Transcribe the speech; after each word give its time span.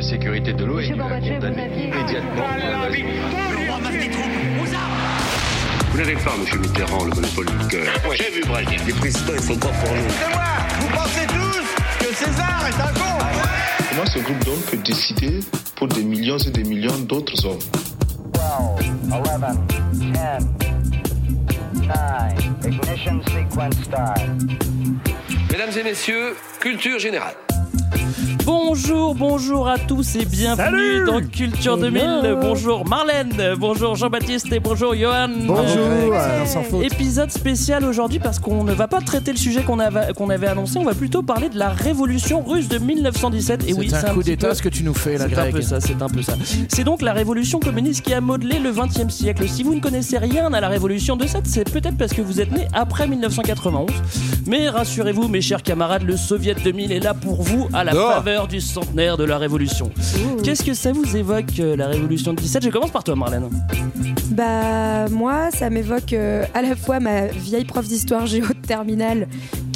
de 0.00 0.04
sécurité 0.04 0.54
de 0.54 0.64
l'ONU 0.64 0.98
a 0.98 1.20
condamné 1.20 1.68
immédiatement 1.76 2.46
Vous 5.90 5.98
n'avez 5.98 6.14
pas, 6.14 6.32
monsieur 6.40 6.58
Mitterrand, 6.58 7.04
le 7.04 7.10
monopole 7.10 7.44
du 7.44 7.66
cœur. 7.68 7.86
J'ai 8.14 8.30
vu 8.30 8.40
Brazil. 8.46 8.80
Les 8.86 8.92
présidents, 8.94 9.32
ils 9.34 9.42
sont 9.42 9.58
pas 9.58 9.68
pour 9.68 9.92
nous? 9.94 10.08
C'est 10.18 10.34
moi 10.34 10.44
Vous 10.80 10.88
pensez 10.96 11.26
tous 11.26 12.06
que 12.06 12.14
César 12.14 12.66
est 12.66 12.80
un 12.80 12.92
con 12.94 13.18
Comment 13.90 14.06
ce 14.06 14.18
groupe 14.20 14.42
d'hommes 14.44 14.62
peut 14.70 14.78
décider 14.78 15.40
pour 15.76 15.88
des 15.88 16.02
millions 16.02 16.38
et 16.38 16.50
des 16.50 16.64
millions 16.64 16.98
d'autres 17.00 17.44
hommes 17.44 17.58
12, 18.32 18.42
11, 19.12 19.22
10, 19.68 20.06
9, 20.12 20.42
ignition 22.64 23.20
sequence 23.24 23.74
start. 23.84 24.20
Mesdames 25.50 25.78
et 25.78 25.82
messieurs, 25.82 26.36
culture 26.60 26.98
générale. 26.98 27.34
Bonjour, 28.74 29.16
bonjour 29.16 29.68
à 29.68 29.78
tous 29.78 30.14
et 30.14 30.24
bienvenue 30.24 31.04
dans 31.04 31.20
Culture 31.20 31.76
2000. 31.76 32.36
Bonjour 32.40 32.86
Marlène, 32.86 33.56
bonjour 33.58 33.96
Jean-Baptiste 33.96 34.52
et 34.52 34.60
bonjour 34.60 34.94
Johan. 34.94 35.26
Bonjour. 35.44 36.14
Euh, 36.14 36.46
sans 36.46 36.62
faute. 36.62 36.84
Épisode 36.84 37.32
spécial 37.32 37.84
aujourd'hui 37.84 38.20
parce 38.20 38.38
qu'on 38.38 38.62
ne 38.62 38.72
va 38.72 38.86
pas 38.86 39.00
traiter 39.00 39.32
le 39.32 39.38
sujet 39.38 39.64
qu'on 39.64 39.80
avait, 39.80 40.12
qu'on 40.14 40.30
avait 40.30 40.46
annoncé, 40.46 40.78
on 40.78 40.84
va 40.84 40.94
plutôt 40.94 41.22
parler 41.22 41.48
de 41.48 41.58
la 41.58 41.70
révolution 41.70 42.44
russe 42.44 42.68
de 42.68 42.78
1917. 42.78 43.64
Et 43.68 43.72
oui, 43.72 43.88
c'est 43.90 44.08
un 44.08 44.14
coup 44.14 44.22
d'état 44.22 44.50
peu- 44.50 44.54
ce 44.54 44.62
que 44.62 44.68
tu 44.68 44.84
nous 44.84 44.94
fais 44.94 45.18
là, 45.18 45.26
C'est 45.28 45.36
un 45.40 45.50
peu 45.50 45.62
ça, 45.62 45.80
c'est 45.80 46.00
un 46.00 46.08
peu 46.08 46.22
ça. 46.22 46.34
C'est 46.68 46.84
donc 46.84 47.02
la 47.02 47.12
révolution 47.12 47.58
communiste 47.58 48.02
qui 48.04 48.14
a 48.14 48.20
modelé 48.20 48.60
le 48.60 48.70
20e 48.70 49.10
siècle. 49.10 49.48
Si 49.48 49.64
vous 49.64 49.74
ne 49.74 49.80
connaissez 49.80 50.16
rien 50.16 50.52
à 50.54 50.60
la 50.60 50.68
révolution 50.68 51.16
de 51.16 51.26
7, 51.26 51.44
c'est 51.44 51.68
peut-être 51.68 51.96
parce 51.96 52.12
que 52.12 52.22
vous 52.22 52.40
êtes 52.40 52.52
né 52.52 52.68
après 52.72 53.08
1991. 53.08 53.90
Mais 54.46 54.68
rassurez-vous, 54.68 55.26
mes 55.26 55.40
chers 55.40 55.64
camarades, 55.64 56.04
le 56.04 56.16
Soviet 56.16 56.54
2000 56.62 56.92
est 56.92 57.00
là 57.00 57.14
pour 57.14 57.42
vous 57.42 57.68
à 57.72 57.82
la 57.82 57.92
Oh. 57.96 58.08
faveur 58.12 58.46
du 58.46 58.59
centenaire 58.60 59.16
de 59.16 59.24
la 59.24 59.38
révolution. 59.38 59.90
Qu'est-ce 60.42 60.62
que 60.64 60.74
ça 60.74 60.92
vous 60.92 61.16
évoque, 61.16 61.58
euh, 61.58 61.76
la 61.76 61.88
révolution 61.88 62.32
de 62.32 62.40
17 62.40 62.64
Je 62.64 62.70
commence 62.70 62.90
par 62.90 63.04
toi, 63.04 63.16
Marlène. 63.16 63.48
Bah 64.30 65.08
moi, 65.08 65.50
ça 65.50 65.70
m'évoque 65.70 66.12
euh, 66.12 66.44
à 66.54 66.62
la 66.62 66.76
fois 66.76 67.00
ma 67.00 67.26
vieille 67.26 67.64
prof 67.64 67.86
d'histoire 67.86 68.26
géo 68.26 68.46
de 68.46 68.66
terminale 68.66 69.28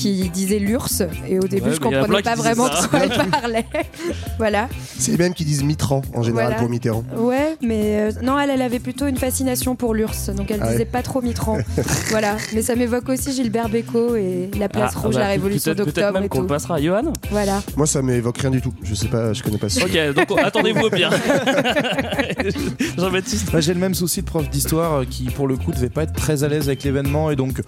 qui 0.05 0.29
disait 0.29 0.59
l'URSS 0.59 1.05
et 1.27 1.39
au 1.39 1.45
début 1.49 1.69
Ouais, 1.69 1.75
je 1.75 1.81
comprenais 1.81 2.21
pas 2.21 2.35
disaient 2.35 2.35
vraiment 2.53 2.69
de 2.69 2.87
quoi 2.89 2.99
elle 3.05 3.31
parlait. 3.31 3.65
voilà. 4.39 4.69
C'est 4.99 5.13
les 5.13 5.17
mêmes 5.17 5.33
qui 5.33 5.47
disent 5.47 5.63
Mitterrand 5.65 6.03
en 6.15 6.23
général 6.23 6.49
Voilà. 6.49 6.57
pour 6.61 6.69
Mitterrand. 6.69 7.05
Ouais, 7.17 7.57
mais 7.63 8.01
euh, 8.01 8.13
non, 8.23 8.39
elle, 8.39 8.51
elle 8.51 8.61
avait 8.61 8.81
plutôt 8.81 9.07
une 9.07 9.17
fascination 9.17 9.77
pour 9.77 9.95
l'URSS, 9.95 10.31
donc 10.35 10.51
elle 10.51 10.59
Ah 10.61 10.67
ouais. 10.67 10.73
disait 10.73 10.85
pas 10.85 11.01
trop 11.03 11.23
Mitterrand. 11.23 11.57
voilà, 12.11 12.37
mais 12.53 12.61
ça 12.61 12.77
m'évoque 12.77 13.09
aussi 13.09 13.33
Gilbert 13.33 13.71
Bécaud 13.71 14.15
et 14.17 14.51
la 14.59 14.69
place 14.69 14.93
Ah, 14.95 15.01
rouge, 15.01 15.15
bah, 15.15 15.21
la 15.21 15.29
révolution 15.29 15.73
peut-être- 15.73 15.85
Peut-être 15.87 15.97
d'octobre 15.97 16.15
même 16.19 16.25
et 16.25 16.29
qu'on 16.29 16.45
passera. 16.45 16.81
Johan 16.83 17.13
Voilà. 17.31 17.63
Moi, 17.77 17.87
ça 17.87 18.03
m'évoque 18.03 18.37
rien 18.39 18.51
du 18.51 18.61
tout. 18.61 18.75
Je 18.83 18.95
sais 18.95 19.09
pas, 19.09 19.33
je 19.33 19.43
connais 19.43 19.57
pas 19.59 19.71
ça. 19.71 19.85
Ok, 19.87 20.15
donc 20.15 20.39
attendez-vous 20.39 20.83
au 20.87 20.91
pire. 20.91 21.11
Jean-Baptiste 22.99 23.53
Moi, 23.53 23.61
j'ai 23.63 23.73
le 23.75 23.81
même 23.81 23.95
souci 23.95 24.21
de 24.21 24.27
prof 24.27 24.49
d'histoire 24.51 24.93
euh, 25.01 25.05
qui, 25.09 25.25
pour 25.31 25.49
le 25.49 25.57
coup, 25.57 25.73
devait 25.73 25.89
pas 25.89 26.03
être 26.03 26.13
très 26.13 26.45
à 26.45 26.49
l'aise 26.49 26.67
avec 26.69 26.83
l'événement 26.85 27.31
et 27.31 27.37
donc, 27.37 27.63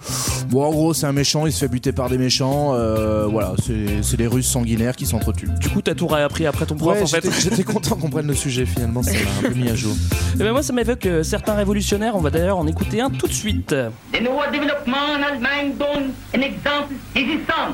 bon, 0.49 0.63
en 0.63 0.69
gros, 0.71 0.93
c'est 0.93 1.05
un 1.07 1.13
méchant, 1.13 1.45
il 1.47 1.51
se 1.51 1.59
fait 1.59 1.67
buter 1.67 1.91
par 1.91 2.09
des 2.09 2.17
méchants. 2.17 2.26
Euh, 2.41 3.27
voilà, 3.29 3.53
c'est 4.01 4.17
des 4.17 4.27
Russes 4.27 4.47
sanguinaires 4.47 4.95
qui 4.95 5.05
s'entretuent. 5.05 5.49
Du 5.59 5.69
coup, 5.69 5.81
t'as 5.81 5.95
tout 5.95 6.07
réappris 6.07 6.45
après 6.45 6.65
ton 6.65 6.75
prof 6.75 6.95
Ouais, 6.95 7.03
en 7.03 7.07
fait. 7.07 7.23
j'étais 7.41 7.63
content 7.73 7.95
qu'on 7.95 8.09
prenne 8.09 8.27
le 8.27 8.35
sujet 8.35 8.65
finalement, 8.65 9.03
ça 9.03 9.11
m'a 9.11 9.47
un 9.47 9.49
peu 9.51 9.55
mis 9.57 9.69
à 9.69 9.75
jour. 9.75 9.95
Eh 10.35 10.37
ben 10.39 10.51
moi, 10.51 10.63
ça 10.63 10.73
m'évoque 10.73 11.05
euh, 11.05 11.23
certains 11.23 11.53
révolutionnaires. 11.55 12.15
On 12.15 12.21
va 12.21 12.29
d'ailleurs 12.29 12.57
en 12.57 12.67
écouter 12.67 13.01
un 13.01 13.09
tout 13.09 13.27
de 13.27 13.33
suite. 13.33 13.75
Les 14.13 14.21
nouveaux 14.21 14.49
développements 14.51 14.97
en 15.17 15.23
Allemagne 15.23 15.73
donnent 15.77 16.11
un 16.35 16.41
exemple 16.41 16.93
saisissant 17.13 17.71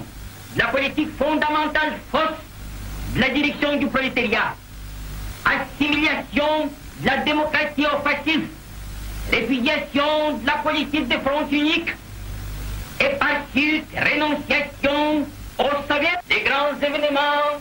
de 0.55 0.59
la 0.59 0.67
politique 0.67 1.09
fondamentale 1.17 1.93
fausse 2.11 2.21
de 3.15 3.19
la 3.21 3.29
direction 3.29 3.77
du 3.77 3.87
prolétariat. 3.87 4.55
Assimilation 5.45 6.69
de 7.01 7.05
la 7.05 7.17
démocratie 7.17 7.85
au 7.85 8.01
fascisme, 8.03 8.47
répudiation 9.31 10.37
de 10.41 10.45
la 10.47 10.57
politique 10.63 11.07
de 11.07 11.15
front 11.15 11.47
unique 11.51 11.89
et 12.99 13.15
par 13.17 13.37
suite 13.51 13.87
rénonciation 13.95 15.25
aux 15.57 15.93
soviets? 15.93 16.19
Les 16.29 16.41
grands 16.41 16.75
événements 16.81 17.59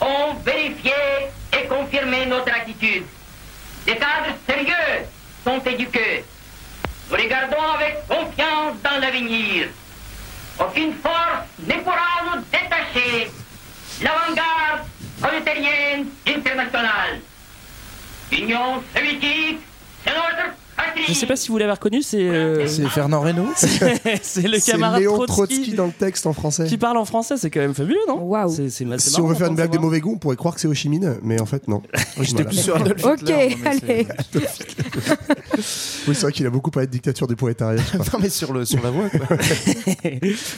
ont 0.00 0.34
vérifié 0.44 0.92
et 1.52 1.66
confirmé 1.66 2.26
notre 2.26 2.52
attitude. 2.54 3.04
Des 3.86 3.96
cadres 3.96 4.36
sérieux 4.48 5.06
sont 5.44 5.60
éduqués. 5.60 6.24
Nous 7.10 7.16
regardons 7.16 7.62
avec 7.74 8.06
confiance 8.06 8.74
dans 8.82 9.00
l'avenir. 9.00 9.68
Aucune 10.58 10.94
force 10.94 11.46
ne 11.58 11.74
pourra 11.74 12.22
nous 12.26 12.42
détacher. 12.52 13.30
L'avant-garde 14.02 14.86
prolétarienne 15.20 16.06
internationale. 16.26 17.20
L'Union 18.30 18.82
soviétique, 18.94 19.60
c'est 20.04 20.14
notre 20.14 20.54
Je 21.08 21.12
sais 21.14 21.26
pas 21.26 21.36
si 21.36 21.48
vous 21.50 21.58
l'avez 21.58 21.72
reconnu, 21.72 22.02
c'est 22.02 22.20
euh, 22.28 22.66
C'est 22.66 22.86
Fernand 22.88 23.20
Reynaud 23.20 23.48
c'est 23.56 24.42
le 24.48 24.58
C'est 24.58 24.72
camarade 24.72 25.00
Léon 25.00 25.14
Trotsky, 25.26 25.32
Trotsky 25.56 25.72
dans 25.74 25.86
le 25.86 25.92
texte 25.92 26.26
en 26.26 26.32
français. 26.32 26.66
qui 26.66 26.76
parle 26.78 26.96
en 26.96 27.04
français. 27.04 27.36
C'est 27.36 27.50
quand 27.50 27.60
même 27.60 27.74
fabuleux, 27.74 27.98
non? 28.08 28.18
Waouh. 28.22 28.50
Si 28.68 28.86
on 29.20 29.26
veut 29.26 29.34
faire 29.34 29.48
une 29.48 29.54
blague 29.56 29.68
de 29.70 29.72
d'entendre 29.76 29.82
mauvais 29.82 30.00
goût, 30.00 30.12
on 30.14 30.18
pourrait 30.18 30.36
croire 30.36 30.54
que 30.54 30.60
c'est 30.60 30.68
Ho 30.68 30.74
Chi 30.74 30.88
Minh, 30.88 31.16
mais 31.22 31.40
en 31.40 31.46
fait, 31.46 31.66
non. 31.68 31.82
J'étais 32.20 32.44
plus 32.44 32.60
sur 32.62 32.76
Adolf 32.76 33.04
Ok, 33.04 33.20
Hitler, 33.22 33.56
c'est- 33.62 33.68
allez. 33.68 34.06
Oui, 36.08 36.14
c'est 36.14 36.22
vrai 36.22 36.32
qu'il 36.32 36.46
a 36.46 36.50
beaucoup 36.50 36.70
parlé 36.70 36.86
de 36.86 36.92
dictature 36.92 37.26
du 37.28 37.36
prolétariat. 37.36 37.80
Non, 37.94 38.18
mais 38.20 38.28
sur, 38.30 38.52
le, 38.52 38.64
sur 38.64 38.82
la 38.82 38.90
voix, 38.90 39.08
quoi. 39.08 39.20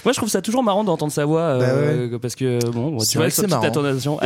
Moi, 0.04 0.12
je 0.12 0.16
trouve 0.16 0.28
ça 0.30 0.40
toujours 0.40 0.62
marrant 0.62 0.84
d'entendre 0.84 1.12
sa 1.12 1.24
voix 1.26 1.40
euh, 1.40 2.18
parce 2.18 2.34
que 2.34 2.64
bon, 2.70 2.98
C'est 3.00 3.10
tu 3.12 3.18
vois, 3.18 3.28
c'est 3.30 3.44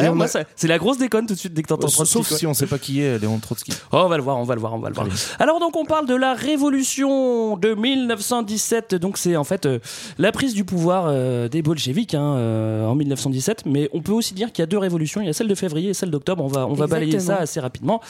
on 0.09 0.15
moi, 0.15 0.27
a- 0.27 0.45
c'est 0.55 0.69
la 0.69 0.79
grosse 0.79 0.99
déconne 0.99 1.27
tout 1.27 1.35
de 1.35 1.39
suite 1.39 1.55
dès 1.55 1.63
que 1.63 1.69
t'entends 1.69 1.89
Trotsky. 1.89 2.13
Sauf 2.13 2.33
si 2.33 2.47
on 2.47 2.55
sait 2.55 2.67
pas 2.67 2.79
qui 2.79 3.01
est 3.01 3.19
Léon 3.19 3.39
Trotsky. 3.39 3.73
Oh, 3.93 4.03
on 4.05 4.09
va 4.09 4.17
le 4.17 4.23
voir, 4.23 4.37
on 4.39 4.45
va 4.45 4.55
le 4.55 4.61
voir, 4.61 4.75
on 4.75 4.79
va 4.79 4.89
le 4.91 4.95
voir. 4.95 5.07
Alors 5.41 5.59
donc 5.59 5.75
on 5.77 5.85
parle 5.89 6.07
de 6.07 6.15
la 6.15 6.35
révolution 6.35 7.57
de 7.57 7.75
1917. 7.75 8.95
Donc 8.95 9.19
c'est 9.19 9.37
en 9.37 9.45
fait 9.45 9.67
euh, 9.67 9.79
la 10.19 10.33
prise 10.33 10.55
du 10.55 10.65
pouvoir 10.65 11.07
euh, 11.09 11.49
des 11.49 11.63
bolcheviks 11.63 12.15
hein, 12.15 12.35
euh, 12.37 12.87
en 12.87 12.95
1917. 12.95 13.65
Mais 13.67 13.89
on 13.93 14.01
peut 14.01 14.13
aussi 14.13 14.35
dire 14.35 14.53
qu'il 14.53 14.63
y 14.63 14.65
a 14.65 14.67
deux 14.67 14.79
révolutions. 14.79 15.21
Il 15.21 15.27
y 15.27 15.31
a 15.31 15.33
celle 15.33 15.49
de 15.49 15.55
février 15.55 15.91
et 15.91 15.95
celle 15.95 16.11
d'octobre. 16.11 16.45
On 16.45 16.49
va 16.49 16.67
on 16.67 16.75
va 16.75 16.87
balayer 16.87 17.19
ça 17.21 17.37
assez 17.39 17.59
rapidement. 17.61 18.01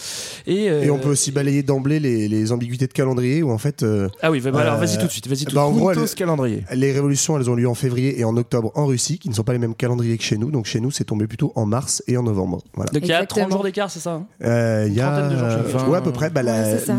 Et, 0.46 0.68
euh, 0.68 0.82
Et 0.82 0.90
on 0.90 0.98
peut 0.98 1.08
aussi 1.10 1.30
balayer 1.32 1.62
d'emblée 1.62 2.00
les, 2.00 2.28
les 2.28 2.52
ambiguïtés 2.52 2.86
de 2.86 2.92
calendrier 2.92 3.42
où 3.42 3.50
en 3.50 3.58
fait. 3.58 3.82
euh, 3.82 4.08
ah 4.22 4.30
oui, 4.30 4.40
bah, 4.40 4.50
bah, 4.50 4.60
alors 4.60 4.76
vas-y 4.76 4.98
tout 4.98 5.06
de 5.06 5.10
suite, 5.12 5.28
vas-y 5.28 5.44
tout 5.44 5.50
de 5.50 5.54
bah, 5.54 5.62
en 5.64 5.68
suite. 5.70 5.78
gros, 5.80 5.92
elle- 5.92 6.08
calendrier. 6.16 6.64
les 6.74 6.92
révolutions, 6.92 7.38
elles 7.38 7.48
ont 7.50 7.54
lieu 7.54 7.68
en 7.68 7.74
février 7.74 8.18
et 8.18 8.24
en 8.24 8.36
octobre 8.36 8.72
en 8.74 8.86
Russie, 8.86 9.18
qui 9.18 9.28
ne 9.28 9.34
sont 9.34 9.44
pas 9.44 9.52
les 9.52 9.58
mêmes 9.58 9.74
calendriers 9.74 10.18
que 10.18 10.24
chez 10.24 10.36
nous. 10.38 10.50
Donc 10.50 10.66
chez 10.66 10.80
nous, 10.80 10.90
c'est 10.90 11.04
tombé 11.04 11.26
plutôt 11.26 11.52
en 11.54 11.64
mars 11.66 12.02
et 12.08 12.16
en 12.16 12.22
novembre. 12.22 12.58
Voilà. 12.74 12.90
Donc 12.92 13.02
il 13.04 13.08
y 13.08 13.12
a 13.12 13.16
Exactement. 13.22 13.46
30 13.46 13.52
jours 13.52 13.62
d'écart, 13.64 13.90
c'est 13.90 14.00
ça 14.00 14.12
hein? 14.14 14.26
Euh, 14.42 14.84
Il 14.88 14.94
y 14.94 15.00
a 15.00 15.28
de 15.28 15.36
jours, 15.36 15.48
crois. 15.80 15.88
ouais, 15.90 15.98
à 15.98 16.00
peu 16.00 16.12
près. 16.12 16.30
Bah, 16.30 16.42
la- 16.42 16.58
Ouais, 16.58 16.76
c'est 16.78 16.86
ça. 16.86 16.94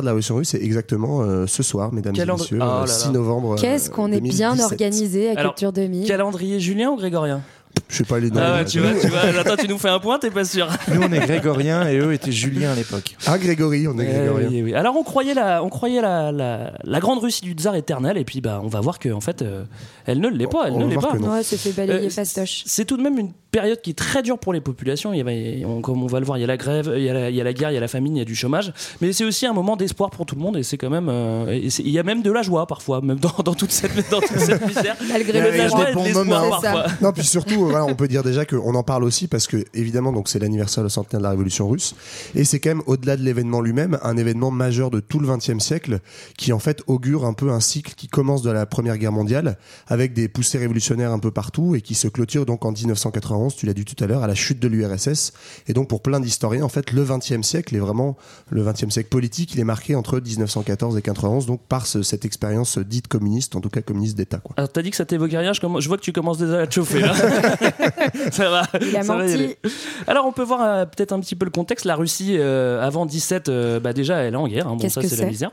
De 0.00 0.06
la 0.06 0.10
révolution 0.12 0.36
russe, 0.36 0.48
c'est 0.50 0.62
exactement 0.62 1.22
euh, 1.22 1.46
ce 1.46 1.62
soir, 1.62 1.92
mesdames 1.92 2.14
et 2.16 2.24
messieurs, 2.24 2.58
Oh 2.60 2.64
euh, 2.64 2.66
là 2.66 2.80
là. 2.80 2.86
6 2.86 3.10
novembre. 3.10 3.52
euh, 3.52 3.56
Qu'est-ce 3.56 3.90
qu'on 3.90 4.10
est 4.12 4.20
bien 4.20 4.50
2017. 4.54 4.64
organisé 4.72 5.28
à 5.30 5.38
Alors, 5.40 5.54
Culture 5.54 5.72
2000. 5.72 6.06
Calendrier 6.08 6.60
julien 6.60 6.90
ou 6.90 6.96
grégorien 6.96 7.40
Je 7.88 7.96
sais 7.98 8.04
pas 8.04 8.18
les 8.18 8.30
noms. 8.30 8.40
Ah 8.42 8.54
ouais, 8.54 8.60
euh, 8.60 8.64
tu 8.64 8.80
vois, 8.80 8.90
tu 9.00 9.08
vois. 9.08 9.20
Attends, 9.40 9.56
tu 9.56 9.68
nous 9.68 9.78
fais 9.78 9.88
un 9.88 9.98
point, 9.98 10.18
t'es 10.18 10.30
pas 10.30 10.44
sûr 10.44 10.68
Nous, 10.92 11.00
on 11.02 11.12
est 11.12 11.20
grégorien 11.20 11.88
et 11.88 11.98
eux 11.98 12.12
étaient 12.12 12.32
juliens 12.32 12.72
à 12.72 12.74
l'époque. 12.74 13.16
Ah, 13.26 13.38
Grégory, 13.38 13.86
on 13.88 13.98
est 13.98 14.08
Eh 14.08 14.12
Grégorien. 14.18 14.48
oui, 14.48 14.62
oui. 14.62 14.74
Alors 14.74 14.96
on 14.96 15.02
croyait 15.02 15.34
la, 15.34 15.62
on 15.62 15.68
croyait 15.68 16.00
la, 16.00 16.32
la, 16.32 16.72
la 16.82 17.00
grande 17.00 17.20
Russie 17.20 17.42
du 17.42 17.52
tsar 17.52 17.74
éternel 17.76 18.16
et 18.16 18.24
puis 18.24 18.40
bah 18.40 18.60
on 18.64 18.68
va 18.68 18.80
voir 18.80 18.98
que 18.98 19.08
en 19.10 19.20
fait 19.20 19.42
euh, 19.42 19.64
elle 20.06 20.20
ne 20.20 20.28
l'est 20.28 20.46
pas, 20.46 20.64
elle 20.66 20.72
On 20.74 20.86
ne 20.86 20.90
l'est 20.90 20.96
pas. 21.00 21.12
Ouais, 21.14 21.42
c'est 21.42 21.56
fait 21.58 21.72
balayer 21.72 22.06
Euh, 22.06 22.10
fastoche. 22.10 22.62
C'est 22.66 22.84
tout 22.84 22.96
de 22.96 23.02
même 23.02 23.18
une 23.18 23.32
période 23.50 23.80
qui 23.80 23.90
est 23.90 23.94
très 23.98 24.22
dure 24.22 24.38
pour 24.38 24.52
les 24.52 24.60
populations. 24.60 25.12
Il 25.12 25.18
y 25.18 25.20
avait- 25.20 25.62
on- 25.66 25.80
comme 25.80 26.02
on 26.02 26.06
va 26.06 26.20
le 26.20 26.26
voir, 26.26 26.38
il 26.38 26.40
y 26.42 26.44
a 26.44 26.46
la 26.46 26.56
grève, 26.56 26.92
il 26.96 27.02
y 27.02 27.08
a 27.08 27.14
la, 27.14 27.30
il 27.30 27.36
y 27.36 27.40
a 27.40 27.44
la 27.44 27.52
guerre, 27.52 27.70
il 27.70 27.74
y 27.74 27.76
a 27.76 27.80
la 27.80 27.88
famine, 27.88 28.16
il 28.16 28.18
y 28.18 28.22
a 28.22 28.24
du 28.24 28.34
chômage. 28.34 28.72
Mais 29.00 29.12
c'est 29.12 29.24
aussi 29.24 29.46
un 29.46 29.52
moment 29.52 29.76
d'espoir 29.76 30.10
pour 30.10 30.26
tout 30.26 30.34
le 30.36 30.40
monde 30.40 30.56
et 30.56 30.62
c'est 30.62 30.78
quand 30.78 30.90
même, 30.90 31.08
euh, 31.08 31.46
et 31.50 31.66
il 31.80 31.90
y 31.90 31.98
a 31.98 32.02
même 32.02 32.22
de 32.22 32.30
la 32.30 32.42
joie 32.42 32.66
parfois, 32.66 33.00
même 33.00 33.18
dans, 33.18 33.32
dans 33.44 33.54
toute 33.54 33.70
cette, 33.72 34.10
dans 34.10 34.20
toute 34.20 34.38
cette 34.38 34.66
misère. 34.66 34.96
Malgré 35.08 35.32
Il 35.32 35.36
y 35.36 35.40
a 35.40 35.50
le 35.90 36.28
parfois. 36.50 36.86
Non, 37.00 37.12
puis 37.12 37.24
surtout, 37.24 37.64
voilà, 37.66 37.84
on 37.84 37.94
peut 37.94 38.08
dire 38.08 38.22
déjà 38.22 38.44
qu'on 38.44 38.74
en 38.74 38.82
parle 38.82 39.04
aussi 39.04 39.26
parce 39.28 39.46
que, 39.46 39.64
évidemment, 39.74 40.12
donc 40.12 40.28
c'est 40.28 40.38
l'anniversaire, 40.38 40.82
le 40.82 40.88
centenaire 40.88 41.20
de 41.20 41.24
la 41.24 41.30
Révolution 41.30 41.68
russe. 41.68 41.94
Et 42.34 42.44
c'est 42.44 42.60
quand 42.60 42.70
même, 42.70 42.82
au-delà 42.86 43.16
de 43.16 43.22
l'événement 43.22 43.60
lui-même, 43.60 43.98
un 44.02 44.16
événement 44.16 44.50
majeur 44.50 44.90
de 44.90 45.00
tout 45.00 45.18
le 45.18 45.26
XXe 45.28 45.58
siècle 45.58 46.00
qui, 46.36 46.52
en 46.52 46.58
fait, 46.58 46.82
augure 46.86 47.24
un 47.24 47.32
peu 47.32 47.50
un 47.50 47.60
cycle 47.60 47.94
qui 47.96 48.08
commence 48.08 48.42
de 48.42 48.50
la 48.50 48.66
Première 48.66 48.96
Guerre 48.98 49.12
mondiale 49.12 49.58
avec 49.88 50.12
des 50.12 50.28
poussées 50.28 50.58
révolutionnaires 50.58 51.12
un 51.12 51.18
peu 51.18 51.30
partout 51.30 51.74
et 51.74 51.80
qui 51.80 51.94
se 51.94 52.08
clôture 52.08 52.46
donc 52.46 52.64
en 52.64 52.72
1991, 52.72 53.39
tu 53.48 53.66
l'as 53.66 53.72
dit 53.74 53.84
tout 53.84 54.02
à 54.02 54.06
l'heure, 54.06 54.22
à 54.22 54.26
la 54.26 54.34
chute 54.34 54.60
de 54.60 54.68
l'URSS. 54.68 55.32
Et 55.68 55.72
donc, 55.72 55.88
pour 55.88 56.02
plein 56.02 56.20
d'historiens, 56.20 56.64
en 56.64 56.68
fait, 56.68 56.92
le 56.92 57.04
XXe 57.04 57.42
siècle 57.42 57.74
est 57.76 57.78
vraiment 57.80 58.16
le 58.50 58.62
XXe 58.64 58.90
siècle 58.90 59.08
politique. 59.08 59.54
Il 59.54 59.60
est 59.60 59.64
marqué 59.64 59.94
entre 59.94 60.20
1914 60.20 60.96
et 60.96 61.02
91, 61.02 61.46
donc 61.46 61.60
par 61.68 61.86
ce- 61.86 62.02
cette 62.02 62.24
expérience 62.24 62.78
dite 62.78 63.08
communiste, 63.08 63.56
en 63.56 63.60
tout 63.60 63.70
cas 63.70 63.80
communiste 63.82 64.16
d'État, 64.16 64.38
quoi. 64.38 64.54
Alors 64.56 64.70
t'as 64.70 64.82
dit 64.82 64.90
que 64.90 64.96
ça 64.96 65.04
t'évoquait 65.04 65.38
rien, 65.38 65.52
je, 65.52 65.60
vois 65.88 65.96
que 65.96 66.02
tu 66.02 66.12
commences 66.12 66.38
déjà 66.38 66.60
à 66.60 66.66
te 66.66 66.74
chauffer 66.74 67.00
là. 67.00 67.14
ça 68.32 68.50
va. 68.50 68.62
Il 68.80 68.96
a 68.96 69.02
ça 69.02 69.14
va 69.16 69.24
y 69.26 69.30
menti. 69.30 69.34
aller. 69.34 69.58
Alors 70.06 70.26
on 70.26 70.32
peut 70.32 70.42
voir 70.42 70.60
euh, 70.62 70.84
peut-être 70.86 71.12
un 71.12 71.20
petit 71.20 71.34
peu 71.36 71.44
le 71.44 71.50
contexte. 71.50 71.84
La 71.84 71.96
Russie 71.96 72.36
euh, 72.38 72.80
avant 72.82 73.06
17, 73.06 73.48
euh, 73.48 73.80
bah 73.80 73.92
déjà 73.92 74.18
elle 74.18 74.34
est 74.34 74.36
en 74.36 74.48
guerre. 74.48 74.66
hein. 74.66 74.72
Bon 74.72 74.78
Qu'est-ce 74.78 74.94
ça 74.94 75.02
que 75.02 75.08
c'est 75.08 75.16
la 75.22 75.26
misère. 75.28 75.50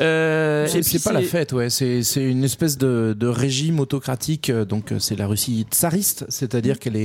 Euh, 0.00 0.66
C'est 0.66 0.80
puis 0.80 0.98
c'est 0.98 1.02
pas 1.04 1.12
la 1.12 1.22
fête, 1.22 1.52
ouais. 1.52 1.70
C'est 1.70 2.02
c'est 2.02 2.22
une 2.22 2.44
espèce 2.44 2.78
de, 2.78 3.14
de 3.18 3.26
régime 3.26 3.80
autocratique. 3.80 4.50
Donc 4.50 4.92
c'est 4.98 5.16
la 5.16 5.26
Russie 5.26 5.66
tsariste, 5.70 6.24
c'est-à-dire 6.28 6.78
qu'elle 6.78 6.96
est 6.96 6.99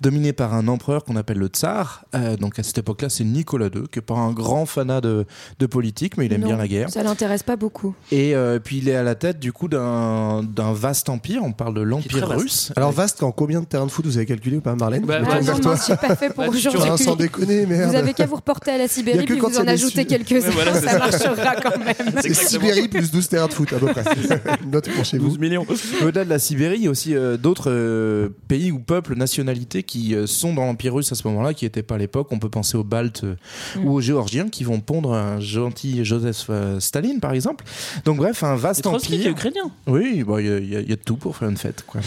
dominée 0.00 0.32
par 0.32 0.54
un 0.54 0.68
empereur 0.68 1.04
qu'on 1.04 1.16
appelle 1.16 1.38
le 1.38 1.46
tsar. 1.46 2.04
Euh, 2.14 2.36
donc 2.36 2.58
à 2.58 2.62
cette 2.62 2.78
époque-là, 2.78 3.08
c'est 3.08 3.24
Nicolas 3.24 3.66
II, 3.66 3.82
qui 3.90 3.98
est 3.98 4.02
pas 4.02 4.14
un 4.14 4.32
grand 4.32 4.66
fanat 4.66 5.00
de, 5.00 5.26
de 5.58 5.66
politique, 5.66 6.16
mais 6.16 6.26
il 6.26 6.32
aime 6.32 6.42
Non, 6.42 6.48
bien 6.48 6.56
la 6.56 6.68
guerre. 6.68 6.90
Ça 6.90 7.02
l'intéresse 7.02 7.42
pas 7.42 7.56
beaucoup. 7.56 7.94
Et 8.10 8.34
euh, 8.34 8.58
puis 8.58 8.78
il 8.78 8.88
est 8.88 8.96
à 8.96 9.02
la 9.02 9.14
tête 9.14 9.38
du 9.38 9.52
coup 9.52 9.68
d'un 9.68 10.42
vaste 10.72 11.08
empire. 11.08 11.42
On 11.44 11.52
parle 11.52 11.74
de 11.74 11.82
l'empire 11.82 12.28
russe. 12.28 12.72
Alors 12.76 12.92
vaste, 12.92 13.22
en 13.22 13.32
combien 13.32 13.60
de 13.60 13.66
terrains 13.66 13.86
de 13.86 13.90
foot 13.90 14.06
vous 14.06 14.16
avez 14.16 14.26
calculé 14.26 14.56
ou 14.56 14.60
pas, 14.60 14.74
Marlène 14.74 15.04
Bah, 15.04 15.20
Ah 15.28 15.40
non, 15.40 15.58
non, 15.58 15.76
je 15.76 15.82
suis 15.82 15.96
pas 15.96 16.16
fait 16.16 16.30
pour 16.30 16.38
Bah, 16.44 16.50
tu 16.50 16.56
aujourd'hui. 16.56 16.90
Ah, 16.92 16.96
sans 16.96 17.16
déconner, 17.16 17.66
merde. 17.66 17.90
Vous 17.90 17.96
avez 17.96 18.14
qu'à 18.14 18.26
vous 18.26 18.36
reporter 18.36 18.72
à 18.72 18.78
la 18.78 18.88
Sibérie 18.88 19.24
puis 19.24 19.38
quand 19.38 19.50
vous 19.50 19.58
en 19.58 19.66
ajoutez 19.66 20.04
quelques-uns. 20.04 20.50
Voilà, 20.50 20.74
c'est 20.74 20.86
ça 20.86 20.92
ça. 20.92 20.98
marchera 20.98 21.54
quand 21.56 21.78
même. 21.78 21.94
C'est 22.22 22.34
Sibérie 22.34 22.88
plus 22.88 23.10
12 23.10 23.28
terrains 23.28 23.46
de 23.46 23.52
foot, 23.52 23.72
à 23.72 23.78
peu 23.78 23.86
près. 23.86 24.04
Note 24.72 24.88
pour 24.90 25.04
chez 25.04 25.18
vous. 25.18 25.28
12 25.28 25.38
millions. 25.38 25.66
Au-delà 26.02 26.24
de 26.24 26.30
la 26.30 26.38
Sibérie, 26.38 26.76
il 26.78 26.84
y 26.84 26.86
a 26.86 26.90
aussi 26.90 27.14
euh, 27.14 27.36
d'autres 27.36 27.70
euh, 27.70 28.28
pays 28.48 28.72
ou 28.72 28.78
peuples, 28.78 29.14
nationalités 29.42 29.82
qui 29.84 30.14
euh, 30.14 30.26
sont 30.26 30.52
dans 30.52 30.64
l'Empire 30.66 30.94
russe 30.94 31.12
à 31.12 31.14
ce 31.14 31.26
moment-là, 31.28 31.54
qui 31.54 31.64
n'étaient 31.64 31.82
pas 31.84 31.94
à 31.94 31.98
l'époque. 31.98 32.28
On 32.32 32.38
peut 32.38 32.48
penser 32.48 32.76
aux 32.76 32.84
Baltes 32.84 33.22
euh, 33.24 33.36
Mm. 33.76 33.84
ou 33.86 33.92
aux 33.92 34.00
Géorgiens 34.00 34.48
qui 34.48 34.64
vont 34.64 34.80
pondre 34.80 35.12
un 35.12 35.40
gentil 35.40 36.04
Joseph 36.04 36.46
euh, 36.50 36.80
Staline, 36.80 37.20
par 37.20 37.32
exemple. 37.32 37.64
Donc, 38.04 38.16
bref, 38.16 38.42
un 38.42 38.56
vaste 38.56 38.82
Trotsky 38.82 39.08
qui 39.08 39.14
est 39.14 39.18
empire. 39.30 39.32
ukrainien. 39.32 39.70
Oui, 39.86 40.24
bah, 40.26 40.40
il 40.40 40.46
y, 40.46 40.50
a- 40.52 40.58
il 40.58 40.66
y 40.68 40.88
y 40.88 40.92
a 40.92 40.96
de 40.96 41.02
tout 41.04 41.16
pour 41.16 41.36
faire 41.36 41.48
une 41.48 41.56
fête. 41.56 41.84
Quoi. 41.86 42.00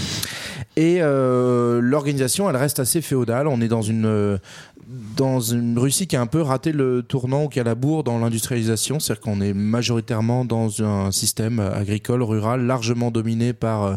Et 0.75 0.97
euh, 1.01 1.79
l'organisation, 1.81 2.49
elle 2.49 2.55
reste 2.57 2.79
assez 2.79 3.01
féodale. 3.01 3.47
On 3.47 3.61
est 3.61 3.67
dans 3.67 3.81
une, 3.81 4.39
dans 5.15 5.39
une 5.39 5.77
Russie 5.77 6.07
qui 6.07 6.15
a 6.15 6.21
un 6.21 6.27
peu 6.27 6.41
raté 6.41 6.71
le 6.71 7.03
tournant, 7.03 7.45
ou 7.45 7.47
qui 7.47 7.59
a 7.59 7.63
la 7.63 7.75
bourre 7.75 8.03
dans 8.03 8.19
l'industrialisation. 8.19 8.99
C'est-à-dire 8.99 9.21
qu'on 9.21 9.41
est 9.41 9.53
majoritairement 9.53 10.45
dans 10.45 10.83
un 10.83 11.11
système 11.11 11.59
agricole, 11.59 12.23
rural, 12.23 12.65
largement 12.65 13.11
dominé 13.11 13.53
par 13.53 13.83
euh, 13.83 13.95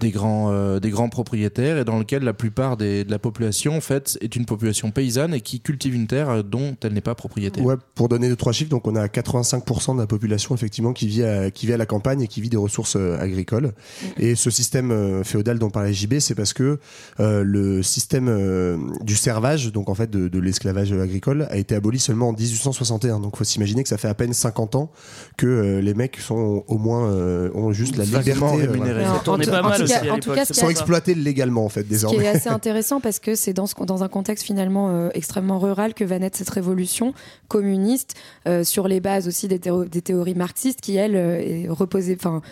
des, 0.00 0.10
grands, 0.10 0.50
euh, 0.50 0.80
des 0.80 0.90
grands 0.90 1.08
propriétaires 1.08 1.78
et 1.78 1.84
dans 1.84 1.98
lequel 1.98 2.22
la 2.22 2.34
plupart 2.34 2.76
de 2.76 3.04
la 3.08 3.18
population, 3.18 3.76
en 3.76 3.80
fait, 3.80 4.18
est 4.20 4.36
une 4.36 4.46
population 4.46 4.90
paysanne 4.90 5.34
et 5.34 5.40
qui 5.40 5.60
cultive 5.60 5.94
une 5.94 6.06
terre 6.06 6.44
dont 6.44 6.76
elle 6.82 6.92
n'est 6.92 7.00
pas 7.00 7.14
propriétaire. 7.14 7.64
Ouais, 7.64 7.76
pour 7.94 8.08
donner 8.08 8.28
deux 8.28 8.36
trois 8.36 8.52
chiffres, 8.52 8.70
donc 8.70 8.86
on 8.86 8.96
a 8.96 9.06
85% 9.06 9.94
de 9.94 10.00
la 10.00 10.06
population 10.06 10.54
effectivement 10.54 10.92
qui 10.92 11.06
vit 11.06 11.24
à, 11.24 11.50
qui 11.50 11.66
vit 11.66 11.72
à 11.72 11.76
la 11.76 11.86
campagne 11.86 12.22
et 12.22 12.28
qui 12.28 12.40
vit 12.40 12.50
des 12.50 12.56
ressources 12.56 12.96
euh, 12.96 13.18
agricoles. 13.18 13.72
Et 14.18 14.34
ce 14.34 14.50
système 14.50 15.22
féodal 15.24 15.58
dont 15.58 15.70
parlait 15.70 15.92
JB, 15.92 16.18
c'est 16.18 16.34
parce 16.34 16.52
que 16.52 16.78
le 17.18 17.82
système 17.82 18.94
du 19.02 19.16
servage, 19.16 19.72
donc 19.72 19.88
en 19.88 19.94
fait 19.94 20.10
de 20.10 20.33
l'esclavage 20.40 20.92
agricole, 20.92 21.46
a 21.50 21.56
été 21.56 21.74
aboli 21.74 21.98
seulement 21.98 22.28
en 22.28 22.32
1861. 22.32 23.20
Donc 23.20 23.36
faut 23.36 23.44
s'imaginer 23.44 23.82
que 23.82 23.88
ça 23.88 23.96
fait 23.98 24.08
à 24.08 24.14
peine 24.14 24.32
50 24.32 24.74
ans 24.74 24.90
que 25.36 25.46
euh, 25.46 25.80
les 25.80 25.94
mecs 25.94 26.18
sont 26.18 26.64
au 26.68 26.78
moins 26.78 27.08
euh, 27.10 27.50
ont 27.54 27.72
juste 27.72 27.96
la 27.96 28.04
liberté, 28.04 28.32
euh, 28.32 28.46
rémunérés. 28.70 29.04
En- 29.06 29.18
pas 29.38 29.62
mal 29.62 29.82
aussi 29.82 29.92
à 29.92 30.02
l'époque. 30.02 30.38
sont 30.52 30.68
exploités 30.68 31.14
légalement 31.14 31.64
en 31.64 31.68
fait 31.68 31.80
Ce 31.80 31.84
qui 31.86 31.90
désormais. 31.90 32.24
est 32.24 32.28
assez 32.28 32.48
intéressant 32.48 33.00
parce 33.00 33.18
que 33.18 33.34
c'est 33.34 33.52
dans, 33.52 33.66
ce- 33.66 33.74
dans 33.84 34.02
un 34.04 34.08
contexte 34.08 34.44
finalement 34.44 34.90
euh, 34.90 35.08
extrêmement 35.14 35.58
rural 35.58 35.94
que 35.94 36.04
va 36.04 36.18
naître 36.18 36.36
cette 36.38 36.50
révolution 36.50 37.14
communiste 37.48 38.14
euh, 38.46 38.64
sur 38.64 38.88
les 38.88 39.00
bases 39.00 39.28
aussi 39.28 39.48
des, 39.48 39.58
théo- 39.58 39.84
des 39.84 40.02
théories 40.02 40.34
marxistes 40.34 40.80
qui 40.80 40.96
elles 40.96 41.16
euh, 41.16 41.66
reposaient- 41.70 42.16
enfin 42.16 42.42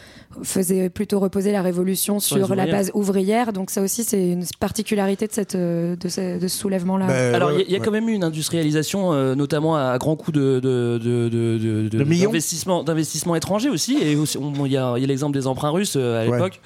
faisaient 0.43 0.89
plutôt 0.89 1.21
reposer 1.21 1.53
la 1.53 1.63
révolution 1.63 2.19
Sur 2.21 2.39
la 2.39 2.45
ouvrières. 2.45 2.71
base 2.71 2.91
ouvrière. 2.95 3.53
Donc 3.53 3.71
ça 3.71 3.83
aussi 3.83 4.05
c'est 4.05 4.31
une 4.31 4.45
particularité 4.61 5.27
de 5.27 5.33
cette 5.33 5.57
de 5.57 5.97
ce, 6.09 6.39
de 6.39 6.49
ce 6.49 6.59
soulèvement 6.59 6.97
là. 6.97 7.07
Bah, 7.07 7.37
Alors, 7.37 7.53
il 7.53 7.62
ouais, 7.63 7.65
y 7.65 7.67
a- 7.67 7.69
il 7.69 7.73
y, 7.73 7.77
a 7.77 7.79
ouais. 7.79 7.85
quand 7.85 7.91
même 7.91 8.09
eu 8.09 8.13
une 8.13 8.25
industrialisation, 8.25 9.13
euh, 9.13 9.35
notamment 9.35 9.77
à 9.77 9.97
grands 9.99 10.17
coups 10.17 10.37
de, 10.39 10.61
de, 10.61 10.99
de, 11.03 11.29
de, 11.29 11.59
de- 11.59 11.89
de- 11.89 11.99
De 11.99 12.05
millions. 12.05 12.27
d'investissement, 12.31 12.83
d'investissement 12.85 13.35
étranger 13.37 13.69
aussi. 13.69 13.99
Et 14.03 14.17
aussi, 14.17 14.39
on- 14.39 14.67
il 14.67 14.73
y 14.73 14.77
a, 14.77 14.97
l'exemple 14.99 15.33
des 15.39 15.47
emprunts 15.47 15.71
russes 15.71 15.95
euh, 15.97 16.23
à 16.23 16.29
Ouais. 16.29 16.33
l'époque. 16.37 16.61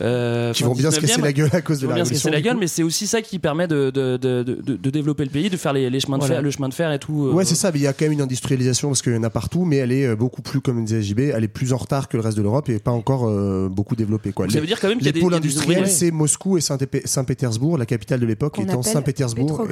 Euh, 0.00 0.52
qui 0.52 0.62
vont 0.62 0.74
bien 0.74 0.90
se 0.90 0.96
19e. 1.00 1.08
casser 1.08 1.20
la 1.22 1.32
gueule 1.32 1.50
à 1.52 1.60
cause 1.60 1.76
Qui 1.78 1.82
de 1.82 1.86
vont 1.86 1.90
la 1.90 1.94
bien 1.96 2.04
se 2.04 2.10
casser 2.10 2.30
la 2.30 2.40
gueule, 2.40 2.54
coup. 2.54 2.60
mais 2.60 2.66
c'est 2.68 2.82
aussi 2.82 3.06
ça 3.06 3.20
qui 3.22 3.38
permet 3.38 3.66
de, 3.66 3.90
de, 3.90 4.16
de, 4.16 4.42
de, 4.42 4.76
de 4.76 4.90
développer 4.90 5.24
le 5.24 5.30
pays, 5.30 5.50
de 5.50 5.56
faire 5.56 5.72
les, 5.72 5.90
les 5.90 6.00
chemins 6.00 6.16
de 6.18 6.22
Voilà. 6.22 6.36
fer, 6.36 6.42
le 6.42 6.50
chemin 6.50 6.68
de 6.68 6.74
fer 6.74 6.92
et 6.92 6.98
tout. 6.98 7.26
euh, 7.26 7.32
Ouais, 7.32 7.44
c'est 7.44 7.54
ça, 7.54 7.70
mais 7.72 7.78
il 7.78 7.82
y 7.82 7.86
a 7.86 7.92
quand 7.92 8.04
même 8.04 8.12
une 8.12 8.20
industrialisation 8.20 8.88
parce 8.88 9.02
qu'il 9.02 9.14
y 9.14 9.16
en 9.16 9.22
a 9.24 9.30
partout, 9.30 9.64
mais 9.64 9.76
elle 9.76 9.92
est 9.92 10.14
beaucoup 10.16 10.42
plus, 10.42 10.60
comme 10.60 10.84
disait 10.84 11.02
JB, 11.02 11.20
elle 11.34 11.44
est 11.44 11.48
plus 11.48 11.72
en 11.72 11.76
retard 11.76 12.08
que 12.08 12.16
le 12.16 12.22
reste 12.22 12.36
de 12.36 12.42
l'Europe 12.42 12.68
et 12.68 12.78
pas 12.78 12.90
encore 12.92 13.26
euh, 13.28 13.68
beaucoup 13.68 13.96
développée. 13.96 14.32
Quoi. 14.32 14.46
Ça 14.48 14.54
Les, 14.54 14.60
veut 14.60 14.66
dire 14.66 14.78
quand 14.80 14.88
même 14.88 14.98
qu'il 14.98 15.06
y 15.06 15.10
a 15.10 15.12
des, 15.12 15.20
pôles 15.20 15.34
industriels, 15.34 15.88
c'est 15.88 16.10
Moscou 16.10 16.56
et 16.58 16.60
Saint-Pétersbourg, 16.60 17.78
la 17.78 17.86
capitale 17.86 18.20
de 18.20 18.26
l'époque 18.26 18.58
étant 18.58 18.82
Saint-Pétersbourg. 18.82 19.66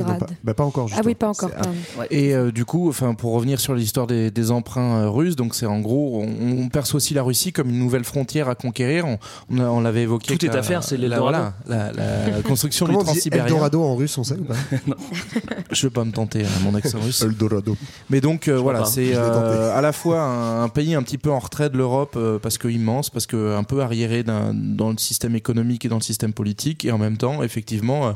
bah, 0.45 0.55
pas 0.55 0.65
encore, 0.67 0.85
ah 0.87 0.89
justement. 0.89 1.07
oui 1.07 1.15
pas 1.15 1.29
encore. 1.29 1.51
Pardon. 1.51 1.71
Et 2.11 2.35
euh, 2.35 2.51
du 2.53 2.65
coup, 2.65 2.89
enfin, 2.89 3.15
pour 3.15 3.33
revenir 3.33 3.61
sur 3.61 3.75
l'histoire 3.75 4.07
des, 4.07 4.31
des 4.31 4.51
emprunts 4.51 5.03
euh, 5.05 5.09
russes, 5.11 5.37
donc 5.37 5.55
c'est 5.55 5.67
en 5.67 5.81
gros, 5.81 6.23
on, 6.23 6.65
on 6.65 6.69
perçoit 6.69 6.99
aussi 6.99 7.15
la 7.15 7.23
Russie 7.23 7.53
comme 7.53 7.71
une 7.71 7.79
nouvelle 7.79 8.05
frontière 8.05 8.49
à 8.49 8.55
conquérir. 8.55 9.07
On, 9.07 9.19
on, 9.51 9.59
a- 9.61 9.69
on 9.69 9.81
l'avait 9.81 10.03
évoqué. 10.03 10.37
Tout 10.37 10.45
est 10.47 10.55
à 10.55 10.63
faire, 10.63 10.83
c'est 10.83 10.97
l'Eldorado. 10.97 11.51
voilà, 11.67 11.93
la, 11.93 11.93
la 12.37 12.43
construction 12.45 12.87
Comment 12.87 12.99
du 13.01 13.05
Transsibérien. 13.07 13.47
Eldorado 13.47 13.83
en 13.83 13.97
russe, 13.97 14.17
on 14.19 14.25
sait 14.25 14.37
ou 14.37 14.45
pas 14.45 14.55
Je 15.71 15.87
veux 15.87 15.91
pas 15.91 16.05
me 16.05 16.13
tenter 16.13 16.43
à 16.45 16.49
mon 16.63 16.75
accent 16.75 16.99
russe. 17.01 17.23
Eldorado. 17.23 17.77
Mais 18.11 18.21
donc 18.21 18.49
euh, 18.49 18.57
voilà, 18.59 18.85
c'est 18.85 19.15
euh, 19.15 19.77
à 19.77 19.81
la 19.81 19.93
fois 19.93 20.21
un, 20.23 20.63
un 20.65 20.69
pays 20.69 20.95
un 20.95 21.03
petit 21.03 21.19
peu 21.19 21.31
en 21.31 21.39
retrait 21.39 21.71
de 21.71 21.77
l'Europe 21.77 22.15
euh, 22.17 22.39
parce 22.39 22.59
que 22.59 22.69
immense, 22.69 23.11
parce 23.11 23.27
que 23.27 23.55
un 23.57 23.65
peu 23.65 23.81
arriéré 23.81 24.23
dans 24.23 24.91
le 24.91 24.99
système 24.99 25.35
économique 25.37 25.85
et 25.85 25.89
dans 25.89 25.97
le 25.97 26.03
système 26.03 26.33
politique, 26.33 26.85
et 26.85 26.93
en 26.93 26.99
même 26.99 27.17
temps 27.17 27.43
effectivement 27.43 28.09
euh, 28.09 28.13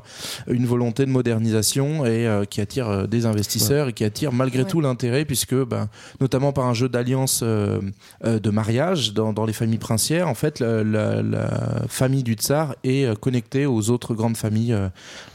une 0.48 0.66
volonté 0.66 1.04
de 1.06 1.10
modernisation 1.10 2.04
et 2.06 2.26
euh, 2.40 2.44
qui 2.44 2.60
attire 2.60 2.88
euh, 2.88 3.06
des 3.06 3.26
investisseurs 3.26 3.88
et 3.88 3.92
qui 3.92 4.04
attire 4.04 4.32
malgré 4.32 4.60
Ouais. 4.62 4.68
tout 4.68 4.80
l'intérêt 4.80 5.24
puisque 5.24 5.54
ben, 5.54 5.88
notamment 6.20 6.52
par 6.52 6.66
un 6.66 6.74
jeu 6.74 6.88
d'alliance 6.88 7.40
euh, 7.42 7.80
euh, 8.24 8.38
de 8.38 8.50
mariage 8.50 9.12
dans, 9.14 9.32
dans 9.32 9.46
les 9.46 9.52
familles 9.52 9.78
princières, 9.78 10.28
en 10.28 10.34
fait 10.34 10.58
la, 10.60 10.82
la- 10.84 11.22
la 11.22 11.48
famille 11.88 12.22
du 12.22 12.34
tsar 12.34 12.74
est 12.84 13.18
connectée 13.20 13.66
aux 13.66 13.90
autres 13.90 14.14
grandes 14.14 14.36
familles 14.36 14.76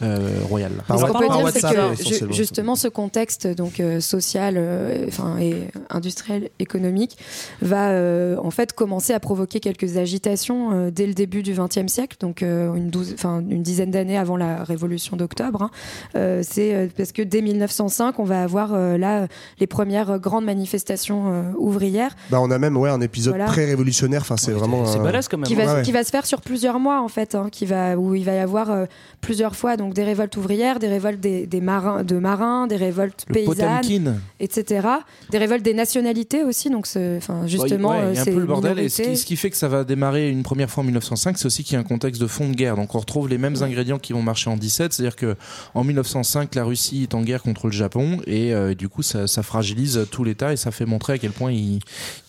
euh, 0.01 0.27
royales. 0.49 0.83
Par 0.87 0.99
Ce 0.99 1.05
qu'on 1.05 1.19
peut 1.19 1.25
dire, 1.27 1.49
c'est 1.49 1.63
WhatsApp, 1.63 1.97
que 2.27 2.33
justement 2.33 2.75
ce 2.75 2.87
contexte 2.87 3.47
donc 3.47 3.79
euh, 3.79 3.99
social, 3.99 4.55
euh, 4.57 5.05
enfin 5.07 5.37
et 5.39 5.55
industriel, 5.89 6.49
économique, 6.59 7.17
va 7.61 7.89
euh, 7.91 8.37
en 8.43 8.51
fait 8.51 8.73
commencer 8.73 9.13
à 9.13 9.19
provoquer 9.19 9.59
quelques 9.59 9.97
agitations 9.97 10.71
euh, 10.73 10.91
dès 10.91 11.07
le 11.07 11.13
début 11.13 11.41
du 11.43 11.53
XXe 11.53 11.87
siècle, 11.91 12.17
donc 12.19 12.43
euh, 12.43 12.73
une, 12.75 12.89
douze, 12.89 13.13
enfin, 13.13 13.43
une 13.49 13.63
dizaine 13.63 13.91
d'années 13.91 14.17
avant 14.17 14.37
la 14.37 14.63
Révolution 14.63 15.17
d'octobre. 15.17 15.63
hein. 15.63 15.71
Euh, 16.15 16.41
c'est 16.43 16.73
euh, 16.75 16.87
parce 16.97 17.11
que 17.11 17.21
dès 17.21 17.41
1905, 17.41 18.19
on 18.19 18.23
va 18.23 18.43
avoir 18.43 18.73
euh, 18.73 18.97
là 18.97 19.27
les 19.59 19.67
premières 19.67 20.19
grandes 20.19 20.45
manifestations 20.45 21.31
euh, 21.31 21.51
ouvrières 21.57 22.15
Bah, 22.29 22.39
on 22.41 22.51
a 22.51 22.57
même 22.59 22.77
ouais, 22.77 22.89
un 22.89 23.01
épisode 23.01 23.33
Voilà. 23.35 23.45
pré-révolutionnaire. 23.45 24.21
Enfin, 24.21 24.37
c'est 24.37 24.51
vraiment. 24.51 24.85
C'est 24.85 24.99
balèze 24.99 25.27
quand 25.27 25.37
même. 25.37 25.45
qui 25.47 25.55
va, 25.55 25.65
Ouais, 25.65 25.73
ouais. 25.75 25.81
qui 25.83 25.91
va 25.91 26.03
se 26.03 26.09
faire 26.09 26.25
sur 26.25 26.41
plusieurs 26.41 26.79
mois 26.79 27.01
en 27.01 27.07
fait, 27.07 27.35
hein, 27.35 27.47
qui 27.51 27.65
va, 27.65 27.95
où 27.97 28.15
il 28.15 28.23
va 28.23 28.33
y 28.33 28.39
avoir 28.39 28.69
euh, 28.71 28.85
plusieurs 29.21 29.55
fois 29.55 29.77
donc 29.77 29.93
des 29.93 30.03
révoltes 30.03 30.35
ouvrières, 30.37 30.79
des 30.79 30.87
révoltes 30.87 31.19
des, 31.19 31.47
des 31.47 31.61
marins, 31.61 32.03
de 32.03 32.17
marins, 32.17 32.67
des 32.67 32.75
révoltes 32.75 33.25
Le 33.27 33.33
paysannes, 33.33 33.55
Potemkin. 33.81 34.13
etc. 34.39 34.87
Des 35.31 35.37
révoltes 35.37 35.63
des 35.63 35.73
nationalités 35.73 36.43
aussi, 36.43 36.69
donc 36.69 36.85
c'est- 36.87 37.17
enfin 37.17 37.47
justement 37.47 37.91
a 37.91 37.97
un 38.07 38.15
c'est 38.15 38.31
peu 38.31 38.39
le 38.39 38.45
bordel. 38.45 38.79
Et 38.79 38.89
ce 38.89 39.01
qui, 39.01 39.17
ce 39.17 39.25
qui 39.25 39.35
fait 39.35 39.49
que 39.49 39.57
ça 39.57 39.67
va 39.67 39.83
démarrer 39.83 40.29
une 40.29 40.43
première 40.43 40.69
fois 40.69 40.81
en 40.81 40.85
1905, 40.85 41.37
c'est 41.37 41.45
aussi 41.45 41.63
qu'il 41.63 41.73
y 41.73 41.77
a 41.77 41.79
un 41.79 41.83
contexte 41.83 42.21
de 42.21 42.27
fond 42.27 42.47
de 42.49 42.53
guerre. 42.55 42.75
Donc 42.75 42.93
on 42.95 42.99
retrouve 42.99 43.27
les 43.29 43.37
mêmes 43.37 43.55
ingrédients 43.61 43.99
qui 43.99 44.13
vont 44.13 44.21
marcher 44.21 44.49
en 44.49 44.57
17, 44.57 44.93
c'est-à-dire 44.93 45.15
que 45.15 45.35
en 45.73 45.83
1905, 45.83 46.53
la 46.55 46.63
Russie 46.63 46.84
est 46.93 47.13
en 47.13 47.21
guerre 47.21 47.41
contre 47.43 47.67
le 47.67 47.71
Japon 47.73 48.19
et 48.27 48.53
euh, 48.53 48.73
du 48.73 48.89
coup 48.89 49.01
ça, 49.01 49.27
ça 49.27 49.43
fragilise 49.43 50.05
tout 50.11 50.23
l'État 50.23 50.53
et 50.53 50.57
ça 50.57 50.71
fait 50.71 50.85
montrer 50.85 51.13
à 51.13 51.17
quel 51.17 51.31
point 51.31 51.51
il, 51.51 51.79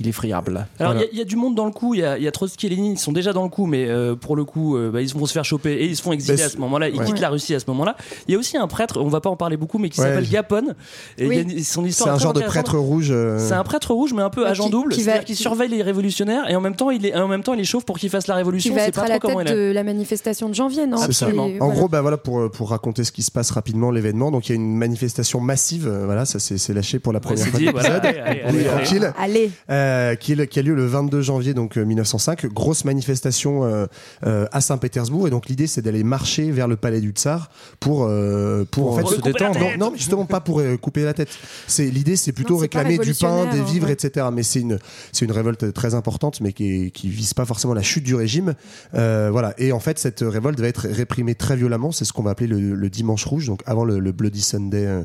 il 0.00 0.08
est 0.08 0.12
friable. 0.12 0.66
Alors, 0.78 0.92
il 0.92 0.96
Voilà. 0.96 1.00
y 1.00 1.04
a- 1.04 1.08
il 1.12 1.18
y, 1.18 1.20
a 1.20 1.24
du 1.24 1.36
monde 1.36 1.54
dans 1.54 1.64
le 1.66 1.70
coup. 1.72 1.94
Il 1.94 2.00
y 2.00 2.04
a, 2.04 2.18
y 2.18 2.26
a 2.26 2.32
Trotsky 2.32 2.66
et 2.66 2.68
Lénine, 2.70 2.92
ils 2.92 2.98
sont 2.98 3.12
déjà 3.12 3.32
dans 3.32 3.42
le 3.42 3.48
coup, 3.48 3.66
mais 3.66 3.86
euh, 3.88 4.14
pour 4.14 4.36
le 4.36 4.44
coup, 4.44 4.76
euh, 4.76 4.90
bah, 4.90 5.00
ils 5.02 5.12
vont 5.14 5.26
se 5.26 5.32
faire 5.32 5.44
choper 5.44 5.72
et 5.72 5.86
ils 5.86 5.96
se 5.96 6.02
font 6.02 6.12
exiler 6.12 6.36
Bah, 6.38 6.44
à 6.44 6.48
ce 6.48 6.58
moment-là. 6.58 6.88
Ils 6.88 6.98
ouais. 6.98 7.04
quittent 7.04 7.20
la 7.20 7.28
Russie 7.30 7.54
à 7.54 7.60
ce 7.60 7.64
moment-là. 7.68 7.96
Il 8.28 8.32
y 8.32 8.34
a 8.34 8.38
aussi 8.38 8.56
un 8.56 8.66
prêtre, 8.68 9.00
on 9.00 9.08
va 9.08 9.20
pas 9.20 9.30
en 9.30 9.36
parler 9.36 9.56
beaucoup, 9.56 9.78
mais 9.78 9.88
qui 9.90 10.00
Ouais. 10.00 10.06
s'appelle 10.08 10.28
Gapon. 10.28 10.74
Et 11.18 11.26
Oui. 11.26 11.36
il 11.36 11.36
y 11.36 11.38
a 11.38 11.56
une- 11.58 11.64
son 11.64 11.82
C'est 11.82 11.88
histoire 11.88 12.14
un 12.14 12.18
genre 12.18 12.32
de 12.32 12.40
prêtre 12.42 12.76
rouge. 12.78 13.08
euh, 13.10 13.38
C'est 13.38 13.54
un 13.54 13.64
prêtre 13.64 13.92
rouge, 13.94 14.12
mais 14.14 14.22
un 14.22 14.30
peu 14.30 14.42
Ouais, 14.42 14.48
agent 14.48 14.64
qui- 14.64 14.70
double, 14.70 14.92
qui 14.92 15.00
va- 15.00 15.04
c'est-à-dire 15.12 15.24
qu'il 15.24 15.36
surveille 15.36 15.68
les 15.70 15.82
révolutionnaires 15.82 16.48
et 16.50 16.56
en 16.56 16.60
même 16.60 16.76
temps, 16.76 16.90
il 16.90 17.04
est, 17.06 17.14
en 17.16 17.28
même 17.28 17.42
temps, 17.42 17.54
il 17.54 17.60
est 17.60 17.64
chauffe 17.64 17.84
pour 17.84 17.98
qu'ils 17.98 18.10
fassent 18.10 18.26
la 18.26 18.34
qui 18.34 18.38
révolution. 18.38 18.74
va 18.74 18.80
C'est 18.82 18.88
être 18.88 18.94
pas 18.96 19.02
à 19.02 19.08
la 19.08 19.18
tête 19.18 19.48
de 19.56 19.72
la 19.72 19.82
manifestation 19.84 20.48
de 20.48 20.54
janvier, 20.54 20.86
non. 20.86 20.96
Qui- 21.06 21.24
En 21.60 21.68
gros, 21.70 21.88
bah 21.88 22.00
voilà 22.02 22.16
pour 22.16 22.50
pour 22.50 22.70
raconter 22.70 23.04
ce 23.04 23.12
qui 23.12 23.22
se 23.22 23.30
passe 23.30 23.50
rapidement 23.50 23.90
l'événement. 23.90 24.30
Donc 24.30 24.45
il 24.48 24.52
y 24.52 24.58
a 24.58 24.60
une 24.62 24.76
manifestation 24.76 25.40
massive. 25.40 25.86
euh, 25.88 26.04
Voilà, 26.06 26.24
ça 26.24 26.38
c'est 26.38 26.72
lâché 26.74 26.98
pour 26.98 27.12
la 27.12 27.20
première 27.20 27.46
fois. 27.46 27.58
dit, 27.58 27.66
voilà, 27.72 27.96
allez, 27.96 28.18
allez, 28.18 28.40
On 28.44 28.46
est 28.46 28.48
allez, 28.48 28.58
allez. 28.58 28.64
tranquille. 28.68 29.12
Allez, 29.18 29.50
Euh, 29.70 30.14
qui, 30.14 30.32
est 30.32 30.34
le- 30.36 30.44
qui 30.46 30.58
a 30.58 30.62
lieu 30.62 30.74
le 30.74 30.86
22 30.86 31.20
janvier 31.22 31.54
donc 31.54 31.76
euh, 31.78 31.84
1905. 31.84 32.46
Grosse 32.46 32.84
manifestation 32.84 33.64
euh, 33.64 33.86
euh, 34.26 34.46
à 34.52 34.60
Saint-Pétersbourg 34.60 35.26
et 35.26 35.30
donc 35.30 35.48
l'idée 35.48 35.66
c'est 35.66 35.82
d'aller 35.82 36.04
marcher 36.04 36.50
vers 36.50 36.68
le 36.68 36.76
palais 36.76 37.00
du 37.00 37.10
tsar 37.10 37.50
pour 37.80 38.04
euh, 38.04 38.64
pour, 38.70 38.92
en 38.92 39.00
Pour 39.00 39.10
fait 39.10 39.16
se 39.16 39.20
détendre. 39.22 39.58
Non, 39.58 39.90
non, 39.90 39.92
justement 39.96 40.24
pas 40.26 40.40
pour 40.40 40.60
euh, 40.60 40.76
couper 40.76 41.04
la 41.04 41.14
tête. 41.14 41.28
C'est 41.66 41.86
l'idée 41.86 42.16
c'est 42.16 42.32
plutôt 42.32 42.54
Non, 42.54 42.60
réclamer 42.60 42.98
du 42.98 43.14
pain, 43.14 43.46
des 43.52 43.58
hein, 43.60 43.64
vivres, 43.64 43.86
ouais. 43.86 43.92
etc. 43.92 44.26
Mais 44.32 44.42
c'est 44.42 44.60
une 44.60 44.78
c'est 45.12 45.24
une 45.24 45.32
révolte 45.32 45.72
très 45.72 45.94
importante 45.94 46.40
mais 46.40 46.52
qui 46.52 46.86
est- 46.86 46.90
qui 46.90 47.08
vise 47.08 47.34
pas 47.34 47.44
forcément 47.44 47.74
la 47.74 47.82
chute 47.82 48.04
du 48.04 48.14
régime. 48.14 48.54
Euh, 48.94 49.28
voilà 49.32 49.54
et 49.58 49.72
en 49.72 49.80
fait 49.80 49.98
cette 49.98 50.20
révolte 50.20 50.60
va 50.60 50.68
être 50.68 50.86
réprimée 50.88 51.34
très 51.34 51.56
violemment. 51.56 51.92
C'est 51.92 52.04
ce 52.04 52.12
qu'on 52.12 52.22
va 52.22 52.30
appeler 52.30 52.46
le, 52.48 52.74
le 52.74 52.90
dimanche 52.90 53.24
rouge 53.24 53.46
donc 53.46 53.60
avant 53.66 53.84
le, 53.84 53.98
le 53.98 54.12
Bloody 54.36 54.42
Sunday. 54.42 54.84
euh, 54.84 55.02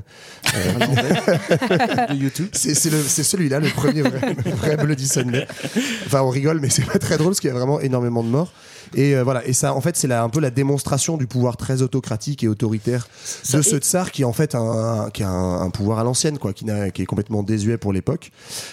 de 2.09 2.15
YouTube. 2.15 2.49
c'est 2.51 2.73
celui-là, 2.75 3.59
le 3.59 3.69
premier 3.69 4.01
vrai, 4.01 4.35
vrai 4.45 4.77
Bloody 4.77 5.07
Sunday. 5.07 5.47
Enfin, 6.05 6.21
on 6.21 6.29
rigole, 6.29 6.59
mais 6.59 6.69
c'est 6.69 6.85
pas 6.85 6.99
très 6.99 7.17
drôle 7.17 7.29
parce 7.29 7.39
qu'il 7.39 7.49
y 7.49 7.51
a 7.51 7.55
vraiment 7.55 7.79
énormément 7.79 8.23
de 8.23 8.29
morts. 8.29 8.51
Et 8.95 9.15
euh, 9.15 9.23
voilà. 9.23 9.45
Et 9.47 9.53
ça, 9.53 9.73
en 9.73 9.81
fait, 9.81 9.95
c'est 9.95 10.11
un 10.11 10.29
peu 10.29 10.39
la 10.39 10.49
démonstration 10.51 11.17
du 11.17 11.27
pouvoir 11.27 11.57
très 11.57 11.81
autocratique 11.81 12.43
et 12.43 12.47
autoritaire 12.47 13.07
Ça- 13.43 13.57
de 13.57 13.61
ce 13.63 13.77
tsar 13.77 14.11
qui 14.11 14.23
est 14.23 14.25
en 14.25 14.33
fait 14.33 14.55
un, 14.55 15.09
qui 15.13 15.23
a 15.23 15.29
un, 15.29 15.61
un 15.61 15.69
pouvoir 15.69 15.99
à 15.99 16.03
l'ancienne, 16.03 16.37
quoi, 16.37 16.53
qui, 16.53 16.65
qui 16.93 17.01
est 17.01 17.05
complètement 17.05 17.43
désuet 17.43 17.77
pour 17.77 17.93
l'époque. 17.93 18.31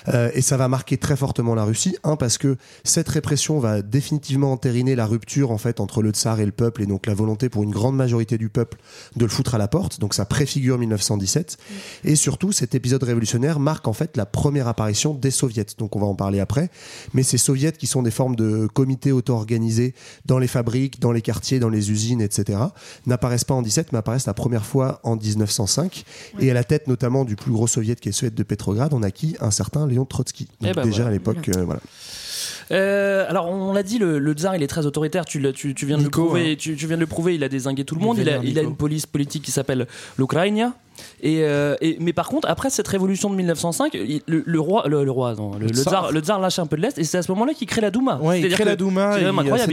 Euh, 0.09 0.31
et 0.35 0.43
ça 0.43 0.57
va 0.57 0.69
marquer 0.69 0.97
très 0.99 1.17
fortement 1.17 1.55
la 1.55 1.65
Russie. 1.65 1.97
Un 2.05 2.17
parce 2.17 2.39
que 2.39 2.57
cette 2.85 3.09
répression 3.09 3.59
va 3.59 3.83
définitivement 3.83 4.53
entériner 4.53 4.95
la 4.97 5.07
rupture 5.07 5.51
en 5.51 5.59
fait 5.59 5.81
entre 5.81 6.03
le 6.03 6.11
tsar 6.11 6.41
et 6.41 6.47
le 6.47 6.53
peuple 6.53 6.83
et 6.83 6.87
donc 6.87 7.07
la 7.07 7.15
volonté 7.15 7.49
pour 7.49 7.63
une 7.63 7.71
grande 7.71 7.97
majorité 7.97 8.39
du 8.39 8.49
peuple 8.49 8.79
de 9.17 9.25
le 9.25 9.31
foutre 9.31 9.55
à 9.55 9.59
la 9.59 9.69
porte. 9.69 10.01
Donc 10.01 10.15
ça 10.15 10.25
préfigure 10.25 10.79
1917. 10.79 11.57
Et 12.05 12.17
surtout, 12.17 12.53
cet 12.53 12.75
épisode 12.75 13.03
révolutionnaire 13.03 13.61
marque 13.61 13.87
en 13.89 13.93
fait 13.93 14.17
la 14.17 14.27
première 14.27 14.69
apparition 14.69 15.15
des 15.15 15.31
soviets. 15.31 15.67
Donc 15.79 15.97
on 15.97 16.01
va 16.01 16.07
en 16.07 16.15
parler 16.15 16.41
après. 16.41 16.71
Mais 17.15 17.23
ces 17.23 17.39
soviets 17.39 17.73
qui 17.73 17.87
sont 17.87 18.03
des 18.03 18.11
formes 18.11 18.37
de 18.37 18.67
comités 18.67 19.13
auto-organisés 19.13 19.95
dans 20.27 20.39
les 20.39 20.47
fabriques, 20.47 21.01
dans 21.01 21.13
les 21.13 21.23
quartiers, 21.23 21.59
dans 21.59 21.69
les 21.69 21.91
usines, 21.91 22.21
etc., 22.21 22.59
n'apparaissent 23.07 23.45
pas 23.45 23.55
en 23.55 23.63
17, 23.63 23.93
mais 23.93 23.99
apparaissent 23.99 24.27
la 24.27 24.35
première 24.35 24.65
fois 24.65 25.01
en 25.05 25.17
1905. 25.17 26.05
Et 26.41 26.51
à 26.51 26.55
la 26.55 26.65
tête 26.65 26.87
notamment 26.87 27.25
du 27.25 27.37
plus 27.37 27.53
gros 27.53 27.67
soviet 27.67 27.97
qui 27.97 28.09
est 28.09 28.13
celui 28.13 28.33
de 28.33 28.43
Petrograd, 28.43 28.93
on 28.95 29.03
a 29.03 29.11
qui 29.11 29.37
Un 29.41 29.51
certain 29.51 29.87
Léon 29.87 30.05
Trotsky. 30.05 30.49
Eh 30.63 30.67
Donc 30.67 30.75
ben 30.77 30.83
déjà 30.85 30.97
voilà. 31.03 31.09
à 31.09 31.13
l'époque, 31.13 31.49
euh, 31.57 31.65
voilà. 31.65 31.81
Euh, 32.71 33.25
alors 33.29 33.49
on 33.49 33.73
l'a 33.73 33.83
dit, 33.83 33.99
le, 33.99 34.19
le 34.19 34.33
tsar 34.35 34.55
il 34.57 34.63
est 34.63 34.67
très 34.67 34.85
autoritaire. 34.87 35.25
Tu, 35.25 35.41
l'as- 35.41 35.53
tu, 35.53 35.75
tu 35.75 35.87
viens 35.87 35.97
de 35.99 36.03
Nico, 36.05 36.21
le 36.23 36.27
prouver. 36.27 36.53
hein. 36.53 36.57
Tu, 36.59 36.77
tu 36.77 36.87
viens 36.87 36.97
de 36.97 37.01
le 37.01 37.07
prouver. 37.07 37.35
Il 37.35 37.43
a 37.45 37.49
désingué 37.49 37.85
tout 37.85 37.95
le 37.95 38.01
Il 38.01 38.05
monde. 38.05 38.19
Il 38.19 38.29
a, 38.29 38.39
il 38.39 38.59
une 38.59 38.77
police 38.77 39.07
politique 39.07 39.43
qui 39.45 39.51
s'appelle 39.51 39.87
l'Ukraina. 40.19 40.75
Et, 41.23 41.43
euh, 41.43 41.75
et- 41.81 41.97
mais 42.01 42.13
par 42.13 42.29
contre, 42.29 42.49
après 42.49 42.71
cette 42.71 42.89
révolution 42.89 43.31
de 43.31 43.35
1905, 43.37 43.95
il- 43.95 44.23
le, 44.27 44.43
le 44.47 44.61
roi, 44.61 44.85
le, 44.89 45.05
le 45.05 45.11
roi, 45.11 45.35
non, 45.35 45.53
le, 45.59 45.67
le 45.67 45.73
tsar. 45.73 45.93
tsar, 45.93 46.13
le 46.13 46.21
tsar 46.21 46.41
lâche 46.41 46.59
un 46.59 46.67
peu 46.67 46.77
de 46.77 46.83
l'est. 46.83 46.97
Et 46.99 47.05
c'est 47.05 47.19
à 47.19 47.23
ce 47.23 47.31
moment-là 47.33 47.55
qu'il 47.55 47.67
crée 47.67 47.81
la 47.81 47.91
Douma. 47.91 48.19
Ouais, 48.23 48.41
il 48.41 48.49
crée 48.49 48.65
que 48.65 48.69
la 48.69 48.77
Douma, 48.77 49.13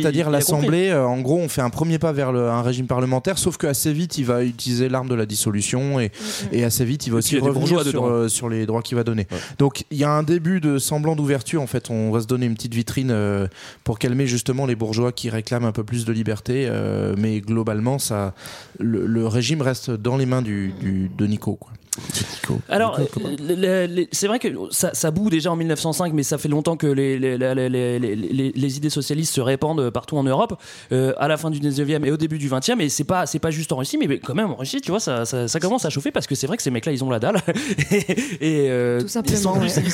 c'est-à-dire 0.01 0.29
l'Assemblée. 0.29 0.89
euh, 0.89 1.05
En 1.05 1.19
gros, 1.21 1.37
on 1.37 1.47
fait 1.49 1.61
un 1.61 1.69
premier 1.69 1.99
pas 1.99 2.11
vers 2.11 2.31
le- 2.31 2.49
un 2.49 2.61
régime 2.61 2.87
parlementaire, 2.87 3.37
sauf 3.37 3.57
qu'assez 3.57 3.93
vite, 3.93 4.17
il 4.17 4.25
va 4.25 4.43
utiliser 4.43 4.89
l'arme 4.89 5.07
de 5.09 5.15
la 5.15 5.25
dissolution 5.25 5.99
et, 5.99 6.11
et 6.51 6.63
assez 6.63 6.85
vite, 6.85 7.05
il 7.07 7.11
va 7.11 7.17
aussi 7.19 7.35
il 7.35 7.41
revenir 7.41 7.83
sur, 7.91 8.05
euh, 8.05 8.27
sur 8.27 8.49
les 8.49 8.65
droits 8.65 8.81
qu'il 8.81 8.95
va 8.97 9.03
donner. 9.03 9.27
Donc, 9.59 9.83
il 9.91 9.97
y 9.97 10.03
a 10.03 10.11
un 10.11 10.23
début 10.23 10.59
de 10.59 10.77
semblant 10.79 11.15
d'ouverture. 11.15 11.61
En 11.61 11.67
fait, 11.67 11.89
on 11.89 12.11
va 12.11 12.21
se 12.21 12.27
donner 12.27 12.45
une 12.45 12.55
petite 12.55 12.73
vitrine 12.73 13.09
euh, 13.11 13.47
pour 13.83 13.99
calmer 13.99 14.27
justement 14.27 14.65
les 14.65 14.75
bourgeois 14.75 15.11
qui 15.11 15.29
réclament 15.29 15.65
un 15.65 15.71
peu 15.71 15.83
plus 15.83 16.05
de 16.05 16.11
liberté. 16.13 16.65
euh, 16.67 17.15
mais 17.17 17.39
globalement, 17.41 17.99
ça, 17.99 18.33
le, 18.79 19.05
le 19.05 19.27
régime 19.27 19.61
reste 19.61 19.91
dans 19.91 20.17
les 20.17 20.25
mains 20.25 20.41
du, 20.41 20.73
du- 20.79 21.09
de 21.15 21.25
Nico. 21.25 21.55
Quoi. 21.55 21.71
Alors, 22.69 22.99
euh, 22.99 24.05
c'est 24.11 24.27
vrai 24.27 24.39
que 24.39 24.47
ça, 24.71 24.91
ça 24.93 25.11
boue 25.11 25.29
déjà 25.29 25.51
en 25.51 25.55
1905, 25.55 26.13
mais 26.13 26.23
ça 26.23 26.37
fait 26.37 26.47
longtemps 26.47 26.77
que 26.77 26.87
les, 26.87 27.17
les, 27.17 27.37
les, 27.37 27.55
les- 27.69 27.99
les- 27.99 28.15
les- 28.15 28.51
les 28.55 28.77
idées 28.77 28.89
socialistes 28.89 29.33
se 29.33 29.41
répandent 29.41 29.89
partout 29.89 30.17
en 30.17 30.23
Europe, 30.23 30.59
euh, 30.91 31.13
à 31.17 31.27
la 31.27 31.37
fin 31.37 31.49
du 31.51 31.59
19e 31.59 32.05
et 32.05 32.11
au 32.11 32.17
début 32.17 32.37
du 32.37 32.49
20e. 32.49 32.79
Et 32.81 32.89
c'est 32.89 33.03
pas, 33.03 33.25
c'est 33.25 33.39
pas 33.39 33.51
juste 33.51 33.71
en 33.71 33.77
Russie, 33.77 33.97
mais 33.97 34.19
quand 34.19 34.35
même 34.35 34.51
en 34.51 34.55
Russie, 34.55 34.81
tu 34.81 34.91
vois, 34.91 34.99
ça, 34.99 35.25
ça, 35.25 35.47
ça 35.47 35.59
commence 35.59 35.85
à 35.85 35.89
chauffer 35.89 36.11
parce 36.11 36.27
que 36.27 36.35
c'est 36.35 36.47
vrai 36.47 36.57
que 36.57 36.63
ces 36.63 36.71
mecs-là, 36.71 36.91
ils 36.91 37.03
ont 37.03 37.09
la 37.09 37.19
dalle. 37.19 37.41
et, 37.91 37.95
et, 38.65 38.69
euh, 38.69 39.01
Tout 39.01 39.07
simplement, 39.07 39.61
ils 39.63 39.69
sont- 39.69 39.81
ouais. 39.81 39.85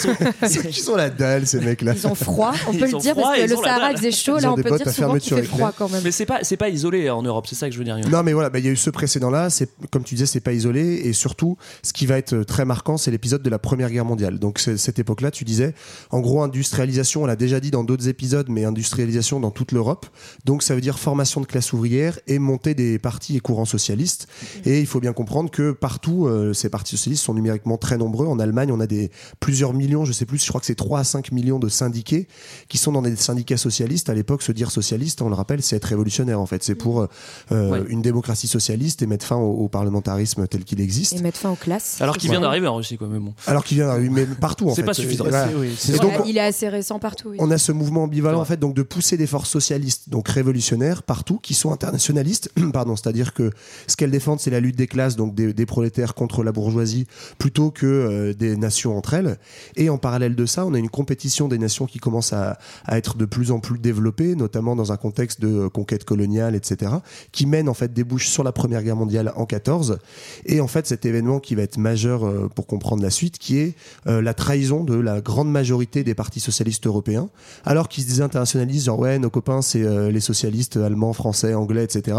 ils 0.43 0.49
sont- 0.49 0.71
sont 0.91 0.95
la 0.95 1.09
dalle, 1.09 1.45
ces 1.47 1.59
mecs-là 1.59 1.93
Ils 1.95 2.07
ont 2.07 2.15
froid, 2.15 2.53
on 2.67 2.71
Ils 2.73 2.79
peut 2.79 2.87
le 2.87 2.95
ont 2.95 2.99
dire, 2.99 3.11
froid 3.13 3.23
parce 3.29 3.37
que 3.39 3.43
ils 3.45 3.49
le 3.49 3.57
ont 3.57 3.63
Sahara 3.63 3.91
faisait 3.95 4.11
chaud, 4.11 4.37
Ils 4.37 4.41
là 4.43 4.49
ont 4.49 4.53
on 4.53 4.55
peut 4.61 4.77
dire 4.77 4.89
souvent 4.91 5.17
qu'il 5.17 5.35
fait 5.35 5.43
froid 5.43 5.71
quand 5.77 5.89
même. 5.89 6.01
Mais 6.03 6.11
c'est 6.11 6.25
pas, 6.25 6.39
c'est 6.43 6.57
pas 6.57 6.69
isolé 6.69 7.09
en 7.09 7.21
Europe, 7.21 7.45
c'est 7.47 7.55
ça 7.55 7.67
que 7.67 7.73
je 7.73 7.77
veux 7.79 7.85
dire. 7.85 7.97
Non, 8.09 8.23
mais 8.23 8.33
voilà, 8.33 8.49
bah, 8.49 8.59
il 8.59 8.65
y 8.65 8.69
a 8.69 8.71
eu 8.71 8.75
ce 8.75 8.89
précédent-là. 8.89 9.49
C'est 9.49 9.69
comme 9.91 10.03
tu 10.03 10.15
disais, 10.15 10.25
c'est 10.25 10.39
pas 10.39 10.53
isolé. 10.53 11.01
Et 11.03 11.13
surtout, 11.13 11.57
ce 11.91 11.93
qui 11.93 12.05
va 12.05 12.17
être 12.17 12.31
euh, 12.33 12.43
très 12.45 12.63
marquant, 12.63 12.95
c'est 12.95 13.11
l'épisode 13.11 13.43
de 13.43 13.49
la 13.49 13.59
Première 13.59 13.89
Guerre 13.91 14.05
mondiale. 14.05 14.39
Donc 14.39 14.59
cette 14.59 14.97
époque-là, 14.97 15.29
tu 15.29 15.43
disais, 15.43 15.75
en 16.09 16.21
gros, 16.21 16.41
industrialisation. 16.41 17.23
On 17.23 17.25
l'a 17.25 17.35
déjà 17.35 17.59
dit 17.59 17.69
dans 17.69 17.83
d'autres 17.83 18.07
épisodes, 18.07 18.47
mais 18.49 18.63
industrialisation 18.63 19.41
dans 19.41 19.51
toute 19.51 19.73
l'Europe. 19.73 20.05
Donc 20.45 20.63
ça 20.63 20.73
veut 20.73 20.79
dire 20.79 20.97
formation 20.97 21.41
de 21.41 21.45
classe 21.45 21.73
ouvrière 21.73 22.17
et 22.27 22.39
montée 22.39 22.75
des 22.75 22.97
partis 22.97 23.35
et 23.35 23.41
courants 23.41 23.65
socialistes. 23.65 24.27
Et 24.63 24.79
il 24.79 24.85
faut 24.87 25.01
bien 25.01 25.11
comprendre 25.11 25.51
que 25.51 25.71
partout, 25.73 26.27
euh, 26.27 26.53
ces 26.53 26.69
partis 26.69 26.95
socialistes 26.95 27.25
sont 27.25 27.33
numériquement 27.33 27.77
très 27.77 27.97
nombreux. 27.97 28.25
En 28.25 28.39
Allemagne, 28.39 28.71
on 28.71 28.79
a 28.79 28.87
des 28.87 29.11
plusieurs 29.41 29.73
millions, 29.73 30.05
je 30.05 30.13
sais 30.13 30.25
plus, 30.25 30.41
je 30.41 30.47
crois 30.47 30.61
que 30.61 30.67
c'est 30.67 30.75
3 30.75 30.99
à 30.99 31.03
5 31.03 31.33
millions 31.33 31.59
de 31.59 31.67
syndiqués 31.67 32.29
qui 32.69 32.77
sont 32.77 32.93
dans 32.93 33.01
des 33.01 33.17
syndicats 33.17 33.57
socialistes. 33.57 34.09
À 34.09 34.13
l'époque, 34.13 34.43
se 34.43 34.53
dire 34.53 34.71
socialiste, 34.71 35.21
on 35.21 35.27
le 35.27 35.35
rappelle, 35.35 35.61
c'est 35.61 35.75
être 35.75 35.85
révolutionnaire 35.89 36.39
en 36.39 36.45
fait. 36.45 36.63
C'est 36.63 36.75
pour 36.75 37.01
euh, 37.01 37.07
euh, 37.51 37.71
Ouais. 37.71 37.83
une 37.89 38.01
démocratie 38.01 38.47
socialiste 38.47 39.01
et 39.01 39.07
mettre 39.07 39.25
fin 39.25 39.35
au, 39.35 39.51
au 39.51 39.67
parlementarisme 39.67 40.47
tel 40.47 40.63
qu'il 40.63 40.79
existe. 40.79 41.13
Et 41.13 41.21
mettre 41.21 41.37
fin 41.37 41.51
aux 41.51 41.55
classes. 41.55 41.80
Alors 41.99 42.17
qu'il 42.17 42.29
vient 42.29 42.41
d'arriver 42.41 42.67
en 42.67 42.75
Russie, 42.75 42.97
quoi, 42.97 43.07
mais 43.07 43.19
bon. 43.19 43.33
Alors 43.47 43.63
qu'il 43.63 43.77
vient 43.77 43.87
d'arriver, 43.87 44.09
mais 44.09 44.25
partout 44.25 44.69
en 44.69 44.75
C'est 44.75 44.83
pas 44.83 44.93
suffisant. 44.93 45.25
Et 45.25 45.97
donc, 45.97 46.13
il 46.25 46.37
est 46.37 46.41
assez 46.41 46.69
récent 46.69 46.99
partout. 46.99 47.29
oui. 47.29 47.37
on 47.39 47.51
a 47.51 47.57
ce 47.57 47.71
mouvement 47.71 48.03
ambivalent 48.03 48.39
en 48.39 48.45
fait 48.45 48.57
donc 48.57 48.73
de 48.73 48.83
pousser 48.83 49.17
des 49.17 49.27
forces 49.27 49.49
socialistes 49.49 50.09
donc 50.09 50.27
révolutionnaires 50.27 51.03
partout 51.03 51.37
qui 51.37 51.53
sont 51.53 51.71
internationalistes 51.71 52.51
pardon 52.73 52.95
c'est-à-dire 52.95 53.33
que 53.33 53.51
ce 53.87 53.95
qu'elles 53.95 54.11
défendent 54.11 54.39
c'est 54.39 54.49
la 54.49 54.59
lutte 54.59 54.75
des 54.75 54.87
classes 54.87 55.15
donc 55.15 55.35
des, 55.35 55.53
des 55.53 55.65
prolétaires 55.65 56.13
contre 56.13 56.43
la 56.43 56.51
bourgeoisie 56.51 57.07
plutôt 57.37 57.71
que 57.71 57.85
euh, 57.85 58.33
des 58.33 58.55
nations 58.57 58.97
entre 58.97 59.13
elles 59.13 59.37
et 59.75 59.89
en 59.89 59.97
parallèle 59.97 60.35
de 60.35 60.45
ça 60.45 60.65
on 60.65 60.73
a 60.73 60.79
une 60.79 60.89
compétition 60.89 61.47
des 61.47 61.57
nations 61.57 61.85
qui 61.85 61.99
commence 61.99 62.33
à, 62.33 62.57
à 62.85 62.97
être 62.97 63.17
de 63.17 63.25
plus 63.25 63.51
en 63.51 63.59
plus 63.59 63.79
développée 63.79 64.35
notamment 64.35 64.75
dans 64.75 64.91
un 64.91 64.97
contexte 64.97 65.41
de 65.41 65.65
euh, 65.65 65.69
conquête 65.69 66.03
coloniale 66.03 66.55
etc 66.55 66.91
qui 67.31 67.45
mène 67.45 67.69
en 67.69 67.73
fait 67.73 67.93
débouche 67.93 68.27
sur 68.27 68.43
la 68.43 68.51
première 68.51 68.83
guerre 68.83 68.95
mondiale 68.95 69.33
en 69.35 69.45
14 69.45 69.99
et 70.45 70.61
en 70.61 70.67
fait 70.67 70.87
cet 70.87 71.05
événement 71.05 71.39
qui 71.39 71.55
va 71.55 71.60
être 71.61 71.77
majeur 71.77 72.25
euh, 72.25 72.49
pour 72.53 72.67
comprendre 72.67 73.01
la 73.03 73.09
suite 73.09 73.37
qui 73.37 73.57
est 73.59 73.73
euh, 74.07 74.21
la 74.21 74.33
trahison 74.33 74.83
de 74.83 74.95
la 74.95 75.21
grande 75.21 75.51
majorité 75.51 76.03
des 76.03 76.13
partis 76.15 76.39
socialistes 76.39 76.87
européens 76.87 77.29
alors 77.65 77.87
qu'ils 77.89 78.03
se 78.03 78.09
désinternationalisent, 78.09 78.85
genre 78.85 78.99
ouais, 78.99 79.19
nos 79.19 79.29
copains 79.29 79.61
c'est 79.61 79.83
euh, 79.83 80.11
les 80.11 80.19
socialistes 80.19 80.77
allemands, 80.77 81.13
français, 81.13 81.53
anglais, 81.53 81.83
etc. 81.83 82.17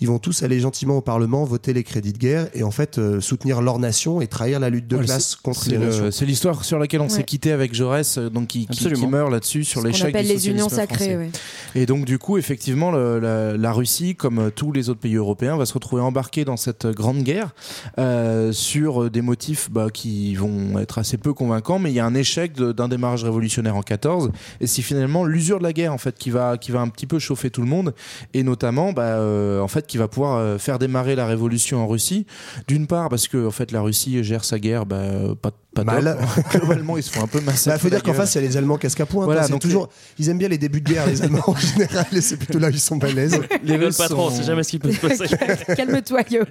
Ils 0.00 0.08
vont 0.08 0.18
tous 0.18 0.42
aller 0.42 0.60
gentiment 0.60 0.96
au 0.98 1.00
Parlement, 1.02 1.44
voter 1.44 1.72
les 1.72 1.82
crédits 1.84 2.12
de 2.12 2.18
guerre 2.18 2.48
et 2.54 2.62
en 2.62 2.70
fait 2.70 3.00
soutenir 3.20 3.62
leur 3.62 3.78
nation 3.78 4.20
et 4.20 4.26
trahir 4.26 4.60
la 4.60 4.70
lutte 4.70 4.88
de 4.88 4.96
Ouais, 4.96 5.04
classe 5.04 5.36
contre 5.36 5.62
c'est 5.64 5.70
les 5.72 5.78
le- 5.78 5.86
nations. 5.86 6.10
C'est 6.10 6.26
l'histoire 6.26 6.64
sur 6.64 6.78
laquelle 6.78 7.00
on 7.00 7.08
s'est 7.08 7.18
Ouais. 7.18 7.24
quitté 7.24 7.52
avec 7.52 7.74
Jaurès, 7.74 8.18
donc 8.18 8.48
qui, 8.48 8.66
qui, 8.66 8.72
Absolument. 8.72 9.00
qui 9.00 9.06
meurt 9.06 9.30
là-dessus 9.30 9.64
sur 9.64 9.80
Ce 9.80 9.84
qu'on 9.84 9.88
l'échec 9.92 10.08
appelle 10.08 10.26
du 10.26 10.32
les 10.32 10.48
unions 10.48 10.68
sacrées. 10.68 11.16
ouais. 11.16 11.30
Et 11.74 11.86
donc 11.86 12.04
du 12.04 12.18
coup, 12.18 12.38
effectivement, 12.38 12.90
le- 12.90 13.18
la, 13.18 13.56
la 13.56 13.72
Russie, 13.72 14.14
comme 14.16 14.50
tous 14.54 14.72
les 14.72 14.88
autres 14.88 15.00
pays 15.00 15.14
européens, 15.16 15.56
va 15.56 15.66
se 15.66 15.74
retrouver 15.74 16.02
embarquée 16.02 16.44
dans 16.44 16.56
cette 16.56 16.86
grande 16.86 17.22
guerre 17.22 17.54
euh, 17.98 18.52
sur 18.52 18.79
euh, 18.88 19.10
des 19.10 19.22
motifs 19.22 19.70
bah, 19.70 19.88
qui 19.92 20.34
vont 20.34 20.78
être 20.78 20.98
assez 20.98 21.16
peu 21.16 21.32
convaincants. 21.32 21.78
Mais 21.78 21.90
il 21.90 21.94
y 21.94 22.00
a 22.00 22.06
un 22.06 22.14
échec 22.14 22.52
d'un 22.54 22.88
démarrage 22.88 23.24
révolutionnaire 23.24 23.76
en 23.76 23.82
14, 23.82 24.30
et 24.60 24.66
c'est 24.66 24.82
finalement 24.82 25.24
l'usure 25.24 25.58
de 25.58 25.64
la 25.64 25.72
guerre 25.72 25.92
en 25.92 25.98
fait 25.98 26.16
qui 26.16 26.30
va 26.30 26.56
qui 26.58 26.72
va 26.72 26.80
un 26.80 26.88
petit 26.88 27.06
peu 27.06 27.18
chauffer 27.18 27.50
tout 27.50 27.62
le 27.62 27.68
monde, 27.68 27.94
et 28.34 28.42
notamment 28.42 28.92
bah, 28.92 29.02
euh, 29.02 29.60
en 29.60 29.68
fait 29.68 29.86
qui 29.86 29.98
va 29.98 30.08
pouvoir 30.08 30.36
euh, 30.36 30.58
faire 30.58 30.78
démarrer 30.78 31.14
la 31.16 31.26
révolution 31.26 31.82
en 31.82 31.86
Russie. 31.86 32.26
D'une 32.68 32.86
part 32.86 33.08
parce 33.08 33.28
que 33.28 33.46
en 33.46 33.50
fait 33.50 33.72
la 33.72 33.80
Russie 33.80 34.22
gère 34.24 34.44
sa 34.44 34.58
guerre 34.58 34.86
bah, 34.86 35.00
pas 35.40 35.52
pas 35.74 35.84
Mal. 35.84 36.04
top. 36.04 36.44
Globalement, 36.60 36.96
ils 36.96 37.02
se 37.02 37.10
font 37.10 37.22
un 37.22 37.26
peu 37.26 37.40
massacrer. 37.40 37.70
Bah, 37.76 37.78
faut 37.78 37.88
dire 37.90 38.02
qu'en 38.02 38.12
face, 38.14 38.34
il 38.34 38.42
y 38.42 38.44
a 38.44 38.48
les 38.48 38.56
Allemands 38.56 38.76
casque 38.76 39.00
à 39.00 39.06
point. 39.06 39.24
Voilà, 39.24 39.44
c'est 39.44 39.52
donc 39.52 39.60
toujours, 39.60 39.88
ils 40.18 40.28
aiment 40.28 40.38
bien 40.38 40.48
les 40.48 40.58
débuts 40.58 40.80
de 40.80 40.90
guerre, 40.90 41.06
les 41.06 41.22
Allemands 41.22 41.44
en 41.46 41.54
général, 41.56 42.06
et 42.12 42.20
c'est 42.20 42.36
plutôt 42.36 42.58
là 42.58 42.68
où 42.68 42.70
ils 42.70 42.80
sont 42.80 42.96
balèzes. 42.96 43.38
les 43.62 43.76
Le 43.76 43.86
Russes 43.86 43.96
patron, 43.96 44.28
sont- 44.28 44.34
on 44.34 44.36
sait 44.38 44.42
jamais 44.44 44.62
ce 44.64 44.70
qui 44.70 44.78
peut 44.78 44.90
se 44.92 45.00
passer. 45.06 45.26
Calme-toi, 45.76 46.20
Johan. 46.30 46.44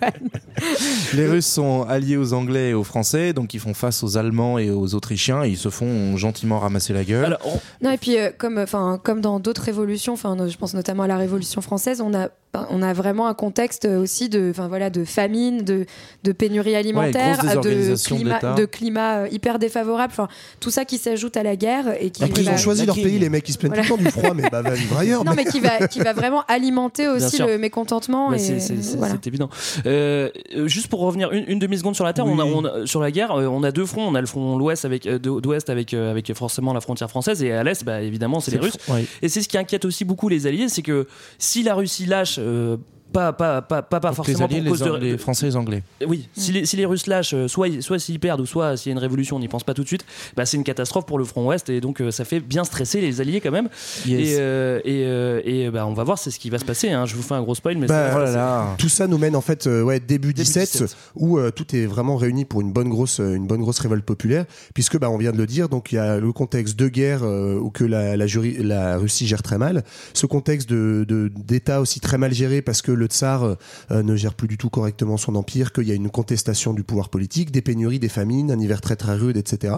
Les 1.14 1.28
Russes 1.28 1.46
sont 1.48 1.84
alliés 1.84 2.18
aux 2.18 2.34
Anglais 2.34 2.70
et 2.70 2.74
aux 2.74 2.84
Français, 2.84 3.34
donc 3.34 3.54
ils 3.54 3.60
font 3.60 3.74
face 3.74 4.04
aux 4.04 4.18
Allemands 4.18 4.58
et 4.58 4.70
aux 4.72 4.96
Autrichiens, 4.96 5.44
et 5.44 5.50
ils 5.50 5.58
se 5.58 5.70
font 5.70 6.16
gentiment 6.18 6.60
ramasser 6.60 6.94
la 6.94 7.04
gueule. 7.04 7.26
Alors, 7.26 7.40
on- 7.46 7.60
Non, 7.86 7.92
et 7.92 7.98
puis 7.98 8.18
euh, 8.18 8.30
comme, 8.38 8.58
enfin, 8.58 9.00
comme 9.04 9.22
dans 9.22 9.40
d'autres 9.40 9.64
révolutions, 9.64 10.14
enfin, 10.14 10.36
je 10.48 10.58
pense 10.58 10.74
notamment 10.74 11.04
à 11.04 11.08
la 11.08 11.18
Révolution 11.18 11.62
française, 11.62 12.02
on 12.02 12.14
a, 12.14 12.30
on 12.72 12.82
a 12.82 12.94
vraiment 12.94 13.28
un 13.28 13.36
contexte 13.36 13.86
aussi 13.86 14.28
de, 14.28 14.50
enfin, 14.50 14.68
voilà, 14.68 14.90
de 14.90 15.06
famine, 15.06 15.64
de, 15.64 15.86
de 16.24 16.32
pénurie 16.32 16.76
alimentaire, 16.76 17.44
de 17.44 17.96
climat, 18.04 18.36
l'État. 18.36 18.54
de 18.56 18.66
climat 18.66 19.18
euh, 19.20 19.28
hyper 19.32 19.60
défavorable, 19.60 20.12
enfin, 20.12 20.28
tout 20.60 20.72
ça 20.72 20.84
qui 20.84 20.98
s'ajoute 20.98 21.38
à 21.38 21.44
la 21.44 21.56
guerre 21.56 21.94
et 22.02 22.10
qui 22.10 22.24
ils 22.24 22.44
va- 22.44 22.54
ont 22.54 22.58
choisi 22.58 22.86
leur 22.88 22.96
pays, 22.96 23.20
les 23.20 23.30
mecs, 23.30 23.48
ils 23.48 23.54
se 23.54 23.58
plaignent 23.60 23.74
Voilà. 23.74 23.88
tout 23.88 23.98
le 23.98 24.04
temps 24.04 24.04
du 24.06 24.12
froid, 24.12 24.34
mais 24.34 24.50
bah, 24.50 24.64
va 24.64 24.72
vivre 24.74 24.98
ailleurs. 24.98 25.24
non, 25.24 25.34
mais- 25.36 25.44
mais 25.46 25.52
qui 25.52 25.60
va, 25.60 25.88
qui 25.88 26.00
va 26.00 26.14
vraiment 26.14 26.44
alimenter 26.48 27.08
aussi 27.08 27.38
le 27.38 27.58
mécontentement. 27.60 28.30
Bah, 28.32 28.38
et, 28.38 28.40
c'est 28.40 28.74
voilà. 28.98 29.16
évident. 29.26 29.50
Euh, 29.86 30.30
euh, 30.56 30.68
juste 30.68 30.88
pour 30.88 31.02
revenir 31.02 31.32
une, 31.32 31.46
une 31.48 31.60
demi-seconde 31.60 31.96
sur 31.96 32.04
la 32.06 32.14
Terre, 32.14 32.26
on 32.26 32.40
a, 32.40 32.46
Oui. 32.46 32.52
on 32.56 32.66
a- 32.66 32.86
sur 32.88 33.00
la 33.02 33.12
guerre, 33.12 33.32
on 33.32 33.64
a 33.64 33.72
deux 33.72 33.86
fronts. 33.86 34.08
On 34.08 34.16
a 34.16 34.22
le 34.22 34.28
front 34.28 34.58
l'ouest 34.58 34.86
avec 34.86 35.06
euh, 35.06 35.20
d'ouest 35.20 35.70
avec 35.70 35.94
euh, 35.94 36.10
avec 36.10 36.34
forcément 36.34 36.74
la 36.74 36.82
frontière 36.82 37.10
française 37.12 37.44
et 37.44 37.52
à 37.52 37.64
l'est, 37.64 37.84
bah, 37.84 38.02
évidemment, 38.02 38.40
c'est 38.40 38.52
les 38.52 38.58
Russes. 38.58 38.78
Ouais. 38.88 39.06
Et 39.22 39.30
c'est 39.30 39.42
ce 39.42 39.48
qui 39.48 39.58
inquiète 39.58 39.86
aussi 39.86 40.04
beaucoup 40.04 40.30
les 40.30 40.48
Alliés, 40.48 40.68
c'est 40.70 40.82
que 40.82 41.06
si 41.38 41.62
la 41.64 41.76
Russie 41.76 42.06
lâche 42.08 42.39
euh, 42.40 42.78
pas, 43.12 43.34
pas, 43.34 43.62
pas, 43.62 43.82
pas, 43.82 44.12
forcément 44.14 44.48
les 44.48 44.56
alliés, 44.58 44.62
pour 44.70 44.78
cause 44.78 44.84
les, 44.84 44.92
de, 44.92 44.98
les 44.98 45.18
Français 45.18 45.46
et 45.48 45.50
les 45.50 45.56
Anglais. 45.56 45.84
oui, 46.08 46.28
si 46.36 46.52
les, 46.52 46.66
si 46.66 46.78
les 46.78 46.86
Russes 46.86 47.08
lâchent, 47.08 47.34
euh, 47.34 47.48
soit, 47.48 47.82
soit 47.82 48.00
s'ils 48.00 48.20
perdent 48.20 48.42
ou 48.42 48.46
soit 48.46 48.78
s'il 48.78 48.90
y 48.90 48.94
a 48.94 48.94
une 48.94 49.00
révolution, 49.00 49.36
on 49.38 49.40
n'y 49.40 49.48
pense 49.48 49.64
pas 49.64 49.74
tout 49.74 49.84
de 49.84 49.88
suite, 49.88 50.06
bah, 50.36 50.46
c'est 50.46 50.58
une 50.58 50.64
catastrophe 50.64 51.06
pour 51.06 51.18
le 51.18 51.26
front 51.26 51.46
ouest 51.48 51.70
et 51.70 51.82
donc 51.82 52.02
euh, 52.02 52.12
ça 52.12 52.26
fait 52.26 52.40
bien 52.40 52.64
stresser 52.64 53.02
les 53.02 53.22
alliés 53.22 53.42
quand 53.42 53.52
même. 53.52 53.70
Yes. 54.06 54.30
Et, 54.30 54.36
euh, 54.40 54.80
et, 54.86 55.04
euh, 55.06 55.42
et, 55.44 55.70
bah, 55.70 55.86
on 55.88 55.94
va 55.94 56.04
voir 56.04 56.18
c'est 56.20 56.32
ce 56.32 56.40
qui 56.40 56.50
va 56.50 56.60
se 56.60 56.66
passer. 56.66 56.90
hein. 56.90 57.06
Je 57.06 57.16
vous 57.16 57.22
fais 57.24 57.34
un 57.36 57.42
gros 57.42 57.56
spoil, 57.56 57.78
mais 57.78 57.88
Bah. 57.88 58.76
Tout 58.78 58.90
ça 58.90 59.08
nous 59.08 59.18
mène 59.18 59.36
en 59.36 59.42
fait 59.42 59.68
euh, 59.68 59.82
ouais, 59.84 60.00
début, 60.00 60.34
Début 60.34 60.34
17, 60.34 60.72
17. 60.72 60.98
où 61.16 61.38
euh, 61.38 61.52
tout 61.52 61.76
est 61.76 61.86
vraiment 61.86 62.16
réuni 62.18 62.46
pour 62.46 62.62
une 62.62 62.72
bonne 62.72 62.90
grosse 62.90 63.20
euh, 63.20 63.36
une 63.36 63.48
bonne 63.48 63.62
grosse 63.62 63.80
révolte 63.80 64.04
populaire 64.06 64.46
puisque 64.74 64.98
bah 65.00 65.10
on 65.10 65.18
vient 65.18 65.32
de 65.32 65.38
le 65.38 65.46
dire 65.46 65.70
donc 65.70 65.92
il 65.92 65.96
y 65.96 65.98
a 65.98 66.20
le 66.20 66.32
contexte 66.34 66.78
de 66.78 66.88
guerre 66.88 67.22
euh, 67.24 67.58
où 67.58 67.70
que 67.70 67.84
la 67.84 68.18
la, 68.18 68.26
jury- 68.28 68.58
la 68.62 68.98
Russie 68.98 69.28
gère 69.28 69.42
très 69.42 69.58
mal, 69.58 69.84
ce 70.14 70.26
contexte 70.26 70.70
de 70.70 71.06
de- 71.08 71.32
d'état 71.36 71.82
aussi 71.82 72.00
très 72.00 72.18
mal 72.18 72.34
géré 72.34 72.62
parce 72.62 72.82
que 72.82 72.92
le 73.00 73.08
tsar 73.08 73.44
euh, 73.44 73.56
euh, 73.92 74.04
ne 74.04 74.16
gère 74.16 74.34
plus 74.34 74.48
du 74.48 74.58
tout 74.58 74.70
correctement 74.70 75.18
son 75.18 75.36
empire, 75.36 75.72
qu'il 75.74 75.88
y 75.88 75.92
a 75.92 75.96
une 75.96 76.10
contestation 76.10 76.74
du 76.74 76.84
pouvoir 76.84 77.10
politique, 77.10 77.52
des 77.52 77.62
pénuries, 77.62 78.00
des 78.00 78.10
famines, 78.10 78.52
un 78.52 78.60
hiver 78.60 78.82
très 78.82 78.96
très 78.96 79.16
rude, 79.16 79.38
etc. 79.38 79.76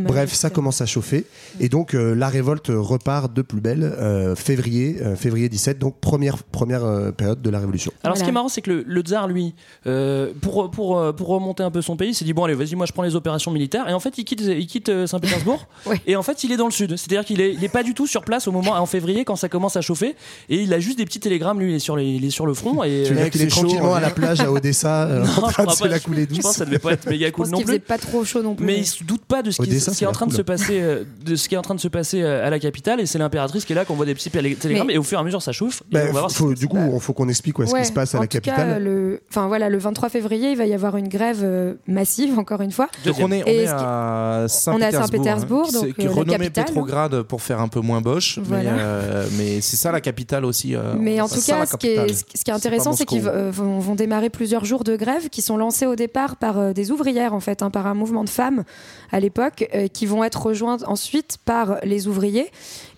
Bref, 0.00 0.32
ça 0.32 0.50
commence 0.50 0.80
à 0.80 0.86
chauffer 0.86 1.26
et 1.58 1.68
donc 1.68 1.94
euh, 1.94 2.14
la 2.14 2.28
révolte 2.28 2.68
repart 2.68 3.32
de 3.32 3.42
plus 3.42 3.60
belle 3.60 3.82
euh, 3.82 4.36
février 4.36 4.98
euh, 5.02 5.16
février 5.16 5.48
17 5.48 5.78
donc 5.78 5.98
première 6.00 6.38
première 6.42 6.84
euh, 6.84 7.12
période 7.12 7.42
de 7.42 7.50
la 7.50 7.58
révolution. 7.58 7.92
Alors 8.04 8.16
ce 8.16 8.22
qui 8.22 8.28
est 8.28 8.32
marrant, 8.32 8.48
c'est 8.48 8.62
que 8.62 8.70
le, 8.70 8.84
le 8.86 9.00
tsar, 9.02 9.28
lui, 9.28 9.54
euh, 9.86 10.32
pour, 10.40 10.70
pour, 10.70 11.14
pour 11.14 11.28
remonter 11.28 11.62
un 11.62 11.70
peu 11.70 11.82
son 11.82 11.96
pays, 11.96 12.14
s'est 12.14 12.24
dit 12.24 12.32
bon 12.32 12.44
allez, 12.44 12.54
vas-y, 12.54 12.74
moi 12.74 12.86
je 12.86 12.92
prends 12.92 13.02
les 13.02 13.16
opérations 13.16 13.50
militaires. 13.50 13.88
Et 13.88 13.92
en 13.92 14.00
fait, 14.00 14.18
il 14.18 14.24
quitte, 14.24 14.40
il 14.40 14.66
quitte 14.66 15.06
Saint-Pétersbourg. 15.06 15.66
Ouais. 15.86 16.00
Et 16.06 16.14
en 16.14 16.22
fait, 16.22 16.44
il 16.44 16.52
est 16.52 16.56
dans 16.58 16.66
le 16.66 16.72
sud. 16.72 16.96
C'est-à-dire 16.96 17.24
qu'il 17.24 17.40
est, 17.40 17.54
il 17.54 17.64
est 17.64 17.70
pas 17.70 17.82
du 17.82 17.94
tout 17.94 18.06
sur 18.06 18.22
place 18.22 18.46
au 18.46 18.52
moment 18.52 18.72
en 18.72 18.86
février 18.86 19.24
quand 19.24 19.36
ça 19.36 19.48
commence 19.48 19.76
à 19.76 19.80
chauffer. 19.80 20.14
Et 20.50 20.60
il 20.60 20.74
a 20.74 20.78
juste 20.78 20.98
des 20.98 21.06
petits 21.06 21.20
télégrammes. 21.20 21.58
Lui, 21.58 21.72
il 21.72 21.76
est 21.76 21.80
sur, 21.80 21.96
les, 21.96 22.04
il 22.06 22.24
est 22.24 22.30
sur 22.30 22.44
le 22.44 22.49
front. 22.54 22.82
Et 22.84 23.04
Tu 23.06 23.14
veux 23.14 23.28
qu'il 23.28 23.42
est 23.42 23.46
tranquillement 23.48 23.94
à 23.94 24.00
la 24.00 24.10
plage 24.10 24.40
à 24.40 24.50
Odessa 24.50 25.04
euh, 25.04 25.24
en 25.42 25.48
je 25.48 25.52
train 25.52 25.64
de 25.64 25.70
se 25.70 25.86
la 25.86 25.98
couler 26.00 26.22
Je 26.22 26.34
douce. 26.34 26.38
pense 26.40 26.52
que 26.52 26.58
ça 26.58 26.64
devait 26.64 26.78
pas 26.78 26.92
être 26.92 27.08
méga 27.08 27.26
Je 27.28 27.32
cool 27.32 27.44
pense 27.44 27.52
non 27.52 27.58
qu'il 27.58 27.66
plus. 27.66 27.72
faisait 27.74 27.80
pas 27.80 27.98
trop 27.98 28.24
chaud 28.24 28.42
non 28.42 28.54
plus. 28.54 28.66
Mais 28.66 28.78
il 28.78 28.86
se 28.86 29.04
doute 29.04 29.24
pas 29.24 29.42
de 29.42 29.50
ce 29.50 29.60
qui, 29.62 30.04
est 30.04 30.06
en 30.06 30.12
train 30.12 30.26
de 30.26 30.32
se 30.32 30.42
passer, 30.42 30.80
euh, 30.80 31.04
de 31.24 31.36
ce 31.36 31.48
qui 31.48 31.54
est 31.54 31.58
en 31.58 31.62
train 31.62 31.74
de 31.74 31.80
se 31.80 31.88
passer 31.88 32.22
euh, 32.22 32.46
à 32.46 32.50
la 32.50 32.58
capitale. 32.58 33.00
Et 33.00 33.06
c'est 33.06 33.18
l'impératrice 33.18 33.64
qui 33.64 33.72
est 33.72 33.76
là 33.76 33.84
qu'on 33.84 33.94
voit 33.94 34.06
des 34.06 34.14
petits 34.14 34.30
télégrammes. 34.30 34.90
Et 34.90 34.98
au 34.98 35.02
fur 35.02 35.18
et 35.18 35.20
à 35.20 35.24
mesure, 35.24 35.42
ça 35.42 35.52
chauffe. 35.52 35.82
Bah, 35.90 36.00
on 36.02 36.06
va 36.06 36.10
voir. 36.12 36.30
faut- 36.32 36.50
ce- 36.54 36.58
du 36.58 36.68
coup, 36.68 36.78
il 36.94 37.00
faut 37.00 37.12
qu'on 37.12 37.28
explique 37.28 37.58
ouais, 37.58 37.66
ce 37.66 37.74
qui 37.74 37.84
se 37.84 37.92
passe 37.92 38.14
à 38.14 38.20
la 38.20 38.26
capitale. 38.26 38.82
Le, 38.82 39.20
enfin 39.30 39.46
voilà, 39.48 39.68
le 39.68 39.78
23 39.78 40.08
février, 40.08 40.50
il 40.52 40.56
va 40.56 40.66
y 40.66 40.74
avoir 40.74 40.96
une 40.96 41.08
grève 41.08 41.44
massive, 41.86 42.38
encore 42.38 42.60
une 42.60 42.72
fois. 42.72 42.88
Donc 43.04 43.16
on 43.20 43.30
est, 43.32 43.42
on 43.46 43.70
à 43.72 44.46
Saint-Pétersbourg. 44.48 45.66
Hein, 45.68 45.72
donc, 45.72 45.84
c'est- 45.86 45.92
qui 45.94 46.02
est 46.06 46.08
euh. 46.08 46.50
Pétrograd 46.50 47.22
pour 47.22 47.42
faire 47.42 47.60
un 47.60 47.68
peu 47.68 47.80
moins 47.80 48.00
boche. 48.00 48.38
Voilà. 48.42 48.70
Mais, 48.72 48.78
euh, 48.80 49.26
mais 49.38 49.60
c'est 49.60 49.76
ça 49.76 49.92
la 49.92 50.00
capitale 50.00 50.44
aussi. 50.44 50.74
euh, 50.74 50.94
Mais 50.98 51.20
en 51.20 51.28
tout 51.28 51.40
cas, 51.40 51.66
ce 51.66 51.76
qui, 51.76 51.88
est. 51.88 52.26
ce 52.40 52.44
qui 52.44 52.50
est 52.50 52.54
intéressant, 52.54 52.92
c'est 52.94 53.04
qu'ils 53.04 53.20
vont, 53.52 53.78
vont 53.80 53.94
démarrer 53.94 54.30
plusieurs 54.30 54.64
jours 54.64 54.82
de 54.82 54.96
grève 54.96 55.28
qui 55.28 55.42
sont 55.42 55.58
lancés 55.58 55.84
au 55.84 55.94
départ 55.94 56.36
par 56.36 56.58
euh, 56.58 56.72
des 56.72 56.90
ouvrières, 56.90 57.34
en 57.34 57.40
fait, 57.40 57.62
hein, 57.62 57.68
par 57.70 57.86
un 57.86 57.92
mouvement 57.92 58.24
de 58.24 58.30
femmes 58.30 58.64
à 59.12 59.20
l'époque, 59.20 59.68
euh, 59.74 59.88
qui 59.88 60.06
vont 60.06 60.24
être 60.24 60.40
rejointes 60.46 60.82
ensuite 60.86 61.36
par 61.44 61.76
les 61.84 62.08
ouvriers. 62.08 62.50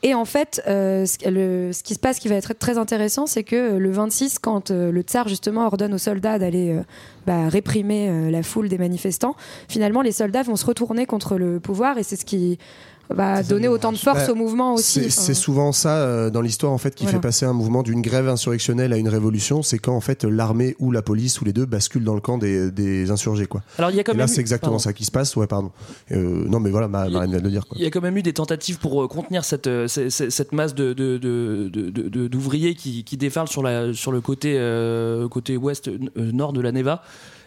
Et 0.04 0.14
en 0.14 0.24
fait, 0.24 0.62
euh, 0.68 1.06
ce, 1.06 1.28
le- 1.28 1.72
ce 1.72 1.82
qui 1.82 1.94
se 1.94 1.98
passe, 1.98 2.20
qui 2.20 2.28
va 2.28 2.36
être 2.36 2.52
très 2.56 2.78
intéressant, 2.78 3.26
c'est 3.26 3.42
que 3.42 3.76
le 3.78 3.90
26, 3.90 4.38
quand 4.38 4.70
le 4.70 5.00
tsar 5.02 5.26
justement 5.26 5.66
ordonne 5.66 5.92
aux 5.94 5.98
soldats 5.98 6.38
d'aller 6.38 6.80
bah, 7.26 7.48
réprimer 7.48 8.30
la 8.30 8.44
foule 8.44 8.68
des 8.68 8.78
manifestants, 8.78 9.34
finalement, 9.68 10.02
les 10.02 10.12
soldats 10.12 10.42
vont 10.42 10.54
se 10.56 10.66
retourner 10.66 11.04
contre 11.04 11.36
le 11.36 11.58
pouvoir, 11.58 11.98
et 11.98 12.04
c'est 12.04 12.16
ce 12.16 12.24
qui 12.24 12.58
va 13.10 13.42
donner 13.42 13.68
autant 13.68 13.92
de 13.92 13.96
force 13.98 14.26
Bah, 14.26 14.32
au 14.32 14.34
mouvement 14.34 14.74
aussi. 14.74 15.00
C'est 15.00 15.06
Enfin, 15.06 15.10
c'est 15.22 15.34
souvent 15.34 15.72
ça 15.72 15.96
euh, 15.98 16.30
dans 16.30 16.40
l'histoire 16.40 16.72
en 16.72 16.78
fait 16.78 16.94
qui 16.94 17.04
Voilà. 17.04 17.18
fait 17.18 17.22
passer 17.22 17.44
un 17.46 17.52
mouvement 17.52 17.82
d'une 17.82 18.00
grève 18.00 18.28
insurrectionnelle 18.28 18.92
à 18.92 18.96
une 18.96 19.08
révolution, 19.08 19.62
c'est 19.62 19.78
quand 19.78 19.94
en 19.94 20.00
fait 20.00 20.24
l'armée 20.24 20.76
ou 20.78 20.90
la 20.92 21.02
police 21.02 21.40
ou 21.40 21.44
les 21.44 21.52
deux 21.52 21.66
basculent 21.66 22.04
dans 22.04 22.14
le 22.14 22.20
camp 22.20 22.38
des, 22.38 22.70
des 22.70 23.10
insurgés 23.10 23.46
quoi. 23.46 23.62
Alors 23.78 23.90
il 23.90 23.96
y 23.96 24.00
a 24.00 24.04
quand 24.04 24.12
Et 24.12 24.16
là 24.16 24.24
même. 24.26 24.34
c'est 24.34 24.40
exactement 24.40 24.72
pardon. 24.72 24.82
ça 24.82 24.92
qui 24.92 25.04
se 25.04 25.10
passe, 25.10 25.36
ouais 25.36 25.46
pardon. 25.46 25.72
Euh, 26.12 26.44
non 26.48 26.58
mais 26.60 26.70
voilà, 26.70 26.88
ma- 26.88 27.08
Marine 27.08 27.30
vient 27.32 27.40
de 27.40 27.44
le 27.44 27.50
dire. 27.50 27.64
Il 27.76 27.82
y 27.82 27.86
a 27.86 27.90
quand 27.90 28.00
même 28.00 28.16
eu 28.16 28.22
des 28.22 28.32
tentatives 28.32 28.78
pour 28.78 29.02
euh, 29.04 29.08
contenir 29.08 29.44
cette, 29.44 29.68
cette, 29.88 30.08
cette- 30.10 30.30
cette 30.30 30.52
masse 30.52 30.74
de, 30.74 30.92
de- 30.92 31.18
de- 31.18 31.68
de- 31.70 31.90
de- 31.90 32.08
de- 32.08 32.28
d'ouvriers 32.28 32.74
qui, 32.74 33.04
qui 33.04 33.16
déferlent 33.16 33.48
sur, 33.48 33.62
la, 33.62 33.92
sur 33.92 34.12
le 34.12 34.20
côté, 34.20 34.54
euh, 34.56 35.28
côté 35.28 35.56
ouest, 35.56 35.88
euh, 35.88 35.98
nord 36.16 36.52
de 36.52 36.60
la 36.60 36.72
Neva. 36.72 37.02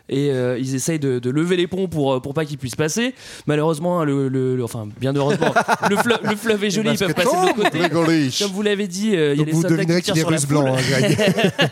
Et 0.08 0.30
euh, 0.30 0.58
ils 0.60 0.76
essayent 0.76 1.00
de, 1.00 1.18
de 1.20 1.30
lever 1.32 1.58
les 1.58 1.66
ponts 1.68 1.88
pour, 1.88 2.14
euh, 2.14 2.20
pour 2.20 2.34
pas 2.36 2.46
qu'ils 2.46 2.58
puissent 2.60 2.76
passer. 2.76 3.16
Malheureusement, 3.48 4.04
le, 4.04 4.28
le- 4.28 4.56
le- 4.56 4.64
enfin, 4.64 4.88
bien 5.00 5.14
heureusement, 5.16 5.52
le, 5.90 5.96
fleuve, 5.98 6.20
le 6.24 6.36
fleuve 6.36 6.64
est 6.64 6.70
joli, 6.70 6.92
ils 6.92 6.98
peuvent 6.98 7.14
passer 7.16 7.36
de 7.36 7.42
l'autre 7.42 7.56
côté. 7.56 7.80
Comme 8.40 8.52
vous 8.52 8.62
l'avez 8.62 8.88
dit, 8.88 9.16
euh, 9.16 9.34
il 9.34 9.40
y 9.40 9.42
a 9.42 9.46
Donc 9.46 9.48
les 9.48 9.52
vous 9.54 9.62
soldats 9.62 9.76
devinerez 9.78 10.02
qui 10.02 10.12
qu'il 10.12 10.22
est 10.22 10.24
tirent 10.24 10.40
sur 10.40 10.60
la 10.62 10.72
russe 10.72 10.78
blanc. 10.78 10.78
foule. 10.78 10.96
hein, 10.96 11.00
Greg. 11.00 11.52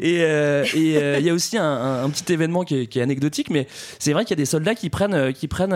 Et 0.00 0.18
euh, 0.22 0.64
et, 0.76 0.96
euh, 0.96 1.16
il 1.18 1.26
y 1.26 1.30
a 1.30 1.34
aussi 1.34 1.56
un, 1.58 1.64
un- 1.64 2.04
un 2.04 2.10
petit 2.10 2.32
événement 2.32 2.62
qui 2.62 2.76
est, 2.82 2.86
qui 2.86 2.98
est 3.00 3.02
anecdotique, 3.02 3.50
mais 3.50 3.66
c'est 3.98 4.12
vrai 4.12 4.24
qu'il 4.24 4.30
y 4.36 4.38
a 4.38 4.42
des 4.42 4.44
soldats 4.46 4.74
qui 4.76 4.88
prennent, 4.90 5.32
qui 5.32 5.48
prennent 5.48 5.72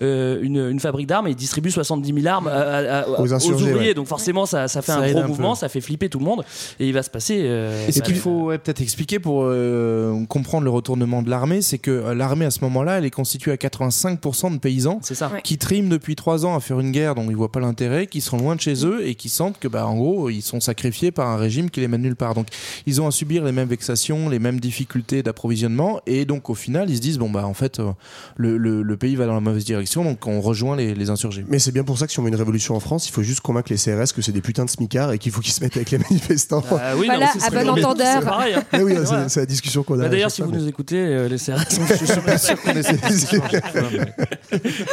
une, 0.00 0.68
une 0.70 0.80
fabrique 0.80 1.06
d'armes 1.06 1.26
et 1.26 1.30
ils 1.30 1.36
distribuent 1.36 1.70
70 1.70 2.14
000 2.22 2.26
armes 2.26 2.48
à- 2.48 2.52
à- 2.52 3.00
à- 3.02 3.20
Aux 3.20 3.32
insurgés, 3.34 3.64
ouvriers. 3.72 3.88
ouais. 3.88 3.94
Donc 3.94 4.06
forcément, 4.06 4.46
ça, 4.46 4.68
ça 4.68 4.80
fait 4.82 4.92
Ça 4.92 4.98
un 4.98 5.10
gros 5.10 5.20
un 5.20 5.26
mouvement, 5.26 5.52
peu. 5.52 5.58
ça 5.58 5.68
fait 5.68 5.80
flipper 5.80 6.08
tout 6.08 6.18
le 6.18 6.24
monde. 6.24 6.44
Et 6.80 6.86
il 6.86 6.92
va 6.94 7.02
se 7.02 7.10
passer. 7.10 7.40
euh, 7.42 7.86
Et 7.88 7.92
ce 7.92 8.00
bah, 8.00 8.06
qu'il 8.06 8.16
faut 8.16 8.44
ouais, 8.44 8.58
peut-être 8.58 8.80
expliquer 8.80 9.18
pour 9.18 9.42
euh, 9.44 10.24
comprendre 10.28 10.64
le 10.64 10.70
retournement 10.92 11.22
de 11.22 11.30
l'armée, 11.30 11.62
c'est 11.62 11.78
que 11.78 11.90
euh, 11.90 12.14
l'armée 12.14 12.44
à 12.44 12.50
ce 12.50 12.60
moment-là, 12.62 12.98
elle 12.98 13.04
est 13.04 13.10
constituée 13.10 13.52
à 13.52 13.56
85% 13.56 14.52
de 14.52 14.58
paysans 14.58 15.00
ça. 15.02 15.28
Ouais. 15.28 15.40
qui 15.42 15.58
triment 15.58 15.88
depuis 15.88 16.16
trois 16.16 16.44
ans 16.46 16.54
à 16.54 16.60
faire 16.60 16.80
une 16.80 16.90
guerre 16.92 17.14
dont 17.14 17.28
ils 17.30 17.36
voient 17.36 17.52
pas 17.52 17.60
l'intérêt, 17.60 18.06
qui 18.06 18.20
sont 18.20 18.36
loin 18.38 18.56
de 18.56 18.60
chez 18.60 18.84
eux 18.86 19.06
et 19.06 19.14
qui 19.14 19.28
sentent 19.28 19.58
que, 19.58 19.68
bah, 19.68 19.86
en 19.86 19.94
gros, 19.96 20.28
ils 20.30 20.42
sont 20.42 20.60
sacrifiés 20.60 21.10
par 21.10 21.28
un 21.28 21.36
régime 21.36 21.70
qui 21.70 21.80
les 21.80 21.88
mène 21.88 22.02
nulle 22.02 22.16
part. 22.16 22.34
Donc, 22.34 22.48
ils 22.86 23.00
ont 23.00 23.06
à 23.06 23.10
subir 23.10 23.44
les 23.44 23.52
mêmes 23.52 23.68
vexations, 23.68 24.28
les 24.28 24.38
mêmes 24.38 24.60
difficultés 24.60 25.22
d'approvisionnement, 25.22 26.00
et 26.06 26.24
donc 26.24 26.50
au 26.50 26.54
final, 26.54 26.90
ils 26.90 26.96
se 26.96 27.00
disent 27.00 27.18
bon 27.18 27.30
bah 27.30 27.46
en 27.46 27.54
fait, 27.54 27.78
euh, 27.80 27.92
le, 28.36 28.56
le- 28.56 28.82
le 28.82 28.96
pays 28.96 29.16
va 29.16 29.26
dans 29.26 29.34
la 29.34 29.40
mauvaise 29.40 29.64
direction, 29.64 30.04
donc 30.04 30.26
on 30.26 30.40
rejoint 30.40 30.76
les, 30.76 30.94
les 30.94 31.10
insurgés. 31.10 31.44
Mais 31.48 31.58
c'est 31.58 31.72
bien 31.72 31.84
pour 31.84 31.98
ça 31.98 32.06
que 32.06 32.12
si 32.12 32.18
on 32.20 32.22
veut 32.22 32.28
une 32.28 32.34
révolution 32.36 32.74
en 32.74 32.80
France, 32.80 33.08
il 33.08 33.12
faut 33.12 33.22
juste 33.22 33.40
convaincre 33.40 33.72
les 33.72 33.78
CRS 33.78 34.12
que 34.14 34.22
c'est 34.22 34.32
des 34.32 34.40
putains 34.40 34.64
de 34.64 34.70
smicards 34.70 35.12
et 35.12 35.18
qu'il 35.18 35.32
faut 35.32 35.40
qu'ils 35.40 35.52
se 35.52 35.62
mettent 35.62 35.76
avec 35.76 35.90
les 35.90 35.98
manifestants. 36.10 36.62
Ah 36.72 36.92
oui, 36.96 37.06
Voilà, 37.06 37.26
non, 37.26 37.42
à 37.42 37.50
bon 37.64 37.74
mais 37.74 37.84
entendeur. 37.84 38.18
C'est 38.20 38.24
pareil. 38.24 38.54
hein. 38.54 38.64
Oui, 38.82 38.94
C'est 39.28 39.40
la 39.40 39.46
discussion 39.46 39.82
qu'on 39.82 39.94
a. 39.98 40.02
Bah, 40.04 40.08
D'ailleurs, 40.08 40.30
si 40.30 40.42
vous 40.42 40.50
mais- 40.50 40.58
nous 40.58 40.68
écoutez, 40.68 40.81
euh, 40.92 41.28
les 41.28 41.36
CRS, 41.38 41.64
je 42.00 42.04
suis 42.04 42.20
pas 42.20 42.38
sûr 42.38 42.60
qu'on 42.60 42.74
mais 42.74 42.82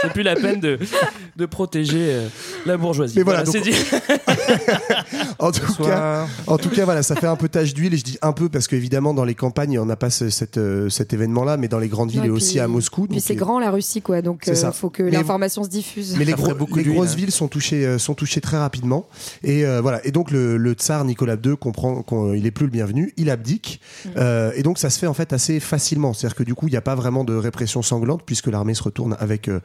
C'est 0.01 0.13
plus 0.13 0.23
la 0.23 0.35
peine 0.35 0.59
de, 0.59 0.77
de 1.35 1.45
protéger 1.45 2.07
euh, 2.11 2.27
la 2.65 2.77
bourgeoisie. 2.77 3.15
Mais 3.17 3.23
voilà, 3.23 3.45
c'est 3.45 3.59
donc- 3.59 3.63
dit. 3.69 3.73
En 5.39 5.51
tout 5.51 5.83
cas. 5.83 6.27
En 6.47 6.57
tout 6.57 6.69
cas, 6.69 6.85
voilà, 6.85 7.01
ça 7.03 7.15
fait 7.15 7.27
un 7.27 7.35
peu 7.35 7.47
tache 7.49 7.73
d'huile, 7.73 7.93
et 7.93 7.97
je 7.97 8.03
dis 8.03 8.17
un 8.21 8.33
peu 8.33 8.49
parce 8.49 8.67
qu'évidemment, 8.67 9.13
dans 9.13 9.23
les 9.23 9.35
campagnes, 9.35 9.79
on 9.79 9.85
n'a 9.85 9.95
pas 9.95 10.09
ce- 10.09 10.29
cette, 10.29 10.57
euh, 10.57 10.89
cet 10.89 11.13
événement-là, 11.13 11.57
mais 11.57 11.67
dans 11.67 11.79
les 11.79 11.87
grandes 11.87 12.11
villes 12.11 12.19
Ouais, 12.21 12.25
et 12.27 12.29
puis- 12.29 12.35
aussi 12.37 12.59
à 12.59 12.67
Moscou. 12.67 13.03
Puis 13.05 13.15
donc 13.17 13.23
c'est 13.25 13.33
les- 13.33 13.39
grand 13.39 13.59
la 13.59 13.71
Russie, 13.71 14.01
quoi. 14.01 14.21
Donc 14.21 14.41
C'est 14.43 14.51
il 14.51 14.57
ça. 14.57 14.71
faut 14.71 14.89
que 14.89 15.03
Mais- 15.03 15.11
l'information 15.11 15.63
se 15.63 15.69
diffuse. 15.69 16.15
Mais 16.17 16.25
les, 16.25 16.31
Ça 16.31 16.37
ferait 16.37 16.49
gros- 16.49 16.57
beaucoup 16.59 16.77
les 16.77 16.83
d'huile, 16.83 16.95
grosses 16.95 17.13
hein. 17.13 17.15
villes 17.15 17.31
sont 17.31 17.47
touchées, 17.47 17.85
euh, 17.85 17.97
sont 17.97 18.13
touchées 18.15 18.41
très 18.41 18.57
rapidement. 18.57 19.07
Et 19.43 19.65
euh, 19.65 19.79
voilà. 19.81 20.05
Et 20.05 20.11
donc 20.11 20.31
le, 20.31 20.57
le 20.57 20.73
tsar 20.73 21.05
Nicolas 21.05 21.35
II 21.43 21.55
comprend 21.57 22.03
qu'il 22.03 22.45
est 22.45 22.51
plus 22.51 22.65
le 22.65 22.71
bienvenu. 22.71 23.13
Il 23.17 23.29
abdique. 23.29 23.79
Mm. 24.05 24.09
Euh, 24.17 24.51
et 24.55 24.63
donc 24.63 24.77
ça 24.77 24.89
se 24.89 24.99
fait 24.99 25.07
en 25.07 25.13
fait 25.13 25.31
assez 25.33 25.59
facilement. 25.79 26.13
C'est-à-dire 26.13 26.35
que 26.35 26.43
du 26.43 26.55
coup, 26.55 26.67
il 26.67 26.71
n'y 26.71 26.77
a 26.77 26.81
pas 26.81 26.95
vraiment 26.95 27.23
de 27.23 27.33
répression 27.35 27.81
sanglante 27.81 28.23
puisque 28.25 28.47
l'armée 28.47 28.73
se 28.73 28.83
retourne 28.83 29.15
avec. 29.19 29.47
euh, 29.47 29.59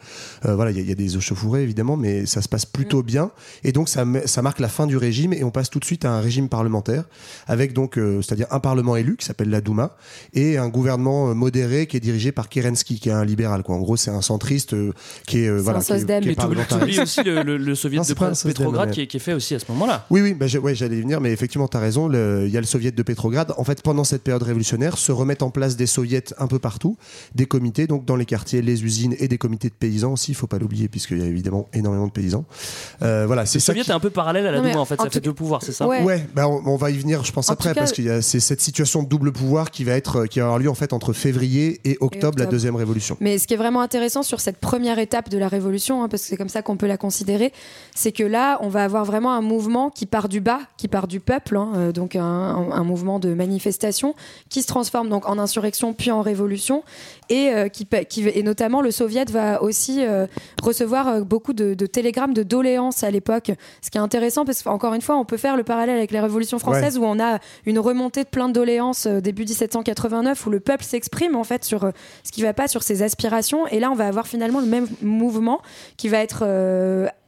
euh, 0.47 0.55
voilà, 0.55 0.71
il 0.71 0.77
y, 0.77 0.81
a- 0.81 0.83
il 0.83 0.89
y 0.89 0.93
a 0.93 0.95
des 0.95 1.17
échauffourées 1.17 1.63
évidemment, 1.63 1.97
mais 1.97 2.25
ça 2.27 2.41
se 2.41 2.49
passe 2.49 2.67
plutôt 2.67 3.01
Mm. 3.03 3.07
bien. 3.07 3.31
Et 3.65 3.73
donc 3.73 3.89
ça, 3.89 4.05
marque 4.05 4.61
la 4.61 4.69
fin 4.69 4.87
du 4.87 4.97
régime 4.97 5.33
et 5.33 5.43
on 5.45 5.51
passe 5.51 5.71
tout 5.71 5.81
de 5.81 5.85
suite 5.85 6.05
à 6.05 6.13
un 6.13 6.21
régime 6.21 6.49
parlementaire 6.49 7.05
avec 7.49 7.73
donc, 7.73 7.99
euh, 7.99 8.23
c'est-à-dire 8.23 8.47
un 8.53 8.61
parlement 8.61 8.95
élu 8.97 9.17
qui 9.17 9.25
s'appelle 9.27 9.51
la 9.51 9.61
Douma 9.61 9.97
et 10.35 10.57
un 10.59 10.69
gouvernement 10.69 11.35
modéré 11.35 11.87
qui 11.89 11.97
est 11.97 12.01
dirigé 12.01 12.31
par 12.33 12.49
Kerensky, 12.49 13.01
qui 13.01 13.09
est 13.09 13.13
un 13.13 13.25
libéral. 13.25 13.63
Quoi. 13.65 13.75
En 13.75 13.81
gros, 13.81 13.97
c'est 13.97 14.11
un 14.11 14.23
centriste 14.23 14.75
euh, 14.75 14.93
qui 15.27 15.39
est 15.41 15.49
euh, 15.49 15.57
C'est 15.59 15.63
voilà, 15.65 15.79
un 15.79 15.83
qui 15.83 15.93
est- 15.93 15.97
qui 16.67 16.75
est 16.75 16.87
Mais 16.87 16.99
aussi 17.01 17.23
le, 17.25 17.43
le, 17.43 17.57
le 17.57 17.75
soviet 17.75 17.97
Non, 17.99 18.05
de 18.05 18.87
mais- 18.87 18.91
qui, 18.93 19.01
est- 19.03 19.07
qui 19.09 19.17
est 19.17 19.21
fait 19.21 19.33
aussi 19.35 19.55
à 19.55 19.59
ce 19.59 19.65
moment-là. 19.73 20.07
Oui, 20.11 20.21
oui, 20.21 20.35
bah, 20.35 20.47
ouais, 20.63 20.75
j'allais 20.75 20.99
y 20.99 21.01
venir, 21.01 21.21
mais 21.21 21.33
effectivement, 21.33 21.67
tu 21.69 21.77
as 21.77 21.81
raison. 21.81 22.11
Il 22.13 22.51
y 22.51 22.57
a 22.57 22.61
le 22.61 22.67
soviet 22.67 22.93
de 22.93 23.03
Pétrograd. 23.03 23.53
En 23.57 23.65
fait, 23.65 23.83
pendant 23.83 24.05
cette 24.05 24.23
période 24.23 24.43
révolutionnaire, 24.43 24.99
se 24.99 25.11
remettent 25.13 25.43
en 25.43 25.51
place 25.51 25.77
des 25.77 25.87
soviets 25.87 26.04
un 26.39 26.47
peu 26.47 26.59
partout, 26.59 26.97
des 27.35 27.47
comités, 27.47 27.87
donc 27.87 28.05
dans 28.05 28.17
les 28.17 28.25
quartiers, 28.27 28.63
les 28.63 28.85
usines 28.85 29.15
et 29.19 29.29
des 29.29 29.39
comités 29.39 29.69
de 29.69 29.75
paysans 29.75 30.13
aussi. 30.13 30.33
Il 30.33 30.35
faut 30.35 30.47
pas 30.47 30.59
l'oublier, 30.59 30.89
puisqu'il 30.89 31.19
y 31.19 31.23
a 31.23 31.27
évidemment 31.27 31.67
énormément 31.73 32.07
de 32.07 32.13
paysans. 32.13 32.45
Euh, 33.03 33.25
voilà, 33.27 33.47
c'est 33.47 33.61
soviet 33.61 33.83
qui- 33.83 33.91
est 33.91 33.95
un 33.95 34.01
peu 34.01 34.11
parallèle 34.11 34.47
à 34.47 34.53
la 34.53 34.61
Douma 34.61 34.79
en 34.79 34.85
fait, 34.85 34.95
en 35.01 35.05
ça 35.05 35.09
tout 35.09 35.15
fait 35.15 35.21
deux 35.21 35.33
pouvoirs, 35.33 35.63
c'est 35.63 35.73
ça 35.73 35.87
Ouais. 35.87 36.03
Ouais, 36.03 36.27
bah 36.35 36.49
on, 36.49 36.63
on 36.67 36.77
va 36.77 36.91
y 36.91 36.97
venir, 36.99 37.25
je 37.25 37.33
pense 37.33 37.49
En 37.51 37.53
après, 37.55 37.75
parce 37.75 37.93
qu'il 37.93 38.05
y 38.05 38.11
a 38.11 38.23
c'est 38.23 38.41
cette 38.41 38.61
situation 38.61 39.03
de 39.03 39.09
double 39.09 39.33
pouvoir 39.33 39.71
qui 39.71 39.85
va 39.85 39.93
être, 39.93 40.27
qui 40.27 40.39
va 40.41 40.47
avoir 40.47 40.59
lieu 40.59 40.69
en 40.71 40.75
fait 40.75 40.93
entre 40.93 41.13
février 41.13 41.81
et 41.85 41.97
octobre, 42.01 42.23
la 42.23 42.29
octobre. 42.45 42.51
deuxième 42.51 42.77
révolution. 42.77 43.17
Mais 43.21 43.39
ce 43.39 43.47
qui 43.47 43.55
est 43.55 43.59
vraiment 43.59 43.81
intéressant 43.81 44.23
sur 44.23 44.41
cette 44.41 44.59
première 44.59 44.99
étape 44.99 45.29
de 45.29 45.39
la 45.39 45.49
révolution, 45.49 46.03
hein, 46.03 46.09
parce 46.09 46.23
que 46.23 46.29
c'est 46.29 46.37
comme 46.37 46.49
ça 46.49 46.63
qu'on 46.63 46.77
peut 46.77 46.87
la 46.87 46.97
considérer, 46.97 47.53
c'est 47.95 48.13
que 48.13 48.23
là, 48.25 48.59
on 48.61 48.69
va 48.69 48.85
avoir 48.85 49.05
vraiment 49.05 49.33
un 49.33 49.41
mouvement 49.41 49.91
qui 49.91 50.07
part 50.07 50.29
du 50.29 50.41
bas, 50.41 50.61
qui 50.77 50.89
part 50.89 51.07
du 51.09 51.21
peuple, 51.21 51.57
hein, 51.57 51.73
euh, 51.77 51.93
donc 51.93 52.17
un, 52.17 52.23
un- 52.23 52.71
un 52.73 52.85
mouvement 52.85 53.19
de 53.19 53.33
manifestation 53.35 54.15
qui 54.49 54.63
se 54.63 54.67
transforme 54.67 55.09
donc 55.09 55.29
en 55.29 55.39
insurrection 55.39 55.94
puis 55.95 56.11
en 56.11 56.23
révolution, 56.23 56.85
et, 57.29 57.51
euh, 57.51 57.69
qui, 57.69 57.87
et 58.29 58.43
notamment 58.43 58.81
le 58.81 58.91
soviet 58.91 59.25
va 59.31 59.63
aussi 59.63 60.05
euh, 60.05 60.27
recevoir 60.63 61.09
euh, 61.09 61.21
beaucoup 61.21 61.53
de, 61.53 61.75
de 61.75 61.87
télégrammes 61.87 62.35
de 62.35 62.43
doléances 62.43 63.03
à 63.03 63.11
l'époque, 63.11 63.53
ce 63.83 63.91
qui 63.91 63.99
est 63.99 64.01
intéressant 64.01 64.45
parce 64.45 64.63
qu'encore 64.63 64.95
une 64.95 65.03
fois, 65.03 65.17
on 65.17 65.25
peut 65.25 65.37
faire 65.37 65.57
le 65.57 65.65
parallèle 65.65 65.97
avec 65.97 66.11
les 66.11 66.21
révolutions 66.21 66.59
françaises 66.59 66.99
où 66.99 67.05
on 67.05 67.21
a 67.21 67.39
une 67.67 67.79
remontée 67.79 68.25
de 68.25 68.29
plein 68.29 68.49
de 68.49 68.55
doléances 68.55 69.07
début 69.07 69.45
1789 69.45 70.47
où 70.47 70.51
le 70.51 70.61
peuple 70.61 70.85
s'exprime 70.85 71.37
en 71.37 71.45
fait 71.45 71.65
sur 71.65 71.91
ce 72.23 72.33
qui 72.33 72.43
va 72.43 72.53
pas, 72.53 72.69
sur 72.69 72.83
ses 72.83 73.03
aspirations, 73.03 73.67
et 73.69 73.81
là 73.81 73.91
on 73.91 73.95
va 73.95 74.07
avoir 74.07 74.27
finalement 74.27 74.61
le 74.61 74.67
même 74.67 74.87
mouvement 75.03 75.61
qui 75.97 76.09
va 76.09 76.19
être 76.19 76.45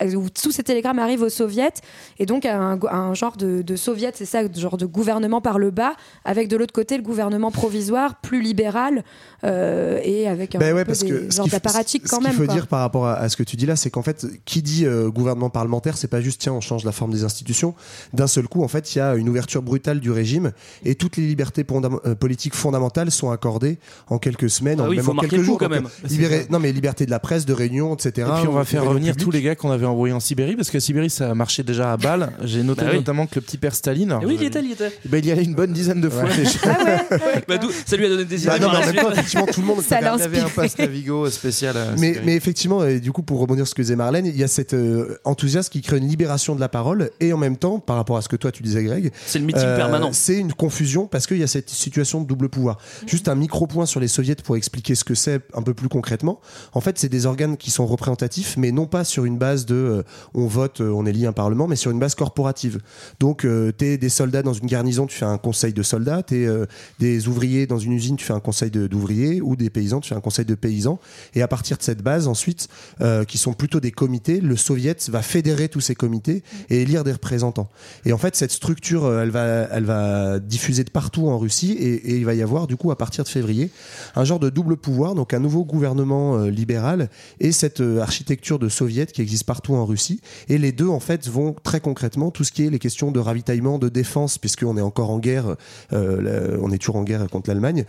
euh, 0.02 0.14
où 0.14 0.28
tous 0.30 0.50
ces 0.52 0.62
télégrammes 0.62 0.98
arrivent 0.98 1.22
au 1.22 1.28
soviet 1.28 1.72
et 2.18 2.26
donc 2.26 2.44
à 2.44 2.56
un, 2.58 2.78
à 2.86 2.96
un 2.96 3.14
genre 3.14 3.36
de, 3.36 3.62
de 3.62 3.76
soviet, 3.76 4.12
c'est 4.14 4.26
ça, 4.26 4.40
genre 4.52 4.76
de 4.76 4.86
gouvernement 4.86 5.40
par 5.40 5.58
le 5.58 5.70
bas, 5.70 5.94
avec 6.24 6.48
de 6.48 6.56
l'autre 6.56 6.72
côté 6.72 6.96
le 6.96 7.02
gouvernement 7.02 7.50
provisoire, 7.50 8.20
plus 8.20 8.40
libéral 8.40 9.04
euh, 9.44 9.85
et 10.02 10.28
avec 10.28 10.54
un 10.54 10.58
Ben 10.58 10.74
ouais, 10.74 10.82
peu 10.84 10.88
parce 10.88 11.00
des 11.00 11.08
que 11.10 11.30
genres 11.30 11.46
faut- 11.46 11.50
d'apparatchiks 11.50 12.02
ce 12.04 12.08
quand 12.08 12.18
qu'il 12.18 12.26
même. 12.28 12.36
faut 12.36 12.44
quoi. 12.44 12.54
dire 12.54 12.66
par 12.66 12.80
rapport 12.80 13.06
à, 13.06 13.14
à 13.14 13.28
ce 13.28 13.36
que 13.36 13.42
tu 13.42 13.56
dis 13.56 13.66
là, 13.66 13.76
c'est 13.76 13.90
qu'en 13.90 14.02
fait, 14.02 14.26
qui 14.44 14.62
dit 14.62 14.84
euh, 14.86 15.08
gouvernement 15.10 15.50
parlementaire, 15.50 15.96
c'est 15.96 16.08
pas 16.08 16.20
juste 16.20 16.40
tiens, 16.40 16.52
on 16.52 16.60
change 16.60 16.84
la 16.84 16.92
forme 16.92 17.12
des 17.12 17.24
institutions. 17.24 17.74
D'un 18.12 18.26
seul 18.26 18.48
coup, 18.48 18.62
en 18.62 18.68
fait, 18.68 18.94
il 18.94 18.98
y 18.98 19.00
a 19.00 19.14
une 19.14 19.28
ouverture 19.28 19.62
brutale 19.62 20.00
du 20.00 20.10
régime 20.10 20.52
et 20.84 20.94
toutes 20.94 21.16
les 21.16 21.26
libertés 21.26 21.62
fondam- 21.64 22.00
euh, 22.06 22.14
politiques 22.14 22.54
fondamentales 22.54 23.10
sont 23.10 23.30
accordées 23.30 23.78
en 24.08 24.18
quelques 24.18 24.50
semaines, 24.50 24.80
Ah 24.80 24.84
en, 24.84 24.90
même 24.90 25.02
faut 25.02 25.12
en 25.12 25.16
quelques 25.16 25.40
jours. 25.42 25.58
quand 25.58 25.68
même. 25.68 25.86
euh, 25.86 26.08
libérer- 26.08 26.46
non, 26.50 26.58
mais 26.58 26.72
liberté 26.72 27.06
de 27.06 27.10
la 27.10 27.18
presse, 27.18 27.46
de 27.46 27.52
réunion, 27.52 27.94
etc. 27.94 28.28
Et 28.30 28.40
puis 28.40 28.48
on 28.48 28.52
va 28.52 28.64
faire 28.64 28.84
revenir 28.84 29.16
tous 29.16 29.30
les 29.30 29.42
gars 29.42 29.54
qu'on 29.54 29.70
avait 29.70 29.86
envoyés 29.86 30.14
en 30.14 30.20
Sibérie 30.20 30.56
parce 30.56 30.70
qu'à 30.70 30.80
Sibérie 30.80 31.10
ça 31.10 31.34
marchait 31.34 31.62
déjà 31.62 31.92
à 31.92 31.96
Bâle. 31.96 32.32
J'ai 32.42 32.62
noté 32.62 32.82
Bah 32.82 32.88
oui. 32.92 32.96
notamment 32.98 33.26
que 33.26 33.36
le 33.36 33.40
petit 33.40 33.58
père 33.58 33.74
Staline. 33.74 34.18
Et 34.22 34.26
oui, 34.26 34.36
il 34.38 34.42
y 34.42 34.46
était, 34.46 34.60
il 34.60 34.68
y 34.68 34.72
était. 34.72 34.90
Ben, 35.06 35.18
il 35.18 35.26
y 35.26 35.30
allait 35.32 35.44
une 35.44 35.54
bonne 35.54 35.72
dizaine 35.72 36.00
de 36.00 36.08
fois 36.08 36.24
Ouais. 36.24 36.36
déjà. 36.36 36.58
Bah, 37.48 37.58
d'où- 37.58 37.70
ça 37.86 37.96
lui 37.96 38.06
a 38.06 38.08
donné 38.08 38.24
des 38.24 38.36
idées. 38.42 38.46
Bah 38.48 38.58
non, 38.58 38.68
mais 38.70 38.76
en 38.78 38.86
même 38.86 38.94
temps, 38.96 39.10
effectivement, 39.12 39.46
tout 39.46 39.60
le 39.60 39.66
monde 39.66 39.75
Ça 39.82 40.00
l'a 40.00 40.12
un 40.12 40.16
inspiré. 40.16 40.50
passe 40.54 40.78
Navigo 40.78 41.28
spécial. 41.30 41.76
à 41.76 41.92
Mais, 41.98 42.16
effectivement, 42.36 42.84
et 42.84 43.00
du 43.00 43.12
coup, 43.12 43.22
pour 43.22 43.38
rebondir 43.40 43.64
sur 43.66 43.70
ce 43.70 43.74
que 43.74 43.82
disait 43.82 43.96
Marlène, 43.96 44.26
il 44.26 44.36
y 44.36 44.44
a 44.44 44.48
cet 44.48 44.74
euh, 44.74 45.16
enthousiasme 45.24 45.70
qui 45.70 45.80
crée 45.82 45.98
une 45.98 46.08
libération 46.08 46.54
de 46.54 46.60
la 46.60 46.68
parole 46.68 47.10
et 47.20 47.32
en 47.32 47.38
même 47.38 47.56
temps, 47.56 47.78
par 47.78 47.96
rapport 47.96 48.16
à 48.16 48.22
ce 48.22 48.28
que 48.28 48.36
toi 48.36 48.52
tu 48.52 48.62
disais, 48.62 48.82
Greg, 48.84 49.12
C'est 49.26 49.38
le 49.38 49.44
meeting 49.46 49.62
euh, 49.64 49.76
permanent. 49.76 50.10
c'est 50.12 50.36
une 50.38 50.52
confusion 50.52 51.06
parce 51.06 51.26
qu'il 51.26 51.38
y 51.38 51.42
a 51.42 51.46
cette 51.46 51.70
situation 51.70 52.20
de 52.20 52.26
double 52.26 52.48
pouvoir. 52.48 52.78
Juste 53.06 53.28
un 53.28 53.34
micro 53.34 53.66
point 53.66 53.86
sur 53.86 54.00
les 54.00 54.08
soviets 54.08 54.34
pour 54.36 54.56
expliquer 54.56 54.94
ce 54.94 55.04
que 55.04 55.14
c'est 55.14 55.40
un 55.54 55.62
peu 55.62 55.74
plus 55.74 55.88
concrètement. 55.88 56.40
En 56.72 56.80
fait, 56.80 56.98
c'est 56.98 57.08
des 57.08 57.26
organes 57.26 57.56
qui 57.56 57.70
sont 57.70 57.86
représentatifs, 57.86 58.56
mais 58.56 58.72
non 58.72 58.86
pas 58.86 59.04
sur 59.04 59.24
une 59.24 59.38
base 59.38 59.66
de 59.66 59.74
euh, 59.74 60.02
on 60.34 60.46
vote, 60.46 60.80
euh, 60.80 60.90
on 60.90 61.06
élit 61.06 61.26
un 61.26 61.32
parlement, 61.32 61.66
mais 61.66 61.76
sur 61.76 61.90
une 61.90 61.98
base 61.98 62.14
corporative. 62.14 62.80
Donc, 63.20 63.44
euh, 63.44 63.72
t'es 63.72 63.98
des 63.98 64.08
soldats 64.08 64.42
dans 64.42 64.52
une 64.52 64.66
garnison, 64.66 65.06
tu 65.06 65.16
fais 65.16 65.24
un 65.24 65.38
conseil 65.38 65.72
de 65.72 65.82
soldats. 65.82 66.22
T'es 66.22 66.44
euh, 66.46 66.66
des 66.98 67.28
ouvriers 67.28 67.66
dans 67.66 67.78
une 67.78 67.92
usine, 67.92 68.16
tu 68.16 68.24
fais 68.24 68.32
un 68.32 68.40
conseil 68.40 68.70
de- 68.70 68.86
d'ouvriers, 68.86 69.40
ou 69.40 69.56
des 69.56 69.65
paysans, 69.70 70.00
tu 70.00 70.08
fais 70.08 70.14
un 70.14 70.20
conseil 70.20 70.44
de 70.44 70.54
paysans. 70.54 70.98
Et 71.34 71.42
à 71.42 71.48
partir 71.48 71.76
de 71.76 71.82
cette 71.82 72.02
base, 72.02 72.28
ensuite, 72.28 72.68
euh, 73.00 73.24
qui 73.24 73.38
sont 73.38 73.52
plutôt 73.52 73.80
des 73.80 73.90
comités, 73.90 74.40
le 74.40 74.56
soviet 74.56 74.96
va 75.08 75.22
fédérer 75.22 75.68
tous 75.68 75.80
ces 75.80 75.94
comités 75.94 76.42
et 76.70 76.82
élire 76.82 77.04
des 77.04 77.12
représentants. 77.12 77.68
Et 78.04 78.12
en 78.12 78.18
fait, 78.18 78.36
cette 78.36 78.52
structure, 78.52 79.04
euh, 79.04 79.22
elle 79.22 79.30
va, 79.30 79.44
elle 79.44 79.84
va 79.84 80.38
diffuser 80.38 80.84
de 80.84 80.90
partout 80.90 81.28
en 81.28 81.38
Russie 81.38 81.72
et, 81.72 82.16
il 82.16 82.24
va 82.24 82.34
y 82.34 82.42
avoir, 82.42 82.66
du 82.66 82.76
coup, 82.76 82.90
à 82.90 82.96
partir 82.96 83.24
de 83.24 83.28
février, 83.28 83.70
un 84.14 84.24
genre 84.24 84.38
de 84.38 84.50
double 84.50 84.76
pouvoir, 84.76 85.14
donc 85.14 85.34
un 85.34 85.40
nouveau 85.40 85.64
gouvernement 85.64 86.38
euh, 86.38 86.50
libéral 86.50 87.08
et 87.40 87.52
cette 87.52 87.80
architecture 87.80 88.58
de 88.58 88.68
soviet 88.68 89.06
qui 89.06 89.22
existe 89.22 89.44
partout 89.44 89.74
en 89.74 89.84
Russie. 89.84 90.20
Et 90.48 90.58
les 90.58 90.72
deux, 90.72 90.88
en 90.88 91.00
fait, 91.00 91.28
vont 91.28 91.54
très 91.62 91.80
concrètement 91.80 92.30
tout 92.30 92.44
ce 92.44 92.52
qui 92.52 92.64
est 92.66 92.70
les 92.70 92.78
questions 92.78 93.10
de 93.10 93.20
ravitaillement, 93.20 93.78
de 93.78 93.88
défense, 93.88 94.38
puisqu'on 94.38 94.76
est 94.76 94.82
encore 94.82 95.10
en 95.10 95.18
guerre, 95.18 95.56
on 95.92 96.72
est 96.72 96.78
toujours 96.78 96.96
en 96.96 97.02
guerre 97.02 97.26
contre 97.28 97.50
l'Allemagne. 97.50 97.84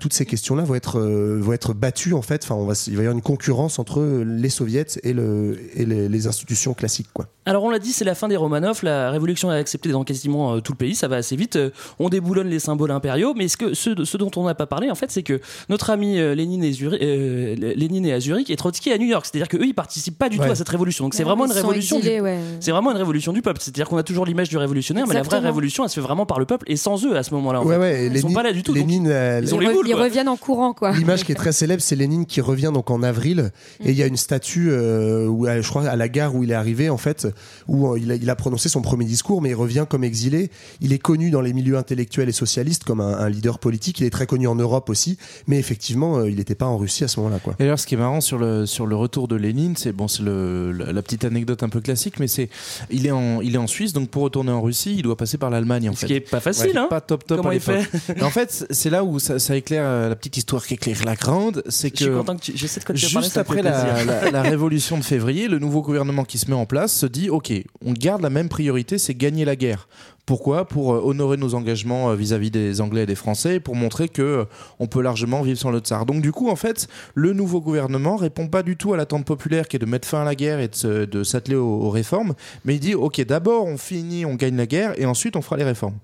Toutes 0.00 0.12
ces 0.12 0.26
questions-là 0.26 0.64
vont 0.64 0.74
être, 0.74 0.98
vont 1.40 1.52
être 1.52 1.74
battues, 1.74 2.14
en 2.14 2.22
fait. 2.22 2.42
Enfin, 2.44 2.54
on 2.54 2.64
va, 2.66 2.72
s- 2.72 2.86
il 2.88 2.96
va 2.96 3.02
y 3.02 3.06
avoir 3.06 3.14
une 3.16 3.22
concurrence 3.22 3.78
entre 3.78 4.02
les 4.24 4.48
soviets 4.50 4.86
et, 5.02 5.12
le, 5.12 5.58
et 5.74 5.84
les, 5.84 6.08
les 6.08 6.26
institutions 6.26 6.74
classiques, 6.74 7.08
quoi. 7.12 7.26
Alors 7.46 7.64
on 7.64 7.70
l'a 7.70 7.78
dit, 7.78 7.92
c'est 7.92 8.04
la 8.04 8.14
fin 8.14 8.28
des 8.28 8.36
Romanov, 8.36 8.80
la 8.82 9.10
révolution 9.10 9.50
est 9.50 9.56
acceptée 9.56 9.88
dans 9.88 10.04
quasiment 10.04 10.52
euh, 10.56 10.60
tout 10.60 10.72
le 10.72 10.76
pays, 10.76 10.94
ça 10.94 11.08
va 11.08 11.16
assez 11.16 11.34
vite, 11.34 11.56
euh, 11.56 11.70
on 11.98 12.10
déboulonne 12.10 12.48
les 12.48 12.58
symboles 12.58 12.90
impériaux, 12.90 13.32
mais 13.34 13.48
ce, 13.48 13.56
que, 13.56 13.72
ce, 13.72 14.04
ce 14.04 14.16
dont 14.18 14.30
on 14.36 14.44
n'a 14.44 14.54
pas 14.54 14.66
parlé 14.66 14.90
en 14.90 14.94
fait, 14.94 15.10
c'est 15.10 15.22
que 15.22 15.40
notre 15.70 15.88
ami 15.88 16.18
euh, 16.18 16.34
Lénine, 16.34 16.62
est 16.62 16.72
Zuri- 16.72 16.98
euh, 17.00 17.54
Lénine 17.74 18.04
est 18.04 18.12
à 18.12 18.20
Zurich 18.20 18.50
et 18.50 18.56
Trotsky 18.56 18.90
est 18.90 18.92
à 18.92 18.98
New 18.98 19.06
York, 19.06 19.24
c'est-à-dire 19.24 19.48
qu'eux 19.48 19.64
ils 19.64 19.72
participent 19.74 20.18
pas 20.18 20.28
du 20.28 20.38
Ouais. 20.38 20.44
tout 20.44 20.52
à 20.52 20.56
cette 20.56 20.68
révolution, 20.68 21.04
donc 21.06 21.14
c'est 21.14 21.24
vraiment 21.24 21.46
une 21.46 21.52
sont 21.52 21.56
révolution 21.56 21.98
du... 22.00 22.06
ouais. 22.20 22.36
C'est 22.60 22.70
vraiment 22.70 22.90
une 22.90 22.98
révolution 22.98 23.32
du 23.32 23.40
peuple, 23.40 23.60
c'est-à-dire 23.62 23.88
qu'on 23.88 23.96
a 23.96 24.02
toujours 24.02 24.26
l'image 24.26 24.50
du 24.50 24.58
révolutionnaire, 24.58 25.06
mais 25.08 25.14
la 25.14 25.22
vraie 25.22 25.38
révolution 25.38 25.84
elle 25.84 25.88
se 25.90 25.94
fait 25.94 26.00
vraiment 26.06 26.26
par 26.26 26.38
le 26.40 26.44
peuple 26.44 26.70
et 26.70 26.76
sans 26.76 27.02
eux 27.06 27.16
à 27.16 27.22
ce 27.22 27.32
moment-là. 27.32 27.62
en 27.62 27.64
Ouais, 27.64 27.76
fait. 27.76 27.80
ouais, 27.80 28.02
et 28.02 28.06
Ils 28.08 28.20
sont 28.20 28.28
Lénine- 28.28 28.34
pas 28.34 28.42
là 28.42 28.52
du 28.52 28.62
tout. 28.62 28.74
donc 28.74 28.84
euh, 29.06 29.40
ils 29.42 29.54
ont 29.54 29.60
Ils, 29.62 29.68
les 29.68 29.72
boules. 29.72 29.88
ils 29.88 29.94
reviennent 29.94 30.28
en 30.28 30.36
courant, 30.36 30.74
quoi. 30.74 30.92
L'image 31.08 31.24
qui 31.24 31.32
est 31.32 31.36
très 31.36 31.52
célèbre, 31.52 31.80
c'est 31.82 31.96
Lénine 31.96 32.26
qui 32.26 32.42
revient 32.42 32.70
donc 32.72 32.90
en 32.90 33.02
avril 33.02 33.50
et 33.82 33.92
il 33.92 33.96
y 33.96 34.02
a 34.02 34.06
une 34.06 34.18
statue 34.18 34.68
euh, 34.70 35.26
où 35.26 35.46
euh, 35.46 35.62
je 35.62 35.68
crois 35.68 35.86
à 35.88 35.96
la 35.96 36.06
gare 36.10 36.34
où 36.34 36.44
il 36.44 36.50
est 36.50 36.54
arrivé 36.54 36.90
en 36.90 36.98
fait 36.98 37.26
où 37.66 37.88
euh, 37.88 37.98
il 37.98 38.12
a, 38.12 38.14
il 38.16 38.28
a 38.28 38.36
prononcé 38.36 38.68
son 38.68 38.82
premier 38.82 39.06
discours 39.06 39.40
mais 39.40 39.48
il 39.50 39.54
revient 39.54 39.86
comme 39.88 40.04
exilé. 40.04 40.50
Il 40.82 40.92
est 40.92 40.98
connu 40.98 41.30
dans 41.30 41.40
les 41.40 41.54
milieux 41.54 41.78
intellectuels 41.78 42.28
et 42.28 42.32
socialistes 42.32 42.84
comme 42.84 43.00
un, 43.00 43.14
un 43.16 43.28
leader 43.30 43.58
politique. 43.58 44.00
Il 44.00 44.04
est 44.06 44.10
très 44.10 44.26
connu 44.26 44.46
en 44.48 44.54
Europe 44.54 44.90
aussi, 44.90 45.16
mais 45.46 45.58
effectivement 45.58 46.18
euh, 46.18 46.28
il 46.28 46.36
n'était 46.36 46.54
pas 46.54 46.66
en 46.66 46.76
Russie 46.76 47.04
à 47.04 47.08
ce 47.08 47.18
moment-là 47.20 47.38
quoi. 47.42 47.54
Et 47.58 47.62
alors, 47.64 47.78
ce 47.78 47.86
qui 47.86 47.94
est 47.94 47.98
marrant 47.98 48.20
sur 48.20 48.36
le 48.36 48.66
sur 48.66 48.86
le 48.86 48.94
retour 48.94 49.28
de 49.28 49.36
Lénine, 49.36 49.76
c'est 49.76 49.92
bon, 49.92 50.08
c'est 50.08 50.22
le 50.22 50.72
la, 50.72 50.92
la 50.92 51.02
petite 51.02 51.24
anecdote 51.24 51.62
un 51.62 51.70
peu 51.70 51.80
classique, 51.80 52.20
mais 52.20 52.28
c'est 52.28 52.50
il 52.90 53.06
est 53.06 53.12
en 53.12 53.40
il 53.40 53.54
est 53.54 53.58
en 53.58 53.66
Suisse, 53.66 53.94
donc 53.94 54.10
pour 54.10 54.24
retourner 54.24 54.52
en 54.52 54.60
Russie, 54.60 54.96
il 54.98 55.02
doit 55.02 55.16
passer 55.16 55.38
par 55.38 55.48
l'Allemagne 55.48 55.88
en 55.88 55.94
Ce 55.94 56.00
fait. 56.00 56.06
qui 56.08 56.14
est 56.14 56.20
pas 56.20 56.40
facile, 56.40 56.72
Ouais, 56.72 56.76
hein 56.76 56.86
Pas 56.90 57.00
top 57.00 57.24
top 57.26 57.38
Comment 57.38 57.48
à 57.50 57.54
il 57.54 57.60
fait 57.60 57.88
En 58.22 58.28
fait, 58.30 58.66
c'est 58.68 58.90
là 58.90 59.04
où 59.04 59.18
ça, 59.18 59.38
ça 59.38 59.56
éclaire 59.56 60.08
la 60.10 60.14
petite 60.14 60.36
histoire 60.36 60.66
qui 60.66 60.74
éclaire 60.74 60.97
la 61.04 61.14
grande, 61.16 61.62
c'est 61.68 61.90
Je 61.90 61.96
suis 62.02 62.06
que 62.10 62.16
content 62.18 62.36
que 62.36 62.42
tu... 62.42 62.52
Je 62.56 62.66
sais 62.66 62.80
de 62.80 62.84
quoi 62.84 62.94
tu 62.94 63.06
vas 63.06 63.12
parler, 63.12 63.24
Juste 63.24 63.34
ça 63.34 63.40
après 63.40 63.62
la, 63.62 63.70
plaisir. 63.72 64.06
la- 64.06 64.30
la 64.30 64.42
révolution 64.42 64.98
de 64.98 65.04
février, 65.04 65.48
le 65.48 65.58
nouveau 65.58 65.82
gouvernement 65.82 66.24
qui 66.24 66.38
se 66.38 66.48
met 66.50 66.56
en 66.56 66.66
place 66.66 66.92
se 66.92 67.06
dit 67.06 67.30
ok, 67.30 67.52
on 67.84 67.92
garde 67.92 68.22
la 68.22 68.30
même 68.30 68.48
priorité, 68.48 68.98
c'est 68.98 69.14
gagner 69.14 69.44
la 69.44 69.56
guerre. 69.56 69.88
Pourquoi? 70.26 70.66
Pour 70.68 70.92
euh, 70.92 71.00
honorer 71.02 71.38
nos 71.38 71.54
engagements 71.54 72.10
euh, 72.10 72.14
vis-à-vis 72.14 72.50
des 72.50 72.82
Anglais 72.82 73.04
et 73.04 73.06
des 73.06 73.14
Français, 73.14 73.60
pour 73.60 73.74
montrer 73.74 74.10
que 74.10 74.20
euh, 74.20 74.44
on 74.78 74.86
peut 74.86 75.00
largement 75.00 75.40
vivre 75.40 75.58
sans 75.58 75.70
le 75.70 75.78
tsar. 75.78 76.04
Donc 76.04 76.20
du 76.20 76.32
coup, 76.32 76.50
en 76.50 76.56
fait, 76.56 76.86
le 77.14 77.32
nouveau 77.32 77.62
gouvernement 77.62 78.16
répond 78.16 78.46
pas 78.46 78.62
du 78.62 78.76
tout 78.76 78.92
à 78.92 78.98
l'attente 78.98 79.24
populaire 79.24 79.68
qui 79.68 79.76
est 79.76 79.78
de 79.78 79.86
mettre 79.86 80.06
fin 80.06 80.20
à 80.20 80.24
la 80.24 80.34
guerre 80.34 80.60
et 80.60 80.68
de 80.68 81.24
s'atteler 81.24 81.56
aux, 81.56 81.64
aux 81.80 81.88
réformes, 81.90 82.34
mais 82.66 82.74
il 82.74 82.80
dit 82.80 82.94
ok, 82.94 83.24
d'abord 83.24 83.64
on 83.64 83.78
finit, 83.78 84.26
on 84.26 84.34
gagne 84.34 84.56
la 84.56 84.66
guerre, 84.66 84.92
et 85.00 85.06
ensuite 85.06 85.34
on 85.34 85.40
fera 85.40 85.56
les 85.56 85.64
réformes. 85.64 85.96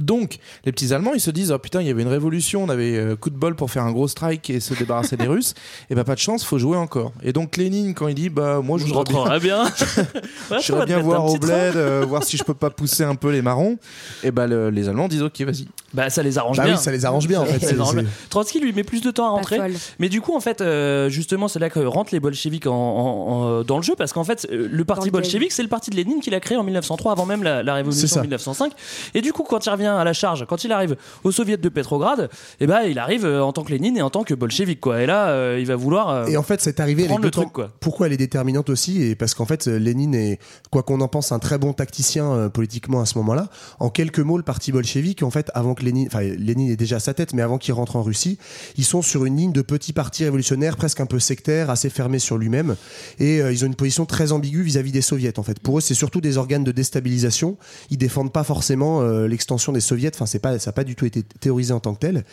Donc, 0.00 0.38
les 0.64 0.72
petits 0.72 0.92
Allemands, 0.94 1.12
ils 1.14 1.20
se 1.20 1.30
disent, 1.30 1.52
oh 1.52 1.58
putain, 1.58 1.80
il 1.80 1.86
y 1.86 1.90
avait 1.90 2.02
une 2.02 2.08
révolution, 2.08 2.62
on 2.64 2.68
avait 2.68 2.96
euh, 2.96 3.16
coup 3.16 3.30
de 3.30 3.36
bol 3.36 3.54
pour 3.54 3.70
faire 3.70 3.84
un 3.84 3.92
gros 3.92 4.08
strike 4.08 4.50
et 4.50 4.60
se 4.60 4.74
débarrasser 4.74 5.16
des 5.16 5.26
Russes. 5.28 5.54
Et 5.90 5.94
bah, 5.94 6.04
pas 6.04 6.14
de 6.14 6.20
chance, 6.20 6.44
faut 6.44 6.58
jouer 6.58 6.76
encore. 6.76 7.12
Et 7.22 7.32
donc, 7.32 7.56
Lénine, 7.56 7.94
quand 7.94 8.08
il 8.08 8.14
dit, 8.14 8.28
bah, 8.28 8.60
moi, 8.62 8.78
je 8.78 8.84
voudrais 8.84 9.04
bien, 9.04 9.38
bien. 9.38 9.64
Ouais, 10.50 10.58
je 10.62 10.72
voudrais 10.72 10.86
bien 10.86 10.98
voir 11.00 11.24
au 11.26 11.36
bled, 11.38 11.76
euh, 11.76 12.04
voir 12.08 12.22
si 12.24 12.36
je 12.36 12.44
peux 12.44 12.54
pas 12.54 12.70
pousser 12.70 13.04
un 13.04 13.14
peu 13.14 13.30
les 13.30 13.42
marrons. 13.42 13.78
Et 14.22 14.30
bah, 14.30 14.46
le- 14.46 14.70
les 14.70 14.88
Allemands 14.88 15.08
disent, 15.08 15.22
ok, 15.22 15.40
vas-y. 15.42 15.66
Bah 15.94 16.08
ça 16.08 16.22
les 16.22 16.38
arrange 16.38 16.56
Bah 16.56 16.64
bien. 16.64 16.76
oui, 16.76 16.80
ça 16.80 16.90
les 16.90 17.04
arrange 17.04 17.28
bien 17.28 17.42
en 17.42 17.44
fait. 17.44 17.58
Ça 17.60 17.66
C'est- 17.66 17.74
les 17.74 17.80
arrange 17.80 17.94
c'est- 17.96 18.00
bien. 18.00 18.10
Trotsky 18.30 18.60
lui 18.60 18.72
met 18.72 18.82
plus 18.82 19.02
de 19.02 19.10
temps 19.10 19.26
à 19.26 19.30
rentrer. 19.30 19.58
Mais 19.98 20.08
du 20.08 20.22
coup, 20.22 20.34
en 20.34 20.40
fait, 20.40 20.62
euh, 20.62 21.10
justement, 21.10 21.48
c'est 21.48 21.58
là 21.58 21.68
que 21.68 21.80
rentrent 21.80 22.14
les 22.14 22.20
bolcheviks 22.20 22.66
en, 22.66 22.72
en- 22.72 23.32
en- 23.58 23.62
dans 23.62 23.76
le 23.76 23.82
jeu, 23.82 23.92
parce 23.98 24.14
qu'en 24.14 24.24
fait, 24.24 24.48
le 24.50 24.84
parti 24.86 25.10
bolchevique, 25.10 25.52
c'est 25.52 25.62
le 25.62 25.68
parti 25.68 25.90
de 25.90 25.96
Lénine 25.96 26.20
qu'il 26.20 26.34
a 26.34 26.40
créé 26.40 26.56
en 26.56 26.64
1903, 26.64 27.12
avant 27.12 27.26
même 27.26 27.42
la, 27.42 27.62
la 27.62 27.74
révolution 27.74 28.16
de 28.16 28.20
1905. 28.22 28.72
Et 29.12 29.20
du 29.20 29.34
coup, 29.34 29.42
quand 29.42 29.66
il 29.66 29.68
revient 29.88 29.98
à 30.00 30.04
la 30.04 30.12
charge, 30.12 30.46
quand 30.48 30.64
il 30.64 30.72
arrive 30.72 30.96
au 31.24 31.30
soviet 31.32 31.56
de 31.56 31.68
Petrograd, 31.68 32.30
et 32.60 32.66
ben, 32.66 32.82
il 32.82 32.98
arrive 32.98 33.24
euh, 33.24 33.42
en 33.42 33.52
tant 33.52 33.64
que 33.64 33.70
Lénine 33.70 33.96
et 33.96 34.02
en 34.02 34.10
tant 34.10 34.22
que 34.24 34.34
bolchevique, 34.34 34.80
quoi. 34.80 35.02
Et 35.02 35.06
là, 35.06 35.28
euh, 35.28 35.58
il 35.60 35.66
va 35.66 35.76
vouloir. 35.76 36.08
euh, 36.10 36.26
Et 36.26 36.36
en 36.36 36.42
fait, 36.42 36.60
cette 36.60 36.80
arrivée, 36.80 37.04
elle 37.04 37.12
est 37.12 37.16
le 37.16 37.22
d'autant- 37.22 37.42
truc, 37.42 37.52
quoi. 37.52 37.70
pourquoi 37.80 38.06
elle 38.06 38.12
est 38.12 38.16
déterminante 38.18 38.70
aussi 38.70 39.02
Et 39.02 39.14
parce 39.14 39.34
qu'en 39.34 39.44
fait, 39.46 39.66
Lénine 39.66 40.14
est, 40.14 40.38
quoi 40.70 40.82
qu'on 40.82 41.00
en 41.00 41.08
pense, 41.08 41.32
un 41.32 41.38
très 41.38 41.58
bon 41.58 41.72
tacticien 41.72 42.30
euh, 42.32 42.48
politiquement 42.48 43.00
à 43.00 43.06
ce 43.06 43.18
moment-là. 43.18 43.48
En 43.80 43.90
quelques 43.90 44.20
mots, 44.20 44.36
le 44.36 44.42
parti 44.42 44.72
bolchevique, 44.72 45.22
en 45.22 45.30
fait, 45.30 45.50
avant 45.54 45.74
que 45.74 45.82
Lénine, 45.84 46.06
enfin, 46.06 46.20
Lénine 46.22 46.70
est 46.70 46.76
déjà 46.76 46.96
à 46.96 47.00
sa 47.00 47.14
tête, 47.14 47.32
mais 47.34 47.42
avant 47.42 47.58
qu'il 47.58 47.74
rentre 47.74 47.96
en 47.96 48.02
Russie, 48.02 48.38
ils 48.76 48.84
sont 48.84 49.02
sur 49.02 49.24
une 49.24 49.36
ligne 49.36 49.52
de 49.52 49.62
petits 49.62 49.92
partis 49.92 50.24
révolutionnaires, 50.24 50.76
presque 50.76 51.00
un 51.00 51.06
peu 51.06 51.18
sectaires, 51.18 51.70
assez 51.70 51.90
fermés 51.90 52.18
sur 52.18 52.38
lui-même, 52.38 52.76
et 53.18 53.38
ils 53.38 53.64
ont 53.64 53.66
une 53.66 53.74
position 53.74 54.06
très 54.06 54.32
ambiguë 54.32 54.62
vis-à-vis 54.62 54.92
des 54.92 55.02
soviets. 55.02 55.38
En 55.38 55.42
fait, 55.42 55.58
pour 55.60 55.78
eux, 55.78 55.80
c'est 55.80 55.94
surtout 55.94 56.20
des 56.20 56.36
organes 56.38 56.64
de 56.64 56.72
déstabilisation. 56.72 57.56
Ils 57.90 57.98
défendent 57.98 58.32
pas 58.32 58.44
forcément 58.44 59.02
l'extension 59.02 59.71
des 59.72 59.80
soviets. 59.80 60.10
Enfin, 60.14 60.26
c'est 60.26 60.38
pas, 60.38 60.58
ça 60.58 60.70
n'a 60.70 60.72
pas 60.72 60.84
du 60.84 60.94
tout 60.94 61.06
été 61.06 61.22
théorisé 61.22 61.72
en 61.72 61.80
tant 61.80 61.94
que 61.94 62.00
tel. 62.00 62.24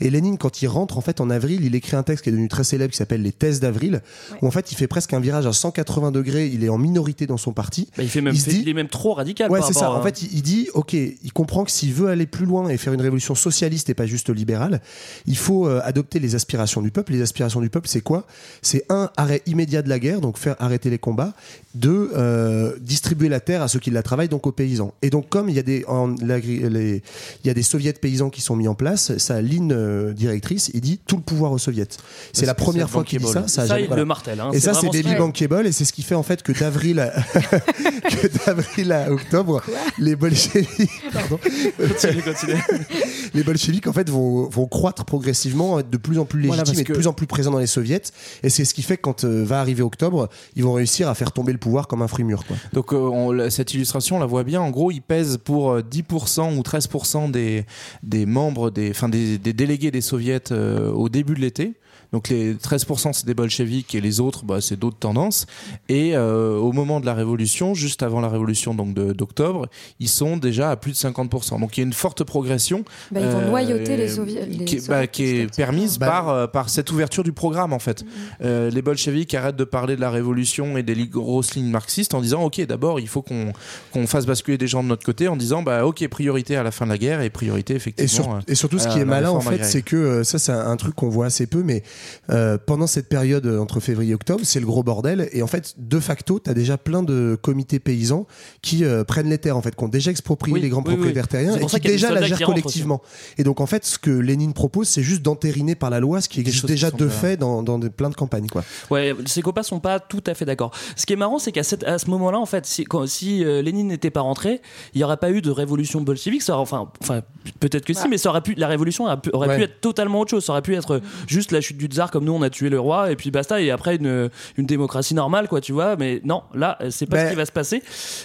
Et 0.00 0.10
Lénine, 0.10 0.38
quand 0.38 0.62
il 0.62 0.66
rentre, 0.68 0.98
en 0.98 1.00
fait, 1.00 1.20
en 1.20 1.30
avril, 1.30 1.64
il 1.64 1.74
écrit 1.74 1.96
un 1.96 2.02
texte 2.02 2.24
qui 2.24 2.30
est 2.30 2.32
devenu 2.32 2.48
très 2.48 2.64
célèbre, 2.64 2.90
qui 2.92 2.96
s'appelle 2.98 3.22
les 3.22 3.32
Thèses 3.32 3.60
d'avril, 3.60 4.02
où 4.42 4.46
en 4.46 4.50
fait, 4.50 4.72
il 4.72 4.74
fait 4.76 4.86
presque 4.86 5.12
un 5.12 5.20
virage 5.20 5.46
à 5.46 5.52
180 5.52 6.10
degrés. 6.10 6.46
Il 6.46 6.64
est 6.64 6.68
en 6.68 6.78
minorité 6.78 7.26
dans 7.26 7.36
son 7.36 7.52
parti. 7.52 7.88
bah, 7.96 8.02
il, 8.02 8.08
fait 8.08 8.20
même, 8.20 8.34
il 8.34 8.42
dit- 8.42 8.60
il 8.62 8.68
est 8.68 8.74
même 8.74 8.88
trop 8.88 9.14
radical. 9.14 9.50
Ouais, 9.50 9.60
c'est 9.66 9.72
ça. 9.72 9.86
à- 9.86 9.90
En 9.90 10.02
fait, 10.02 10.22
il, 10.22 10.32
il 10.34 10.42
dit, 10.42 10.68
ok, 10.74 10.92
il 10.94 11.32
comprend 11.32 11.64
que 11.64 11.70
s'il 11.70 11.92
veut 11.92 12.08
aller 12.08 12.26
plus 12.26 12.46
loin 12.46 12.68
et 12.68 12.76
faire 12.76 12.92
une 12.92 13.00
révolution 13.02 13.34
socialiste 13.34 13.90
et 13.90 13.94
pas 13.94 14.06
juste 14.06 14.30
libérale, 14.30 14.80
il 15.26 15.36
faut 15.36 15.66
euh, 15.68 15.80
adopter 15.84 16.18
les 16.18 16.34
aspirations 16.34 16.82
du 16.82 16.90
peuple. 16.90 17.12
Les 17.12 17.22
aspirations 17.22 17.60
du 17.60 17.70
peuple, 17.70 17.88
c'est 17.88 18.00
quoi? 18.00 18.26
C'est 18.62 18.84
un 18.88 19.10
arrêt 19.16 19.42
immédiat 19.46 19.82
de 19.82 19.88
la 19.88 19.98
guerre, 19.98 20.20
donc 20.20 20.38
faire 20.38 20.56
arrêter 20.58 20.90
les 20.90 20.98
combats. 20.98 21.34
Deux, 21.76 22.10
euh, 22.16 22.72
distribuer 22.80 23.28
la 23.28 23.40
terre 23.40 23.60
à 23.60 23.68
ceux 23.68 23.78
qui 23.78 23.90
la 23.90 24.02
travaillent, 24.02 24.28
donc 24.28 24.46
aux 24.46 24.52
paysans. 24.52 24.94
Et 25.02 25.10
donc, 25.10 25.28
comme 25.28 25.48
il 25.50 25.54
y 25.56 25.58
a 25.58 25.62
des 25.62 25.84
en 25.86 26.14
les, 26.22 27.02
il 27.44 27.46
y 27.46 27.50
a 27.50 27.54
des 27.54 27.62
soviets 27.62 27.92
paysans 27.92 28.30
qui 28.30 28.40
sont 28.40 28.56
mis 28.56 28.66
en 28.68 28.74
place, 28.74 29.16
sa 29.18 29.42
ligne 29.42 29.72
euh, 29.72 30.12
directrice, 30.12 30.70
il 30.74 30.80
dit 30.80 30.98
tout 31.06 31.16
le 31.16 31.22
pouvoir 31.22 31.52
aux 31.52 31.58
soviets. 31.58 31.86
C'est 32.32 32.46
la 32.46 32.54
première 32.54 32.88
fois 32.88 33.04
qu'il 33.04 33.18
dit 33.20 33.26
ça. 33.26 33.46
Ça, 33.48 33.66
Ça, 33.66 33.80
il 33.80 33.86
voilà. 33.88 34.02
le 34.02 34.06
martèle, 34.06 34.40
hein. 34.40 34.50
Et 34.52 34.60
ça, 34.60 34.72
c'est 34.74 34.86
ce 34.86 35.02
qui- 35.02 35.14
Bankable, 35.16 35.66
et 35.66 35.72
c'est 35.72 35.84
ce 35.84 35.92
qui 35.92 36.02
fait 36.02 36.14
en 36.14 36.22
fait 36.22 36.42
que 36.42 36.52
d'avril 36.52 36.98
à, 37.00 37.10
que 37.70 38.44
d'avril 38.46 38.92
à 38.92 39.10
octobre, 39.12 39.62
les 39.98 40.16
bolcheviks, 40.16 40.90
pardon, 41.12 41.38
Continue, 41.78 42.22
continue. 42.22 42.60
les 43.34 43.42
bolcheviks 43.42 43.86
en 43.86 43.92
fait 43.92 44.08
vont, 44.10 44.48
vont 44.48 44.66
croître 44.66 45.04
progressivement, 45.04 45.78
être 45.80 45.90
de 45.90 45.96
plus 45.96 46.18
en 46.18 46.24
plus 46.24 46.40
légitimes 46.40 46.64
Voilà, 46.64 46.80
et 46.80 46.82
de 46.82 46.88
que- 46.88 46.92
plus 46.94 47.06
en 47.06 47.12
plus 47.12 47.26
présents 47.26 47.50
dans 47.50 47.58
les 47.58 47.66
soviets. 47.66 48.02
Et 48.42 48.50
c'est 48.50 48.64
ce 48.64 48.74
qui 48.74 48.82
fait 48.82 48.96
que 48.96 49.02
quand 49.02 49.24
euh, 49.24 49.44
va 49.44 49.60
arriver 49.60 49.82
octobre, 49.82 50.28
ils 50.54 50.64
vont 50.64 50.72
réussir 50.72 51.08
à 51.08 51.14
faire 51.14 51.32
tomber 51.32 51.52
le 51.52 51.58
comme 51.88 52.02
un 52.02 52.08
fruit. 52.08 52.26
Donc 52.72 52.92
euh, 52.92 53.50
cette 53.50 53.74
illustration, 53.74 54.16
on 54.16 54.20
la 54.20 54.26
voit 54.26 54.44
bien. 54.44 54.60
En 54.60 54.70
gros, 54.70 54.90
il 54.90 55.00
pèse 55.00 55.38
pour 55.38 55.72
euh, 55.72 55.82
10% 55.82 56.56
ou 56.56 56.60
13% 56.62 57.30
des, 57.30 57.64
des 58.02 58.26
membres, 58.26 58.70
des, 58.70 58.90
enfin 58.90 59.08
des, 59.08 59.38
des 59.38 59.52
délégués 59.52 59.90
des 59.90 60.00
soviets 60.00 60.52
euh, 60.52 60.90
au 60.92 61.08
début 61.08 61.34
de 61.34 61.40
l'été. 61.40 61.74
Donc 62.16 62.30
les 62.30 62.54
13% 62.54 63.12
c'est 63.12 63.26
des 63.26 63.34
bolcheviks 63.34 63.94
et 63.94 64.00
les 64.00 64.20
autres 64.20 64.42
bah, 64.46 64.62
c'est 64.62 64.78
d'autres 64.78 64.96
tendances. 64.96 65.44
Et 65.90 66.16
euh, 66.16 66.56
au 66.56 66.72
moment 66.72 66.98
de 66.98 67.04
la 67.04 67.12
révolution, 67.12 67.74
juste 67.74 68.02
avant 68.02 68.22
la 68.22 68.30
révolution 68.30 68.72
donc 68.74 68.94
d'octobre, 68.94 69.66
ils 70.00 70.08
sont 70.08 70.38
déjà 70.38 70.70
à 70.70 70.76
plus 70.76 70.92
de 70.92 70.96
50%. 70.96 71.60
Donc 71.60 71.76
il 71.76 71.80
y 71.80 71.82
a 71.82 71.86
une 71.86 71.92
forte 71.92 72.24
progression 72.24 72.84
Bah, 73.10 73.20
ils 73.20 73.26
vont 73.26 73.48
noyauter 73.50 73.98
les 73.98 74.08
Soviets- 74.08 74.46
les 74.46 74.64
qui, 74.64 74.76
est- 74.76 74.78
Soviets 74.78 74.88
bah, 74.88 75.06
qui 75.06 75.24
est 75.24 75.54
permise 75.54 75.98
Bah, 75.98 76.06
par, 76.06 76.28
euh, 76.30 76.46
par 76.46 76.70
cette 76.70 76.90
ouverture 76.90 77.22
du 77.22 77.32
programme 77.32 77.74
en 77.74 77.78
fait. 77.78 78.02
Euh, 78.42 78.70
les 78.70 78.80
bolcheviks 78.80 79.34
arrêtent 79.34 79.56
de 79.56 79.64
parler 79.64 79.94
de 79.96 80.00
la 80.00 80.10
révolution 80.10 80.78
et 80.78 80.82
des 80.82 81.06
grosses 81.06 81.54
lignes 81.54 81.68
marxistes 81.70 82.14
en 82.14 82.22
disant 82.22 82.42
ok 82.44 82.64
d'abord 82.66 82.98
il 82.98 83.08
faut 83.08 83.20
qu'on 83.20 83.52
qu'on 83.92 84.06
fasse 84.06 84.24
basculer 84.24 84.56
des 84.56 84.68
gens 84.68 84.82
de 84.82 84.88
notre 84.88 85.04
côté 85.04 85.28
en 85.28 85.36
disant 85.36 85.62
bah 85.62 85.84
ok 85.84 86.08
priorité 86.08 86.56
à 86.56 86.62
la 86.62 86.70
fin 86.70 86.86
de 86.86 86.90
la 86.92 86.98
guerre 86.98 87.20
et 87.20 87.28
priorité 87.28 87.74
Et, 87.74 87.76
effectivement 87.76 88.08
sur- 88.24 88.34
euh, 88.36 88.40
et 88.48 88.54
surtout, 88.54 88.78
ce 88.78 88.88
qui 88.88 89.00
est 89.00 89.04
malin, 89.04 89.28
en 89.30 89.40
fait, 89.40 89.62
c'est 89.64 89.82
que 89.82 89.96
euh, 89.96 90.24
ça, 90.24 90.38
c'est 90.38 90.52
un, 90.52 90.70
un 90.70 90.76
truc 90.76 90.94
qu'on 90.94 91.08
voit 91.10 91.26
assez 91.26 91.46
peu, 91.46 91.62
mais 91.64 91.82
euh, 92.30 92.58
pendant 92.64 92.86
cette 92.86 93.08
période 93.08 93.46
euh, 93.46 93.58
entre 93.60 93.80
février 93.80 94.12
et 94.12 94.14
octobre, 94.14 94.40
c'est 94.44 94.60
le 94.60 94.66
gros 94.66 94.82
bordel. 94.82 95.28
Et 95.32 95.42
en 95.42 95.46
fait, 95.46 95.74
de 95.78 96.00
facto, 96.00 96.40
tu 96.42 96.50
as 96.50 96.54
déjà 96.54 96.76
plein 96.78 97.02
de 97.02 97.38
comités 97.40 97.78
paysans 97.78 98.26
qui 98.62 98.84
euh, 98.84 99.04
prennent 99.04 99.28
les 99.30 99.38
terres, 99.38 99.56
en 99.56 99.62
fait, 99.62 99.74
qui 99.74 99.84
ont 99.84 99.88
déjà 99.88 100.10
exproprié 100.10 100.54
Oui, 100.54 100.60
les 100.60 100.68
grands 100.68 100.80
oui, 100.80 100.88
oui. 100.88 100.94
propriétaires 100.94 101.28
terriens 101.28 101.56
et 101.56 101.66
qui 101.66 101.80
déjà 101.80 102.10
la 102.12 102.22
gèrent 102.22 102.40
collectivement. 102.40 103.02
Et 103.38 103.44
donc, 103.44 103.60
en 103.60 103.66
fait, 103.66 103.84
ce 103.84 103.98
que 103.98 104.10
Lénine 104.10 104.52
propose, 104.52 104.88
c'est 104.88 105.02
juste 105.02 105.22
d'entériner 105.22 105.74
par 105.74 105.90
la 105.90 106.00
loi 106.00 106.20
ce 106.20 106.28
qui 106.28 106.40
existe 106.40 106.62
qui 106.62 106.66
déjà 106.66 106.90
de 106.90 107.08
fait 107.08 107.36
dans, 107.36 107.62
dans 107.62 107.78
des- 107.78 107.90
plein 107.90 108.10
de 108.10 108.14
campagnes. 108.14 108.46
Quoi. 108.48 108.64
Ouais, 108.90 109.14
ces 109.26 109.42
copains 109.42 109.62
sont 109.62 109.80
pas 109.80 110.00
tout 110.00 110.22
à 110.26 110.34
fait 110.34 110.44
d'accord. 110.44 110.70
Ce 110.96 111.06
qui 111.06 111.12
est 111.12 111.16
marrant, 111.16 111.38
c'est 111.38 111.52
qu'à 111.52 111.62
à 111.86 111.98
ce 111.98 112.10
moment-là, 112.10 112.38
en 112.38 112.46
fait, 112.46 112.66
si, 112.66 112.84
quand- 112.84 113.06
si 113.06 113.44
euh, 113.44 113.62
Lénine 113.62 113.88
n'était 113.88 114.10
pas 114.10 114.20
rentré, 114.20 114.60
il 114.94 114.98
n'y 114.98 115.04
aurait 115.04 115.16
pas 115.16 115.30
eu 115.30 115.42
de 115.42 115.50
révolution 115.50 116.00
bolchevique. 116.00 116.42
Ça 116.42 116.54
aurait- 116.54 116.62
enfin, 116.62 116.90
enfin, 117.00 117.20
peut-être 117.60 117.84
que 117.84 117.92
si, 117.94 118.08
mais 118.08 118.18
ça 118.18 118.30
aurait 118.30 118.40
pu, 118.42 118.54
la 118.54 118.68
révolution 118.68 119.04
aurait 119.04 119.20
pu, 119.20 119.30
aurait 119.32 119.48
pu 119.48 119.54
Ouais. 119.56 119.62
être 119.64 119.80
totalement 119.80 120.20
autre 120.20 120.30
chose. 120.30 120.44
Ça 120.44 120.52
aurait 120.52 120.62
pu 120.62 120.74
être 120.74 121.00
juste 121.26 121.52
la 121.52 121.60
chute 121.60 121.76
du 121.78 121.85
tsar, 121.86 122.10
comme 122.10 122.24
nous, 122.24 122.32
on 122.32 122.42
a 122.42 122.50
tué 122.50 122.68
le 122.68 122.78
roi, 122.80 123.10
et 123.10 123.16
puis 123.16 123.30
basta. 123.30 123.60
Et 123.60 123.70
après 123.70 123.96
une, 123.96 124.30
une 124.56 124.66
démocratie 124.66 125.14
normale, 125.14 125.48
quoi, 125.48 125.60
tu 125.60 125.72
vois. 125.72 125.96
Mais 125.96 126.20
non, 126.24 126.42
là, 126.54 126.78
c'est 126.90 127.06
pas 127.06 127.16
Ben- 127.16 127.26
ce 127.26 127.30
qui 127.30 127.36
va 127.36 127.46
se 127.46 127.52
passer, 127.52 127.82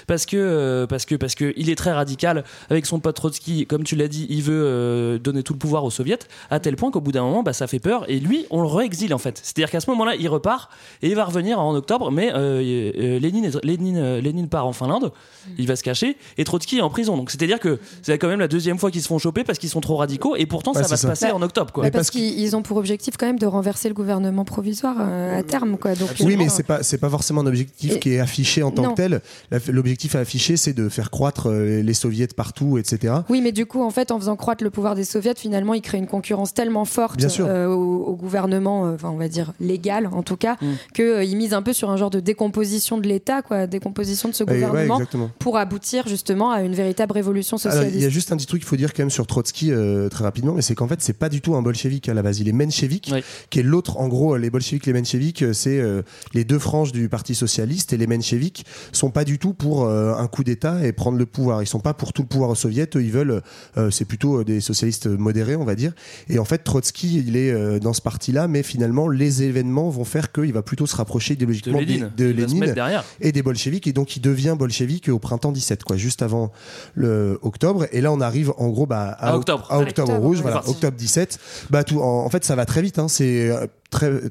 parce 0.07 0.25
que 0.25 0.37
euh, 0.37 0.87
parce 0.87 1.05
que 1.05 1.15
parce 1.15 1.35
que 1.35 1.53
il 1.55 1.69
est 1.69 1.75
très 1.75 1.91
radical 1.91 2.43
avec 2.69 2.85
son 2.85 2.99
pote 2.99 3.15
Trotsky. 3.15 3.65
Comme 3.67 3.83
tu 3.83 3.95
l'as 3.95 4.07
dit, 4.07 4.25
il 4.29 4.41
veut 4.43 4.63
euh, 4.65 5.17
donner 5.19 5.43
tout 5.43 5.53
le 5.53 5.59
pouvoir 5.59 5.83
aux 5.83 5.91
soviets, 5.91 6.19
à 6.49 6.59
tel 6.59 6.75
point 6.75 6.91
qu'au 6.91 7.01
bout 7.01 7.11
d'un 7.11 7.23
moment, 7.23 7.43
bah, 7.43 7.53
ça 7.53 7.67
fait 7.67 7.79
peur. 7.79 8.09
Et 8.09 8.19
lui, 8.19 8.45
on 8.49 8.61
le 8.61 8.67
réexile 8.67 9.13
en 9.13 9.17
fait. 9.17 9.39
C'est-à-dire 9.43 9.69
qu'à 9.71 9.79
ce 9.79 9.89
moment-là, 9.91 10.15
il 10.19 10.27
repart 10.27 10.69
et 11.01 11.09
il 11.09 11.15
va 11.15 11.25
revenir 11.25 11.59
en 11.59 11.75
octobre. 11.75 12.11
Mais 12.11 12.31
euh, 12.33 12.61
euh, 12.97 13.19
Lénine, 13.19 13.45
est- 13.45 13.63
Lénine, 13.65 13.97
euh, 13.97 14.21
Lénine 14.21 14.47
part 14.47 14.65
en 14.67 14.73
Finlande, 14.73 15.11
il 15.57 15.67
va 15.67 15.75
se 15.75 15.83
cacher, 15.83 16.17
et 16.37 16.43
Trotsky 16.43 16.77
est 16.77 16.81
en 16.81 16.89
prison. 16.89 17.17
Donc 17.17 17.31
c'est-à-dire 17.31 17.59
que 17.59 17.79
c'est 18.01 18.17
quand 18.17 18.27
même 18.27 18.39
la 18.39 18.47
deuxième 18.47 18.77
fois 18.77 18.91
qu'ils 18.91 19.01
se 19.01 19.07
font 19.07 19.19
choper 19.19 19.43
parce 19.43 19.59
qu'ils 19.59 19.69
sont 19.69 19.81
trop 19.81 19.97
radicaux. 19.97 20.35
Et 20.35 20.45
pourtant, 20.45 20.71
Ouais, 20.73 20.81
ça 20.83 20.87
va 20.87 20.97
se 20.97 21.07
passer 21.07 21.31
en 21.31 21.41
octobre, 21.41 21.71
quoi. 21.73 21.83
Bah, 21.83 21.91
parce 21.91 22.09
qu'ils 22.09 22.39
ils 22.39 22.55
ont 22.55 22.61
pour 22.61 22.77
objectif 22.77 23.15
quand 23.17 23.25
même 23.25 23.39
de 23.39 23.45
renverser 23.51 23.87
le 23.89 23.93
gouvernement 23.93 24.45
provisoire 24.45 24.95
euh, 24.99 25.39
à 25.39 25.43
terme. 25.43 25.77
Quoi. 25.77 25.95
Donc, 25.95 26.09
Oui, 26.21 26.33
euh, 26.33 26.37
mais 26.37 26.49
c'est 26.49 26.63
pas 26.63 26.83
c'est 26.83 26.97
pas 26.97 27.09
forcément 27.09 27.41
un 27.41 27.45
objectif 27.47 27.93
Et- 27.95 27.99
qui 27.99 28.13
est 28.13 28.19
affiché 28.19 28.63
en 28.63 28.71
tant 28.71 28.83
Non. 28.83 28.89
que 28.91 28.95
tel. 28.95 29.21
L'objectif 29.69 30.15
à 30.15 30.19
afficher, 30.19 30.57
c'est 30.57 30.73
de 30.73 30.89
faire 30.89 31.11
croître 31.11 31.47
euh, 31.49 31.81
les 31.81 31.93
soviets 31.93 32.27
partout, 32.27 32.77
etc. 32.77 33.13
Oui, 33.29 33.41
mais 33.41 33.51
du 33.51 33.65
coup, 33.65 33.81
en 33.83 33.89
fait, 33.89 34.11
en 34.11 34.19
faisant 34.19 34.35
croître 34.35 34.63
le 34.63 34.69
pouvoir 34.69 34.95
des 34.95 35.03
soviets, 35.03 35.33
finalement, 35.35 35.73
il 35.73 35.81
crée 35.81 35.97
une 35.97 36.07
concurrence 36.07 36.53
tellement 36.53 36.85
forte 36.85 37.17
Bien 37.17 37.29
sûr. 37.29 37.45
euh, 37.47 37.67
au, 37.67 38.03
au 38.05 38.15
gouvernement, 38.15 38.85
euh, 38.85 38.95
enfin, 38.95 39.09
on 39.09 39.17
va 39.17 39.27
dire 39.27 39.53
légal 39.59 40.07
en 40.11 40.23
tout 40.23 40.37
cas, 40.37 40.57
Mm. 40.61 40.67
qu'il 40.93 41.37
mise 41.37 41.53
un 41.53 41.61
peu 41.61 41.73
sur 41.73 41.89
un 41.89 41.97
genre 41.97 42.09
de 42.09 42.19
décomposition 42.19 42.97
de 42.97 43.07
l'État, 43.07 43.41
quoi, 43.41 43.67
décomposition 43.67 44.29
de 44.29 44.33
ce 44.33 44.43
Ouais, 44.43 44.53
ouais, 44.53 44.59
gouvernement, 44.67 45.01
pour 45.39 45.57
aboutir 45.57 46.07
justement 46.07 46.51
à 46.51 46.61
une 46.61 46.73
véritable 46.73 47.11
révolution 47.13 47.57
socialiste. 47.57 47.95
il 47.95 48.01
y 48.01 48.05
a 48.05 48.09
juste 48.09 48.31
un 48.31 48.37
petit 48.37 48.45
truc 48.47 48.61
qu'il 48.61 48.67
faut 48.67 48.75
dire 48.75 48.93
quand 48.93 49.03
même 49.03 49.09
sur 49.09 49.27
Trotsky 49.27 49.71
euh, 49.71 50.09
très 50.09 50.23
rapidement, 50.23 50.53
mais 50.53 50.61
c'est 50.61 50.75
qu'en 50.75 50.87
fait, 50.87 51.01
c'est 51.01 51.13
pas 51.17 51.29
du 51.29 51.41
tout 51.41 51.55
un 51.55 51.61
bolchevique 51.61 52.09
à 52.09 52.13
la 52.13 52.21
base. 52.21 52.39
Il 52.39 52.47
est 52.49 52.51
menchevique. 52.53 53.13
Qui 53.49 53.59
est 53.59 53.63
l'autre. 53.63 53.97
En 53.97 54.07
gros, 54.07 54.37
les 54.37 54.49
bolcheviques, 54.49 54.85
les 54.85 54.93
mencheviques, 54.93 55.43
euh, 55.43 55.53
c'est 55.53 55.79
euh, 55.79 56.01
les 56.33 56.43
deux 56.43 56.59
franges 56.59 56.91
du 56.91 57.09
Parti 57.09 57.35
socialiste, 57.35 57.93
et 57.93 57.97
les 57.97 58.07
mencheviques 58.07 58.65
sont 58.91 59.09
pas 59.11 59.23
du 59.23 59.39
tout 59.39 59.53
pour 59.53 59.85
euh, 59.85 60.13
un 60.15 60.27
coup 60.27 60.43
d'État 60.43 60.85
et 60.85 60.91
prendre 60.91 61.17
le 61.17 61.25
pouvoir. 61.25 61.61
Ils 61.63 61.67
sont 61.67 61.79
pas 61.79 61.93
pour 61.93 62.13
tout 62.13 62.21
le 62.21 62.27
pouvoir 62.27 62.49
aux 62.49 62.55
soviets. 62.55 62.87
Eux, 62.95 63.03
ils 63.03 63.11
veulent, 63.11 63.41
euh, 63.77 63.91
c'est 63.91 64.05
plutôt 64.05 64.39
euh, 64.39 64.43
des 64.43 64.61
socialistes 64.61 65.07
modérés, 65.07 65.55
on 65.55 65.65
va 65.65 65.75
dire. 65.75 65.93
Et 66.29 66.39
en 66.39 66.45
fait, 66.45 66.59
Trotsky, 66.59 67.19
il 67.25 67.35
est 67.35 67.51
euh, 67.51 67.79
dans 67.79 67.93
ce 67.93 68.01
parti-là, 68.01 68.47
mais 68.47 68.63
finalement, 68.63 69.07
les 69.07 69.43
événements 69.43 69.89
vont 69.89 70.05
faire 70.05 70.31
qu'il 70.31 70.53
va 70.53 70.61
plutôt 70.61 70.85
se 70.85 70.95
rapprocher 70.95 71.33
idéologiquement 71.33 71.79
Lénine. 71.79 72.11
de 72.15 72.25
Lénine 72.25 72.73
et 73.19 73.31
des 73.31 73.41
bolcheviks 73.41 73.87
et 73.87 73.93
donc 73.93 74.15
il 74.15 74.21
devient 74.21 74.55
bolchevique 74.57 75.09
au 75.09 75.19
printemps 75.19 75.51
17 75.51 75.83
quoi 75.83 75.97
juste 75.97 76.21
avant 76.21 76.51
le 76.93 77.39
octobre 77.41 77.85
et 77.91 78.01
là 78.01 78.11
on 78.11 78.21
arrive 78.21 78.51
en 78.57 78.69
gros 78.69 78.85
bah, 78.85 79.15
À 79.19 79.35
octobre. 79.35 79.67
à 79.69 79.79
octobre 79.79 80.09
Octobre, 80.09 80.25
rouge 80.25 80.41
voilà 80.41 80.67
octobre 80.67 80.95
17 80.97 81.39
bah 81.69 81.83
tout 81.83 81.99
en, 82.01 82.25
en 82.25 82.29
fait 82.29 82.43
ça 82.43 82.55
va 82.55 82.65
très 82.65 82.81
vite 82.81 82.99
hein, 82.99 83.07
c'est 83.07 83.30
euh, 83.39 83.65
très 83.65 83.80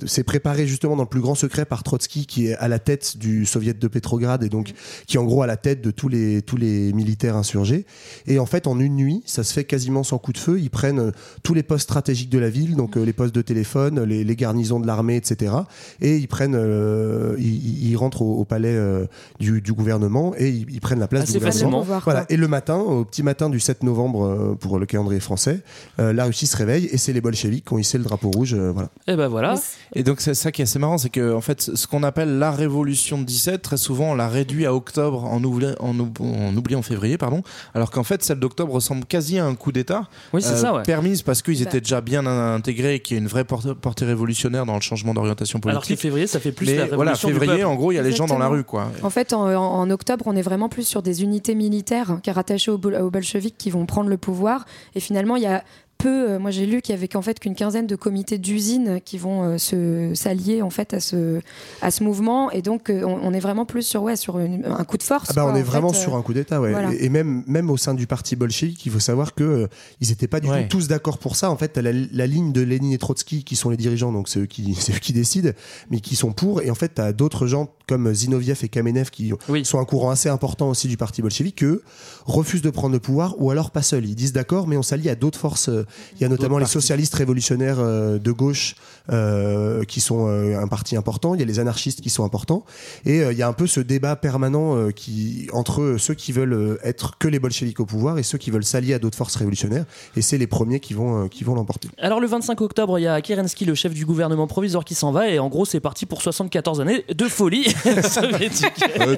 c'est 0.06 0.24
préparé 0.24 0.66
justement 0.66 0.96
dans 0.96 1.02
le 1.02 1.08
plus 1.08 1.20
grand 1.20 1.34
secret 1.34 1.64
par 1.64 1.82
Trotsky 1.82 2.26
qui 2.26 2.46
est 2.48 2.54
à 2.56 2.66
la 2.68 2.78
tête 2.78 3.16
du 3.18 3.44
soviet 3.46 3.74
de 3.74 3.88
Pétrograd 3.88 4.42
et 4.42 4.48
donc 4.48 4.72
qui 5.06 5.16
est 5.16 5.20
en 5.20 5.24
gros 5.24 5.42
à 5.42 5.46
la 5.46 5.56
tête 5.56 5.82
de 5.82 5.90
tous 5.90 6.08
les 6.08 6.42
tous 6.42 6.56
les 6.56 6.92
militaires 6.92 7.36
insurgés 7.36 7.84
et 8.26 8.38
en 8.38 8.46
fait 8.46 8.66
en 8.66 8.80
une 8.80 8.96
nuit 8.96 9.22
ça 9.26 9.44
se 9.44 9.52
fait 9.52 9.64
quasiment 9.64 10.02
sans 10.02 10.18
coup 10.18 10.32
de 10.32 10.38
feu 10.38 10.58
ils 10.58 10.70
prennent 10.70 10.98
euh, 11.00 11.10
tous 11.42 11.54
les 11.54 11.62
postes 11.62 11.84
stratégiques 11.84 12.30
de 12.30 12.38
la 12.38 12.48
ville 12.50 12.74
donc 12.74 12.96
euh, 12.96 13.04
les 13.04 13.12
postes 13.12 13.34
de 13.34 13.42
téléphone 13.42 14.02
les, 14.02 14.24
les 14.24 14.36
garnisons 14.36 14.80
de 14.80 14.86
l'armée 14.86 15.16
etc 15.16 15.54
et 16.00 16.16
ils 16.16 16.28
prennent 16.28 16.56
euh, 16.56 17.36
ils, 17.38 17.90
ils 17.90 17.96
rentrent 17.96 18.22
au, 18.22 18.38
au 18.38 18.44
palais 18.44 18.74
euh, 18.74 19.04
du, 19.38 19.60
du 19.60 19.72
gouvernement 19.72 20.32
et 20.38 20.48
ils, 20.48 20.66
ils 20.70 20.80
prennent 20.80 21.00
la 21.00 21.08
place 21.08 21.24
Assez 21.24 21.38
du 21.38 21.44
gouvernement. 21.44 21.82
Voilà. 22.04 22.24
Et 22.30 22.36
le 22.36 22.48
matin, 22.48 22.76
au 22.76 23.04
petit 23.04 23.22
matin 23.22 23.50
du 23.50 23.60
7 23.60 23.82
novembre 23.82 24.56
pour 24.60 24.78
le 24.78 24.86
calendrier 24.86 25.20
français, 25.20 25.60
euh, 25.98 26.12
la 26.12 26.24
Russie 26.24 26.46
se 26.46 26.56
réveille 26.56 26.86
et 26.90 26.96
c'est 26.96 27.12
les 27.12 27.20
bolcheviks 27.20 27.64
qui 27.66 27.72
ont 27.74 27.78
hissé 27.78 27.98
le 27.98 28.04
drapeau 28.04 28.30
rouge. 28.30 28.54
euh, 28.54 28.70
voilà. 28.72 28.88
Et 29.06 29.16
ben 29.16 29.28
voilà. 29.28 29.49
Et 29.94 30.02
donc 30.02 30.20
c'est 30.20 30.34
ça 30.34 30.52
qui 30.52 30.62
est 30.62 30.64
assez 30.64 30.78
marrant, 30.78 30.98
c'est 30.98 31.10
que 31.10 31.34
en 31.34 31.40
fait 31.40 31.60
ce 31.60 31.86
qu'on 31.86 32.02
appelle 32.02 32.38
la 32.38 32.50
révolution 32.50 33.18
de 33.18 33.24
17, 33.24 33.62
très 33.62 33.76
souvent 33.76 34.10
on 34.10 34.14
l'a 34.14 34.28
réduit 34.28 34.66
à 34.66 34.74
octobre 34.74 35.24
en, 35.24 35.40
oubli- 35.40 35.74
en, 35.80 35.94
oub- 35.98 36.20
en 36.20 36.56
oubliant 36.56 36.82
février, 36.82 37.18
pardon, 37.18 37.42
alors 37.74 37.90
qu'en 37.90 38.04
fait 38.04 38.22
celle 38.22 38.38
d'octobre 38.38 38.72
ressemble 38.72 39.04
quasi 39.04 39.38
à 39.38 39.46
un 39.46 39.54
coup 39.54 39.72
d'État. 39.72 40.08
Oui, 40.32 40.42
c'est 40.42 40.52
euh, 40.52 40.56
ça, 40.56 40.74
ouais. 40.74 40.82
Permise 40.82 41.22
parce 41.22 41.42
qu'ils 41.42 41.56
Bah. 41.56 41.62
étaient 41.68 41.80
déjà 41.80 42.00
bien 42.00 42.26
intégrés 42.26 42.96
et 42.96 43.00
qu'il 43.00 43.16
y 43.16 43.20
a 43.20 43.22
une 43.22 43.28
vraie 43.28 43.44
portée 43.44 44.04
révolutionnaire 44.04 44.66
dans 44.66 44.74
le 44.76 44.80
changement 44.80 45.14
d'orientation 45.14 45.58
Alors 45.64 45.82
que 45.82 45.86
politique. 45.88 46.00
février, 46.02 46.26
ça 46.26 46.40
fait 46.40 46.52
plus 46.52 46.66
Mais 46.66 46.76
la 46.76 46.84
révolution 46.84 47.28
voilà, 47.30 47.40
février, 47.40 47.64
en 47.64 47.74
gros, 47.74 47.92
il 47.92 47.96
y 47.96 47.98
a 47.98 48.02
les 48.02 48.12
gens 48.12 48.26
dans 48.26 48.38
la 48.38 48.48
rue, 48.48 48.64
quoi. 48.64 48.90
En 49.02 49.10
fait, 49.10 49.32
en, 49.32 49.48
en- 49.48 49.56
en 49.80 49.90
octobre, 49.90 50.24
on 50.28 50.36
est 50.36 50.42
vraiment 50.42 50.68
plus 50.68 50.84
sur 50.86 51.02
des 51.02 51.22
unités 51.22 51.54
militaires 51.54 52.18
qui 52.22 52.30
est 52.30 52.32
rattachées 52.32 52.70
aux, 52.70 52.78
bol- 52.78 52.96
aux 52.96 53.10
bolcheviks 53.10 53.56
qui 53.58 53.70
vont 53.70 53.86
prendre 53.86 54.08
le 54.08 54.16
pouvoir. 54.18 54.64
Et 54.94 55.00
finalement, 55.00 55.36
il 55.36 55.42
y 55.42 55.46
a 55.46 55.64
peu. 56.02 56.30
euh, 56.30 56.38
moi, 56.38 56.50
j'ai 56.50 56.66
lu 56.66 56.82
qu'il 56.82 56.94
y 56.94 56.98
avait 56.98 57.08
qu'en 57.08 57.22
fait 57.22 57.38
qu'une 57.38 57.54
quinzaine 57.54 57.86
de 57.86 57.96
comités 57.96 58.38
d'usines 58.38 59.00
qui 59.04 59.18
vont 59.18 59.42
euh, 59.44 59.58
se 59.58 60.12
s'allier 60.14 60.62
en 60.62 60.70
fait 60.70 60.94
à 60.94 61.00
ce 61.00 61.40
à 61.82 61.90
ce 61.90 62.02
mouvement. 62.04 62.50
Et 62.50 62.62
donc, 62.62 62.90
euh, 62.90 63.02
on, 63.04 63.20
on 63.22 63.32
est 63.32 63.40
vraiment 63.40 63.64
plus 63.66 63.82
sur 63.82 64.02
ouais 64.02 64.16
sur 64.16 64.38
une- 64.38 64.64
un 64.66 64.84
coup 64.84 64.96
de 64.96 65.02
force. 65.02 65.28
Ah 65.30 65.34
bah, 65.34 65.42
quoi, 65.42 65.52
on 65.52 65.56
est 65.56 65.60
en 65.60 65.64
vraiment 65.64 65.92
fait, 65.92 65.98
euh, 65.98 66.02
sur 66.02 66.16
un 66.16 66.22
coup 66.22 66.32
d'État, 66.34 66.60
ouais. 66.60 66.70
voilà. 66.72 66.92
Et, 66.94 67.04
et 67.04 67.08
même, 67.08 67.44
même 67.46 67.70
au 67.70 67.76
sein 67.76 67.94
du 67.94 68.06
parti 68.06 68.36
bolchevique, 68.36 68.84
il 68.86 68.92
faut 68.92 69.00
savoir 69.00 69.34
que 69.34 69.44
euh, 69.44 69.66
ils 70.00 70.08
n'étaient 70.08 70.26
pas 70.28 70.40
du 70.40 70.48
Ouais. 70.48 70.66
tout 70.68 70.78
tous 70.78 70.88
d'accord 70.88 71.18
pour 71.18 71.36
ça. 71.36 71.50
En 71.50 71.56
fait, 71.56 71.68
t'as 71.68 71.82
la, 71.82 71.92
la 71.92 72.26
ligne 72.26 72.52
de 72.52 72.60
Lénine 72.62 72.92
et 72.92 72.98
Trotsky 72.98 73.44
qui 73.44 73.54
sont 73.56 73.70
les 73.70 73.76
dirigeants, 73.76 74.12
donc 74.12 74.28
c'est 74.28 74.40
eux 74.40 74.46
qui, 74.46 74.74
c'est 74.78 74.94
eux 74.94 74.98
qui 74.98 75.12
décident, 75.12 75.50
mais 75.90 76.00
qui 76.00 76.16
sont 76.16 76.32
pour. 76.32 76.62
Et 76.62 76.70
en 76.70 76.74
fait, 76.74 76.88
t'as 76.94 77.12
d'autres 77.12 77.46
gens 77.46 77.68
comme 77.86 78.12
Zinoviev 78.14 78.58
et 78.62 78.68
Kamenev 78.68 79.10
qui 79.10 79.32
Oui. 79.48 79.64
sont 79.64 79.78
un 79.80 79.84
courant 79.84 80.10
assez 80.10 80.28
important 80.28 80.68
aussi 80.70 80.86
du 80.88 80.96
parti 80.96 81.22
bolchevique, 81.22 81.62
eux 81.64 81.82
refusent 82.24 82.62
de 82.62 82.70
prendre 82.70 82.92
le 82.94 83.00
pouvoir 83.00 83.34
ou 83.40 83.50
alors 83.50 83.70
pas 83.70 83.82
seuls. 83.82 84.06
Ils 84.06 84.14
disent 84.14 84.32
d'accord, 84.32 84.66
mais 84.68 84.76
on 84.76 84.82
s'allie 84.82 85.08
à 85.08 85.14
d'autres 85.16 85.38
forces 85.38 85.70
Il 86.16 86.22
y 86.22 86.24
a 86.24 86.28
notamment 86.28 86.58
les 86.58 86.66
socialistes 86.66 87.14
révolutionnaires 87.14 87.76
euh, 87.78 88.18
de 88.18 88.32
gauche 88.32 88.74
euh, 89.10 89.82
qui 89.84 90.00
sont 90.00 90.28
euh, 90.28 90.58
un 90.60 90.68
parti 90.68 90.96
important. 90.96 91.34
Il 91.34 91.40
y 91.40 91.42
a 91.42 91.46
les 91.46 91.58
anarchistes 91.58 92.00
qui 92.00 92.10
sont 92.10 92.24
importants. 92.24 92.64
Et 93.04 93.20
euh, 93.22 93.32
il 93.32 93.38
y 93.38 93.42
a 93.42 93.48
un 93.48 93.52
peu 93.52 93.66
ce 93.66 93.80
débat 93.80 94.16
permanent 94.16 94.76
euh, 94.76 94.90
qui 94.90 95.48
entre 95.52 95.96
ceux 95.98 96.14
qui 96.14 96.32
veulent 96.32 96.52
euh, 96.52 96.78
être 96.84 97.18
que 97.18 97.28
les 97.28 97.38
bolcheviks 97.38 97.80
au 97.80 97.86
pouvoir 97.86 98.18
et 98.18 98.22
ceux 98.22 98.38
qui 98.38 98.50
veulent 98.50 98.64
s'allier 98.64 98.94
à 98.94 98.98
d'autres 98.98 99.16
forces 99.16 99.36
révolutionnaires. 99.36 99.84
Et 100.16 100.22
c'est 100.22 100.38
les 100.38 100.46
premiers 100.46 100.80
qui 100.80 100.94
vont 100.94 101.24
euh, 101.24 101.28
qui 101.28 101.44
vont 101.44 101.54
l'emporter. 101.54 101.88
Alors 101.98 102.20
le 102.20 102.26
25 102.26 102.60
octobre, 102.60 102.98
il 102.98 103.02
y 103.02 103.06
a 103.08 103.20
Kerensky, 103.20 103.64
le 103.64 103.74
chef 103.74 103.94
du 103.94 104.04
gouvernement 104.06 104.46
provisoire, 104.46 104.84
qui 104.84 104.94
s'en 104.94 105.12
va 105.12 105.28
et 105.28 105.38
en 105.38 105.48
gros 105.48 105.64
c'est 105.64 105.80
parti 105.80 106.06
pour 106.06 106.22
74 106.22 106.80
années 106.80 107.04
de 107.12 107.24
folie 107.28 107.70
soviétique. 108.02 108.66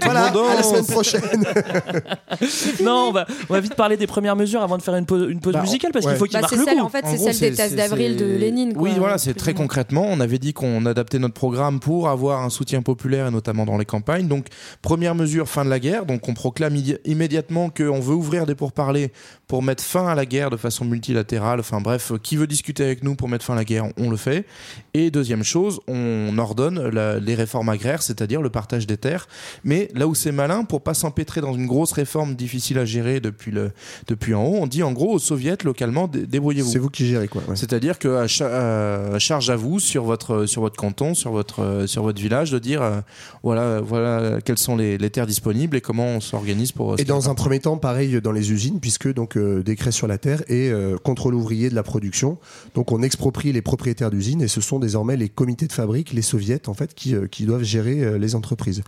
Voilà, 0.03 0.27
à 0.27 0.55
la 0.57 0.63
semaine 0.63 0.87
prochaine. 0.87 1.21
non, 2.83 3.07
on 3.09 3.13
va, 3.13 3.27
on 3.49 3.53
va 3.55 3.61
vite 3.61 3.75
parler 3.75 3.97
des 3.97 4.07
premières 4.07 4.37
mesures 4.37 4.63
avant 4.63 4.77
de 4.79 4.83
faire 4.83 4.95
une 4.97 5.07
pause, 5.07 5.27
une 5.31 5.41
pause 5.41 5.55
Bah, 5.55 5.63
musicale 5.63 5.93
parce 5.93 6.05
ouais. 6.05 6.13
qu'il 6.13 6.19
faut 6.19 6.25
qu'il 6.27 6.35
Bah, 6.35 6.41
marque 6.43 6.55
le 6.63 6.71
celle, 6.71 6.79
coup. 6.79 6.85
en 6.85 6.89
fait, 6.89 7.05
c'est 7.07 7.17
celle 7.19 7.27
des 7.27 7.33
c'est- 7.33 7.51
tasses 7.53 7.71
c'est- 7.71 7.77
d'avril 7.77 8.17
de 8.17 8.27
c'est- 8.27 8.39
Lénine. 8.39 8.73
quoi, 8.75 8.83
Oui, 8.83 8.91
voilà, 8.99 9.19
c'est 9.19 9.33
plus 9.33 9.39
très 9.41 9.55
concrètement. 9.55 10.07
On 10.09 10.21
avait 10.21 10.39
dit 10.39 10.53
qu'on 10.53 10.85
adaptait 10.87 11.19
notre 11.19 11.35
programme 11.35 11.81
pour 11.81 12.09
avoir 12.09 12.43
un 12.43 12.51
soutien 12.51 12.83
populaire 12.83 13.27
et 13.27 13.31
notamment 13.31 13.65
dans 13.67 13.79
les 13.79 13.85
campagnes. 13.85 14.29
Donc, 14.29 14.47
première 14.83 15.15
mesure, 15.15 15.49
fin 15.49 15.65
de 15.65 15.71
la 15.71 15.79
guerre. 15.81 16.07
Donc, 16.07 16.29
on 16.29 16.35
proclame 16.35 16.77
immédiatement 17.05 17.71
qu'on 17.71 18.01
veut 18.01 18.15
ouvrir 18.15 18.47
des 18.47 18.55
pourparlers 18.55 19.13
pour 19.47 19.63
mettre 19.63 19.83
fin 19.85 20.07
à 20.07 20.15
la 20.15 20.25
guerre 20.27 20.51
de 20.51 20.57
façon 20.57 20.85
multilatérale. 20.85 21.61
Enfin, 21.61 21.81
bref, 21.81 22.13
qui 22.23 22.37
veut 22.37 22.47
discuter 22.47 22.85
avec 22.85 23.03
nous 23.05 23.15
pour 23.15 23.29
mettre 23.29 23.45
fin 23.45 23.53
à 23.55 23.57
la 23.57 23.65
guerre, 23.65 23.87
on 23.99 24.09
le 24.11 24.17
fait. 24.17 24.47
Et 24.95 25.11
deuxième 25.11 25.45
chose, 25.45 25.81
on 25.89 26.37
ordonne 26.39 26.89
la- 26.89 27.19
les 27.19 27.35
réformes 27.35 27.69
agraires, 27.69 28.03
c'est-à-dire 28.03 28.41
le 28.43 28.51
partage 28.51 28.87
des 28.87 28.97
terres. 28.97 29.29
Mais 29.65 29.89
là 29.95 30.07
où 30.07 30.15
c'est 30.15 30.33
malin, 30.33 30.65
pour 30.65 30.83
pas 30.83 30.95
s'empêtrer 30.95 31.41
dans 31.41 31.55
une 31.55 31.67
grosse 31.67 31.93
réforme 31.93 32.35
difficile 32.35 32.79
à 32.79 32.85
gérer 32.85 33.21
depuis, 33.21 33.51
le, 33.51 33.73
depuis 34.07 34.35
en 34.35 34.45
haut, 34.45 34.57
on 34.61 34.67
dit 34.67 34.83
en 34.83 34.93
gros 34.93 35.13
aux 35.13 35.19
soviets 35.19 35.57
localement, 35.65 36.09
dé- 36.09 36.27
débrouillez-vous. 36.55 36.73
C'est 36.73 36.79
vous 36.79 36.91
qui 36.91 37.07
gérez 37.07 37.29
quoi. 37.29 37.43
ouais. 37.49 37.57
C'est-à-dire 37.57 37.99
que 37.99 38.09
à 38.17 38.27
cha- 38.29 39.15
à 39.15 39.19
charge 39.19 39.51
à 39.51 39.57
vous 39.57 39.81
sur 39.81 40.05
votre 40.05 40.47
sur 40.47 40.63
votre 40.63 40.77
canton, 40.77 41.15
sur 41.15 41.33
votre 41.33 41.61
euh, 41.61 41.87
sur 41.87 42.03
votre 42.03 42.21
village, 42.21 42.51
de 42.51 42.59
dire 42.59 42.83
euh, 42.83 43.01
voilà 43.43 43.81
voilà 43.81 44.41
quelles 44.45 44.59
sont 44.59 44.77
les, 44.77 44.99
les 44.99 45.11
terres 45.11 45.27
disponibles 45.27 45.77
et 45.77 45.81
comment 45.81 46.07
on 46.07 46.21
s'organise 46.21 46.73
pour. 46.73 46.93
euh, 46.93 46.97
Et 46.99 47.05
dans 47.05 47.29
un 47.31 47.35
premier 47.35 47.61
temps, 47.61 47.77
pareil 47.77 48.21
dans 48.21 48.33
les 48.33 48.53
usines, 48.53 48.81
puisque 48.81 49.13
donc 49.13 49.37
euh, 49.37 49.63
décret 49.63 49.93
sur 49.93 50.07
la 50.07 50.19
terre 50.19 50.43
et 50.49 50.71
euh, 50.71 50.97
contrôle 50.97 51.35
ouvrier 51.35 51.71
de 51.71 51.75
la 51.75 51.83
production. 51.83 52.39
Donc 52.75 52.93
on 52.93 53.03
exproprie 53.03 53.53
les 53.53 53.63
propriétaires 53.63 54.11
d'usines 54.11 54.43
et 54.43 54.49
ce 54.49 54.61
sont 54.61 54.79
désormais 54.79 55.17
les 55.17 55.29
comités 55.29 55.67
de 55.67 55.73
fabrique, 55.73 56.13
les 56.13 56.23
soviets 56.23 56.69
en 56.69 56.75
fait, 56.75 56.95
qui, 56.95 57.15
euh, 57.15 57.27
qui 57.27 57.45
doivent 57.47 57.63
gérer 57.63 58.03
euh, 58.03 58.19
les 58.19 58.35
entreprises. 58.35 58.83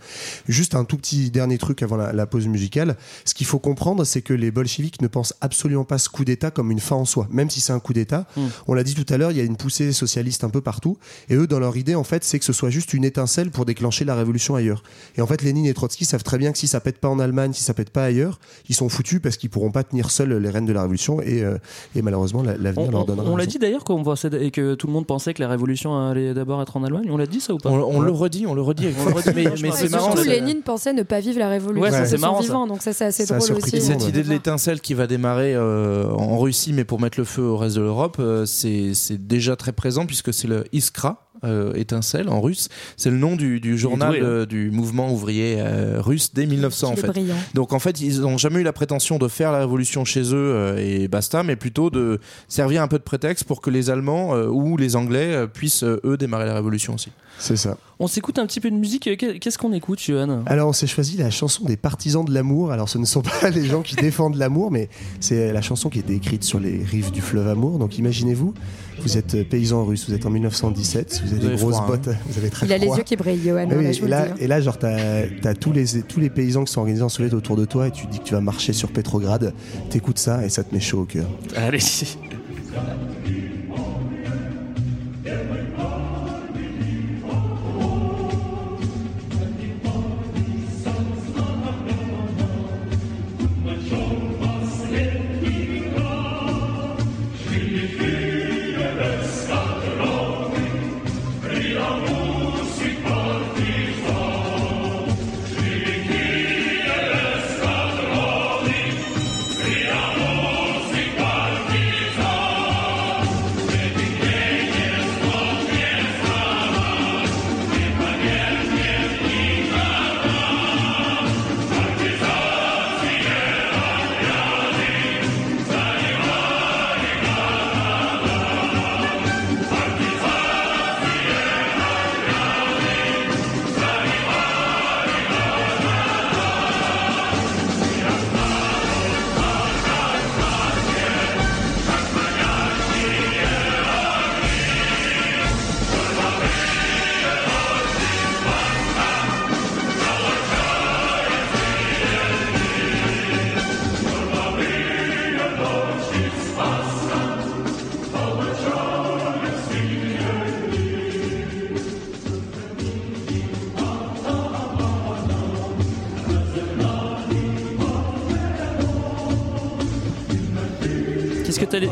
Juste 0.47 0.75
un 0.75 0.83
tout 0.85 0.97
petit 0.97 1.31
dernier 1.31 1.57
truc 1.57 1.81
avant 1.83 1.97
la, 1.97 2.13
la 2.13 2.25
pause 2.25 2.47
musicale. 2.47 2.95
Ce 3.25 3.33
qu'il 3.33 3.45
faut 3.47 3.59
comprendre, 3.59 4.03
c'est 4.03 4.21
que 4.21 4.33
les 4.33 4.51
bolcheviks 4.51 5.01
ne 5.01 5.07
pensent 5.07 5.33
absolument 5.41 5.83
pas 5.85 5.97
ce 5.97 6.09
coup 6.09 6.25
d'État 6.25 6.51
comme 6.51 6.71
une 6.71 6.79
fin 6.79 6.95
en 6.95 7.05
soi, 7.05 7.27
même 7.31 7.49
si 7.49 7.54
c'est 7.59 7.73
un 7.73 7.79
coup 7.79 7.93
d'État. 7.93 8.25
Mm. 8.37 8.41
On 8.67 8.73
l'a 8.73 8.83
dit 8.83 8.95
tout 8.95 9.05
à 9.13 9.17
l'heure, 9.17 9.31
il 9.31 9.37
y 9.37 9.41
a 9.41 9.43
une 9.43 9.57
poussée 9.57 9.91
socialiste 9.93 10.43
un 10.43 10.49
peu 10.49 10.61
partout. 10.61 10.97
Et 11.29 11.35
eux, 11.35 11.47
dans 11.47 11.59
leur 11.59 11.75
idée, 11.77 11.95
en 11.95 12.03
fait, 12.03 12.23
c'est 12.23 12.39
que 12.39 12.45
ce 12.45 12.53
soit 12.53 12.69
juste 12.69 12.93
une 12.93 13.03
étincelle 13.03 13.51
pour 13.51 13.65
déclencher 13.65 14.05
la 14.05 14.15
révolution 14.15 14.55
ailleurs. 14.55 14.83
Et 15.17 15.21
en 15.21 15.27
fait, 15.27 15.41
Lénine 15.41 15.65
et 15.65 15.73
Trotsky 15.73 16.05
savent 16.05 16.23
très 16.23 16.37
bien 16.37 16.51
que 16.51 16.57
si 16.57 16.67
ça 16.67 16.79
pète 16.79 16.99
pas 16.99 17.09
en 17.09 17.19
Allemagne, 17.19 17.53
si 17.53 17.63
ça 17.63 17.73
pète 17.73 17.89
pas 17.89 18.03
ailleurs, 18.05 18.39
ils 18.69 18.75
sont 18.75 18.89
foutus 18.89 19.19
parce 19.21 19.37
qu'ils 19.37 19.49
pourront 19.49 19.71
pas 19.71 19.83
tenir 19.83 20.11
seuls 20.11 20.33
les 20.37 20.49
rênes 20.49 20.65
de 20.65 20.73
la 20.73 20.81
révolution. 20.81 21.21
Et, 21.21 21.43
euh, 21.43 21.57
et 21.95 22.01
malheureusement, 22.01 22.43
la- 22.43 22.57
l'avenir 22.57 22.91
leur 22.91 23.01
on- 23.01 23.05
donnera. 23.05 23.29
on 23.29 23.35
l'a 23.37 23.45
dit 23.45 23.59
d'ailleurs 23.59 23.83
qu'on 23.83 24.03
pensait- 24.03 24.29
et 24.41 24.51
que 24.51 24.75
tout 24.75 24.87
le 24.87 24.93
monde 24.93 25.05
pensait 25.07 25.33
que 25.33 25.41
la 25.41 25.49
révolution 25.49 25.97
allait 26.09 26.33
d'abord 26.33 26.61
être 26.61 26.77
en 26.77 26.83
Allemagne. 26.83 27.07
On 27.09 27.17
l'a 27.17 27.27
dit 27.27 27.39
ça 27.41 27.53
ou 27.53 27.57
pas? 27.57 27.69
On, 27.69 27.97
on 27.97 28.01
le 28.01 28.11
redit, 28.11 28.45
on 28.47 28.53
le 28.53 28.61
redit. 28.61 28.85
avec 28.85 28.97
On 28.99 29.05
le 29.05 29.11
force. 29.11 29.25
redit, 29.27 29.35
mais, 29.35 29.49
mais 29.61 29.71
c'est 29.71 29.89
marrant. 29.89 30.13
surtout, 30.15 30.27
Lénine 30.29 30.61
pensait 30.61 30.93
ne 30.93 31.03
pas 31.03 31.19
vivre 31.19 31.39
la 31.39 31.49
révolution 31.49 31.83
Ouais, 31.83 32.05
c'est 32.05 32.17
ça. 32.17 32.39
vivant, 32.41 32.67
donc 32.67 32.81
ça 32.81 32.93
c'est 32.93 33.05
assez 33.05 33.25
drôle 33.25 33.39
aussi. 33.57 33.81
Cette 33.81 34.07
idée 34.07 34.23
de 34.23 34.29
l'étincelle 34.29 34.81
qui 34.81 34.93
va 34.93 35.07
démarrer 35.07 35.53
euh, 35.55 36.09
en 36.11 36.37
Russie, 36.39 36.73
mais 36.73 36.83
pour 36.83 36.99
mettre 36.99 37.19
le 37.19 37.25
feu 37.25 37.34
au 37.41 37.57
reste 37.57 37.75
de 37.75 37.81
l'Europe, 37.81 38.17
euh, 38.19 38.45
c'est 38.45 38.93
c'est 38.93 39.27
déjà 39.27 39.55
très 39.55 39.73
présent 39.73 40.05
puisque 40.05 40.33
c'est 40.33 40.47
le 40.47 40.65
Iskra. 40.71 41.24
Euh, 41.45 41.73
étincelle 41.73 42.29
en 42.29 42.41
russe, 42.41 42.69
c'est 42.97 43.09
le 43.09 43.17
nom 43.17 43.35
du, 43.35 43.59
du 43.59 43.77
journal 43.77 44.09
doué, 44.11 44.19
hein. 44.19 44.23
euh, 44.25 44.45
du 44.45 44.71
mouvement 44.71 45.11
ouvrier 45.11 45.55
euh, 45.59 46.01
russe 46.01 46.31
dès 46.33 46.45
1900 46.45 46.87
en 46.87 46.91
Il 46.93 46.97
est 46.97 47.01
fait. 47.01 47.07
brillant. 47.07 47.35
Donc 47.53 47.73
en 47.73 47.79
fait, 47.79 48.01
ils 48.01 48.21
n'ont 48.21 48.37
jamais 48.37 48.59
eu 48.59 48.63
la 48.63 48.73
prétention 48.73 49.17
de 49.17 49.27
faire 49.27 49.51
la 49.51 49.59
révolution 49.59 50.05
chez 50.05 50.21
eux 50.33 50.35
euh, 50.35 50.77
et 50.77 51.07
basta, 51.07 51.43
mais 51.43 51.55
plutôt 51.55 51.89
de 51.89 52.19
servir 52.47 52.81
un 52.81 52.87
peu 52.87 52.97
de 52.97 53.03
prétexte 53.03 53.43
pour 53.45 53.61
que 53.61 53.69
les 53.69 53.89
Allemands 53.89 54.35
euh, 54.35 54.47
ou 54.47 54.77
les 54.77 54.95
Anglais 54.95 55.33
euh, 55.33 55.47
puissent 55.47 55.83
euh, 55.83 55.99
eux 56.05 56.17
démarrer 56.17 56.45
la 56.45 56.55
révolution 56.55 56.95
aussi. 56.95 57.11
C'est 57.37 57.57
ça. 57.57 57.77
On 57.99 58.07
s'écoute 58.07 58.39
un 58.39 58.45
petit 58.47 58.61
peu 58.61 58.71
de 58.71 58.75
musique. 58.77 59.09
Qu'est- 59.17 59.39
Qu'est-ce 59.39 59.57
qu'on 59.57 59.73
écoute, 59.73 60.01
Johan? 60.01 60.43
Alors, 60.45 60.69
on 60.69 60.73
s'est 60.73 60.87
choisi 60.87 61.17
la 61.17 61.29
chanson 61.29 61.65
des 61.65 61.75
partisans 61.75 62.23
de 62.23 62.33
l'amour. 62.33 62.71
Alors, 62.71 62.87
ce 62.87 62.97
ne 62.97 63.03
sont 63.03 63.21
pas 63.41 63.49
les 63.49 63.65
gens 63.65 63.81
qui 63.81 63.95
défendent 63.95 64.35
l'amour, 64.37 64.71
mais 64.71 64.87
c'est 65.19 65.51
la 65.51 65.61
chanson 65.61 65.89
qui 65.89 65.97
a 65.97 66.01
été 66.01 66.13
écrite 66.15 66.45
sur 66.45 66.61
les 66.61 66.81
rives 66.81 67.11
du 67.11 67.19
fleuve 67.19 67.49
Amour. 67.49 67.77
Donc, 67.77 67.97
imaginez-vous, 67.97 68.53
vous 68.99 69.17
êtes 69.17 69.47
paysan 69.49 69.85
russe, 69.85 70.07
vous 70.07 70.15
êtes 70.15 70.25
en 70.25 70.29
1917, 70.29 71.21
vous 71.25 71.33
avez 71.33 71.41
Vous 71.41 71.49
des 71.49 71.55
grosses 71.55 71.75
froid, 71.75 71.85
hein. 71.85 71.87
bottes, 71.87 72.09
vous 72.25 72.37
avez 72.37 72.49
très 72.49 72.65
Il 72.65 72.73
a 72.73 72.77
les 72.77 72.87
yeux 72.87 73.03
qui 73.03 73.15
brillent, 73.15 73.41
Johan, 73.43 73.67
Ah 73.69 73.75
oui, 73.77 73.93
je 73.93 73.99
vous 73.99 74.07
et, 74.07 74.09
là, 74.09 74.27
hein. 74.31 74.35
et 74.39 74.47
là, 74.47 74.61
genre, 74.61 74.77
t'as 74.77 75.23
as 75.43 75.53
tous 75.53 75.71
les, 75.71 76.01
tous 76.03 76.19
les 76.19 76.29
paysans 76.29 76.63
qui 76.63 76.71
sont 76.71 76.79
organisés 76.79 77.03
en 77.03 77.09
soviet 77.09 77.33
autour 77.33 77.55
de 77.55 77.65
toi 77.65 77.87
et 77.87 77.91
tu 77.91 78.07
dis 78.07 78.19
que 78.19 78.23
tu 78.23 78.33
vas 78.33 78.41
marcher 78.41 78.73
sur 78.73 78.91
Petrograd. 78.91 79.53
T'écoutes 79.89 80.19
ça 80.19 80.45
et 80.45 80.49
ça 80.49 80.63
te 80.63 80.73
met 80.73 80.81
chaud 80.81 81.01
au 81.01 81.05
cœur. 81.05 81.27
Allez. 81.55 81.79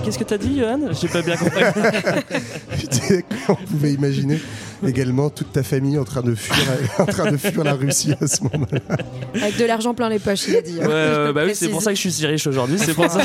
Qu'est-ce 0.03 0.19
que 0.19 0.23
t'as 0.23 0.37
dit, 0.37 0.59
Johan? 0.59 0.79
J'ai 0.99 1.07
pas 1.07 1.21
bien 1.21 1.35
compris. 1.35 1.63
On 3.49 3.55
pouvait 3.55 3.93
imaginer 3.93 4.39
également 4.85 5.29
toute 5.29 5.51
ta 5.51 5.63
famille 5.63 5.97
en 5.97 6.03
train 6.03 6.21
de 6.21 6.35
fuir, 6.35 6.65
en 6.99 7.05
train 7.05 7.31
de 7.31 7.37
fuir 7.37 7.63
la 7.63 7.73
Russie 7.73 8.13
à 8.19 8.27
ce 8.27 8.43
moment-là. 8.43 8.97
Avec 9.41 9.57
de 9.57 9.65
l'argent 9.65 9.93
plein 9.93 10.09
les 10.09 10.19
poches, 10.19 10.47
il 10.47 10.55
a 10.57 10.61
dit. 10.61 10.79
hein. 10.81 10.87
Ouais, 10.87 11.33
bah 11.33 11.41
oui, 11.45 11.55
c'est 11.55 11.69
pour 11.69 11.81
ça 11.81 11.91
que 11.91 11.95
je 11.95 12.01
suis 12.01 12.11
si 12.11 12.25
riche 12.27 12.45
aujourd'hui. 12.47 12.77
C'est 12.79 12.93
pour 12.93 13.09
ça. 13.09 13.21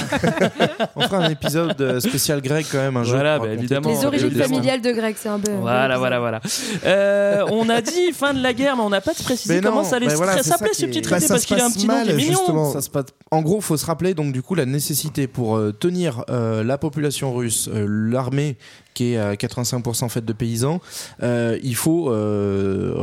On 0.96 1.02
fera 1.02 1.18
un 1.18 1.30
épisode 1.30 1.80
euh, 1.80 2.00
spécial 2.00 2.40
grec 2.40 2.66
quand 2.70 2.78
même 2.78 2.96
un 2.96 3.04
jour. 3.04 3.14
Voilà, 3.14 3.38
bah, 3.38 3.48
évidemment. 3.52 3.88
Les 3.90 4.04
origines 4.04 4.30
familiales 4.30 4.80
de 4.80 4.92
Greg, 4.92 5.16
c'est 5.18 5.28
un 5.28 5.38
peu. 5.38 5.52
Voilà, 5.52 5.98
voilà, 5.98 6.18
voilà. 6.18 6.40
Euh, 6.84 7.44
on 7.50 7.68
a 7.68 7.80
dit 7.80 8.12
fin 8.12 8.34
de 8.34 8.42
la 8.42 8.52
guerre, 8.52 8.76
mais 8.76 8.82
on 8.82 8.90
n'a 8.90 9.00
pas 9.00 9.12
précisé 9.14 9.54
Mais 9.54 9.60
non, 9.60 9.70
comment 9.70 9.84
ça 9.84 9.96
allait 9.96 10.06
bah 10.06 10.14
voilà, 10.16 10.42
ça 10.42 10.56
ce 10.58 10.78
qui 10.80 10.86
petit 10.86 11.02
traité 11.02 11.26
Bah, 11.26 11.34
parce 11.34 11.44
qu'il 11.44 11.58
a 11.60 11.64
un 11.64 11.70
petit 11.70 11.86
nom 11.86 11.94
qui 12.02 12.10
est 12.10 12.12
mal, 12.12 12.16
mignon. 12.16 12.72
Ça 12.72 12.80
se 12.80 12.90
passe- 12.90 13.06
En 13.30 13.42
gros, 13.42 13.60
faut 13.60 13.76
se 13.76 13.86
rappeler 13.86 14.14
donc 14.14 14.32
du 14.32 14.42
coup 14.42 14.54
la 14.54 14.66
nécessité 14.66 15.26
pour 15.26 15.56
euh, 15.56 15.72
tenir 15.72 16.24
euh, 16.30 16.62
la 16.64 16.78
population 16.78 17.34
russe, 17.34 17.68
euh, 17.72 17.86
l'armée 18.10 18.56
qui 18.94 19.12
est 19.14 19.18
à 19.18 19.34
85% 19.34 20.08
faite 20.08 20.24
de 20.24 20.32
paysans, 20.32 20.80
euh, 21.22 21.58
il 21.62 21.76
faut 21.76 22.10
euh, 22.10 22.94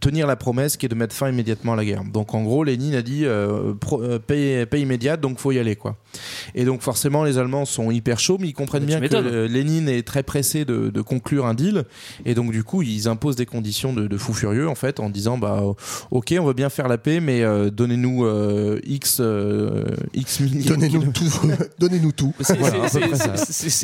tenir 0.00 0.26
la 0.26 0.36
promesse 0.36 0.76
qui 0.76 0.84
est 0.86 0.88
de 0.88 0.94
mettre 0.94 1.14
fin 1.14 1.30
immédiatement 1.30 1.72
à 1.72 1.76
la 1.76 1.84
guerre. 1.84 2.02
Donc 2.04 2.34
en 2.34 2.42
gros, 2.42 2.62
Lénine 2.62 2.94
a 2.94 3.02
dit 3.02 3.24
euh, 3.24 3.72
pro- 3.74 4.02
euh, 4.02 4.18
paix, 4.18 4.66
paix 4.66 4.80
immédiate, 4.80 5.20
donc 5.20 5.38
faut 5.38 5.50
y 5.52 5.58
aller 5.58 5.76
quoi. 5.76 5.96
Et 6.54 6.64
donc 6.64 6.82
forcément, 6.82 7.24
les 7.24 7.38
Allemands 7.38 7.64
sont 7.64 7.90
hyper 7.90 8.18
chauds, 8.20 8.36
mais 8.40 8.48
ils 8.48 8.52
comprennent 8.52 8.84
Mais 8.84 8.98
bien 8.98 9.08
que 9.08 9.46
Lénine 9.46 9.88
est 9.88 10.06
très 10.06 10.22
pressé 10.22 10.64
de, 10.64 10.90
de 10.90 11.00
conclure 11.00 11.46
un 11.46 11.54
deal, 11.54 11.84
et 12.26 12.34
donc 12.34 12.52
du 12.52 12.64
coup, 12.64 12.82
ils 12.82 13.08
imposent 13.08 13.36
des 13.36 13.46
conditions 13.46 13.92
de, 13.92 14.06
de 14.06 14.16
fou 14.18 14.32
furieux 14.34 14.68
en 14.68 14.74
fait, 14.74 15.00
en 15.00 15.08
disant 15.10 15.38
bah 15.38 15.62
ok, 16.10 16.34
on 16.38 16.44
veut 16.44 16.52
bien 16.54 16.68
faire 16.68 16.88
la 16.88 16.98
paix, 16.98 17.20
mais 17.20 17.42
euh, 17.42 17.70
donnez-nous 17.70 18.24
euh, 18.26 18.80
x 18.86 19.18
euh, 19.20 19.84
x 20.14 20.40
milliers. 20.40 20.68
Donnez-nous 20.68 21.12
tout. 21.12 21.40
Donnez-nous 21.78 22.12
tout. 22.12 22.34
C'est- 22.40 22.56
Voilà, 22.58 22.88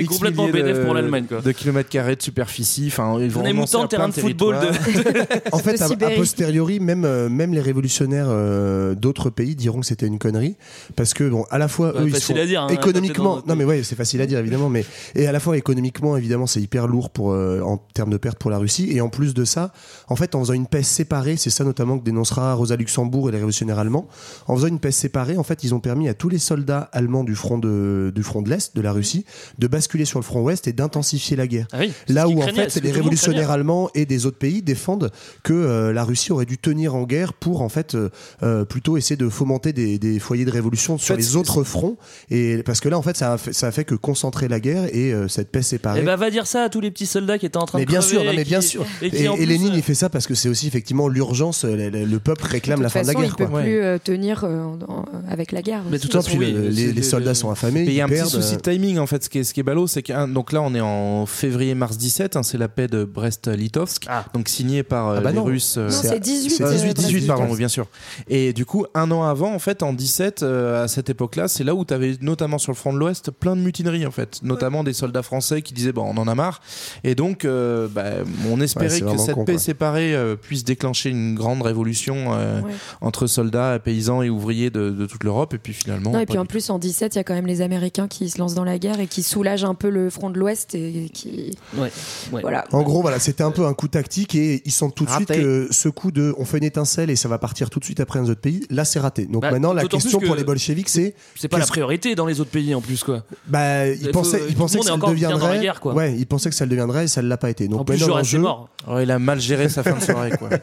complètement 0.07 0.49
bénéf 0.49 0.81
pour 0.85 0.95
l'Allemagne, 0.95 1.25
quoi. 1.29 1.41
De 1.41 1.53
kilomètres 1.53 1.89
carrés 1.89 2.17
de 2.17 2.23
superficie. 2.23 2.85
Enfin, 2.89 3.19
ils 3.21 3.31
vont 3.31 3.43
tant 3.65 3.81
à 3.81 3.85
de 3.85 3.89
terrain 3.89 4.09
de 4.09 4.15
football 4.15 4.57
de-. 4.61 5.49
En 5.53 5.59
fait, 5.59 5.77
a, 6.03 6.11
posteriori, 6.11 6.81
même, 6.81 7.05
euh, 7.05 7.29
même 7.29 7.53
les 7.53 7.61
révolutionnaires 7.61 8.27
euh, 8.29 8.95
d'autres 8.95 9.31
pays 9.31 9.55
diront 9.55 9.81
que 9.81 9.87
c'était 9.87 10.07
une 10.07 10.19
connerie. 10.19 10.57
Parce 10.97 11.15
que, 11.15 11.29
bon, 11.29 11.45
à 11.51 11.59
la 11.59 11.69
fois, 11.69 11.93
Bah, 11.93 12.01
eux, 12.01 12.07
ils 12.09 12.15
facile 12.15 12.37
sont 12.37 12.43
à 12.43 12.47
dire, 12.47 12.63
hein, 12.63 12.69
économiquement. 12.69 13.43
Non, 13.47 13.57
mais 13.57 13.65
ouais, 13.65 13.83
c'est 13.83 13.95
facile 13.95 14.21
à 14.21 14.27
dire, 14.27 14.39
évidemment. 14.39 14.69
Mais, 14.69 14.85
et 15.15 15.27
à 15.27 15.33
la 15.33 15.41
fois, 15.41 15.57
économiquement, 15.57 16.17
évidemment, 16.17 16.47
c'est 16.47 16.61
hyper 16.61 16.87
lourd 16.87 17.11
pour, 17.11 17.33
euh, 17.33 17.61
en 17.61 17.77
termes 17.77 18.11
de 18.11 18.17
pertes 18.17 18.39
pour 18.39 18.51
la 18.51 18.59
Russie. 18.59 18.89
Et 18.91 19.01
en 19.01 19.09
plus 19.09 19.35
de 19.35 19.45
ça, 19.45 19.73
en 20.09 20.17
fait, 20.17 20.35
en 20.35 20.41
faisant 20.41 20.55
une 20.55 20.67
paix 20.67 20.83
séparée, 20.83 21.37
c'est 21.37 21.51
ça 21.51 21.65
notamment 21.65 21.99
que 21.99 22.05
dénoncera 22.05 22.55
Rosa 22.55 22.77
Luxembourg 22.77 23.29
et 23.29 23.33
les 23.33 23.39
révolutionnaires 23.39 23.79
allemands. 23.79 24.09
En 24.47 24.57
faisant 24.57 24.69
une 24.69 24.81
paix 24.81 24.93
séparée, 24.93 25.37
en 25.37 25.43
fait, 25.43 25.65
ils 25.65 25.75
ont 25.75 25.81
permis 25.81 26.09
à 26.09 26.15
tous 26.15 26.29
les 26.29 26.39
soldats 26.39 26.89
allemands 26.93 27.25
du 27.25 27.35
front 27.35 27.59
de, 27.59 28.13
du 28.15 28.23
front 28.23 28.43
de 28.43 28.51
l'Est, 28.51 28.75
de 28.77 28.81
la 28.81 28.93
Russie, 28.93 29.25
de 29.59 29.67
basculer 29.67 30.05
sur 30.05 30.19
le 30.19 30.25
front 30.25 30.43
Ouest 30.43 30.69
et 30.69 30.73
d'intensifier 30.73 31.37
la 31.37 31.47
guerre. 31.47 31.67
Ah 31.73 31.79
oui, 31.81 31.93
c'est 32.07 32.13
Là 32.13 32.29
où 32.29 32.43
en 32.43 32.47
fait 32.47 32.75
les 32.83 32.93
révolutionnaires 32.93 33.51
allemands 33.51 33.91
et 33.95 34.07
des 34.07 34.27
autres 34.27 34.39
pays 34.39 34.63
défendent 34.63 35.11
que 35.43 35.53
euh, 35.53 35.84
la 35.93 36.05
Russie 36.05 36.33
aurait 36.33 36.47
dû 36.47 36.59
tenir 36.59 36.95
en 36.95 37.05
guerre 37.05 37.33
pour 37.33 37.63
en 37.63 37.69
fait 37.69 37.95
euh, 37.95 38.09
euh, 38.43 38.65
plutôt 38.65 38.97
essayer 38.97 39.17
de 39.17 39.29
fomenter 39.29 39.73
des, 39.73 39.99
des 39.99 40.19
foyers 40.19 40.45
de 40.45 40.51
révolution 40.51 40.99
sur 40.99 41.15
fait, 41.15 41.21
les 41.21 41.37
autres 41.37 41.63
fronts 41.65 41.97
et 42.31 42.63
parce 42.65 42.81
que 42.81 42.89
là 42.89 42.99
en 42.99 43.03
fait 43.03 43.17
ça 43.17 43.33
a 43.35 43.39
fait, 43.39 43.53
ça 43.53 43.67
a 43.67 43.71
fait 43.73 43.85
que 43.85 43.95
concentrer 43.95 44.49
la 44.49 44.61
guerre 44.61 44.85
et 44.95 45.13
euh, 45.13 45.29
cette 45.29 45.51
paix 45.51 45.63
séparée. 45.63 46.01
Eh 46.03 46.05
ben, 46.07 46.17
va 46.17 46.31
dire 46.31 46.47
ça 46.47 46.63
à 46.65 46.69
tous 46.69 46.81
les 46.81 46.91
petits 46.91 47.07
soldats 47.07 47.39
qui 47.39 47.47
étaient 47.47 47.57
en 47.57 47.67
train 47.67 47.79
mais 47.79 47.85
de 47.85 47.91
bien 47.91 48.01
crever 48.01 48.15
sûr, 48.15 48.25
non, 48.25 48.33
et 48.33 48.37
mais 48.37 48.45
bien 48.45 48.61
sûr. 48.61 48.85
Et, 49.03 49.07
Et, 49.07 49.11
qui, 49.11 49.29
en 49.29 49.35
et 49.35 49.39
plus, 49.39 49.47
Lénine, 49.47 49.73
euh, 49.73 49.77
il 49.77 49.83
fait 49.83 49.95
ça 49.95 50.09
parce 50.09 50.27
que 50.27 50.35
c'est 50.35 50.49
aussi 50.49 50.67
effectivement 50.67 51.09
l'urgence. 51.09 51.65
Le, 51.65 51.91
le- 51.91 52.05
le 52.05 52.19
peuple 52.19 52.45
réclame 52.47 52.83
la 52.83 52.89
fin 52.89 53.03
de 53.03 53.07
la 53.09 53.15
guerre. 53.15 53.25
il 53.25 53.35
peut 53.35 53.47
quoi. 53.47 53.63
plus 53.63 53.81
euh, 53.81 53.99
tenir 54.03 54.45
euh, 54.45 54.63
en- 54.63 54.79
en- 54.89 55.05
avec 55.31 55.53
la 55.53 55.63
guerre. 55.63 55.83
Mais 55.91 55.99
aussi. 56.29 56.39
oui, 56.39 56.53
le- 56.53 56.65
c'est 56.65 56.81
les, 56.81 56.87
le- 56.89 56.93
les 56.93 57.03
soldats 57.03 57.35
sont 57.35 57.51
affamés. 57.51 57.85
Mais 57.85 57.93
il 57.93 57.95
y 57.95 58.01
a 58.01 58.05
un 58.05 58.09
petit 58.09 58.29
souci 58.29 58.55
euh, 58.55 58.57
de 58.57 58.63
timing 58.63 58.99
en 58.99 59.07
fait. 59.07 59.25
Ce 59.25 59.29
qui 59.29 59.39
est, 59.39 59.45
ce 59.45 59.53
qui 59.55 59.61
est 59.61 59.65
ballot, 59.65 59.87
c'est 59.87 60.03
que 60.03 60.33
donc 60.33 60.53
là 60.53 60.63
on 60.63 60.75
est 60.75 60.81
en 60.81 61.27
février-mars 61.27 61.97
17, 61.99 62.37
hein, 62.37 62.43
c'est 62.43 62.59
la 62.59 62.69
paix 62.69 62.87
de 62.89 63.05
Brest-Litovsk, 63.05 64.05
Ah. 64.09 64.25
donc 64.35 64.49
signée 64.49 64.83
par 64.83 65.09
euh, 65.09 65.17
Ah 65.19 65.21
bah 65.21 65.31
les 65.31 65.37
non. 65.37 65.45
Euh, 65.77 65.89
Non, 65.91 65.97
c'est 66.03 66.21
18. 66.21 66.51
c'est 66.51 66.63
euh, 66.65 66.71
18, 66.73 66.95
18, 66.95 67.07
18, 67.21 67.27
pardon, 67.27 67.47
oui, 67.51 67.57
bien 67.59 67.69
sûr. 67.69 67.87
Et 68.29 68.53
du 68.53 68.65
coup, 68.67 68.87
un 68.95 69.11
an 69.11 69.23
avant, 69.25 69.53
en 69.55 69.59
fait, 69.59 69.83
en 69.83 69.93
17, 69.93 70.43
euh, 70.43 70.85
à 70.85 70.89
cette 70.89 71.11
époque-là, 71.11 71.49
c'est 71.49 71.65
là 71.65 71.75
où 71.75 71.85
tu 71.85 71.95
avais 71.95 72.17
notamment 72.21 72.59
sur 72.59 72.73
le 72.73 72.77
front 72.77 72.93
de 72.93 72.99
l'Ouest 72.99 73.31
plein 73.31 73.57
de 73.57 73.61
mutineries, 73.61 74.07
en 74.07 74.11
fait, 74.11 74.41
notamment 74.43 74.85
des 74.85 74.93
soldats 74.93 75.23
français 75.23 75.63
qui 75.63 75.75
disaient 75.75 75.93
bon, 75.93 76.05
on 76.05 76.17
en 76.19 76.29
a 76.29 76.35
marre. 76.35 76.61
Et 77.03 77.15
donc, 77.15 77.45
euh, 77.45 77.89
bah, 77.89 78.05
on 78.51 78.61
espérait 78.61 79.01
que 79.01 79.17
cette 79.19 79.35
con, 79.35 79.45
paix 79.45 79.53
quoi. 79.55 79.61
séparée 79.61 80.15
euh, 80.15 80.37
puisse 80.37 80.65
déclencher 80.65 81.11
une 81.11 81.35
grande 81.35 81.63
révolution 81.63 82.33
euh, 82.35 82.61
Ouais. 82.63 82.73
entre 83.01 83.27
soldats, 83.27 83.79
paysans 83.83 84.23
et 84.23 84.31
ouvriers 84.31 84.71
de, 84.71 84.91
de 84.91 85.07
toute 85.07 85.25
l'Europe. 85.25 85.55
Et 85.55 85.59
puis 85.59 85.73
finalement, 85.73 86.13
Non, 86.13 86.21
et 86.21 86.27
puis 86.27 86.39
en 86.39 86.47
plus, 86.47 86.71
en 86.71 86.79
17, 86.79 87.15
il 87.15 87.19
y 87.19 87.21
a 87.21 87.25
quand 87.25 87.35
même 87.35 87.47
les 87.47 87.61
Américains 87.63 88.09
qui 88.09 88.31
se 88.31 88.39
lancent 88.39 88.55
dans 88.55 88.65
la 88.65 88.79
guerre 88.79 89.01
et 89.01 89.07
qui 89.07 89.23
soulagent 89.23 89.65
un 89.65 89.75
peu 89.75 89.89
le 89.91 90.09
front 90.11 90.31
de 90.31 90.39
l'Ouest 90.39 90.75
et 90.75 91.11
qui. 91.13 91.57
Ouais, 91.77 91.91
ouais. 92.33 92.43
Voilà. 92.43 92.65
En 92.73 92.83
gros, 92.83 93.03
voilà, 93.03 93.19
c'était 93.19 93.43
un 93.43 93.51
peu 93.51 93.67
un 93.67 93.75
coup 93.75 93.89
tactique 93.89 94.35
et 94.35 94.63
ils 94.65 94.73
sentent 94.73 94.95
tout 94.95 95.05
de 95.05 95.11
suite 95.11 95.29
que 95.29 95.64
ce 95.71 95.89
coup 95.89 96.11
de 96.11 96.35
on 96.39 96.45
fait 96.45 96.59
une 96.59 96.65
étincelle 96.65 97.11
et 97.11 97.17
ça 97.17 97.29
va 97.29 97.39
partir 97.39 97.71
tout 97.71 97.79
de 97.81 97.85
suite 97.85 98.01
après 98.01 98.19
dans 98.19 98.25
les 98.25 98.31
autres 98.31 98.41
pays, 98.41 98.67
là 98.71 98.85
c'est 98.85 98.99
raté. 99.01 99.27
Donc 99.27 99.43
Bah, 99.43 99.51
maintenant, 99.51 99.73
la 99.73 99.85
question 99.85 100.21
pour 100.21 100.35
les 100.35 100.45
bolcheviks, 100.45 100.89
c'est 100.89 101.15
C'est 101.37 101.49
pas 101.49 101.59
la 101.59 101.67
priorité 101.67 102.15
dans 102.15 102.27
les 102.27 102.41
autres 102.41 102.51
pays 102.51 102.75
en 102.75 102.81
plus, 102.81 103.03
quoi. 103.05 103.25
bah, 103.47 103.87
ils 103.89 103.95
Il 104.01 104.13
faut- 104.13 104.23
monde 104.23 104.25
que 104.25 104.83
ça 104.85 104.95
le 104.97 105.01
deviendrait. 105.11 105.61
guerre, 105.61 105.81
quoi. 105.81 105.95
Ouais, 105.95 106.15
ils 106.17 106.27
pensaient 106.27 106.51
que 106.51 106.55
ça 106.57 106.65
le 106.65 106.71
deviendrait 106.71 107.05
et 107.05 107.09
ça 107.09 107.23
ne 107.23 107.29
l'a 107.29 107.37
pas 107.37 107.51
été. 107.51 107.69
Donc 107.69 107.81
en 107.81 107.85
plus, 107.85 107.95
maintenant, 108.07 108.39
mort. 108.41 108.69
tout. 108.85 108.91
Ouais, 108.93 109.03
il 109.05 109.11
a 109.11 109.19
mal 109.19 109.41
géré 109.41 109.69
sa 109.69 109.83
fin 109.83 109.97
de 109.97 110.03
soirée, 110.03 110.33
quoi. 110.39 110.49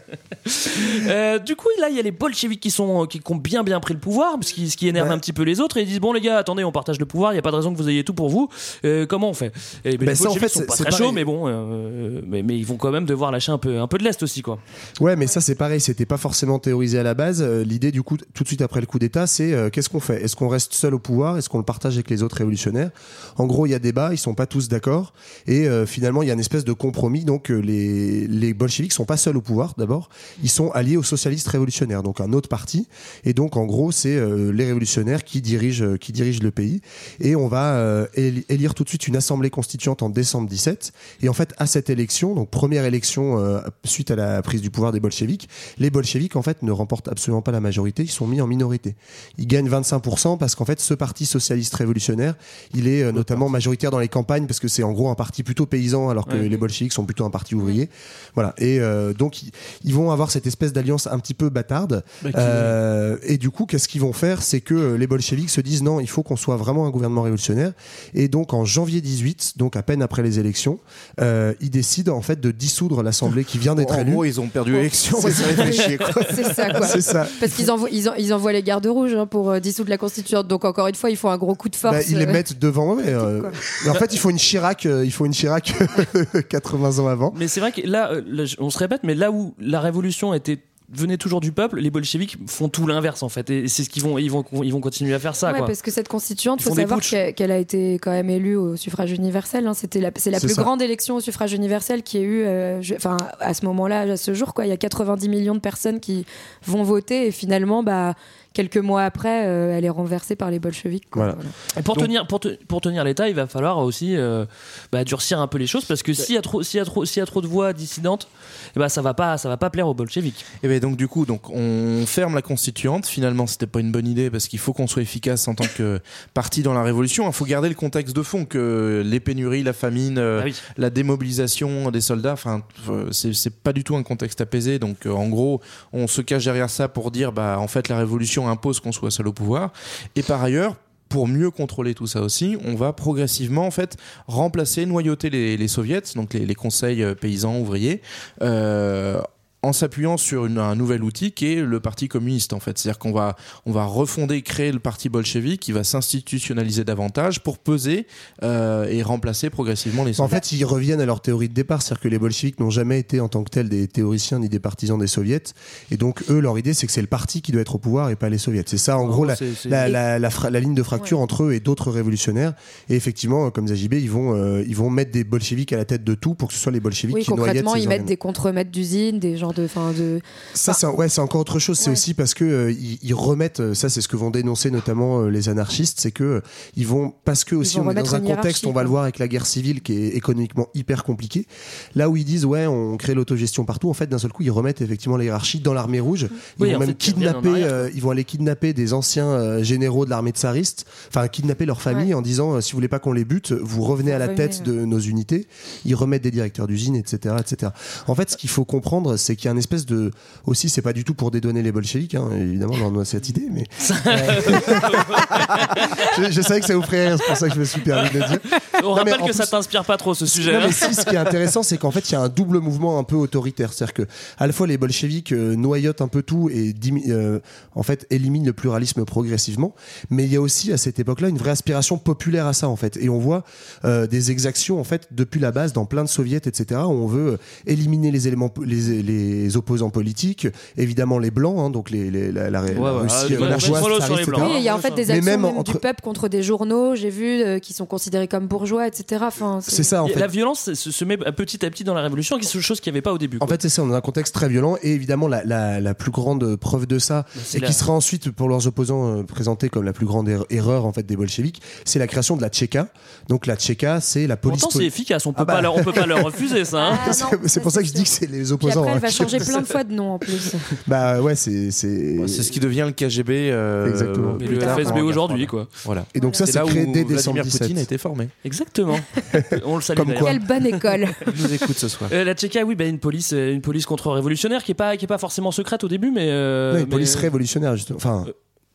Euh, 1.07 1.39
du 1.39 1.55
coup, 1.55 1.67
là, 1.79 1.89
il 1.89 1.95
y 1.95 1.99
a 1.99 2.01
les 2.03 2.11
bolcheviks 2.11 2.59
qui, 2.59 2.71
sont, 2.71 3.05
qui, 3.05 3.21
ont 3.29 3.35
bien 3.35 3.63
bien 3.63 3.79
pris 3.79 3.93
le 3.93 3.99
pouvoir, 3.99 4.35
ce 4.41 4.53
qui, 4.53 4.69
ce 4.69 4.77
qui 4.77 4.87
énerve 4.87 5.07
Ouais. 5.07 5.13
un 5.13 5.19
petit 5.19 5.33
peu 5.33 5.43
les 5.43 5.59
autres, 5.59 5.77
et 5.77 5.81
ils 5.81 5.87
disent 5.87 5.99
Bon, 5.99 6.13
les 6.13 6.21
gars, 6.21 6.37
attendez, 6.37 6.63
on 6.63 6.71
partage 6.71 6.99
le 6.99 7.05
pouvoir, 7.05 7.31
il 7.31 7.35
n'y 7.35 7.39
a 7.39 7.41
pas 7.41 7.51
de 7.51 7.55
raison 7.57 7.71
que 7.71 7.77
vous 7.77 7.89
ayez 7.89 8.03
tout 8.03 8.13
pour 8.13 8.29
vous. 8.29 8.49
Euh, 8.85 9.05
comment 9.05 9.29
on 9.29 9.33
fait? 9.33 9.51
Et 9.85 9.97
ben, 9.97 10.05
Bah, 10.05 10.11
Les 10.11 10.15
ça, 10.15 10.23
en 10.23 10.27
bolcheviks 10.33 10.41
fait, 10.41 10.53
sont 10.53 10.59
c'est- 10.61 10.65
pas 10.85 10.89
très 10.91 10.91
chauds, 10.91 11.11
mais 11.11 11.23
bon, 11.25 11.43
euh, 11.47 12.21
mais, 12.27 12.43
mais 12.43 12.57
ils 12.57 12.65
vont 12.65 12.75
quand 12.77 12.91
même 12.91 13.05
devoir 13.05 13.31
lâcher 13.31 13.51
un 13.51 13.57
peu, 13.57 13.79
un 13.79 13.87
peu 13.87 13.97
de 13.97 14.03
l'Est 14.03 14.21
aussi, 14.23 14.41
quoi. 14.41 14.59
Ouais, 14.99 15.15
mais 15.15 15.25
ça 15.27 15.41
c'est 15.41 15.55
pareil, 15.55 15.79
c'était 15.81 16.05
pas 16.05 16.17
forcément 16.17 16.59
théorisé 16.59 16.99
à 16.99 17.03
la 17.03 17.13
base. 17.13 17.41
Euh, 17.41 17.63
L'idée 17.63 17.91
du 17.91 18.03
coup, 18.03 18.17
tout 18.17 18.43
de 18.43 18.47
suite 18.47 18.61
après 18.61 18.81
le 18.81 18.85
coup 18.85 18.99
d'État, 18.99 19.25
c'est 19.25 19.53
euh, 19.53 19.69
qu'est-ce 19.69 19.89
qu'on 19.89 19.99
fait? 19.99 20.21
Est-ce 20.23 20.35
qu'on 20.35 20.47
reste 20.47 20.73
seul 20.73 20.93
au 20.93 20.99
pouvoir? 20.99 21.37
Est-ce 21.37 21.49
qu'on 21.49 21.57
le 21.57 21.63
partage 21.63 21.93
avec 21.95 22.09
les 22.09 22.23
autres 22.23 22.37
révolutionnaires? 22.37 22.91
En 23.37 23.45
gros, 23.47 23.65
il 23.65 23.69
y 23.71 23.73
a 23.75 23.79
débat, 23.79 24.09
ils 24.11 24.17
sont 24.17 24.35
pas 24.35 24.45
tous 24.45 24.67
d'accord, 24.67 25.13
et 25.47 25.67
euh, 25.67 25.85
finalement 25.85 26.21
il 26.23 26.27
y 26.27 26.29
a 26.31 26.33
une 26.33 26.39
espèce 26.39 26.65
de 26.65 26.73
compromis. 26.73 27.23
Donc 27.25 27.49
les 27.49 28.27
les 28.27 28.53
bolcheviks 28.53 28.93
sont 28.93 29.05
pas 29.05 29.17
seuls 29.17 29.37
au 29.37 29.41
pouvoir 29.41 29.73
d'abord, 29.77 30.09
ils 30.43 30.49
sont 30.49 30.71
alliés 30.71 30.97
aux 30.97 31.03
socialistes 31.03 31.47
révolutionnaires, 31.47 32.03
donc 32.03 32.19
un 32.21 32.33
autre 32.33 32.49
parti. 32.49 32.87
Et 33.23 33.33
donc 33.33 33.57
en 33.57 33.65
gros, 33.65 33.91
c'est 33.91 34.19
les 34.51 34.65
révolutionnaires 34.65 35.23
qui 35.23 35.41
dirigent 35.41 35.97
qui 35.97 36.11
dirigent 36.11 36.41
le 36.43 36.51
pays. 36.51 36.81
Et 37.19 37.35
on 37.35 37.47
va 37.47 38.05
éli- 38.15 38.45
élire 38.49 38.73
tout 38.73 38.83
de 38.83 38.89
suite 38.89 39.07
une 39.07 39.15
assemblée 39.15 39.49
constituante 39.49 40.01
en 40.03 40.09
décembre 40.09 40.49
17. 40.49 40.91
Et 41.21 41.29
en 41.29 41.33
fait, 41.33 41.53
à 41.57 41.65
cette 41.67 41.89
élection, 41.89 42.33
donc 42.35 42.49
première 42.49 42.85
élection 42.85 43.61
suite 43.83 44.11
à 44.11 44.15
la 44.15 44.41
prise 44.41 44.61
du 44.61 44.70
pouvoir 44.71 44.91
des 44.91 44.99
bolcheviks, 44.99 45.47
les 45.77 45.89
bolcheviks 45.89 46.35
en 46.35 46.41
fait 46.41 46.63
ne 46.63 46.71
remportent 46.71 47.07
absolument 47.07 47.41
pas 47.41 47.51
la 47.51 47.59
majorité, 47.59 48.03
ils 48.03 48.11
sont 48.11 48.27
mis 48.27 48.41
en 48.41 48.47
minorité. 48.47 48.95
Ils 49.37 49.47
gagnent 49.47 49.69
25% 49.69 50.37
parce 50.37 50.55
qu'en 50.55 50.65
fait, 50.65 50.79
ce 50.79 50.93
parti 50.93 51.25
socialiste 51.25 51.73
révolutionnaire, 51.75 52.35
il 52.73 52.87
est 52.87 53.03
euh, 53.03 53.11
notamment 53.11 53.49
majoritaire 53.49 53.91
dans 53.91 53.99
les 53.99 54.07
campagnes 54.07 54.47
parce 54.47 54.59
que 54.59 54.67
c'est 54.67 54.83
en 54.83 54.91
gros 54.91 55.09
un 55.09 55.15
parti 55.15 55.43
plutôt 55.43 55.65
paysan 55.65 56.09
alors 56.09 56.25
que 56.27 56.31
Ouais. 56.35 56.49
les 56.49 56.57
bolcheviks 56.57 56.93
sont 56.93 57.05
plutôt 57.05 57.25
un 57.25 57.29
parti 57.29 57.55
ouvrier. 57.55 57.89
Voilà. 58.35 58.53
Et 58.57 58.79
euh, 58.79 59.13
donc 59.13 59.43
ils, 59.43 59.51
ils 59.83 59.93
vont 59.93 60.11
avoir 60.11 60.31
cette 60.31 60.47
espèce 60.47 60.71
d'alliance 60.73 61.07
un 61.07 61.19
petit 61.19 61.33
peu 61.33 61.49
bâtarde. 61.49 62.03
Bah, 62.23 62.29
Euh, 62.35 63.17
et 63.23 63.37
du 63.37 63.49
coup, 63.49 63.65
qu'est-ce 63.65 63.87
qu'ils 63.87 64.01
vont 64.01 64.13
faire? 64.13 64.41
C'est 64.41 64.61
que 64.61 64.95
les 64.95 65.07
bolcheviks 65.07 65.49
se 65.49 65.61
disent 65.61 65.83
non, 65.83 65.99
il 65.99 66.07
faut 66.09 66.23
qu'on 66.23 66.35
soit 66.35 66.55
vraiment 66.57 66.85
un 66.85 66.89
gouvernement 66.89 67.21
révolutionnaire. 67.23 67.73
Et 68.13 68.27
donc 68.27 68.53
en 68.53 68.65
janvier 68.65 69.01
18, 69.01 69.53
donc 69.57 69.75
à 69.75 69.83
peine 69.83 70.01
après 70.01 70.23
les 70.23 70.39
élections, 70.39 70.79
ils 71.19 71.69
décident 71.69 72.15
en 72.15 72.21
fait 72.21 72.39
de 72.39 72.51
dissoudre 72.51 73.03
l'assemblée 73.03 73.43
qui 73.43 73.57
vient 73.57 73.75
d'être 73.75 73.93
En 73.95 73.99
élue. 74.01 74.11
gros, 74.11 74.25
ils 74.25 74.39
ont 74.39 74.47
perdu 74.47 74.60
l'élection. 74.69 75.17
C'est 75.21 75.31
ça. 75.31 75.97
quoi. 75.97 76.21
C'est 76.35 76.43
ça, 76.53 76.69
quoi. 76.71 76.85
C'est 76.87 77.01
ça. 77.01 77.27
Parce 77.39 77.53
qu'ils 77.53 77.71
envoient, 77.71 77.89
ils, 77.91 78.09
en- 78.09 78.13
ils 78.15 78.33
envoient 78.33 78.53
les 78.53 78.63
gardes 78.63 78.85
rouges 78.87 79.13
hein, 79.15 79.25
pour 79.25 79.49
euh, 79.51 79.59
dissoudre 79.59 79.89
la 79.89 79.97
constituante. 79.97 80.47
Donc, 80.47 80.65
encore 80.65 80.87
une 80.87 80.95
fois, 80.95 81.09
il 81.09 81.17
faut 81.17 81.29
un 81.29 81.37
gros 81.37 81.55
coup 81.55 81.69
de 81.69 81.75
force. 81.75 81.95
Bah, 81.95 82.01
ils 82.07 82.17
les 82.17 82.25
euh. 82.25 82.31
mettent 82.31 82.59
devant 82.59 82.95
eux. 82.95 83.01
mais, 83.03 83.13
euh, 83.13 83.41
mais 83.83 83.89
en 83.89 83.93
fait, 83.95 84.13
il 84.13 84.19
faut 84.19 84.29
une 84.29 84.37
Chirac. 84.37 84.85
euh, 84.85 85.03
il 85.05 85.11
faut 85.11 85.25
une 85.25 85.33
Chirac 85.33 85.73
80 86.49 86.99
ans 86.99 87.07
avant. 87.07 87.33
Mais 87.37 87.47
c'est 87.47 87.59
vrai 87.59 87.71
que 87.71 87.81
là, 87.85 88.11
euh, 88.11 88.21
là, 88.27 88.43
on 88.59 88.69
se 88.69 88.77
répète, 88.77 89.01
mais 89.03 89.15
là 89.15 89.31
où 89.31 89.53
la 89.59 89.79
révolution 89.79 90.33
était 90.33 90.59
venait 90.93 91.17
toujours 91.17 91.39
du 91.41 91.51
peuple, 91.51 91.79
les 91.79 91.89
bolcheviks 91.89 92.37
font 92.47 92.67
tout 92.69 92.85
l'inverse 92.87 93.23
en 93.23 93.29
fait, 93.29 93.49
et 93.49 93.67
c'est 93.67 93.83
ce 93.83 93.89
qu'ils 93.89 94.03
vont, 94.03 94.17
ils 94.17 94.29
vont, 94.29 94.43
ils 94.63 94.71
vont 94.73 94.81
continuer 94.81 95.13
à 95.13 95.19
faire 95.19 95.35
ça. 95.35 95.51
Ouais, 95.51 95.57
quoi. 95.59 95.67
parce 95.67 95.81
que 95.81 95.91
cette 95.91 96.07
constituante, 96.07 96.59
il 96.61 96.63
faut 96.63 96.75
savoir 96.75 96.99
qu'elle 97.01 97.51
a 97.51 97.57
été 97.57 97.93
quand 97.95 98.11
même 98.11 98.29
élue 98.29 98.55
au 98.55 98.75
suffrage 98.75 99.11
universel. 99.11 99.67
hein. 99.67 99.73
C'était 99.73 99.99
la, 100.01 100.11
c'est 100.15 100.31
la 100.31 100.39
C'est 100.39 100.47
plus 100.47 100.55
ça. 100.55 100.63
grande 100.63 100.81
élection 100.81 101.15
au 101.15 101.19
suffrage 101.21 101.53
universel 101.53 102.03
qui 102.03 102.17
ait 102.17 102.21
eu, 102.23 102.43
euh, 102.45 102.81
enfin, 102.95 103.17
à 103.39 103.53
ce 103.53 103.65
moment-là, 103.65 104.01
à 104.01 104.17
ce 104.17 104.33
jour, 104.33 104.53
quoi. 104.53 104.65
Il 104.65 104.69
y 104.69 104.73
a 104.73 104.77
90 104.77 105.29
millions 105.29 105.55
de 105.55 105.59
personnes 105.59 105.99
qui 105.99 106.25
vont 106.65 106.83
voter 106.83 107.27
et 107.27 107.31
finalement, 107.31 107.83
bah, 107.83 108.15
quelques 108.53 108.77
mois 108.77 109.03
après, 109.03 109.47
euh, 109.47 109.77
elle 109.77 109.85
est 109.85 109.89
renversée 109.89 110.35
par 110.35 110.51
les 110.51 110.59
bolcheviks. 110.59 111.09
quoi. 111.09 111.23
Voilà. 111.23 111.35
Voilà. 111.35 111.49
Et 111.77 111.81
pour 111.83 111.95
Donc- 111.95 112.03
tenir, 112.05 112.27
pour, 112.27 112.39
te- 112.39 112.57
pour 112.65 112.81
tenir 112.81 113.03
l'État, 113.03 113.29
il 113.29 113.35
va 113.35 113.47
falloir 113.47 113.77
aussi 113.79 114.15
euh, 114.17 114.45
bah, 114.91 115.03
durcir 115.03 115.39
un 115.39 115.47
peu 115.47 115.57
les 115.57 115.67
choses 115.67 115.85
parce 115.85 116.03
que 116.03 116.13
s'il 116.13 116.35
y 116.35 116.37
a 116.37 116.41
trop, 116.41 116.61
s'il 116.63 116.77
y 116.77 116.81
a 116.81 116.85
trop, 116.85 117.05
s'il 117.05 117.19
y 117.19 117.23
a 117.23 117.25
trop 117.25 117.41
de 117.41 117.47
voix 117.47 117.71
dissidentes, 117.73 118.27
eh 118.75 118.79
ben 118.79 118.89
ça 118.89 119.01
va 119.01 119.13
pas, 119.13 119.37
ça 119.37 119.47
va 119.49 119.57
pas 119.57 119.69
plaire 119.69 119.87
aux 119.87 119.93
bolcheviks. 119.93 120.45
Et 120.63 120.67
ben 120.67 120.79
donc 120.79 120.97
du 120.97 121.07
coup, 121.07 121.25
donc 121.25 121.49
on 121.49 122.03
ferme 122.05 122.35
la 122.35 122.41
constituante. 122.41 123.05
Finalement, 123.05 123.47
c'était 123.47 123.67
pas 123.67 123.79
une 123.79 123.91
bonne 123.91 124.07
idée 124.07 124.29
parce 124.29 124.47
qu'il 124.47 124.59
faut 124.59 124.73
qu'on 124.73 124.87
soit 124.87 125.01
efficace 125.01 125.47
en 125.47 125.55
tant 125.55 125.65
que 125.77 125.99
parti 126.33 126.61
dans 126.63 126.73
la 126.73 126.83
révolution. 126.83 127.27
Il 127.27 127.33
faut 127.33 127.45
garder 127.45 127.69
le 127.69 127.75
contexte 127.75 128.15
de 128.15 128.21
fond 128.21 128.45
que 128.45 129.01
les 129.05 129.19
pénuries, 129.19 129.63
la 129.63 129.73
famine, 129.73 130.17
euh, 130.17 130.39
Ah 130.41 130.45
oui. 130.45 130.55
la 130.77 130.89
démobilisation 130.89 131.91
des 131.91 132.01
soldats. 132.01 132.33
Enfin, 132.33 132.63
c'est 133.11 133.33
c'est 133.33 133.53
pas 133.55 133.73
du 133.73 133.83
tout 133.83 133.95
un 133.95 134.03
contexte 134.03 134.41
apaisé. 134.41 134.79
Donc 134.79 135.05
en 135.05 135.27
gros, 135.29 135.61
on 135.93 136.07
se 136.07 136.21
cache 136.21 136.45
derrière 136.45 136.69
ça 136.69 136.87
pour 136.87 137.11
dire 137.11 137.31
bah 137.31 137.57
en 137.59 137.67
fait 137.67 137.87
la 137.89 137.97
révolution 137.97 138.40
impose 138.47 138.79
qu'on 138.79 138.91
soit 138.91 139.11
seul 139.11 139.27
au 139.27 139.33
pouvoir. 139.33 139.71
Et 140.15 140.23
par 140.23 140.43
ailleurs 140.43 140.75
pour 141.11 141.27
mieux 141.27 141.51
contrôler 141.51 141.93
tout 141.93 142.07
ça 142.07 142.21
aussi, 142.21 142.57
on 142.65 142.73
va 142.73 142.93
progressivement 142.93 143.67
en 143.67 143.71
fait 143.71 143.97
remplacer, 144.27 144.85
noyauter 144.85 145.29
les, 145.29 145.57
les 145.57 145.67
soviets, 145.67 146.01
donc 146.15 146.33
les, 146.33 146.55
conseils 146.55 147.03
euh, 147.03 147.13
paysans 147.13 147.59
ouvriers, 147.59 148.01
euh, 148.41 149.21
en 149.63 149.73
s'appuyant 149.73 150.17
sur 150.17 150.45
une- 150.47 150.57
un 150.57 150.75
nouvel 150.75 151.03
outil 151.03 151.31
qui 151.33 151.53
est 151.53 151.61
le 151.61 151.79
parti 151.79 152.07
communiste 152.07 152.53
en 152.53 152.59
fait. 152.59 152.77
C'est-à-dire 152.77 152.97
qu'on 152.99 153.11
va 153.11 153.35
on 153.65 153.71
va 153.71 153.85
refonder, 153.85 154.41
créer 154.41 154.71
le 154.71 154.79
parti 154.79 155.07
bolchevique 155.07 155.61
qui 155.61 155.71
va 155.71 155.83
s'institutionnaliser 155.83 156.83
davantage 156.83 157.41
pour 157.41 157.57
peser 157.59 158.07
euh, 158.43 158.85
et 158.89 159.03
remplacer 159.03 159.49
progressivement 159.49 160.03
les 160.03 160.19
En 160.19 160.25
soviets. 160.27 160.35
fait, 160.41 160.51
ils 160.53 160.65
reviennent 160.65 161.01
à 161.01 161.05
leur 161.05 161.21
théorie 161.21 161.49
de 161.49 161.53
départ, 161.53 161.81
c'est-à-dire 161.81 162.01
que 162.01 162.07
les 162.07 162.19
bolcheviks 162.19 162.59
n'ont 162.59 162.69
jamais 162.69 162.99
été 162.99 163.19
en 163.19 163.27
tant 163.27 163.43
que 163.43 163.49
tels 163.49 163.69
des 163.69 163.87
théoriciens 163.87 164.39
ni 164.39 164.49
des 164.49 164.59
partisans 164.59 164.97
des 164.99 165.07
soviets, 165.07 165.43
et 165.91 165.97
donc 165.97 166.23
eux, 166.29 166.39
leur 166.39 166.57
idée, 166.57 166.73
c'est 166.73 166.87
que 166.87 166.91
c'est 166.93 167.01
le 167.01 167.07
parti 167.07 167.41
qui 167.41 167.51
doit 167.51 167.61
être 167.61 167.75
au 167.75 167.79
pouvoir 167.79 168.09
et 168.09 168.15
pas 168.15 168.29
les 168.29 168.37
soviets. 168.37 168.63
C'est 168.65 168.77
ça, 168.77 168.97
en 168.97 169.05
gros, 169.07 169.25
la, 169.25 169.35
c'est- 169.35 169.53
c'est- 169.53 169.69
la, 169.69 169.87
la- 169.89 170.19
la 170.19 170.29
fra- 170.29 170.49
la 170.49 170.59
ligne 170.59 170.75
de 170.75 170.83
fracture 170.83 171.19
entre 171.19 171.43
eux 171.43 171.53
et 171.53 171.59
d'autres 171.59 171.91
révolutionnaires. 171.91 172.53
Et 172.89 172.95
effectivement, 172.95 173.51
comme 173.51 173.67
Zajibé, 173.67 173.99
ils 174.01 174.09
vont, 174.09 174.33
euh, 174.35 174.63
ils 174.67 174.75
vont 174.75 174.89
mettre 174.89 175.11
des 175.11 175.23
bolcheviks 175.23 175.71
à 175.73 175.77
la 175.77 175.85
tête 175.85 176.03
de 176.03 176.13
tout 176.15 176.33
pour 176.35 176.47
que 176.49 176.53
ce 176.53 176.59
soit 176.59 176.71
les 176.71 176.79
bolcheviks 176.79 177.15
Oui, 177.15 177.23
qui 177.23 177.29
noyettent 177.31 177.47
concrètement, 177.63 177.73
ces 177.75 177.81
ils 177.81 177.87
mettent 177.89 178.05
des 178.05 178.17
contremaîtres 178.17 178.71
d'usines, 178.71 179.19
des 179.19 179.37
de. 179.53 180.19
Ça, 180.53 180.73
c'est 180.73 180.85
ouais, 180.87 181.09
c'est 181.09 181.21
encore 181.21 181.41
autre 181.41 181.59
chose. 181.59 181.77
C'est 181.79 181.89
aussi 181.91 182.13
parce 182.13 182.33
que 182.33 182.43
euh, 182.45 182.71
ils, 182.71 182.99
ils 183.01 183.13
remettent. 183.13 183.59
euh, 183.59 183.73
Ça, 183.73 183.89
c'est 183.89 184.01
ce 184.01 184.07
que 184.07 184.15
vont 184.17 184.29
dénoncer 184.31 184.71
notamment 184.71 185.21
euh, 185.21 185.29
les 185.29 185.49
anarchistes, 185.49 185.99
c'est 185.99 186.11
que 186.11 186.23
euh, 186.23 186.41
ils 186.75 186.87
vont 186.87 187.13
parce 187.25 187.43
que 187.43 187.55
aussi 187.55 187.79
on 187.79 187.89
est 187.89 187.93
dans 187.93 188.15
un 188.15 188.21
contexte, 188.21 188.65
on 188.65 188.71
va 188.71 188.83
le 188.83 188.89
voir 188.89 189.03
avec 189.03 189.19
la 189.19 189.27
guerre 189.27 189.45
civile 189.45 189.81
qui 189.81 189.93
est 189.93 190.09
économiquement 190.09 190.67
hyper 190.73 191.03
compliquée. 191.03 191.47
Là 191.95 192.09
où 192.09 192.17
ils 192.17 192.25
disent 192.25 192.45
ouais, 192.45 192.67
on 192.67 192.97
crée 192.97 193.13
l'autogestion 193.13 193.65
partout. 193.65 193.89
En 193.89 193.93
fait, 193.93 194.07
d'un 194.07 194.17
seul 194.17 194.31
coup, 194.31 194.43
ils 194.43 194.51
remettent 194.51 194.81
effectivement 194.81 195.17
la 195.17 195.23
hiérarchie 195.25 195.59
dans 195.59 195.73
l'armée 195.73 195.99
rouge. 195.99 196.27
Ils 196.59 196.63
Oui, 196.63 196.73
vont 196.73 196.79
même 196.79 196.89
fait, 196.89 196.95
kidnapper. 196.97 197.49
arrière, 197.49 197.67
euh, 197.71 197.89
ils 197.93 198.01
vont 198.01 198.11
aller 198.11 198.23
kidnapper 198.23 198.73
des 198.73 198.93
anciens 198.93 199.27
euh, 199.27 199.63
généraux 199.63 200.05
de 200.05 200.09
l'armée 200.09 200.31
tsariste. 200.31 200.85
Enfin, 201.09 201.27
kidnapper 201.27 201.65
leur 201.65 201.81
famille 201.81 202.13
en 202.13 202.21
disant 202.21 202.53
euh, 202.55 202.61
si 202.61 202.71
vous 202.71 202.77
voulez 202.77 202.87
pas 202.87 202.99
qu'on 202.99 203.13
les 203.13 203.25
bute, 203.25 203.51
vous 203.51 203.83
revenez 203.83 204.11
à 204.13 204.19
la 204.19 204.27
revenez, 204.27 204.37
tête 204.49 204.63
de 204.63 204.85
nos 204.85 204.99
unités. 204.99 205.47
Ils 205.85 205.95
remettent 205.95 206.23
des 206.23 206.31
directeurs 206.31 206.67
d'usine, 206.67 206.95
etc., 206.95 207.35
etc. 207.39 207.71
En 208.07 208.15
fait, 208.15 208.29
ce 208.31 208.37
qu'il 208.37 208.49
faut 208.49 208.65
comprendre, 208.65 209.17
c'est 209.17 209.35
qu'il 209.41 209.47
y 209.47 209.49
a 209.49 209.53
une 209.53 209.57
espèce 209.57 209.85
de 209.85 210.11
aussi, 210.45 210.69
c'est 210.69 210.81
pas 210.81 210.93
du 210.93 211.03
tout 211.03 211.13
pour 211.13 211.31
dédonner 211.31 211.61
les 211.61 211.71
bolcheviks, 211.71 212.15
hein, 212.15 212.29
évidemment, 212.39 212.73
on 212.81 212.99
a 212.99 213.05
cette 213.05 213.29
idée, 213.29 213.47
mais 213.51 213.65
je, 216.17 216.31
je 216.31 216.41
savais 216.41 216.59
que 216.61 216.65
ça 216.65 216.75
vous 216.75 216.81
ferait 216.81 217.07
rire, 217.09 217.17
c'est 217.19 217.27
pour 217.27 217.37
ça 217.37 217.47
que 217.49 217.55
je 217.55 217.59
me 217.59 217.65
suis 217.65 217.81
permis 217.81 218.09
de 218.09 218.19
le 218.19 218.27
dire. 218.27 218.39
On 218.83 218.87
Non, 218.87 218.93
rappelle 218.93 219.17
que 219.25 219.33
ça 219.33 219.43
plus- 219.43 219.51
t'inspire 219.51 219.85
pas 219.85 219.97
trop 219.97 220.13
ce 220.13 220.25
sujet. 220.25 220.53
Non, 220.53 220.59
hein. 220.59 220.63
mais 220.67 220.71
si, 220.71 220.93
ce 220.93 221.05
qui 221.05 221.15
est 221.15 221.19
intéressant, 221.19 221.63
c'est 221.63 221.77
qu'en 221.77 221.91
fait, 221.91 222.09
il 222.09 222.13
y 222.13 222.15
a 222.15 222.21
un 222.21 222.29
double 222.29 222.59
mouvement 222.59 222.97
un 222.99 223.03
peu 223.03 223.15
autoritaire. 223.15 223.73
C'est-à-dire 223.73 223.93
que, 223.93 224.03
à 224.37 224.47
la 224.47 224.53
fois, 224.53 224.67
les 224.67 224.77
bolcheviks 224.77 225.31
euh, 225.33 225.55
noyotent 225.55 226.01
un 226.01 226.07
peu 226.07 226.21
tout 226.23 226.49
et 226.49 226.73
euh, 227.09 227.39
en 227.75 227.83
fait 227.83 228.05
éliminent 228.09 228.45
le 228.45 228.53
pluralisme 228.53 229.05
progressivement. 229.05 229.75
Mais 230.09 230.25
il 230.25 230.33
y 230.33 230.35
a 230.35 230.41
aussi, 230.41 230.71
à 230.71 230.77
cette 230.77 230.99
époque-là, 230.99 231.29
une 231.29 231.37
vraie 231.37 231.51
aspiration 231.51 231.97
populaire 231.97 232.47
à 232.47 232.53
ça, 232.53 232.67
en 232.69 232.75
fait. 232.75 232.97
Et 232.97 233.09
on 233.09 233.19
voit 233.19 233.43
euh, 233.85 234.07
des 234.07 234.31
exactions, 234.31 234.79
en 234.79 234.83
fait, 234.83 235.07
depuis 235.11 235.39
la 235.39 235.51
base, 235.51 235.73
dans 235.73 235.85
plein 235.85 236.03
de 236.03 236.09
soviets, 236.09 236.37
etc., 236.37 236.81
où 236.85 236.91
on 236.91 237.07
veut 237.07 237.33
euh, 237.33 237.37
éliminer 237.67 238.11
les 238.11 238.27
éléments, 238.27 238.51
les, 238.65 239.01
les 239.31 239.57
opposants 239.57 239.89
politiques, 239.89 240.47
évidemment 240.77 241.19
les 241.19 241.31
blancs, 241.31 241.55
hein, 241.59 241.69
donc 241.69 241.89
les, 241.89 242.11
les- 242.11 242.31
la, 242.31 242.49
la, 242.49 242.61
la 242.61 242.61
ouais. 242.61 242.89
Russie 243.01 243.15
Ah, 243.19 243.25
ouais, 243.27 244.57
il 244.57 244.63
y 244.63 244.69
a 244.69 244.75
en 244.75 244.79
fait 244.79 244.93
des 244.93 245.11
actions 245.11 245.25
même 245.25 245.41
même, 245.41 245.57
entre- 245.57 245.71
du 245.73 245.77
peuple 245.79 246.01
contre 246.01 246.27
des 246.27 246.43
journaux, 246.43 246.95
j'ai 246.95 247.09
vu, 247.09 247.41
euh, 247.41 247.59
qui 247.59 247.73
sont 247.73 247.85
considérés 247.85 248.27
comme 248.27 248.47
bourgeois, 248.47 248.87
etc. 248.87 249.23
Enfin, 249.27 249.59
C'est 249.61 249.83
ça, 249.83 250.03
en 250.03 250.07
fait. 250.07 250.19
La 250.19 250.27
violence 250.27 250.73
se, 250.73 250.91
se 250.91 251.05
met 251.05 251.17
petit 251.17 251.65
à 251.65 251.69
petit 251.69 251.83
dans 251.83 251.93
la 251.93 252.01
révolution, 252.01 252.37
qui 252.37 252.45
est 252.45 252.59
chose 252.61 252.79
qu'il 252.81 252.91
n'y 252.91 252.95
avait 252.97 253.01
pas 253.01 253.13
au 253.13 253.17
début. 253.17 253.37
En 253.37 253.45
quoi. 253.45 253.47
fait, 253.55 253.61
c'est 253.61 253.69
ça, 253.69 253.81
on 253.83 253.87
est 253.87 253.91
dans 253.91 253.95
un 253.95 254.01
contexte 254.01 254.33
très 254.35 254.49
violent 254.49 254.77
et 254.83 254.91
évidemment 254.93 255.27
la, 255.27 255.43
la, 255.43 255.79
la 255.79 255.93
plus 255.93 256.11
grande 256.11 256.55
preuve 256.57 256.85
de 256.87 256.99
ça 256.99 257.25
c'est 257.43 257.57
et 257.57 257.61
la- 257.61 257.67
qui 257.67 257.73
sera 257.73 257.93
ensuite 257.93 258.29
pour 258.31 258.49
leurs 258.49 258.67
opposants 258.67 259.19
euh, 259.19 259.23
présentée 259.23 259.69
comme 259.69 259.83
la 259.83 259.93
plus 259.93 260.05
grande 260.05 260.27
er- 260.29 260.45
erreur 260.49 260.85
en 260.85 260.91
fait 260.93 261.03
des 261.03 261.15
bolcheviks, 261.15 261.61
c'est 261.85 261.99
la 261.99 262.07
création 262.07 262.35
de 262.35 262.41
la 262.41 262.49
Tchéka. 262.49 262.87
Donc 263.29 263.45
la 263.47 263.55
Tchéka, 263.55 264.01
c'est 264.01 264.27
la 264.27 264.37
police. 264.37 264.61
Pourtant, 264.61 264.79
c'est 264.79 264.85
efficace, 264.85 265.25
on 265.25 265.31
peut, 265.33 265.41
Ah 265.41 265.45
bah. 265.45 265.53
pas 265.55 265.61
leur, 265.61 265.75
on 265.77 265.83
peut 265.83 265.93
pas 265.93 266.05
leur 266.05 266.23
refuser 266.23 266.65
ça. 266.65 266.87
hein. 266.93 266.99
Ah, 267.07 267.13
C'est- 267.45 267.61
pour 267.61 267.71
ça 267.71 267.81
que 267.81 267.87
je 267.87 267.93
dis 267.93 268.03
que 268.03 268.09
c'est 268.09 268.29
les 268.29 268.51
opposants. 268.51 268.81
après, 268.81 268.91
elle 268.91 268.97
hein, 268.97 268.99
va 269.01 269.09
changer 269.21 269.37
plein 269.39 269.61
de 269.61 269.65
fois 269.67 269.83
de 269.83 269.93
nom 269.93 270.11
en 270.13 270.19
plus. 270.19 270.53
Bah 270.87 271.21
ouais, 271.21 271.35
c'est 271.35 271.71
c'est. 271.71 272.27
C'est 272.27 272.43
ce 272.43 272.51
qui 272.51 272.59
devient 272.59 272.85
le 272.87 272.91
KGB. 272.91 273.49
euh, 273.51 273.87
Exactement. 273.89 274.35
Et 274.39 274.45
plus 274.45 274.55
le 274.55 274.61
FSB 274.61 274.99
aujourd'hui, 275.01 275.47
quoi. 275.47 275.67
Voilà. 275.85 276.05
Et 276.13 276.19
donc 276.19 276.35
ça, 276.35 276.45
C'est 276.45 276.59
créé 276.61 276.85
où 276.85 276.91
dès 276.93 277.03
décembre 277.03 277.35
Vladimir 277.35 277.43
17. 277.45 277.61
Poutine 277.61 277.77
a 277.77 277.81
été 277.81 277.97
formé. 277.97 278.29
Exactement. 278.45 278.97
on 279.65 279.75
le 279.75 279.81
salue 279.81 279.97
Comme 279.97 280.13
quoi. 280.13 280.29
Quelle 280.29 280.39
bonne 280.45 280.65
école. 280.65 281.07
Nous 281.39 281.53
écoute 281.53 281.77
ce 281.77 281.87
soir. 281.87 282.09
Euh, 282.13 282.23
la 282.23 282.33
Tchéka, 282.33 282.63
oui, 282.63 282.75
bah, 282.75 282.85
une 282.85 282.99
police, 282.99 283.33
euh, 283.33 283.53
une 283.53 283.61
police 283.61 283.85
contre-révolutionnaire 283.85 284.63
qui 284.63 284.71
est 284.71 284.75
pas, 284.75 284.97
qui 284.97 285.05
est 285.05 285.07
pas 285.07 285.17
forcément 285.17 285.51
secrète 285.51 285.83
au 285.83 285.87
début, 285.87 286.11
mais. 286.11 286.27
euh, 286.29 286.73
Non, 286.73 286.77
une 286.79 286.83
mais- 286.85 286.89
police 286.89 287.15
révolutionnaire 287.15 287.75
justement. 287.75 287.97
Enfin, 287.97 288.25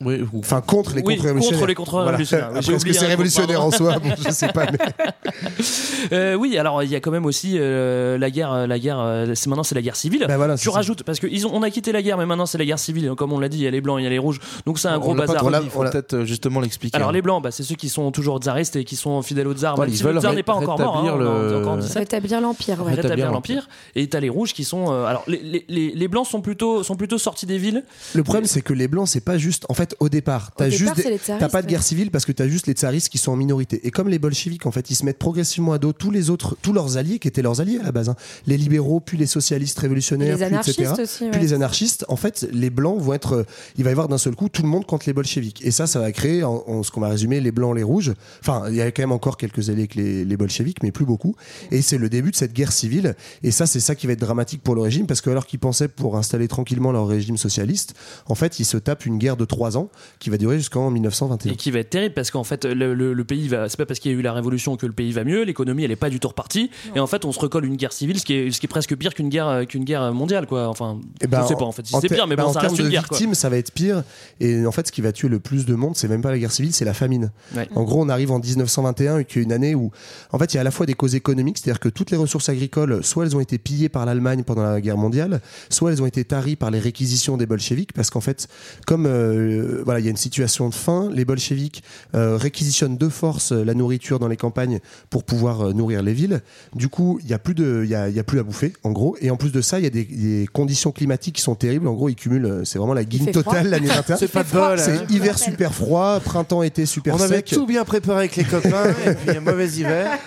Oui, 0.04 0.20
ou- 0.32 0.40
enfin 0.40 0.60
contre 0.60 0.94
les 0.94 1.00
Oui, 1.02 1.14
contre-révolutionnaires. 1.14 1.58
contre 1.58 1.68
les 1.68 1.74
contre-révolutionnaires. 1.74 2.46
Voilà. 2.48 2.60
J'ai 2.60 2.66
Après, 2.74 2.76
est-ce 2.76 2.84
que 2.84 2.92
c'est 2.92 3.06
révolutionnaire 3.06 3.64
en 3.64 3.70
soi 3.70 3.98
Bon, 3.98 4.10
Je 4.22 4.30
sais 4.30 4.48
pas. 4.48 4.66
mais- 4.70 4.78
Euh, 6.12 6.34
oui, 6.34 6.56
alors 6.58 6.82
il 6.82 6.90
y 6.90 6.94
a 6.94 7.00
quand 7.00 7.10
même 7.10 7.26
aussi 7.26 7.56
euh, 7.58 8.16
la 8.18 8.30
guerre, 8.30 8.66
la 8.66 8.78
guerre. 8.78 9.00
euh, 9.00 9.32
c'est 9.34 9.48
maintenant 9.48 9.62
c'est 9.64 9.74
la 9.74 9.82
guerre 9.82 9.96
civile. 9.96 10.24
Bah 10.28 10.36
voilà, 10.36 10.56
tu 10.56 10.66
ça. 10.68 10.70
rajoutes 10.70 11.02
parce 11.02 11.18
que 11.18 11.26
ils 11.26 11.46
ont, 11.46 11.50
on 11.52 11.62
a 11.62 11.70
quitté 11.70 11.90
la 11.92 12.02
guerre, 12.02 12.16
mais 12.18 12.26
maintenant 12.26 12.46
c'est 12.46 12.58
la 12.58 12.64
guerre 12.64 12.78
civile. 12.78 13.10
Comme 13.16 13.32
on 13.32 13.40
l'a 13.40 13.48
dit, 13.48 13.58
il 13.58 13.64
y 13.64 13.66
a 13.66 13.70
les 13.70 13.80
blancs, 13.80 13.98
il 14.00 14.04
y 14.04 14.06
a 14.06 14.10
les 14.10 14.18
rouges, 14.18 14.38
donc 14.66 14.78
c'est 14.78 14.88
un 14.88 14.98
gros 14.98 15.12
on 15.12 15.14
bazar. 15.16 15.44
On 15.44 15.50
Il 15.62 15.70
faut 15.70 15.82
peut-être 15.82 16.14
euh, 16.14 16.24
justement 16.24 16.60
l'expliquer. 16.60 16.96
Alors 16.96 17.08
hein. 17.08 17.12
les 17.12 17.22
blancs, 17.22 17.42
bah, 17.42 17.50
c'est 17.50 17.62
ceux 17.62 17.74
qui 17.74 17.88
sont 17.88 18.12
toujours 18.12 18.38
tsaristes 18.38 18.76
et 18.76 18.84
qui 18.84 18.94
sont 18.96 19.20
fidèles 19.22 19.48
au 19.48 19.54
tsar. 19.54 19.78
Ouais, 19.78 19.86
même 19.86 19.94
ils 19.94 19.96
si 19.96 20.02
le 20.04 20.10
veulent 20.10 20.20
tsar 20.20 20.30
ré- 20.30 20.36
n'est 20.36 20.42
pas 20.42 20.54
encore 20.54 20.78
mort. 20.78 21.02
rétablir 21.02 21.14
hein, 21.14 21.16
on 21.18 21.48
est 21.48 21.50
le- 21.52 21.58
encore 21.60 21.72
en 21.72 21.76
17. 21.78 21.96
Rétablir 21.98 22.40
l'Empire. 22.40 22.84
Rétablir 22.84 23.32
l'Empire. 23.32 23.68
et 23.96 24.06
t'as 24.08 24.20
les 24.20 24.28
rouges 24.28 24.52
qui 24.52 24.64
sont 24.64 24.92
euh, 24.92 25.04
alors 25.06 25.24
les, 25.26 25.38
les, 25.42 25.64
les, 25.68 25.92
les 25.94 26.08
blancs 26.08 26.26
sont 26.26 26.40
plutôt 26.40 26.82
sont 26.82 26.96
plutôt 26.96 27.18
sortis 27.18 27.46
des 27.46 27.58
villes 27.58 27.82
Le 28.14 28.22
problème, 28.22 28.44
c'est 28.44 28.60
que 28.62 28.72
les 28.72 28.88
blancs, 28.88 29.08
c'est 29.08 29.24
pas 29.24 29.38
juste. 29.38 29.64
En 29.68 29.74
fait, 29.74 29.85
au 30.00 30.08
départ, 30.08 30.50
t'as 30.56 30.68
juste. 30.70 30.96
des- 30.96 31.18
T'as 31.26 31.48
pas 31.48 31.62
de 31.62 31.66
guerre 31.66 31.82
civile 31.82 32.10
parce 32.10 32.24
que 32.24 32.32
t'as 32.32 32.48
juste 32.48 32.66
les 32.66 32.72
tsaristes 32.72 33.08
qui 33.08 33.18
sont 33.18 33.32
en 33.32 33.36
minorité. 33.36 33.80
Et 33.86 33.90
comme 33.90 34.08
les 34.08 34.18
bolcheviks, 34.18 34.66
en 34.66 34.70
fait, 34.70 34.90
ils 34.90 34.94
se 34.94 35.04
mettent 35.04 35.18
progressivement 35.18 35.72
à 35.72 35.78
dos 35.78 35.92
tous 35.92 36.10
les 36.10 36.30
autres, 36.30 36.56
tous 36.62 36.72
leurs 36.72 36.96
alliés 36.96 37.18
qui 37.18 37.28
étaient 37.28 37.42
leurs 37.42 37.60
alliés 37.60 37.78
à 37.80 37.84
la 37.84 37.92
base. 37.92 38.08
hein. 38.08 38.16
Les 38.46 38.56
libéraux, 38.56 39.00
puis 39.00 39.16
les 39.18 39.26
socialistes 39.26 39.78
révolutionnaires, 39.78 40.36
les 40.38 40.46
puis 40.46 40.54
etc. 40.56 40.82
anarchistes 40.84 41.00
aussi, 41.02 41.24
Puis 41.30 41.38
ouais. 41.38 41.46
les 41.46 41.52
anarchistes. 41.52 42.04
En 42.08 42.16
fait, 42.16 42.46
les 42.52 42.70
blancs 42.70 43.00
vont 43.00 43.12
être. 43.12 43.32
euh, 43.34 43.42
Il 43.78 43.84
va 43.84 43.90
y 43.90 43.92
avoir 43.92 44.08
d'un 44.08 44.18
seul 44.18 44.34
coup 44.34 44.48
tout 44.48 44.62
le 44.62 44.68
monde 44.68 44.86
contre 44.86 45.06
les 45.06 45.12
bolcheviks. 45.12 45.64
Et 45.64 45.70
ça, 45.70 45.86
ça 45.86 46.00
va 46.00 46.10
créer 46.12 46.42
en, 46.44 46.62
en 46.66 46.82
ce 46.82 46.90
qu'on 46.90 47.00
va 47.00 47.08
résumer 47.08 47.40
les 47.40 47.52
blancs, 47.52 47.74
les 47.76 47.82
rouges. 47.82 48.12
Enfin, 48.40 48.64
il 48.68 48.74
y 48.76 48.80
a 48.80 48.90
quand 48.90 49.02
même 49.02 49.12
encore 49.12 49.36
quelques 49.36 49.68
alliés 49.70 49.80
avec 49.82 49.94
les, 49.94 50.24
les 50.24 50.36
bolcheviks, 50.36 50.82
mais 50.82 50.92
plus 50.92 51.04
beaucoup. 51.04 51.34
Et 51.70 51.82
c'est 51.82 51.98
le 51.98 52.08
début 52.08 52.30
de 52.30 52.36
cette 52.36 52.52
guerre 52.52 52.72
civile. 52.72 53.14
Et 53.42 53.50
ça, 53.50 53.66
c'est 53.66 53.80
ça 53.80 53.94
qui 53.94 54.06
va 54.06 54.12
être 54.14 54.20
dramatique 54.20 54.62
pour 54.62 54.74
le 54.74 54.80
régime 54.80 55.06
parce 55.06 55.20
que 55.20 55.30
alors 55.30 55.46
qu'ils 55.46 55.58
pensaient 55.58 55.88
pour 55.88 56.16
installer 56.16 56.48
tranquillement 56.48 56.92
leur 56.92 57.06
régime 57.06 57.36
socialiste, 57.36 57.94
en 58.26 58.34
fait, 58.34 58.58
ils 58.60 58.64
se 58.64 58.76
tapent 58.76 59.06
une 59.06 59.18
guerre 59.18 59.36
de 59.36 59.44
trois 59.44 59.75
ans 59.75 59.75
qui 60.18 60.30
va 60.30 60.36
durer 60.38 60.56
jusqu'en 60.58 60.90
1921. 60.90 61.52
et 61.52 61.56
qui 61.56 61.70
va 61.70 61.78
être 61.80 61.90
terrible 61.90 62.14
parce 62.14 62.30
qu'en 62.30 62.44
fait 62.44 62.64
le, 62.64 62.94
le- 62.94 63.12
le 63.12 63.24
pays 63.24 63.48
va 63.48 63.68
c'est 63.68 63.76
pas 63.76 63.86
parce 63.86 64.00
qu'il 64.00 64.12
y 64.12 64.14
a 64.14 64.18
eu 64.18 64.22
la 64.22 64.32
révolution 64.32 64.76
que 64.76 64.86
le 64.86 64.92
pays 64.92 65.12
va 65.12 65.24
mieux 65.24 65.42
l'économie 65.44 65.84
elle 65.84 65.90
est 65.90 65.96
pas 65.96 66.10
du 66.10 66.20
tout 66.20 66.28
repartie 66.28 66.70
et 66.94 67.00
en 67.00 67.06
fait 67.06 67.24
on 67.24 67.32
se 67.32 67.38
recolle 67.38 67.64
une 67.64 67.76
guerre 67.76 67.92
civile 67.92 68.18
ce 68.20 68.24
qui 68.24 68.34
est 68.34 68.50
ce 68.50 68.60
qui 68.60 68.66
est 68.66 68.68
presque 68.68 68.94
pire 68.96 69.14
qu'une 69.14 69.28
guerre 69.28 69.64
qu'une 69.68 69.84
guerre 69.84 70.12
mondiale 70.12 70.46
quoi 70.46 70.68
enfin 70.68 70.98
Eh 71.22 71.26
ben, 71.26 71.42
je 71.42 71.48
sais 71.48 71.54
pas 71.56 71.64
en 71.64 71.72
fait 71.72 71.86
si 71.86 71.94
c'est 72.00 72.08
pire 72.08 72.26
mais 72.26 72.36
bah, 72.36 72.44
bon 72.44 72.50
en 72.50 72.52
ça 72.52 72.60
reste 72.60 72.78
une 72.78 72.84
de 72.86 72.90
guerre 72.90 73.08
quoi 73.08 73.16
victimes, 73.18 73.34
ça 73.34 73.48
va 73.48 73.56
être 73.56 73.72
pire. 73.72 74.02
Et 74.40 74.66
en 74.66 74.72
fait, 74.72 74.86
ce 74.86 74.92
qui 74.92 75.00
va 75.00 75.12
tuer 75.12 75.28
le 75.28 75.38
plus 75.40 75.64
de 75.66 75.74
monde, 75.74 75.96
c'est 75.96 76.08
même 76.08 76.20
pas 76.22 76.30
la 76.30 76.38
guerre 76.38 76.52
civile, 76.52 76.72
c'est 76.72 76.84
la 76.84 76.94
famine. 76.94 77.30
Ouais. 77.54 77.68
En 77.74 77.82
gros, 77.84 78.02
on 78.02 78.08
arrive 78.08 78.30
en 78.30 78.38
1921, 78.38 79.24
qui 79.24 79.38
est 79.38 79.42
une 79.42 79.52
année 79.52 79.74
où, 79.74 79.90
en 80.32 80.38
fait, 80.38 80.52
il 80.52 80.56
y 80.56 80.58
a 80.58 80.60
à 80.60 80.64
la 80.64 80.70
fois 80.70 80.86
des 80.86 80.94
causes 80.94 81.14
économiques, 81.14 81.58
c'est-à-dire 81.58 81.80
que 81.80 81.88
toutes 81.88 82.10
les 82.10 82.16
ressources 82.16 82.48
agricoles, 82.48 83.02
soit 83.02 83.24
elles 83.24 83.36
ont 83.36 83.40
été 83.40 83.58
pillées 83.58 83.88
par 83.88 84.04
l'Allemagne 84.06 84.42
pendant 84.44 84.62
la 84.62 84.80
guerre 84.80 84.96
mondiale, 84.98 85.40
soit 85.70 85.90
elles 85.92 86.02
ont 86.02 86.06
été 86.06 86.24
taries 86.24 86.56
par 86.56 86.70
les 86.70 86.78
réquisitions 86.78 87.36
des 87.36 87.46
bolcheviks, 87.46 87.92
parce 87.92 88.10
qu'en 88.10 88.20
fait, 88.20 88.48
comme 88.86 89.06
euh, 89.06 89.65
voilà, 89.84 90.00
il 90.00 90.04
y 90.04 90.08
a 90.08 90.10
une 90.10 90.16
situation 90.16 90.68
de 90.68 90.74
faim, 90.74 91.10
les 91.12 91.24
bolcheviks 91.24 91.82
euh, 92.14 92.36
réquisitionnent 92.36 92.96
de 92.96 93.08
force 93.08 93.52
euh, 93.52 93.64
la 93.64 93.74
nourriture 93.74 94.18
dans 94.18 94.28
les 94.28 94.36
campagnes 94.36 94.80
pour 95.10 95.24
pouvoir 95.24 95.68
euh, 95.68 95.72
nourrir 95.72 96.02
les 96.02 96.12
villes. 96.12 96.40
Du 96.74 96.88
coup, 96.88 97.18
il 97.22 97.28
y 97.28 97.34
a 97.34 97.38
plus 97.38 97.54
de, 97.54 97.82
il 97.84 97.90
y 97.90 97.94
a, 97.94 98.08
il 98.08 98.14
y 98.14 98.18
a 98.20 98.24
plus 98.24 98.38
à 98.38 98.42
bouffer, 98.42 98.72
en 98.84 98.92
gros. 98.92 99.16
Et 99.20 99.30
en 99.30 99.36
plus 99.36 99.52
de 99.52 99.60
ça, 99.60 99.78
il 99.78 99.84
y 99.84 99.86
a 99.86 99.90
des, 99.90 100.04
des 100.04 100.48
conditions 100.52 100.92
climatiques 100.92 101.36
qui 101.36 101.42
sont 101.42 101.54
terribles. 101.54 101.88
En 101.88 101.94
gros, 101.94 102.08
ils 102.08 102.14
cumulent, 102.14 102.46
euh, 102.46 102.64
c'est 102.64 102.78
vraiment 102.78 102.94
la 102.94 103.04
guine 103.04 103.30
totale 103.30 103.68
l'année 103.68 103.86
21. 104.08 104.16
C'est 104.16 104.28
pas 104.28 104.44
de 104.44 104.50
bol. 104.50 104.78
C'est 104.78 105.10
hiver 105.10 105.38
super 105.38 105.74
froid, 105.74 106.20
printemps, 106.20 106.62
été 106.62 106.86
super 106.86 107.14
On 107.14 107.20
avait 107.20 107.36
sec. 107.36 107.46
tout 107.46 107.66
bien 107.66 107.84
préparé 107.84 108.18
avec 108.20 108.36
les 108.36 108.44
copains 108.44 108.84
et 109.06 109.14
puis 109.14 109.36
un 109.36 109.40
mauvais 109.40 109.68
hiver. 109.68 110.18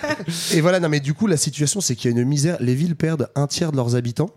Et 0.52 0.60
voilà, 0.60 0.80
non, 0.80 0.88
mais 0.88 1.00
du 1.00 1.14
coup, 1.14 1.26
la 1.26 1.36
situation, 1.36 1.80
c'est 1.80 1.94
qu'il 1.94 2.10
y 2.10 2.14
a 2.14 2.20
une 2.20 2.26
misère. 2.26 2.56
Les 2.60 2.74
villes 2.74 2.96
perdent 2.96 3.28
un 3.34 3.46
tiers 3.46 3.72
de 3.72 3.76
leurs 3.76 3.94
habitants. 3.96 4.30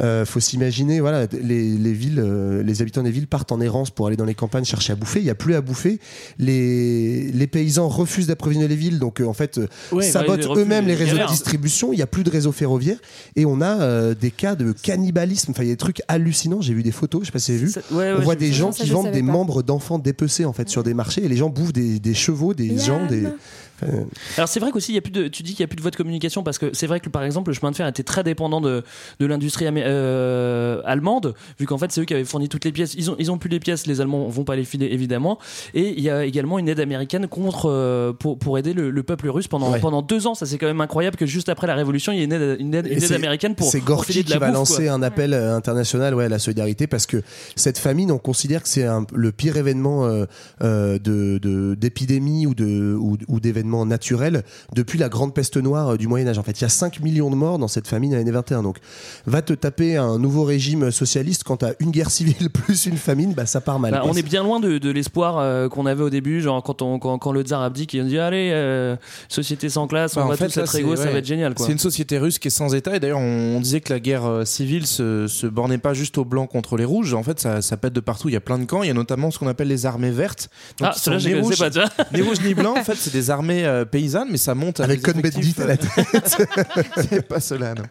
Euh, 0.00 0.24
faut 0.24 0.38
s'imaginer, 0.40 1.00
voilà, 1.00 1.26
les, 1.42 1.70
les 1.76 1.92
villes, 1.92 2.20
euh, 2.20 2.62
les 2.62 2.82
habitants 2.82 3.02
des 3.02 3.10
villes 3.10 3.26
partent 3.26 3.50
en 3.52 3.60
errance 3.60 3.90
pour 3.90 4.06
aller 4.06 4.16
dans 4.16 4.24
les 4.24 4.34
campagnes 4.34 4.64
chercher 4.64 4.92
à 4.92 4.96
bouffer. 4.96 5.18
Il 5.18 5.24
y 5.26 5.30
a 5.30 5.34
plus 5.34 5.54
à 5.54 5.60
bouffer. 5.60 5.98
Les, 6.38 7.30
les 7.32 7.46
paysans 7.46 7.88
refusent 7.88 8.26
d'approvisionner 8.28 8.68
les 8.68 8.76
villes, 8.76 8.98
donc 8.98 9.20
euh, 9.20 9.26
en 9.26 9.32
fait, 9.32 9.58
euh, 9.58 9.66
Ouais, 9.92 10.04
sabotent 10.04 10.40
bah, 10.40 10.46
refusent- 10.48 10.62
eux-mêmes 10.64 10.86
les 10.86 10.94
réseaux 10.94 11.18
de 11.18 11.26
distribution. 11.26 11.92
Il 11.92 11.98
y 11.98 12.02
a 12.02 12.06
plus 12.06 12.24
de 12.24 12.30
réseau 12.30 12.52
ferroviaire 12.52 12.98
et 13.36 13.44
on 13.44 13.60
a 13.60 13.80
euh, 13.80 14.14
des 14.14 14.30
cas 14.30 14.54
de 14.54 14.72
cannibalisme. 14.72 15.50
Enfin, 15.50 15.62
il 15.64 15.66
y 15.66 15.70
a 15.70 15.74
des 15.74 15.78
trucs 15.78 16.02
hallucinants. 16.08 16.60
J'ai 16.60 16.74
vu 16.74 16.82
des 16.82 16.92
photos, 16.92 17.22
je 17.22 17.26
sais 17.26 17.32
pas 17.32 17.38
si 17.38 17.52
vous 17.52 17.56
avez 17.58 17.66
vu. 17.66 17.72
Ça- 17.72 17.80
ouais, 17.90 17.96
ouais, 18.12 18.14
on 18.18 18.22
voit 18.22 18.36
des 18.36 18.52
gens 18.52 18.72
Ça, 18.72 18.84
qui 18.84 18.90
vendent 18.90 19.10
des 19.10 19.20
pas. 19.20 19.26
membres 19.32 19.62
d'enfants 19.62 19.98
dépecés 19.98 20.44
en 20.44 20.52
fait 20.52 20.68
sur 20.68 20.82
des 20.82 20.94
marchés 20.94 21.24
et 21.24 21.28
les 21.28 21.36
gens 21.36 21.50
bouffent 21.50 21.72
des, 21.72 21.98
des 21.98 22.14
chevaux, 22.14 22.54
des 22.54 22.78
gens, 22.78 23.06
des 23.06 23.24
Alors 24.36 24.48
c'est 24.48 24.60
vrai 24.60 24.70
qu'aussi 24.72 24.92
il 24.92 24.94
y 24.94 24.98
a 24.98 25.00
plus 25.00 25.10
de 25.12 25.28
tu 25.28 25.42
dis 25.42 25.52
qu'il 25.52 25.60
y 25.60 25.64
a 25.64 25.66
plus 25.68 25.76
de 25.76 25.82
voie 25.82 25.90
de 25.90 25.96
communication 25.96 26.42
parce 26.42 26.58
que 26.58 26.70
c'est 26.72 26.86
vrai 26.86 27.00
que 27.00 27.08
par 27.08 27.22
exemple 27.22 27.50
le 27.50 27.54
chemin 27.54 27.70
de 27.70 27.76
fer 27.76 27.86
était 27.86 28.02
très 28.02 28.22
dépendant 28.24 28.60
de, 28.60 28.82
de 29.20 29.26
l'industrie 29.26 29.66
euh, 29.68 30.80
allemande 30.84 31.34
vu 31.58 31.66
qu'en 31.66 31.78
fait 31.78 31.90
c'est 31.92 32.00
eux 32.00 32.04
qui 32.04 32.14
avaient 32.14 32.24
fourni 32.24 32.48
toutes 32.48 32.64
les 32.64 32.72
pièces 32.72 32.94
ils 32.94 33.10
ont 33.10 33.16
ils 33.18 33.30
ont 33.30 33.38
plus 33.38 33.48
les 33.50 33.60
pièces 33.60 33.86
les 33.86 34.00
Allemands 34.00 34.26
vont 34.28 34.44
pas 34.44 34.56
les 34.56 34.64
filer 34.64 34.86
évidemment 34.90 35.38
et 35.74 35.88
il 35.96 36.00
y 36.00 36.10
a 36.10 36.24
également 36.24 36.58
une 36.58 36.68
aide 36.68 36.80
américaine 36.80 37.26
contre 37.28 37.66
euh, 37.70 38.12
pour, 38.12 38.38
pour 38.38 38.58
aider 38.58 38.72
le, 38.72 38.90
le 38.90 39.02
peuple 39.02 39.28
russe 39.28 39.48
pendant 39.48 39.68
Ouais. 39.68 39.80
pendant 39.80 40.00
deux 40.02 40.26
ans 40.26 40.34
ça 40.34 40.46
c'est 40.46 40.56
quand 40.56 40.66
même 40.66 40.80
incroyable 40.80 41.16
que 41.16 41.26
juste 41.26 41.48
après 41.50 41.66
la 41.66 41.74
révolution 41.74 42.10
il 42.12 42.18
y 42.18 42.22
ait 42.22 42.24
une 42.24 42.32
aide 42.32 42.56
une 42.60 42.74
aide, 42.74 42.86
une 42.86 43.02
aide 43.02 43.12
américaine 43.12 43.54
pour 43.54 43.70
C'est 43.70 43.80
Gorky 43.80 44.24
qui 44.24 44.32
va 44.32 44.46
bouffe, 44.46 44.54
lancer 44.54 44.84
quoi. 44.84 44.94
un 44.94 45.02
appel 45.02 45.34
euh, 45.34 45.54
international 45.54 46.14
ouais, 46.14 46.24
à 46.24 46.28
la 46.30 46.38
solidarité 46.38 46.86
parce 46.86 47.04
que 47.06 47.22
cette 47.54 47.76
famine, 47.78 48.10
on 48.10 48.16
considère 48.18 48.62
que 48.62 48.68
c'est 48.68 48.86
le 49.14 49.30
pire 49.32 49.56
événement 49.58 50.06
euh, 50.06 50.24
euh, 50.62 50.98
d'épidémie 51.74 52.46
ou 52.46 52.54
de- 52.54 52.94
ou, 52.98 53.16
ou 53.28 53.40
d'événement 53.40 53.67
naturel 53.86 54.42
depuis 54.74 54.98
la 54.98 55.08
grande 55.08 55.34
peste 55.34 55.56
noire 55.56 55.94
euh, 55.94 55.96
du 55.96 56.06
Moyen-Âge. 56.08 56.38
En 56.38 56.42
fait, 56.42 56.58
il 56.60 56.62
y 56.62 56.64
a 56.64 56.68
5 56.68 57.00
millions 57.00 57.30
de 57.30 57.36
morts 57.36 57.58
dans 57.58 57.68
cette 57.68 57.86
famine 57.86 58.14
à 58.14 58.16
l'année 58.16 58.30
21. 58.30 58.62
Donc, 58.62 58.78
va 59.26 59.42
te 59.42 59.52
taper 59.52 59.96
un 59.96 60.18
nouveau 60.18 60.44
régime 60.44 60.90
socialiste 60.90 61.44
quand 61.44 61.58
t'as 61.58 61.72
une 61.80 61.90
guerre 61.90 62.10
civile 62.18 62.50
plus 62.50 62.86
une 62.86 62.96
famine, 62.96 63.32
bah 63.34 63.46
ça 63.46 63.60
part 63.60 63.78
mal. 63.78 63.92
Bah, 63.92 64.02
on 64.04 64.14
est 64.14 64.22
bien 64.22 64.42
loin 64.42 64.60
de, 64.60 64.78
de 64.78 64.90
l'espoir 64.90 65.38
euh, 65.38 65.68
qu'on 65.68 65.86
avait 65.86 66.02
au 66.02 66.10
début, 66.10 66.40
genre 66.40 66.62
quand, 66.62 66.82
on, 66.82 66.98
quand, 66.98 67.18
quand 67.18 67.32
le 67.32 67.42
tsar 67.42 67.62
abdique, 67.62 67.94
il 67.94 68.06
dit 68.06 68.18
allez, 68.18 68.50
euh, 68.52 68.96
société 69.28 69.68
sans 69.68 69.86
classe, 69.86 70.16
on 70.16 70.20
Bah, 70.20 70.26
en 70.26 70.28
va 70.30 70.36
fait, 70.36 70.46
tous 70.48 70.56
là, 70.56 70.62
être 70.64 70.74
égaux, 70.76 70.96
ça 70.96 71.10
va 71.10 71.18
être 71.18 71.24
génial. 71.26 71.54
C'est 71.56 71.72
une 71.72 71.78
société 71.78 72.18
russe 72.18 72.38
qui 72.38 72.48
est 72.48 72.50
sans 72.52 72.74
État 72.74 72.96
et 72.96 73.00
d'ailleurs 73.00 73.18
on, 73.18 73.56
on 73.56 73.60
disait 73.60 73.80
que 73.80 73.92
la 73.92 74.00
guerre 74.00 74.24
euh, 74.26 74.44
civile 74.44 74.86
se, 74.86 75.26
se 75.26 75.46
bornait 75.46 75.78
pas 75.78 75.94
juste 75.94 76.18
aux 76.18 76.24
blancs 76.24 76.48
contre 76.50 76.76
les 76.76 76.84
rouges. 76.84 77.14
En 77.14 77.22
fait, 77.22 77.40
ça, 77.40 77.62
ça 77.62 77.76
pète 77.76 77.92
de 77.92 78.00
partout. 78.00 78.28
Il 78.28 78.32
y 78.32 78.36
a 78.36 78.40
plein 78.40 78.58
de 78.58 78.64
camps. 78.64 78.82
Il 78.82 78.86
y 78.88 78.90
a 78.90 78.94
notamment 78.94 79.30
ce 79.30 79.38
qu'on 79.38 79.46
appelle 79.48 79.68
les 79.68 79.86
armées 79.86 80.10
vertes. 80.10 80.48
Ah, 80.80 80.92
cela 80.96 81.18
sont 81.18 81.24
je 81.24 81.28
ni 81.28 81.40
connaissais 81.40 81.64
rouges- 81.68 81.88
pas. 81.96 82.04
Ni 82.14 82.22
rouges 82.22 82.40
ni 82.44 82.54
blancs. 82.54 82.76
En 82.78 82.84
fait, 82.84 82.94
c'est 82.96 83.12
des 83.12 83.30
armées 83.30 83.57
euh, 83.64 83.84
paysannes, 83.84 84.28
mais 84.30 84.36
ça 84.36 84.54
monte 84.54 84.80
à 84.80 84.84
Avec 84.84 85.06
effectifs, 85.06 85.58
à 85.60 85.66
la 85.66 85.76
c'est 86.96 87.26
pas 87.26 87.40
cela, 87.40 87.74
non. 87.74 87.84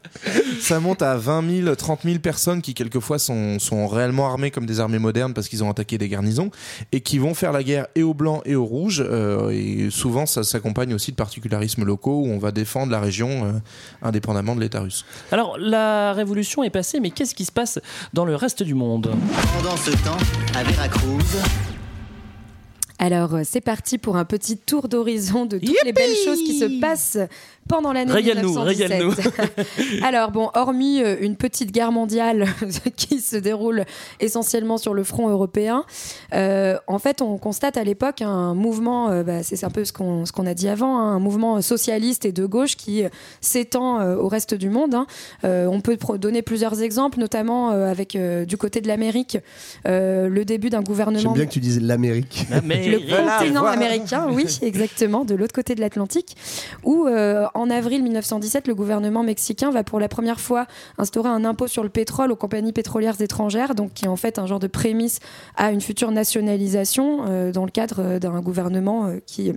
Ça 0.62 0.80
monte 0.80 1.02
à 1.02 1.18
20 1.18 1.64
000, 1.64 1.76
30 1.76 2.02
000 2.04 2.20
personnes 2.20 2.62
qui 2.62 2.74
quelquefois 2.74 3.20
sont, 3.20 3.60
sont 3.60 3.88
réellement 3.88 4.28
armées 4.28 4.52
comme 4.52 4.66
des 4.66 4.80
armées 4.80 5.00
modernes 5.00 5.34
parce 5.34 5.48
qu'ils 5.48 5.64
ont 5.64 5.70
attaqué 5.70 5.98
des 5.98 6.10
garnisons 6.10 6.52
et 6.92 7.02
qui 7.02 7.18
vont 7.18 7.34
faire 7.34 7.52
la 7.52 7.64
guerre 7.64 7.88
et 7.96 8.04
aux 8.04 8.14
blancs 8.14 8.42
et 8.46 8.56
aux 8.56 8.66
rouges. 8.66 9.04
euh, 9.06 9.50
et 9.50 9.90
souvent, 9.90 10.26
ça 10.26 10.44
s'accompagne 10.44 10.94
aussi 10.94 11.12
de 11.12 11.16
particularismes 11.16 11.84
locaux 11.84 12.22
où 12.22 12.28
on 12.28 12.40
va 12.40 12.52
défendre 12.52 12.92
la 12.92 13.00
région 13.00 13.46
euh, 13.46 13.52
indépendamment 14.02 14.56
de 14.56 14.62
l'État 14.62 14.82
russe. 14.82 15.06
Alors 15.32 15.58
la 15.58 16.14
révolution 16.14 16.64
est 16.64 16.70
passée, 16.70 17.00
mais 17.00 17.12
qu'est-ce 17.12 17.36
qui 17.36 17.46
se 17.46 17.52
passe 17.52 17.80
dans 18.14 18.26
le 18.26 18.36
reste 18.36 18.64
du 18.64 18.74
monde? 18.74 19.14
Pendant 19.56 19.78
ce 19.78 19.92
temps, 20.04 20.18
à 20.56 20.64
Veracruz, 20.64 21.38
Alors, 23.00 23.36
euh, 23.36 23.42
c'est 23.44 23.62
parti 23.62 23.98
pour 23.98 24.18
un 24.18 24.26
petit 24.26 24.58
tour 24.58 24.88
d'horizon 24.88 25.46
de 25.46 25.58
toutes 25.60 25.84
les 25.86 25.94
belles 25.94 26.16
choses 26.26 26.40
qui 26.40 26.58
se 26.58 26.80
passent 26.82 27.18
pendant 27.70 27.92
l'année 27.92 28.12
Régale-nous, 28.14 28.48
1917. 28.50 28.90
régale-nous. 28.90 30.04
Alors, 30.04 30.32
bon, 30.32 30.50
hormis 30.56 31.04
euh, 31.04 31.18
une 31.20 31.36
petite 31.36 31.72
guerre 31.72 31.92
mondiale 31.92 32.46
qui 32.96 33.20
se 33.20 33.36
déroule 33.36 33.84
essentiellement 34.22 34.78
sur 34.78 34.94
le 34.94 35.04
front 35.04 35.28
européen, 35.30 35.84
euh, 36.34 36.78
en 36.88 36.98
fait, 36.98 37.22
on 37.22 37.38
constate 37.38 37.76
à 37.78 37.84
l'époque 37.84 38.22
un 38.22 38.54
mouvement, 38.56 39.10
euh, 39.10 39.24
bah, 39.24 39.44
c'est 39.44 39.64
un 39.66 39.70
peu 39.70 39.84
ce 39.86 39.92
qu'on 39.94 40.26
ce 40.26 40.32
qu'on 40.32 40.46
a 40.48 40.54
dit 40.54 40.70
avant, 40.70 40.98
hein, 40.98 41.16
un 41.16 41.20
mouvement 41.20 41.62
socialiste 41.62 42.24
et 42.26 42.32
de 42.32 42.46
gauche 42.46 42.78
qui 42.78 43.04
s'étend 43.42 44.00
euh, 44.00 44.16
au 44.16 44.28
reste 44.30 44.54
du 44.54 44.70
monde. 44.70 44.96
hein. 44.96 45.06
Euh, 45.44 45.68
on 45.68 45.82
peut 45.82 45.98
pro- 45.98 46.18
donner 46.18 46.42
plusieurs 46.42 46.82
exemples, 46.82 47.20
notamment 47.20 47.72
euh, 47.72 47.92
avec 47.92 48.16
euh, 48.16 48.46
du 48.46 48.56
côté 48.58 48.80
de 48.82 48.88
l'Amérique, 48.88 49.38
euh, 49.88 50.30
le 50.30 50.46
début 50.46 50.70
d'un 50.70 50.82
gouvernement 50.82 51.20
J'aime 51.20 51.34
bien 51.34 51.46
que 51.46 51.52
tu 51.54 51.60
dises 51.60 51.82
l'Amérique. 51.82 52.48
Le 52.88 53.00
continent 53.00 53.66
américain, 53.66 54.28
oui, 54.32 54.46
exactement, 54.62 55.26
de 55.26 55.36
l'autre 55.36 55.54
côté 55.54 55.76
de 55.76 55.82
l'Atlantique, 55.82 56.36
où 56.84 57.08
euh, 57.08 57.46
en 57.54 57.70
avril 57.70 58.04
1917, 58.04 58.68
le 58.68 58.76
gouvernement 58.76 59.24
mexicain 59.24 59.72
va 59.72 59.84
pour 59.84 60.00
la 60.00 60.08
première 60.08 60.40
fois 60.40 60.66
instaurer 60.98 61.30
un 61.30 61.46
impôt 61.46 61.68
sur 61.68 61.84
le 61.84 61.90
pétrole 61.90 62.32
aux 62.32 62.36
compagnies 62.36 62.74
pétrolières 62.74 63.20
étrangères, 63.22 63.76
donc 63.76 63.94
qui 63.94 64.06
est 64.06 64.10
en 64.10 64.16
fait 64.16 64.40
un 64.40 64.46
genre 64.46 64.60
de 64.60 64.68
prémisse 64.68 65.20
à 65.56 65.72
une 65.72 65.82
future 65.82 66.12
nationalisation 66.12 67.26
euh, 67.28 67.52
dans 67.52 67.66
le 67.66 67.72
cadre 67.72 68.00
euh, 68.00 68.20
d'un 68.20 68.40
gouvernement 68.42 69.12
qui 69.26 69.52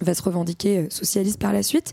va 0.00 0.14
se 0.14 0.22
revendiquer 0.22 0.78
euh, 0.78 0.86
socialiste 0.90 1.40
par 1.40 1.52
la 1.52 1.62
suite. 1.62 1.92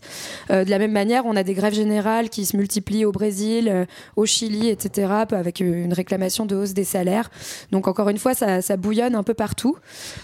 Euh, 0.51 0.66
de 0.66 0.70
la 0.70 0.80
même 0.80 0.91
manière, 0.91 1.26
on 1.26 1.36
a 1.36 1.43
des 1.43 1.54
grèves 1.54 1.74
générales 1.74 2.30
qui 2.30 2.45
se 2.45 2.58
multiplient 2.58 3.06
au 3.06 3.12
Brésil, 3.12 3.70
euh, 3.70 3.86
au 4.16 4.26
Chili, 4.26 4.68
etc., 4.70 5.12
avec 5.32 5.60
une 5.60 5.93
réclamation 5.93 6.45
de 6.45 6.56
hausse 6.56 6.74
des 6.74 6.84
salaires. 6.84 7.30
Donc 7.72 7.88
encore 7.88 8.10
une 8.10 8.18
fois, 8.18 8.34
ça, 8.34 8.62
ça 8.62 8.78
bouillonne 8.78 9.16
un 9.16 9.24
peu 9.24 9.34
partout. 9.34 9.78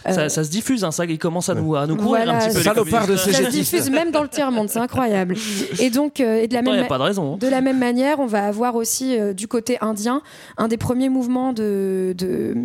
Euh, 0.08 0.12
ça, 0.12 0.30
ça 0.30 0.44
se 0.44 0.50
diffuse, 0.50 0.84
hein, 0.84 0.92
ça, 0.92 1.06
il 1.06 1.18
commence 1.18 1.50
à 1.50 1.56
nous, 1.56 1.76
à 1.76 1.88
nous 1.88 1.96
courir 1.96 2.26
voilà, 2.26 2.36
un 2.44 2.48
petit 2.48 2.56
peu. 2.56 2.62
Salopard 2.64 3.08
de 3.08 3.16
ça 3.16 3.32
se 3.32 3.50
diffuse 3.50 3.90
même 3.90 4.12
dans 4.12 4.24
le 4.24 4.30
tiers-monde, 4.30 4.70
c'est 4.70 4.80
incroyable. 4.80 5.36
Et 5.80 5.90
donc, 5.90 6.20
euh, 6.20 6.42
et 6.42 6.48
de 6.48 6.54
la 6.54 6.62
même 6.62 6.88
pas 6.88 6.98
de 6.98 7.04
raison. 7.04 7.34
hein. 7.34 7.38
de 7.40 7.48
la 7.48 7.62
même 7.62 7.80
manière, 7.80 8.20
on 8.20 8.26
va 8.26 8.46
avoir 8.46 8.76
aussi 8.76 9.18
euh, 9.18 9.34
du 9.34 9.48
côté 9.48 9.78
indien 9.82 10.22
un 10.58 10.68
des 10.68 10.78
premiers 10.78 11.10
mouvements 11.10 11.54
de, 11.54 12.14
de 12.18 12.56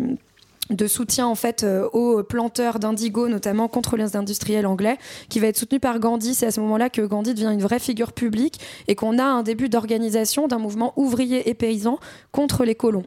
de 0.69 0.87
soutien 0.87 1.27
en 1.27 1.35
fait 1.35 1.63
euh, 1.63 1.87
aux 1.89 2.23
planteurs 2.23 2.79
d'indigo 2.79 3.27
notamment 3.27 3.67
contre 3.67 3.97
les 3.97 4.15
industriels 4.15 4.65
anglais 4.65 4.97
qui 5.29 5.39
va 5.39 5.47
être 5.47 5.57
soutenu 5.57 5.79
par 5.79 5.99
Gandhi. 5.99 6.33
C'est 6.33 6.47
à 6.47 6.51
ce 6.51 6.59
moment-là 6.61 6.89
que 6.89 7.01
Gandhi 7.01 7.33
devient 7.33 7.51
une 7.53 7.61
vraie 7.61 7.79
figure 7.79 8.13
publique 8.13 8.59
et 8.87 8.95
qu'on 8.95 9.19
a 9.19 9.23
un 9.23 9.43
début 9.43 9.69
d'organisation 9.69 10.47
d'un 10.47 10.59
mouvement 10.59 10.93
ouvrier 10.95 11.49
et 11.49 11.53
paysan 11.53 11.99
contre 12.31 12.65
les 12.65 12.75
colons 12.75 13.03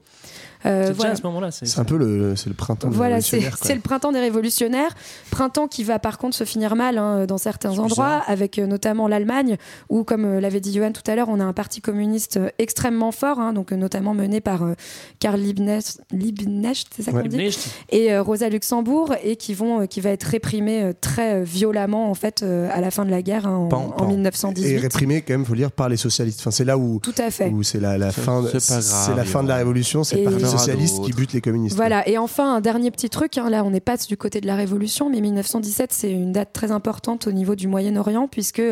Euh, 0.66 0.82
C'est 0.82 0.88
déjà 0.88 0.94
voilà. 0.96 1.12
à 1.12 1.16
ce 1.16 1.22
moment-là. 1.22 1.50
c'est- 1.50 1.66
C'est 1.66 1.80
un 1.80 1.84
peu 1.84 1.96
le, 1.96 2.34
c'est 2.36 2.48
le 2.48 2.54
printemps 2.54 2.88
des 2.88 2.96
Voilà, 2.96 3.20
c'est 3.20 3.36
révolutionnaires, 3.36 3.58
quoi. 3.58 3.66
c'est 3.68 3.74
le 3.74 3.80
printemps 3.80 4.12
des 4.12 4.20
révolutionnaires. 4.20 4.94
Printemps 5.30 5.68
qui 5.68 5.84
va 5.84 5.98
par 5.98 6.18
contre 6.18 6.36
se 6.36 6.44
finir 6.44 6.74
mal 6.76 6.98
hein, 6.98 7.26
dans 7.26 7.38
certains 7.38 7.78
endroits, 7.78 8.22
avec 8.26 8.58
euh, 8.58 8.66
notamment 8.66 9.08
l'Allemagne, 9.08 9.56
où, 9.88 10.04
comme 10.04 10.24
euh, 10.24 10.40
l'avait 10.40 10.60
dit 10.60 10.72
Johan 10.72 10.92
tout 10.92 11.08
à 11.10 11.14
l'heure, 11.14 11.28
on 11.28 11.40
a 11.40 11.44
un 11.44 11.52
parti 11.52 11.80
communiste 11.80 12.36
euh, 12.38 12.48
extrêmement 12.58 13.12
fort, 13.12 13.38
hein, 13.38 13.52
donc 13.52 13.72
euh, 13.72 13.76
notamment 13.76 14.14
mené 14.14 14.40
par 14.40 14.62
euh, 14.64 14.74
Karl 15.20 15.38
Liebknecht, 15.40 16.00
Liebknecht, 16.12 16.88
c'est 16.94 17.02
ça 17.02 17.10
qu'on 17.12 17.18
Ouais. 17.18 17.28
dit 17.28 17.36
Liebknecht. 17.36 17.68
et 17.90 18.12
euh, 18.12 18.22
Rosa 18.22 18.48
Luxembourg, 18.48 19.14
et 19.22 19.36
qui, 19.36 19.54
vont, 19.54 19.82
euh, 19.82 19.86
qui 19.86 20.00
va 20.00 20.10
être 20.10 20.24
réprimé 20.24 20.82
euh, 20.82 20.92
très 21.00 21.36
euh, 21.36 21.42
violemment 21.44 22.10
en 22.10 22.14
fait 22.14 22.42
euh, 22.42 22.68
à 22.72 22.80
la 22.80 22.90
fin 22.90 23.04
de 23.04 23.10
la 23.10 23.22
guerre 23.22 23.46
hein, 23.46 23.54
en, 23.56 23.68
Pan- 23.68 23.86
en 23.86 23.90
pan. 23.90 24.06
1918. 24.08 24.66
Et 24.68 24.78
réprimé, 24.78 25.22
quand 25.22 25.34
même, 25.34 25.44
faut 25.44 25.52
le 25.52 25.58
dire, 25.58 25.70
par 25.72 25.88
les 25.88 25.96
socialistes. 25.96 26.40
Enfin, 26.40 26.50
c'est 26.50 26.64
là 26.64 26.76
où, 26.78 27.00
Tout 27.02 27.14
à 27.18 27.30
fait. 27.30 27.48
où 27.50 27.62
c'est 27.62 27.80
la, 27.80 28.10
fin, 28.12 28.42
de- 28.42 28.48
c'est 28.58 28.66
pas 28.74 28.80
grave, 28.80 29.04
c'est 29.06 29.14
la 29.14 29.24
fin 29.24 29.42
de 29.42 29.48
la 29.48 29.54
Johan. 29.54 29.58
révolution, 29.58 30.04
c'est 30.04 30.16
Et- 30.48 30.52
le 30.52 30.56
parti 30.56 30.70
Il 30.70 30.72
y 30.72 30.74
en 30.74 30.82
aura 30.82 30.86
socialiste 30.88 30.94
qui 30.96 31.00
d'autres. 31.02 31.16
bute 31.16 31.32
les 31.32 31.40
communistes. 31.40 31.76
Voilà, 31.76 32.08
et 32.08 32.18
enfin 32.18 32.54
un 32.56 32.60
dernier 32.60 32.90
petit 32.90 33.10
truc, 33.10 33.38
hein, 33.38 33.50
là 33.50 33.64
on 33.64 33.70
n'est 33.70 33.80
pas 33.80 33.96
du 33.96 34.16
côté 34.16 34.40
de 34.40 34.46
la 34.46 34.56
Révolution, 34.56 35.10
mais 35.10 35.20
1917 35.20 35.92
c'est 35.92 36.10
une 36.10 36.32
date 36.32 36.52
très 36.52 36.70
importante 36.72 37.26
au 37.26 37.32
niveau 37.32 37.54
du 37.54 37.68
Moyen-Orient 37.68 38.28
puisque 38.28 38.62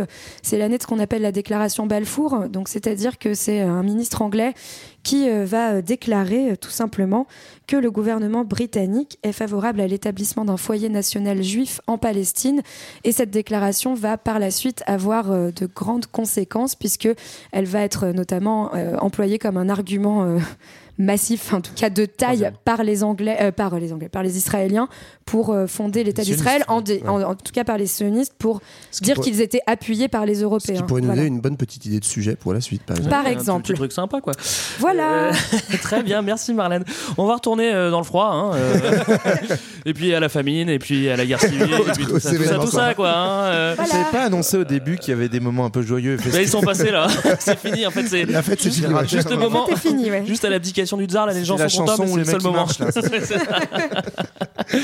c'est 0.42 0.58
l'année 0.58 0.76
de 0.78 0.82
ce 0.82 0.86
qu'on 0.86 0.98
appelle 0.98 1.22
la 1.22 1.32
déclaration 1.32 1.86
Balfour, 1.86 2.48
donc 2.48 2.68
c'est-à-dire 2.68 3.18
que 3.18 3.34
c'est 3.34 3.60
un 3.60 3.82
ministre 3.82 4.22
anglais 4.22 4.54
qui 5.02 5.28
euh, 5.28 5.44
va 5.44 5.74
euh, 5.74 5.82
déclarer 5.82 6.50
euh, 6.52 6.56
tout 6.56 6.70
simplement 6.70 7.26
que 7.68 7.76
le 7.76 7.90
gouvernement 7.92 8.44
britannique 8.44 9.18
est 9.22 9.32
favorable 9.32 9.80
à 9.80 9.86
l'établissement 9.86 10.44
d'un 10.44 10.56
foyer 10.56 10.88
national 10.88 11.42
juif 11.42 11.80
en 11.86 11.96
Palestine 11.98 12.62
et 13.04 13.12
cette 13.12 13.30
déclaration 13.30 13.94
va 13.94 14.18
par 14.18 14.38
la 14.40 14.50
suite 14.50 14.82
avoir 14.86 15.30
de 15.30 15.66
grandes 15.66 16.06
conséquences 16.06 16.74
puisque 16.74 17.08
elle 17.52 17.64
va 17.66 17.80
être 17.82 18.06
notamment 18.06 18.74
euh, 18.74 18.96
employée 18.98 19.38
comme 19.38 19.56
un 19.56 19.68
argument 19.68 20.24
euh, 20.24 20.38
massif, 20.98 21.52
en 21.52 21.60
tout 21.60 21.72
cas 21.74 21.90
de 21.90 22.04
taille, 22.06 22.50
par 22.64 22.82
les 22.84 23.02
Anglais, 23.04 23.36
euh, 23.40 23.52
par 23.52 23.78
les 23.78 23.92
Anglais, 23.92 24.08
par 24.08 24.22
les 24.22 24.36
Israéliens 24.38 24.88
pour 25.26 25.50
euh, 25.52 25.66
fonder 25.66 26.04
l'État 26.04 26.22
d'Israël, 26.22 26.64
en, 26.68 26.80
ouais. 26.82 27.02
en, 27.08 27.20
en 27.22 27.34
tout 27.34 27.52
cas 27.52 27.64
par 27.64 27.76
les 27.78 27.86
sionistes 27.86 28.34
pour 28.38 28.60
Ce 28.92 29.02
dire 29.02 29.16
qu'ils 29.18 29.40
étaient 29.40 29.60
appuyés 29.66 30.06
par 30.08 30.24
les 30.24 30.36
Ce 30.36 30.42
Européens. 30.44 30.76
qui 30.76 30.82
pourrait 30.84 31.00
nous 31.00 31.08
Voilà. 31.08 31.22
donner 31.22 31.34
une 31.34 31.40
bonne 31.40 31.56
petite 31.56 31.84
idée 31.86 31.98
de 31.98 32.04
sujet 32.04 32.36
pour 32.36 32.54
la 32.54 32.60
suite, 32.60 32.82
par 32.84 32.96
exemple. 32.96 33.10
Par 33.14 33.26
Un 33.26 33.30
exemple. 33.30 33.62
petit 33.62 33.74
truc 33.74 33.92
sympa, 33.92 34.20
quoi. 34.20 34.32
Voilà. 34.78 35.24
Euh, 35.28 35.32
très 35.82 36.02
bien, 36.04 36.22
merci 36.22 36.54
Marlène. 36.54 36.84
On 37.18 37.26
va 37.26 37.34
retourner 37.34 37.72
euh, 37.74 37.90
dans 37.90 37.98
le 37.98 38.04
froid, 38.04 38.30
hein, 38.32 38.52
euh, 38.54 38.78
et 39.84 39.94
puis 39.94 40.14
à 40.14 40.20
la 40.20 40.28
famine, 40.28 40.68
et 40.68 40.78
puis 40.78 41.08
à 41.08 41.16
la 41.16 41.26
guerre 41.26 41.40
civile, 41.40 41.62
et 41.88 41.92
puis 41.92 42.06
tout 42.06 42.20
ça, 42.20 42.30
tout 42.34 42.44
ça, 42.44 42.58
tout 42.58 42.66
ça, 42.70 42.94
quoi. 42.94 43.10
hein, 43.10 43.42
euh. 43.46 43.74
Vous 43.78 43.86
savez 43.86 44.04
pas 44.12 44.22
annoncé 44.24 44.56
au 44.56 44.64
début 44.64 44.96
qu'il 44.96 45.10
y 45.10 45.12
avait 45.12 45.28
des 45.28 45.40
moments 45.40 45.64
un 45.64 45.70
peu 45.70 45.82
joyeux 45.82 46.16
Bah, 46.32 46.40
ils 46.40 46.48
sont 46.48 46.60
passés 46.62 46.92
là, 46.92 47.08
c'est 47.40 47.58
fini 47.58 47.84
en 47.86 47.90
fait. 47.90 48.04
C'est 48.06 48.24
La 48.26 48.42
fête, 48.42 48.60
c'est 48.60 48.70
juste, 48.70 48.82
fini, 48.84 48.94
ouais. 48.94 49.08
juste 49.08 49.28
le 49.30 49.36
moment, 49.38 49.66
C'était 49.68 49.80
fini, 49.88 50.08
ouais. 50.10 50.24
juste 50.24 50.44
à 50.44 50.50
l'abdication 50.50 50.85
du 50.96 51.06
tsar, 51.06 51.26
là 51.26 51.32
les 51.32 51.44
gens 51.44 51.56
la 51.56 51.68
sont 51.68 51.80
contents, 51.80 51.96
chanson 51.96 52.04
mais 52.04 52.10
où 52.10 52.14
c'est 52.14 52.20
le 52.20 52.24
les 52.26 52.30
seul 52.32 52.42
moment. 52.42 52.56
marchent, 52.66 52.78
là. 52.78 52.90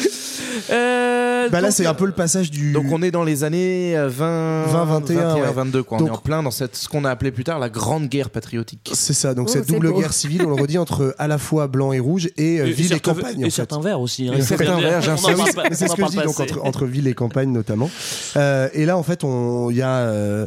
Euh, 0.71 1.49
Bah 1.51 1.61
là, 1.61 1.71
c'est 1.71 1.87
un 1.87 1.95
peu 1.95 2.07
le 2.07 2.13
passage 2.13 2.51
du. 2.51 2.73
Donc 2.73 2.87
on 2.93 3.03
est 3.03 3.11
dans 3.11 3.25
les 3.25 3.43
années 3.45 3.97
euh, 3.97 4.09
20, 4.09 4.65
20, 4.67 4.85
21, 4.85 5.35
ouais. 5.37 5.53
22 5.53 5.83
quoi. 5.83 5.97
On 5.99 6.01
Donc- 6.01 6.09
est 6.09 6.13
en 6.13 6.19
plein 6.19 6.43
dans 6.43 6.51
cette, 6.51 6.77
ce 6.77 6.89
qu'on 6.89 7.05
a 7.05 7.11
appelé 7.11 7.31
plus 7.33 7.45
tard 7.45 7.59
la 7.59 7.69
grande 7.69 8.07
guerre 8.09 8.31
patriotique. 8.31 8.91
C'est 8.93 9.13
ça, 9.15 9.35
donc 9.35 9.47
Oh, 9.49 9.53
cette 9.53 9.65
c'est 9.67 9.73
double 9.73 9.91
beau. 9.93 9.99
guerre 10.01 10.13
civile, 10.13 10.43
on 10.47 10.55
le 10.55 10.61
redit, 10.63 10.79
entre 10.79 11.15
à 11.19 11.27
la 11.27 11.39
fois 11.39 11.67
blanc 11.67 11.93
et 11.93 11.99
rouge 12.01 12.29
et, 12.37 12.61
euh, 12.61 12.67
et 12.67 12.71
ville 12.71 12.87
et 12.87 12.89
certains- 12.91 13.15
campagne. 13.15 13.41
et 13.41 13.43
en 13.43 13.47
fait. 13.47 13.51
certains 13.51 13.81
verts 13.81 14.01
aussi. 14.01 14.29
hein, 14.29 14.35
Et 14.37 14.43
certains 14.43 14.79
verts, 14.79 14.99
On 14.99 15.03
c'est 15.03 15.11
on 15.13 15.17
ce 15.17 15.97
que 15.97 16.03
je 16.05 16.09
dis, 16.11 16.17
donc 16.17 16.65
entre, 16.65 16.87
ville 16.87 17.07
et 17.09 17.15
campagne 17.15 17.51
notamment. 17.51 17.91
Euh, 18.37 18.69
et 18.75 18.85
là, 18.87 18.97
en 18.97 19.03
fait, 19.03 19.25
on- 19.25 19.71
il 19.71 19.77
y 19.79 19.83
a. 19.83 20.47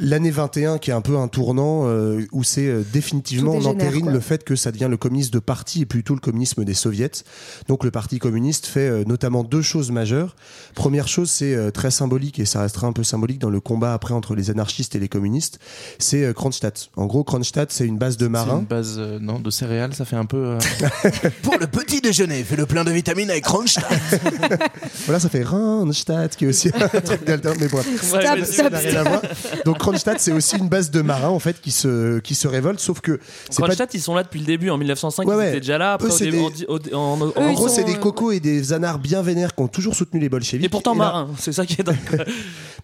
l'année 0.00 0.30
21 0.30 0.78
qui 0.78 0.90
est 0.90 0.94
un 0.94 1.00
peu 1.02 1.16
un 1.18 1.28
tournant 1.28 1.82
euh, 1.86 2.24
où 2.32 2.42
c'est 2.42 2.66
euh, 2.66 2.82
définitivement 2.92 3.52
on 3.52 3.64
entérine 3.66 4.04
quoi. 4.04 4.12
le 4.12 4.20
fait 4.20 4.42
que 4.44 4.56
ça 4.56 4.72
devient 4.72 4.88
le 4.90 4.96
communisme 4.96 5.30
de 5.30 5.38
parti 5.38 5.82
et 5.82 5.86
plutôt 5.86 6.14
le 6.14 6.20
communisme 6.20 6.64
des 6.64 6.74
soviets. 6.74 7.10
Donc 7.68 7.84
le 7.84 7.90
parti 7.90 8.18
communiste 8.18 8.66
fait 8.66 8.88
euh, 8.88 9.04
notamment 9.06 9.44
deux 9.44 9.62
choses 9.62 9.90
majeures. 9.90 10.34
Première 10.74 11.06
chose, 11.06 11.30
c'est 11.30 11.54
euh, 11.54 11.70
très 11.70 11.90
symbolique 11.90 12.38
et 12.38 12.44
ça 12.46 12.62
restera 12.62 12.86
un 12.86 12.92
peu 12.92 13.04
symbolique 13.04 13.38
dans 13.38 13.50
le 13.50 13.60
combat 13.60 13.92
après 13.94 14.14
entre 14.14 14.34
les 14.34 14.50
anarchistes 14.50 14.94
et 14.96 14.98
les 14.98 15.08
communistes, 15.08 15.58
c'est 15.98 16.24
euh, 16.24 16.32
Kronstadt. 16.32 16.90
En 16.96 17.06
gros, 17.06 17.22
Kronstadt, 17.24 17.70
c'est 17.72 17.86
une 17.86 17.98
base 17.98 18.16
de 18.16 18.24
C'est 18.24 18.30
marins. 18.30 18.58
une 18.60 18.64
base 18.64 18.96
euh, 18.98 19.18
non, 19.20 19.38
de 19.38 19.50
céréales, 19.50 19.94
ça 19.94 20.04
fait 20.04 20.16
un 20.16 20.24
peu. 20.24 20.36
euh, 20.38 20.58
Pour 21.42 21.58
le 21.58 21.66
petit 21.66 22.00
déjeuner, 22.00 22.42
fais 22.44 22.56
le 22.56 22.64
plein 22.66 22.84
de 22.84 22.90
vitamines 22.90 23.30
avec 23.30 23.44
Kronstadt. 23.44 23.86
Voilà, 25.06 25.20
ça 25.20 25.28
fait 25.28 25.42
Kronstadt, 25.42 26.36
qui 26.36 26.44
est 26.46 26.48
aussi 26.48 26.70
un 26.74 27.00
truc 27.00 27.24
d'alter, 27.24 27.50
mais 27.60 27.68
bon, 27.68 27.80
Stop, 27.82 28.22
ça 28.22 28.44
stop, 28.46 28.72
à 28.74 29.02
voir. 29.02 29.22
Donc 29.64 29.78
Kronstadt, 29.90 30.20
c'est 30.20 30.32
aussi 30.32 30.56
une 30.56 30.68
base 30.68 30.90
de 30.90 31.00
marins 31.02 31.28
en 31.28 31.38
fait 31.38 31.60
qui 31.60 31.70
se 31.70 32.18
qui 32.20 32.34
se 32.34 32.48
révolte, 32.48 32.80
sauf 32.80 33.00
que 33.00 33.18
c'est 33.50 33.60
pas 33.60 33.66
Kronstadt, 33.68 33.94
ils 33.94 34.00
sont 34.00 34.14
là 34.14 34.22
depuis 34.22 34.40
le 34.40 34.46
début. 34.46 34.70
En 34.70 34.78
1905, 34.78 35.26
Ouais, 35.26 35.34
ils 35.34 35.38
ouais. 35.38 35.48
étaient 35.50 35.60
déjà 35.60 35.78
là. 35.78 35.92
Après, 35.94 36.08
Eux, 36.08 36.12
au 36.12 36.16
c'est 36.16 36.30
dé- 36.30 36.30
des- 36.30 36.66
en- 36.68 36.74
au- 36.74 36.94
en- 36.94 37.20
en- 37.22 37.26
Eux, 37.26 37.32
En 37.36 37.48
ils 37.48 37.54
gros, 37.54 37.68
sont, 37.68 37.74
c'est 37.74 37.84
des 37.84 37.94
euh, 37.94 37.98
cocos 37.98 38.32
et 38.32 38.40
des 38.40 38.72
anards 38.72 38.98
bien 38.98 39.22
vénères 39.22 39.54
qui 39.54 39.62
ont 39.62 39.68
toujours 39.68 39.94
soutenu 39.94 40.20
les 40.20 40.28
bolcheviks. 40.28 40.64
Et 40.64 40.68
pourtant 40.68 40.94
Et 40.94 40.98
là- 40.98 41.04
marins, 41.04 41.28
c'est 41.38 41.52
ça 41.52 41.66
qui 41.66 41.80
est 41.80 41.84
dingue. 41.84 41.96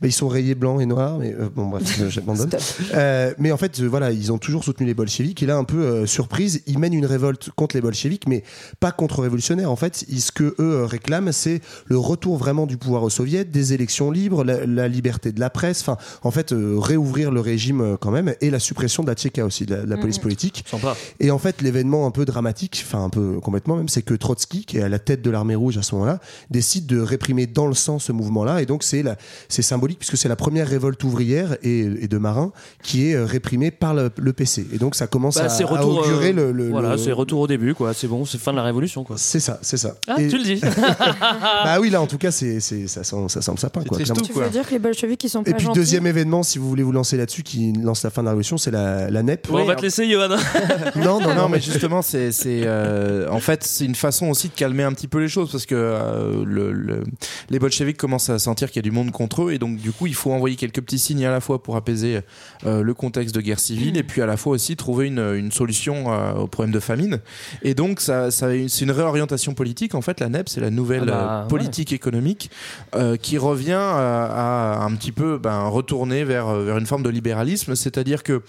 Mais 0.02 0.08
ils 0.08 0.12
sont 0.12 0.28
rayés 0.28 0.54
blancs 0.54 0.80
et 0.82 0.86
noirs. 0.86 1.16
Mais 1.18 1.32
euh, 1.34 1.48
bon, 1.54 1.68
bref, 1.68 1.82
j'abandonne. 2.10 2.50
Euh, 2.94 3.32
mais 3.38 3.50
en 3.50 3.56
fait, 3.56 3.80
voilà, 3.80 4.10
ils 4.12 4.30
ont 4.30 4.36
toujours 4.36 4.62
soutenu 4.62 4.84
les 4.86 4.92
bolcheviks. 4.92 5.42
Et 5.42 5.46
là, 5.46 5.56
un 5.56 5.64
peu 5.64 5.78
euh, 5.80 6.06
surprise, 6.06 6.62
ils 6.66 6.78
mènent 6.78 6.92
une 6.92 7.06
révolte 7.06 7.48
contre 7.56 7.76
les 7.76 7.80
bolcheviks, 7.80 8.28
mais 8.28 8.42
pas 8.78 8.92
contre-révolutionnaires. 8.92 9.70
En 9.70 9.76
fait, 9.76 10.04
ce 10.06 10.32
que 10.32 10.54
eux 10.58 10.84
réclament, 10.84 11.32
c'est 11.32 11.62
le 11.86 11.96
retour 11.96 12.36
vraiment 12.36 12.66
du 12.66 12.76
pouvoir 12.76 13.04
aux 13.04 13.10
soviets, 13.10 13.46
des 13.46 13.72
élections 13.72 14.10
libres, 14.10 14.44
la, 14.44 14.66
la 14.66 14.86
liberté 14.88 15.32
de 15.32 15.40
la 15.40 15.48
presse. 15.48 15.80
Enfin, 15.80 15.96
en 16.22 16.30
fait, 16.30 16.52
euh, 16.52 16.74
réouvrir 16.86 17.30
le 17.30 17.40
régime 17.40 17.80
euh, 17.80 17.96
quand 18.00 18.10
même 18.10 18.34
et 18.40 18.50
la 18.50 18.58
suppression 18.58 19.02
de 19.02 19.08
la 19.08 19.14
Tchéka 19.14 19.44
aussi, 19.44 19.66
de 19.66 19.74
la, 19.74 19.82
de 19.82 19.90
la 19.90 19.96
police 19.96 20.18
politique. 20.18 20.64
Sympa. 20.70 20.96
Et 21.20 21.30
en 21.30 21.38
fait, 21.38 21.62
l'événement 21.62 22.06
un 22.06 22.10
peu 22.10 22.24
dramatique, 22.24 22.82
enfin 22.86 23.04
un 23.04 23.10
peu 23.10 23.40
complètement 23.40 23.76
même, 23.76 23.88
c'est 23.88 24.02
que 24.02 24.14
Trotsky, 24.14 24.64
qui 24.64 24.78
est 24.78 24.82
à 24.82 24.88
la 24.88 24.98
tête 24.98 25.22
de 25.22 25.30
l'armée 25.30 25.54
rouge 25.54 25.76
à 25.78 25.82
ce 25.82 25.94
moment-là, 25.94 26.20
décide 26.50 26.86
de 26.86 26.98
réprimer 27.00 27.46
dans 27.46 27.66
le 27.66 27.74
sang 27.74 27.98
ce 27.98 28.12
mouvement-là. 28.12 28.62
Et 28.62 28.66
donc 28.66 28.82
c'est 28.82 29.02
la- 29.02 29.16
c'est 29.48 29.62
symbolique 29.62 29.98
puisque 29.98 30.16
c'est 30.16 30.28
la 30.28 30.36
première 30.36 30.68
révolte 30.68 31.02
ouvrière 31.04 31.56
et, 31.62 31.80
et 31.80 32.08
de 32.08 32.18
marins 32.18 32.52
qui 32.82 33.10
est 33.10 33.14
euh, 33.14 33.24
réprimée 33.24 33.70
par 33.70 33.94
le, 33.94 34.10
le 34.16 34.32
PC. 34.32 34.66
Et 34.72 34.78
donc 34.78 34.94
ça 34.94 35.06
commence 35.06 35.36
Bah, 35.36 35.44
à, 35.44 35.48
c'est 35.48 35.64
à 35.64 35.66
retour. 35.66 35.98
augurer 35.98 36.30
euh, 36.30 36.32
le, 36.32 36.52
le- 36.52 36.68
voilà, 36.70 36.92
le- 36.92 36.98
c'est 36.98 37.12
retour 37.12 37.40
au 37.40 37.46
début, 37.46 37.74
quoi. 37.74 37.94
C'est 37.94 38.08
bon, 38.08 38.24
c'est 38.24 38.38
fin 38.38 38.52
de 38.52 38.56
la 38.56 38.62
révolution, 38.62 39.04
quoi. 39.04 39.16
C'est 39.18 39.40
ça, 39.40 39.58
c'est 39.62 39.76
ça. 39.76 39.96
Ah, 40.06 40.20
Et- 40.20 40.28
tu 40.28 40.38
le 40.38 40.44
dis. 40.44 40.60
bah 41.64 41.78
oui, 41.80 41.90
là 41.90 42.00
en 42.00 42.06
tout 42.06 42.18
cas, 42.18 42.30
c'est 42.30 42.60
c'est- 42.60 42.86
ça 42.86 43.04
sent, 43.04 43.16
ça 43.28 43.42
sent 43.42 43.50
le 43.52 43.56
sapin. 43.58 43.82
Quoi, 43.82 43.98
clairement. 43.98 44.20
Tu 44.22 44.32
veux 44.32 44.48
dire 44.50 44.66
que 44.66 44.72
les 44.72 44.78
bolcheviks 44.78 45.22
ils 45.24 45.28
sont 45.28 45.42
pas 45.42 45.50
Et 45.50 45.54
puis 45.54 45.64
gentils 45.66 45.78
deuxième 45.78 46.06
événement, 46.06 46.42
si 46.42 46.58
vous 46.58 46.68
voulez 46.68 46.75
vous 46.82 46.92
lancer 46.92 47.16
là-dessus, 47.16 47.42
qui 47.42 47.72
lance 47.72 48.02
la 48.02 48.10
fin 48.10 48.22
de 48.22 48.26
la 48.26 48.30
révolution, 48.32 48.58
c'est 48.58 48.70
la, 48.70 49.10
la 49.10 49.22
NEP. 49.22 49.46
On 49.50 49.64
va 49.64 49.74
te 49.76 49.82
laisser, 49.82 50.08
Johan. 50.10 50.28
Non, 50.96 51.20
non, 51.20 51.34
non, 51.34 51.48
mais 51.48 51.60
justement, 51.60 52.02
c'est, 52.02 52.32
c'est, 52.32 52.62
euh, 52.64 53.28
en 53.30 53.40
fait, 53.40 53.62
c'est 53.64 53.84
une 53.84 53.94
façon 53.94 54.26
aussi 54.28 54.48
de 54.48 54.54
calmer 54.54 54.82
un 54.82 54.92
petit 54.92 55.08
peu 55.08 55.18
les 55.20 55.28
choses 55.28 55.50
parce 55.52 55.66
que 55.66 55.74
euh, 55.76 56.44
le, 56.44 56.72
le- 56.72 57.04
les 57.50 57.58
bolcheviks 57.58 57.96
commencent 57.96 58.30
à 58.30 58.38
sentir 58.38 58.68
qu'il 58.70 58.76
y 58.76 58.84
a 58.84 58.88
du 58.88 58.90
monde 58.90 59.10
contre 59.12 59.42
eux 59.44 59.52
et 59.52 59.58
donc 59.58 59.76
du 59.78 59.92
coup, 59.92 60.06
il 60.06 60.14
faut 60.14 60.32
envoyer 60.32 60.56
quelques 60.56 60.80
petits 60.80 60.98
signes 60.98 61.24
à 61.26 61.30
la 61.30 61.40
fois 61.40 61.62
pour 61.62 61.76
apaiser 61.76 62.20
euh, 62.64 62.82
le 62.82 62.94
contexte 62.94 63.34
de 63.34 63.40
guerre 63.40 63.60
civile 63.60 63.96
et 63.96 64.02
puis 64.02 64.22
à 64.22 64.26
la 64.26 64.36
fois 64.36 64.52
aussi 64.54 64.76
trouver 64.76 65.06
une, 65.06 65.18
une 65.34 65.52
solution 65.52 66.12
euh, 66.12 66.32
au 66.34 66.46
problème 66.46 66.72
de 66.74 66.80
famine. 66.80 67.20
Et 67.62 67.74
donc, 67.74 68.00
ça, 68.00 68.30
ça, 68.30 68.48
c'est 68.68 68.84
une 68.84 68.90
réorientation 68.90 69.54
politique. 69.54 69.94
En 69.94 70.02
fait, 70.02 70.20
la 70.20 70.28
NEP, 70.28 70.48
c'est 70.48 70.60
la 70.60 70.70
nouvelle 70.70 71.02
Ah 71.04 71.06
bah, 71.06 71.42
euh, 71.44 71.48
politique 71.48 71.92
économique 71.92 72.50
euh, 72.94 73.16
qui 73.16 73.38
revient 73.38 73.72
à, 73.72 74.78
à 74.80 74.84
un 74.84 74.94
petit 74.94 75.12
peu 75.12 75.38
ben, 75.38 75.64
retourner 75.66 76.24
vers, 76.24 76.48
vers 76.66 76.78
une 76.78 76.86
forme 76.86 77.02
de 77.02 77.10
libéralisme, 77.10 77.74
c'est-à-dire 77.74 78.22
que 78.22 78.42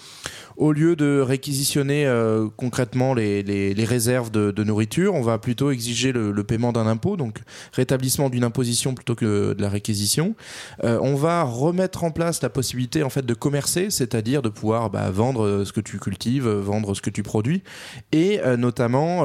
au 0.58 0.72
lieu 0.72 0.95
de 0.95 1.20
réquisitionner 1.20 2.08
euh, 2.08 2.47
concrètement 2.58 3.14
les, 3.14 3.74
réserves 3.78 4.32
de, 4.32 4.64
nourriture, 4.64 5.14
on 5.14 5.22
va 5.22 5.38
plutôt 5.38 5.72
exiger 5.72 6.12
le, 6.12 6.43
paiement 6.43 6.72
d'un 6.72 6.88
impôt, 6.88 7.16
donc 7.16 7.39
rétablissement 7.74 8.30
d'une 8.30 8.43
imposition 8.43 8.95
plutôt 8.95 9.16
que 9.16 9.53
de 9.53 9.62
la 9.62 9.70
réquisition. 9.70 10.36
Euh, 10.84 10.97
on 11.01 11.16
va 11.16 11.43
remettre 11.43 12.03
en 12.03 12.12
place 12.12 12.41
la 12.41 12.49
possibilité 12.49 13.03
en 13.03 13.10
fait 13.10 13.26
de 13.26 13.34
commercer, 13.34 13.89
c'est-à-dire 13.89 14.41
de 14.41 14.49
pouvoir 14.49 14.89
bah, 14.89 15.10
vendre 15.12 15.45
euh, 15.45 15.66
ce 15.66 15.74
que 15.74 15.82
tu 15.82 15.99
cultives, 15.99 16.47
vendre 16.47 16.95
ce 16.95 17.01
que 17.01 17.10
tu 17.10 17.22
produis, 17.24 17.64
et 18.12 18.39
notamment 18.58 19.24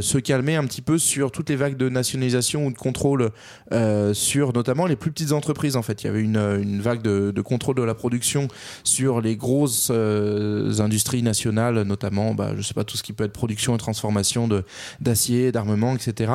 se 0.00 0.18
calmer 0.18 0.56
un 0.56 0.64
petit 0.64 0.82
peu 0.82 0.98
sur 0.98 1.30
toutes 1.30 1.50
les 1.50 1.56
vagues 1.56 1.76
de 1.76 1.88
nationalisation 1.88 2.66
ou 2.66 2.72
de 2.72 2.78
contrôle 2.78 3.30
sur 4.12 4.52
notamment 4.52 4.86
les 4.86 4.96
plus 4.96 5.10
petites 5.10 5.32
entreprises. 5.32 5.76
En 5.76 5.82
fait, 5.82 6.02
il 6.02 6.06
y 6.06 6.10
avait 6.10 6.22
une, 6.22 6.80
vague 6.80 7.02
de, 7.02 7.40
contrôle 7.40 7.76
de 7.76 7.82
la 7.82 7.94
production 7.94 8.48
sur 8.84 9.20
les 9.20 9.36
grosses 9.36 9.90
industries 10.78 11.22
nationales, 11.22 11.82
notamment, 11.82 12.34
bah, 12.34 12.52
je 12.56 12.62
sais 12.62 12.74
pas 12.74 12.84
tout 12.84 12.96
ce 12.96 13.02
qui 13.02 13.12
peut 13.12 13.24
être 13.24 13.32
production 13.32 13.74
et 13.74 13.78
transformation 13.78 14.46
de 14.48 14.64
d'acier, 15.00 15.52
d'armement, 15.52 15.94
etc. 15.94 16.32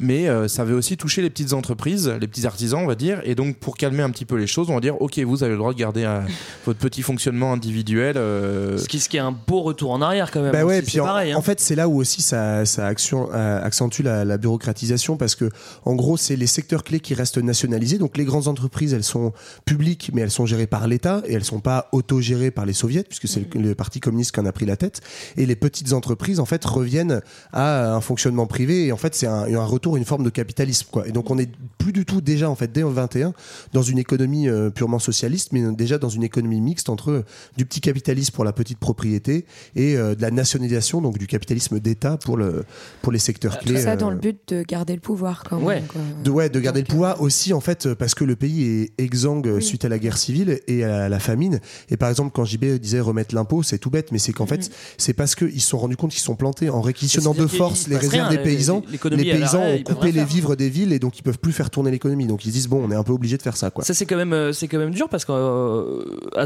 Mais 0.00 0.28
euh, 0.28 0.48
ça 0.48 0.62
avait 0.62 0.72
aussi 0.74 0.96
touché 0.96 1.22
les 1.22 1.30
petites 1.30 1.52
entreprises, 1.52 2.08
les 2.20 2.26
petits 2.28 2.46
artisans, 2.46 2.80
on 2.82 2.86
va 2.86 2.94
dire. 2.94 3.20
Et 3.24 3.34
donc, 3.34 3.56
pour 3.58 3.76
calmer 3.76 4.02
un 4.02 4.10
petit 4.10 4.24
peu 4.24 4.36
les 4.36 4.46
choses, 4.46 4.68
on 4.70 4.74
va 4.74 4.80
dire, 4.80 5.00
ok, 5.00 5.18
vous 5.20 5.42
avez 5.42 5.52
le 5.52 5.58
droit 5.58 5.72
de 5.72 5.78
garder 5.78 6.04
euh, 6.04 6.20
votre 6.66 6.78
petit 6.78 7.02
fonctionnement 7.02 7.52
individuel. 7.52 8.16
euh, 8.16 8.76
Ce 8.78 8.88
qui, 8.88 9.00
ce 9.00 9.08
qui 9.08 9.16
est 9.16 9.20
un 9.20 9.32
beau 9.32 9.62
retour 9.62 9.90
en 9.92 10.02
arrière, 10.02 10.30
quand 10.30 10.42
même. 10.42 10.52
Bah 10.52 10.64
ouais, 10.64 10.80
C'est- 10.80 10.86
puis 10.86 11.00
en, 11.00 11.04
pareil. 11.04 11.32
hein. 11.32 11.36
en 11.36 11.42
fait, 11.42 11.60
c'est 11.60 11.74
là 11.76 11.88
où 11.88 11.98
aussi 12.00 12.22
ça, 12.22 12.64
ça 12.66 12.86
action- 12.86 13.28
euh, 13.32 13.62
accentue 13.62 14.02
la, 14.02 14.24
la 14.24 14.36
bureaucratisation 14.38 15.16
parce 15.16 15.34
que, 15.34 15.48
en 15.84 15.94
gros, 15.94 16.16
c'est 16.16 16.36
les 16.36 16.46
secteurs 16.46 16.82
clés 16.84 17.00
qui 17.00 17.14
restent 17.14 17.38
nationalisés. 17.38 17.98
Donc, 17.98 18.16
les 18.16 18.24
grandes 18.24 18.48
entreprises, 18.48 18.94
elles 18.94 19.04
sont 19.04 19.32
publiques, 19.64 20.10
mais 20.12 20.22
elles 20.22 20.30
sont 20.30 20.46
gérées 20.46 20.66
par 20.66 20.88
l'État 20.88 21.22
et 21.26 21.34
elles 21.34 21.44
sont 21.44 21.60
pas 21.60 21.88
autogérées 21.92 22.50
par 22.50 22.66
les 22.66 22.72
soviets 22.72 23.02
puisque 23.04 23.28
c'est 23.28 23.54
le, 23.54 23.60
le 23.60 23.74
parti 23.78 24.00
communiste 24.00 24.32
qui 24.32 24.40
en 24.40 24.44
a 24.44 24.52
pris 24.52 24.66
la 24.66 24.76
tête. 24.76 25.00
Et 25.38 25.46
les 25.46 25.56
petites 25.56 25.94
entreprises, 25.94 26.40
en 26.40 26.44
fait, 26.44 26.62
reviennent 26.66 27.22
à 27.52 27.94
un 27.94 28.02
fonctionnement 28.02 28.46
privé 28.46 28.86
et 28.86 28.92
en 28.92 28.98
fait, 28.98 29.14
c'est 29.14 29.26
un, 29.26 29.44
un 29.54 29.64
retour, 29.64 29.96
une 29.96 30.04
forme 30.04 30.24
de 30.24 30.30
capitalisme, 30.30 30.88
quoi. 30.90 31.08
Et 31.08 31.12
donc, 31.12 31.30
on 31.30 31.38
est 31.38 31.50
plus 31.78 31.92
du 31.92 32.04
tout 32.04 32.20
déjà, 32.20 32.50
en 32.50 32.54
fait, 32.54 32.70
dès 32.70 32.82
le 32.82 32.88
21, 32.88 33.32
dans 33.72 33.82
une 33.82 33.98
économie 33.98 34.48
euh, 34.48 34.68
purement 34.68 34.98
socialiste, 34.98 35.52
mais 35.52 35.62
déjà 35.72 35.96
dans 35.96 36.08
une 36.10 36.24
économie 36.24 36.60
mixte 36.60 36.90
entre 36.90 37.24
du 37.56 37.64
petit 37.64 37.80
capitalisme 37.80 38.34
pour 38.34 38.44
la 38.44 38.52
petite 38.52 38.78
propriété 38.78 39.46
et 39.76 39.96
euh, 39.96 40.14
de 40.14 40.22
la 40.22 40.30
nationalisation, 40.30 41.00
donc 41.00 41.16
du 41.18 41.26
capitalisme 41.26 41.78
d'État 41.80 42.16
pour, 42.16 42.36
le, 42.36 42.64
pour 43.02 43.12
les 43.12 43.18
secteurs 43.18 43.58
Tout 43.58 43.66
clés. 43.66 43.80
ça 43.80 43.92
euh, 43.92 43.96
dans 43.96 44.10
le 44.10 44.16
but 44.16 44.38
de 44.48 44.62
garder 44.62 44.94
le 44.94 45.00
pouvoir 45.00 45.44
quand 45.48 45.56
même. 45.58 45.66
Ouais. 45.66 45.82
quoi. 45.88 46.00
de, 46.24 46.30
ouais, 46.30 46.48
de 46.48 46.60
garder 46.60 46.80
le 46.80 46.86
pouvoir 46.86 47.20
aussi 47.20 47.52
en 47.52 47.60
fait 47.60 47.86
euh, 47.86 47.94
parce 47.94 48.14
que 48.14 48.24
le 48.24 48.36
pays 48.36 48.64
est 48.64 48.92
exsangue 49.02 49.46
euh, 49.46 49.60
suite 49.60 49.84
à 49.84 49.88
la 49.88 49.98
guerre 49.98 50.18
civile 50.18 50.60
et 50.66 50.84
à 50.84 51.08
la 51.08 51.18
famine 51.18 51.60
et 51.90 51.96
par 51.96 52.08
exemple 52.08 52.30
quand 52.34 52.44
JB 52.44 52.64
disait 52.80 53.00
remettre 53.00 53.34
l'impôt 53.34 53.62
c'est 53.68 53.78
tout 53.78 53.90
bête 53.90 54.12
mais 54.12 54.18
c'est 54.18 54.32
qu'en 54.32 54.46
fait 54.46 54.70
c'est 54.96 55.12
parce 55.12 55.34
qu'ils 55.34 55.60
se 55.60 55.68
sont 55.68 55.78
rendus 55.78 55.96
compte 55.96 56.10
qu'ils 56.10 56.20
se 56.20 56.26
sont 56.26 56.36
plantés 56.36 56.70
en 56.70 56.80
réquisitionnant 56.80 57.34
de 57.34 57.46
force 57.46 57.88
les 57.88 57.96
réserves 57.96 58.28
rien, 58.28 58.36
des 58.36 58.42
paysans. 58.42 58.82
l'économie, 58.90 59.24
les 59.24 59.32
paysans 59.32 59.62
ont 59.62 59.82
coupé 59.82 60.12
les 60.12 60.24
vivres 60.24 60.56
des 60.56 60.68
villes 60.68 60.92
et 60.92 60.98
donc 60.98 61.18
ils 61.18 61.22
peuvent 61.22 61.38
plus 61.38 61.52
faire 61.52 61.70
tourner 61.70 61.90
l'économie. 61.90 62.26
Donc 62.26 62.44
ils 62.44 62.48
se 62.48 62.54
disent 62.54 62.68
bon 62.68 62.82
on 62.84 62.90
est 62.90 62.94
un 62.96 63.02
peu 63.02 63.12
obligé 63.12 63.36
de 63.36 63.42
faire 63.42 63.56
ça 63.56 63.70
quoi. 63.70 63.84
Ça 63.84 63.94
c'est 63.94 64.06
quand 64.06 64.16
même 64.16 64.32
euh, 64.32 64.52
c'est 64.52 64.68
quand 64.68 64.78
même 64.78 64.92
dur 64.92 65.08
parce 65.08 65.24
qu'à 65.24 65.32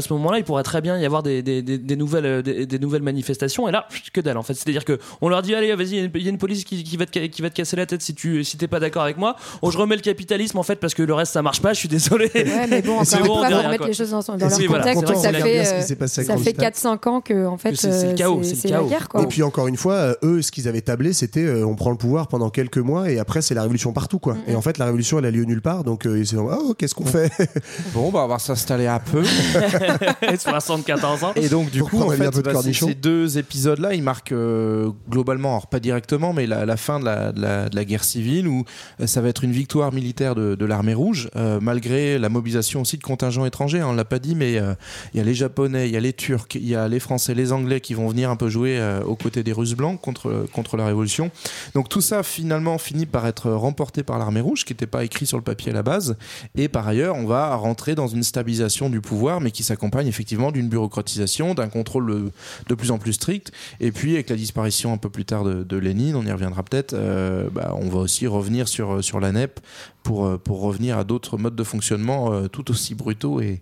ce 0.01 0.13
moment-là 0.13 0.37
il 0.37 0.43
pourrait 0.43 0.63
très 0.63 0.81
bien 0.81 0.97
y 0.99 1.05
avoir 1.05 1.23
des, 1.23 1.41
des, 1.41 1.61
des, 1.61 1.77
des 1.77 1.95
nouvelles 1.95 2.25
euh, 2.25 2.41
des, 2.41 2.65
des 2.65 2.79
nouvelles 2.79 3.01
manifestations. 3.01 3.67
Et 3.67 3.71
là 3.71 3.87
que 4.13 4.21
dalle 4.21 4.37
en 4.37 4.43
fait. 4.43 4.53
C'est-à-dire 4.53 4.85
que 4.85 4.99
on 5.21 5.29
leur 5.29 5.41
dit 5.41 5.55
allez 5.55 5.73
vas-y 5.75 5.89
il 6.13 6.21
y 6.21 6.27
a 6.27 6.29
une- 6.29 6.37
police 6.37 6.63
qui, 6.65 6.83
qui 6.83 6.97
va 6.97 7.05
te 7.05 7.17
qui 7.19 7.41
va 7.41 7.49
te 7.49 7.55
casser 7.55 7.75
la 7.75 7.85
tête 7.85 8.01
si 8.01 8.13
tu 8.13 8.43
si 8.43 8.57
t'es 8.57 8.67
pas 8.67 8.79
d'accord 8.79 9.03
avec 9.03 9.17
moi. 9.17 9.35
Oh, 9.61 9.71
je 9.71 9.77
remets 9.77 9.95
le 9.95 10.01
capitalisme 10.01 10.57
en 10.57 10.63
fait 10.63 10.75
parce 10.75 10.93
que 10.93 11.03
le 11.03 11.13
reste 11.13 11.33
ça 11.33 11.41
marche 11.41 11.61
pas 11.61 11.73
je 11.73 11.79
suis 11.79 11.89
désolé. 11.89 12.29
Ouais, 12.33 12.67
mais 12.67 12.81
bon, 12.81 12.99
C'est 13.03 13.21
encore 13.21 13.43
une 13.45 13.51
fois, 13.51 13.61
remettre 13.61 13.87
les 13.87 13.93
choses 13.93 14.09
dans, 14.09 14.17
leur 14.17 14.49
contexte. 14.49 15.15
ça 15.17 15.31
fait, 15.31 15.37
regarde 15.37 15.43
bien 15.43 15.63
ce 15.63 15.73
euh, 15.73 15.79
qui 15.79 15.83
s'est 15.87 15.95
passé 15.95 16.21
avec 16.21 16.27
ça 16.31 16.37
fait 16.43 16.53
Kronstadt. 16.53 17.01
4-5 17.03 17.09
ans 17.09 17.12
que 17.21 17.45
en 17.45 17.57
fait, 17.57 17.75
c'est- 17.75 17.87
le 17.87 18.09
euh, 18.11 18.13
chaos, 18.15 18.41
c'est 18.43 18.67
la 18.69 18.77
chaos. 18.77 18.87
guerre. 18.89 19.09
Quoi. 19.09 19.23
Et 19.23 19.27
puis 19.27 19.43
encore 19.43 19.67
une 19.67 19.77
fois, 19.77 19.93
euh, 19.95 20.13
eux, 20.23 20.41
ce 20.41 20.51
qu'ils 20.51 20.67
avaient 20.67 20.81
tablé, 20.81 21.13
c'était 21.13 21.43
euh, 21.45 21.65
on 21.65 21.75
prend 21.75 21.91
le 21.91 21.97
pouvoir 21.97 22.27
pendant 22.27 22.49
quelques 22.49 22.77
mois 22.77 23.09
et 23.11 23.19
après 23.19 23.41
c'est 23.41 23.53
la 23.53 23.61
révolution 23.61 23.93
partout 23.93 24.19
quoi. 24.19 24.35
Et 24.47 24.55
en 24.55 24.61
fait, 24.61 24.77
la 24.77 24.85
révolution 24.85 25.19
elle 25.19 25.25
a 25.25 25.31
lieu 25.31 25.43
nulle 25.45 25.61
part, 25.61 25.83
donc 25.83 26.05
euh, 26.05 26.17
ils 26.19 26.25
se 26.27 26.35
disent 26.35 26.43
oh 26.45 26.73
qu'est-ce 26.77 26.95
qu'on 26.95 27.05
fait? 27.05 27.31
Bon, 27.93 28.11
bah, 28.11 28.21
on 28.25 28.27
va 28.27 28.39
s'installer 28.39 28.87
un 28.87 28.99
peu. 28.99 29.23
74 30.37 31.23
ans 31.23 31.33
Et 31.35 31.49
donc, 31.49 31.69
du 31.71 31.79
Pour 31.79 31.89
coup, 31.89 31.97
prendre 31.97 32.13
en 32.13 32.15
fait, 32.15 32.29
de 32.37 32.41
bah, 32.41 32.53
ces, 32.61 32.93
deux 32.95 33.37
épisodes-là, 33.37 33.93
ils 33.93 34.03
marquent 34.03 34.31
euh, 34.31 34.89
globalement, 35.09 35.51
alors 35.51 35.67
pas 35.67 35.79
directement, 35.79 36.33
mais 36.33 36.47
la, 36.47 36.65
la 36.65 36.77
fin 36.77 36.99
de 36.99 37.05
la, 37.05 37.31
de 37.31 37.41
la- 37.41 37.69
de 37.69 37.75
la 37.75 37.85
guerre 37.85 38.03
civile 38.03 38.47
où 38.47 38.63
euh, 38.99 39.07
ça 39.07 39.21
va 39.21 39.29
être 39.29 39.43
une 39.43 39.51
victoire 39.51 39.93
militaire 39.93 40.35
de, 40.35 40.55
de 40.55 40.65
l'armée 40.65 40.93
rouge, 40.93 41.29
euh, 41.35 41.59
malgré 41.61 42.17
la 42.19 42.29
mobilisation 42.29 42.81
aussi 42.81 42.97
de 42.97 43.03
contingents 43.03 43.45
étrangers. 43.45 43.79
hein, 43.79 43.87
on 43.89 43.93
l'a 43.93 44.05
pas 44.05 44.19
dit, 44.19 44.35
mais 44.35 44.57
euh, 44.57 44.73
il 45.13 45.17
y 45.17 45.21
a 45.21 45.23
les 45.23 45.33
Japonais, 45.33 45.87
il 45.87 45.93
y 45.93 45.97
a 45.97 45.99
les 45.99 46.13
Turcs, 46.13 46.47
il 46.55 46.67
y 46.67 46.75
a 46.75 46.87
les 46.87 46.99
Français, 47.03 47.35
les 47.35 47.51
Anglais 47.51 47.81
qui 47.81 47.93
vont 47.93 48.07
venir 48.07 48.29
un 48.29 48.35
peu 48.35 48.49
jouer 48.49 48.77
euh, 48.79 49.03
aux 49.03 49.15
côtés 49.15 49.43
des 49.43 49.53
Russes 49.53 49.75
blancs 49.75 49.99
contre, 50.01 50.47
contre 50.51 50.77
la 50.77 50.85
Révolution. 50.85 51.29
Donc 51.75 51.89
tout 51.89 52.01
ça, 52.01 52.23
finalement, 52.23 52.77
finit 52.77 53.05
par 53.05 53.27
être 53.27 53.51
remporté 53.51 54.03
par 54.03 54.17
l'armée 54.17 54.41
rouge, 54.41 54.65
qui 54.65 54.73
n'était 54.73 54.87
pas 54.87 55.03
écrit 55.03 55.25
sur 55.25 55.37
le 55.37 55.43
papier 55.43 55.71
à 55.71 55.75
la 55.75 55.83
base. 55.83 56.17
Et 56.55 56.67
par 56.67 56.87
ailleurs, 56.87 57.15
on 57.15 57.25
va 57.25 57.55
rentrer 57.55 57.95
dans 57.95 58.07
une 58.07 58.23
stabilisation 58.23 58.89
du 58.89 59.01
pouvoir, 59.01 59.41
mais 59.41 59.51
qui 59.51 59.63
s'accompagne 59.63 60.07
effectivement 60.07 60.51
d'une 60.51 60.69
bureaucratisation, 60.69 61.53
d'un 61.53 61.69
contrôle 61.69 62.09
euh, 62.09 62.31
de 62.69 62.75
plus 62.75 62.91
en 62.91 62.97
plus 62.97 63.13
strict. 63.13 63.51
Et 63.79 63.91
puis, 63.91 64.13
avec 64.13 64.29
la 64.29 64.35
disparition 64.35 64.93
un 64.93 64.97
peu 64.97 65.09
plus 65.09 65.25
tard 65.25 65.43
de, 65.43 65.63
de 65.63 65.77
Lénine, 65.77 66.15
on 66.15 66.25
y 66.25 66.31
reviendra 66.31 66.63
peut-être, 66.63 66.93
euh, 66.93 67.49
bah, 67.51 67.75
on 67.79 67.89
va 67.89 67.99
aussi 67.99 68.27
revenir 68.27 68.67
sur, 68.67 69.03
sur 69.03 69.19
la 69.19 69.31
NEP 69.31 69.59
pour, 70.03 70.25
euh, 70.25 70.37
pour 70.37 70.61
revenir 70.61 70.97
à 70.97 71.03
d'autres 71.03 71.37
modes 71.37 71.55
de 71.55 71.63
fonctionnement 71.63 72.33
euh, 72.33 72.47
tout 72.47 72.69
aussi 72.71 72.93
brutaux 72.93 73.41
et, 73.41 73.61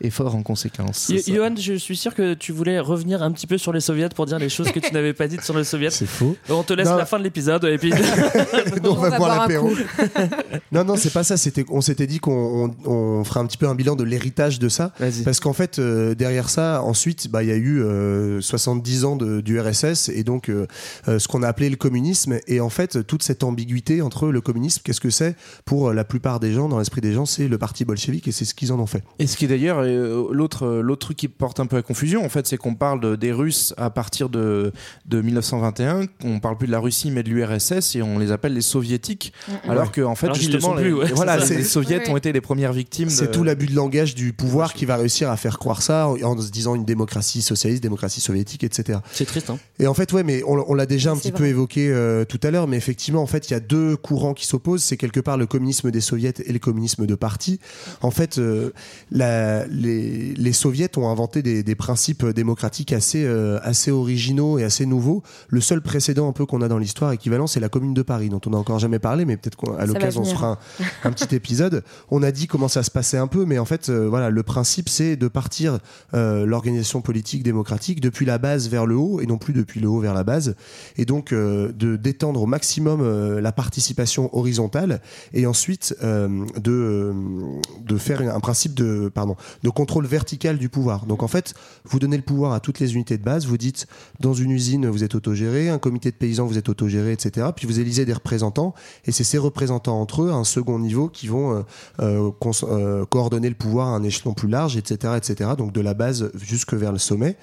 et 0.00 0.10
fort 0.10 0.32
cadre 0.32 0.36
en 0.36 0.42
conséquence. 0.42 1.12
Johan, 1.26 1.54
je 1.56 1.74
suis 1.74 1.96
sûr 1.96 2.14
que 2.14 2.34
tu 2.34 2.52
voulais 2.52 2.78
revenir 2.80 3.22
un 3.22 3.32
petit 3.32 3.46
peu 3.46 3.58
sur 3.58 3.72
les 3.72 3.80
soviets 3.80 4.08
pour 4.08 4.26
dire 4.26 4.38
les 4.38 4.48
choses 4.48 4.70
que 4.72 4.80
tu 4.80 4.92
n'avais 4.94 5.12
pas 5.12 5.28
dites 5.28 5.42
sur 5.42 5.56
les 5.56 5.64
soviets. 5.64 5.90
C'est 5.90 6.06
faux. 6.06 6.36
On 6.48 6.62
te 6.62 6.72
laisse 6.72 6.88
Non. 6.88 6.96
la 6.96 7.06
fin 7.06 7.18
de 7.18 7.24
l'épisode 7.24 7.64
et 7.64 7.78
puis 7.78 7.92
on, 8.84 8.94
va, 8.94 9.10
va 9.10 9.18
boire 9.18 9.18
boire 9.18 9.32
un 9.32 9.42
l'apéro. 9.42 9.68
coup. 9.68 9.76
non, 10.72 10.84
non, 10.84 10.96
c'est 10.96 11.12
pas 11.12 11.24
ça. 11.24 11.36
C'était, 11.36 11.64
on 11.70 11.80
s'était 11.80 12.06
dit 12.06 12.18
qu'on 12.18 12.72
on, 12.84 12.90
on 12.90 13.24
ferait 13.24 13.40
un 13.40 13.46
petit 13.46 13.58
peu 13.58 13.68
un 13.68 13.74
bilan 13.74 13.96
de 13.96 14.04
l'héritage 14.04 14.58
de 14.58 14.68
ça. 14.68 14.92
Vas-y. 14.98 15.22
Parce 15.22 15.40
qu'en 15.40 15.52
fait, 15.52 15.78
euh, 15.78 16.14
derrière 16.14 16.48
ça, 16.48 16.82
ensuite, 16.82 17.28
bah, 17.30 17.42
il 17.42 17.48
y 17.48 17.52
a 17.52 17.56
eu 17.56 17.82
euh, 17.82 18.40
70 18.40 19.04
ans 19.04 19.16
de, 19.16 19.40
du 19.40 19.58
RSS 19.60 20.08
et 20.08 20.24
donc 20.24 20.48
euh, 20.48 20.66
euh, 21.08 21.18
ce 21.18 21.28
qu'on 21.28 21.42
a 21.42 21.48
appelé 21.48 21.70
le 21.70 21.76
communisme. 21.76 22.38
Et 22.46 22.60
en 22.60 22.70
fait, 22.70 23.06
toute 23.06 23.22
cette 23.22 23.44
ambiguïté 23.44 24.02
entre 24.02 24.28
le 24.28 24.40
communisme, 24.40 24.82
qu'est-ce 24.84 25.00
que 25.00 25.10
c'est 25.10 25.36
pour 25.64 25.81
euh, 25.88 25.92
la 25.94 26.04
plupart 26.04 26.40
des 26.40 26.52
gens, 26.52 26.68
dans 26.68 26.78
l'esprit 26.78 27.00
des 27.00 27.12
gens, 27.12 27.26
c'est 27.26 27.48
le 27.48 27.58
parti 27.58 27.84
bolchevique 27.84 28.28
et 28.28 28.32
c'est 28.32 28.44
ce 28.44 28.54
qu'ils 28.54 28.72
en 28.72 28.78
ont 28.80 28.86
fait. 28.86 29.02
Et 29.18 29.26
ce 29.26 29.36
qui 29.36 29.44
est 29.44 29.48
d'ailleurs 29.48 29.78
euh, 29.80 30.26
l'autre 30.32 30.66
euh, 30.66 30.80
l'autre 30.82 31.06
truc 31.06 31.16
qui 31.16 31.28
porte 31.28 31.60
un 31.60 31.66
peu 31.66 31.76
à 31.76 31.82
confusion, 31.82 32.24
en 32.24 32.28
fait, 32.28 32.46
c'est 32.46 32.56
qu'on 32.56 32.74
parle 32.74 33.00
de- 33.00 33.16
des 33.16 33.32
Russes 33.32 33.74
à 33.76 33.90
partir 33.90 34.28
de, 34.28 34.72
de 35.06 35.20
1921. 35.20 36.06
On 36.24 36.40
parle 36.40 36.56
plus 36.56 36.66
de 36.66 36.72
la 36.72 36.78
Russie 36.80 37.10
mais 37.10 37.22
de 37.22 37.28
l'URSS 37.30 37.96
et 37.96 38.02
on 38.02 38.18
les 38.18 38.30
appelle 38.32 38.54
les 38.54 38.60
soviétiques. 38.62 39.32
Alors 39.68 39.90
que 39.92 40.00
en 40.00 40.14
fait, 40.14 40.26
Alors 40.26 40.36
justement, 40.36 40.74
plus, 40.74 40.84
les, 40.84 40.92
ouais, 40.92 41.12
voilà, 41.14 41.36
les 41.36 41.64
soviets 41.64 41.98
Ouais. 41.98 42.10
ont 42.10 42.16
été 42.16 42.32
les 42.32 42.40
premières 42.40 42.72
victimes. 42.72 43.08
C'est 43.10 43.26
de- 43.28 43.32
tout 43.32 43.42
l'abus 43.44 43.66
de 43.66 43.74
langage 43.74 44.14
du 44.14 44.32
pouvoir 44.32 44.72
qui 44.74 44.84
va 44.86 44.96
réussir 44.96 45.30
à 45.30 45.36
faire 45.36 45.58
croire 45.58 45.82
ça 45.82 46.08
en, 46.08 46.20
en 46.22 46.40
se 46.40 46.50
disant 46.50 46.74
une 46.74 46.84
démocratie 46.84 47.42
socialiste, 47.42 47.82
démocratie 47.82 48.20
soviétique, 48.20 48.64
etc. 48.64 48.98
c'est 49.12 49.24
triste. 49.26 49.50
Hein. 49.50 49.58
Et 49.78 49.86
en 49.86 49.94
fait, 49.94 50.12
ouais, 50.12 50.22
mais 50.22 50.42
on, 50.46 50.62
on 50.68 50.74
l'a 50.74 50.86
déjà 50.86 51.10
un 51.12 51.14
C'est 51.16 51.22
petit 51.22 51.30
vrai. 51.32 51.38
peu 51.38 51.46
évoqué 51.46 51.88
euh, 51.90 52.24
tout 52.24 52.40
à 52.42 52.50
l'heure, 52.50 52.66
mais 52.68 52.76
effectivement, 52.76 53.22
en 53.22 53.26
fait, 53.26 53.48
il 53.50 53.52
y 53.52 53.56
a 53.56 53.60
deux 53.60 53.96
courants 53.96 54.34
qui 54.34 54.46
s'opposent. 54.46 54.82
C'est 54.82 54.96
quelque 54.96 55.20
part 55.20 55.36
le 55.36 55.46
communisme 55.46 55.71
des 55.90 56.00
soviets 56.00 56.34
et 56.44 56.52
le 56.52 56.58
communisme 56.58 57.06
de 57.06 57.14
parti. 57.14 57.58
En 58.00 58.10
fait, 58.10 58.38
euh, 58.38 58.70
la- 59.10 59.66
les, 59.66 60.34
les 60.34 60.52
soviets 60.52 60.96
ont 60.98 61.08
inventé 61.08 61.42
des, 61.42 61.62
des 61.62 61.74
principes 61.74 62.24
démocratiques 62.26 62.92
assez, 62.92 63.24
euh, 63.24 63.58
assez 63.62 63.90
originaux 63.90 64.58
et 64.58 64.64
assez 64.64 64.86
nouveaux. 64.86 65.22
Le 65.48 65.60
seul 65.60 65.80
précédent 65.80 66.28
un 66.28 66.32
peu 66.32 66.46
qu'on 66.46 66.62
a 66.62 66.68
dans 66.68 66.78
l'histoire 66.78 67.12
équivalent, 67.12 67.46
c'est 67.46 67.60
la 67.60 67.68
Commune 67.68 67.94
de 67.94 68.02
Paris, 68.02 68.28
dont 68.28 68.40
on 68.46 68.50
n'a 68.50 68.58
encore 68.58 68.78
jamais 68.78 68.98
parlé, 68.98 69.24
mais 69.24 69.36
peut-être 69.36 69.56
qu'à 69.56 69.86
l'occasion 69.86 70.22
on 70.22 70.24
se 70.24 70.34
fera 70.34 70.58
un, 71.02 71.08
un 71.08 71.12
petit 71.12 71.34
épisode. 71.34 71.82
On 72.10 72.22
a 72.22 72.30
dit 72.32 72.46
comment 72.46 72.68
ça 72.68 72.82
se 72.82 72.90
passait 72.90 73.18
un 73.18 73.26
peu, 73.26 73.44
mais 73.44 73.58
en 73.58 73.64
fait, 73.64 73.88
euh, 73.88 74.08
voilà, 74.08 74.30
le 74.30 74.42
principe, 74.42 74.88
c'est 74.88 75.16
de 75.16 75.28
partir 75.28 75.78
l'organisation 76.12 77.00
politique 77.00 77.42
démocratique 77.42 78.00
depuis 78.00 78.26
la 78.26 78.38
base 78.38 78.68
vers 78.68 78.86
le 78.86 78.96
haut 78.96 79.20
et 79.20 79.26
non 79.26 79.38
plus 79.38 79.52
depuis 79.52 79.80
le 79.80 79.88
haut 79.88 80.00
vers 80.00 80.14
la 80.14 80.24
base, 80.24 80.54
et 80.96 81.04
donc 81.04 81.32
de 81.32 81.96
d'étendre 81.96 82.42
au 82.42 82.46
maximum 82.46 83.38
la 83.38 83.52
participation 83.52 84.34
horizontale 84.36 85.00
et 85.32 85.46
ensuite 85.46 85.61
euh, 86.02 86.44
de 86.60 86.72
euh, 86.72 87.12
de 87.84 87.96
faire 87.96 88.20
un 88.20 88.40
principe 88.40 88.74
de 88.74 89.10
pardon 89.12 89.36
de 89.62 89.70
contrôle 89.70 90.06
vertical 90.06 90.58
du 90.58 90.68
pouvoir. 90.68 91.06
Donc 91.06 91.22
en 91.22 91.28
fait, 91.28 91.54
vous 91.84 91.98
donnez 91.98 92.16
le 92.16 92.22
pouvoir 92.22 92.52
à 92.52 92.60
toutes 92.60 92.80
les 92.80 92.94
unités 92.94 93.18
de 93.18 93.24
base. 93.24 93.46
Vous 93.46 93.58
dites 93.58 93.86
dans 94.20 94.34
une 94.34 94.50
usine 94.50 94.88
vous 94.88 95.04
êtes 95.04 95.14
autogéré, 95.14 95.68
un 95.68 95.78
comité 95.78 96.10
de 96.10 96.16
paysans 96.16 96.46
vous 96.46 96.58
êtes 96.58 96.68
autogéré, 96.68 97.12
etc. 97.12 97.48
Puis 97.54 97.66
vous 97.66 97.80
élisez 97.80 98.04
des 98.04 98.12
représentants 98.12 98.74
et 99.04 99.12
c'est 99.12 99.24
ces 99.24 99.38
représentants 99.38 100.00
entre 100.00 100.22
eux 100.22 100.30
à 100.30 100.34
un 100.34 100.44
second 100.44 100.78
niveau 100.78 101.08
qui 101.08 101.26
vont 101.26 101.56
euh, 101.56 101.62
euh, 102.00 102.30
euh, 102.64 103.04
coordonner 103.06 103.48
le 103.48 103.54
pouvoir 103.54 103.88
à 103.88 103.90
un 103.92 104.02
échelon 104.02 104.34
plus 104.34 104.48
large, 104.48 104.76
etc., 104.76 105.14
etc. 105.16 105.50
Donc 105.56 105.72
de 105.72 105.80
la 105.80 105.94
base 105.94 106.30
jusque 106.34 106.74
vers 106.74 106.92
le 106.92 106.98
sommet, 106.98 107.36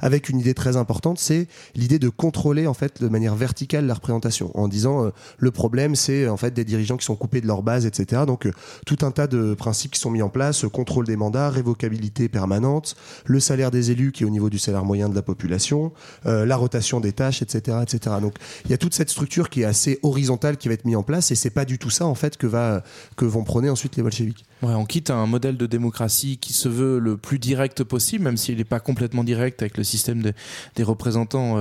avec 0.00 0.28
une 0.28 0.38
idée 0.38 0.54
très 0.54 0.76
importante, 0.76 1.18
c'est 1.18 1.48
l'idée 1.74 1.98
de 1.98 2.08
contrôler 2.08 2.66
en 2.66 2.74
fait 2.74 3.02
de 3.02 3.08
manière 3.08 3.34
verticale 3.34 3.86
la 3.86 3.94
représentation, 3.94 4.50
en 4.54 4.68
disant 4.68 5.06
euh, 5.06 5.10
le 5.38 5.50
problème 5.50 5.96
c'est 5.96 6.28
en 6.28 6.36
fait 6.36 6.52
des 6.52 6.64
dirigeants 6.64 6.96
qui 6.96 7.04
sont 7.04 7.16
coupés 7.16 7.40
de 7.40 7.46
leur 7.46 7.62
base, 7.66 7.84
etc. 7.84 8.22
Donc 8.26 8.46
euh, 8.46 8.52
tout 8.86 8.96
un 9.02 9.10
tas 9.10 9.26
de 9.26 9.52
principes 9.52 9.90
qui 9.92 10.00
sont 10.00 10.10
mis 10.10 10.22
en 10.22 10.30
place, 10.30 10.64
euh, 10.64 10.70
contrôle 10.70 11.04
des 11.06 11.16
mandats, 11.16 11.50
révocabilité 11.50 12.30
permanente, 12.30 12.96
le 13.26 13.40
salaire 13.40 13.70
des 13.70 13.90
élus 13.90 14.12
qui 14.12 14.22
est 14.22 14.26
au 14.26 14.30
niveau 14.30 14.48
du 14.48 14.58
salaire 14.58 14.84
moyen 14.86 15.10
de 15.10 15.14
la 15.14 15.20
population, 15.22 15.92
euh, 16.24 16.46
la 16.46 16.56
rotation 16.56 17.00
des 17.00 17.12
tâches, 17.12 17.42
etc., 17.42 17.78
etc. 17.82 18.16
Donc 18.22 18.36
il 18.64 18.70
y 18.70 18.74
a 18.74 18.78
toute 18.78 18.94
cette 18.94 19.10
structure 19.10 19.50
qui 19.50 19.60
est 19.60 19.64
assez 19.66 19.98
horizontale 20.02 20.56
qui 20.56 20.68
va 20.68 20.74
être 20.74 20.86
mise 20.86 20.96
en 20.96 21.02
place 21.02 21.30
et 21.30 21.34
c'est 21.34 21.50
pas 21.50 21.66
du 21.66 21.78
tout 21.78 21.90
ça 21.90 22.06
en 22.06 22.14
fait 22.14 22.38
que 22.38 22.46
va 22.46 22.82
que 23.16 23.26
vont 23.26 23.44
prôner 23.44 23.68
ensuite 23.68 23.96
les 23.96 24.02
bolcheviks. 24.02 24.44
Ouais, 24.62 24.72
on 24.72 24.86
quitte 24.86 25.10
un 25.10 25.26
modèle 25.26 25.58
de 25.58 25.66
démocratie 25.66 26.38
qui 26.38 26.54
se 26.54 26.68
veut 26.70 26.98
le 26.98 27.18
plus 27.18 27.38
direct 27.38 27.84
possible, 27.84 28.24
même 28.24 28.38
s'il 28.38 28.56
n'est 28.56 28.64
pas 28.64 28.80
complètement 28.80 29.22
direct 29.24 29.60
avec 29.60 29.76
le 29.76 29.84
système 29.84 30.22
de- 30.22 30.32
des 30.76 30.82
représentants 30.82 31.58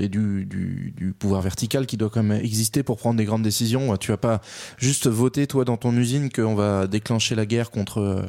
et 0.00 0.08
du, 0.08 0.44
du- 0.44 0.92
du 0.96 1.12
pouvoir 1.12 1.42
vertical 1.42 1.86
qui 1.86 1.96
doit 1.96 2.10
quand 2.10 2.22
même 2.22 2.40
exister 2.40 2.82
pour 2.82 2.96
prendre 2.96 3.16
des 3.16 3.24
grandes 3.24 3.42
décisions. 3.42 3.96
Tu 3.96 4.10
vas 4.12 4.16
pas 4.16 4.40
juste 4.78 5.05
voter 5.08 5.46
toi 5.46 5.64
dans 5.64 5.76
ton 5.76 5.96
usine 5.96 6.30
qu'on 6.30 6.54
va 6.54 6.86
déclencher 6.86 7.34
la 7.34 7.46
guerre 7.46 7.70
contre 7.70 8.00
euh, 8.00 8.22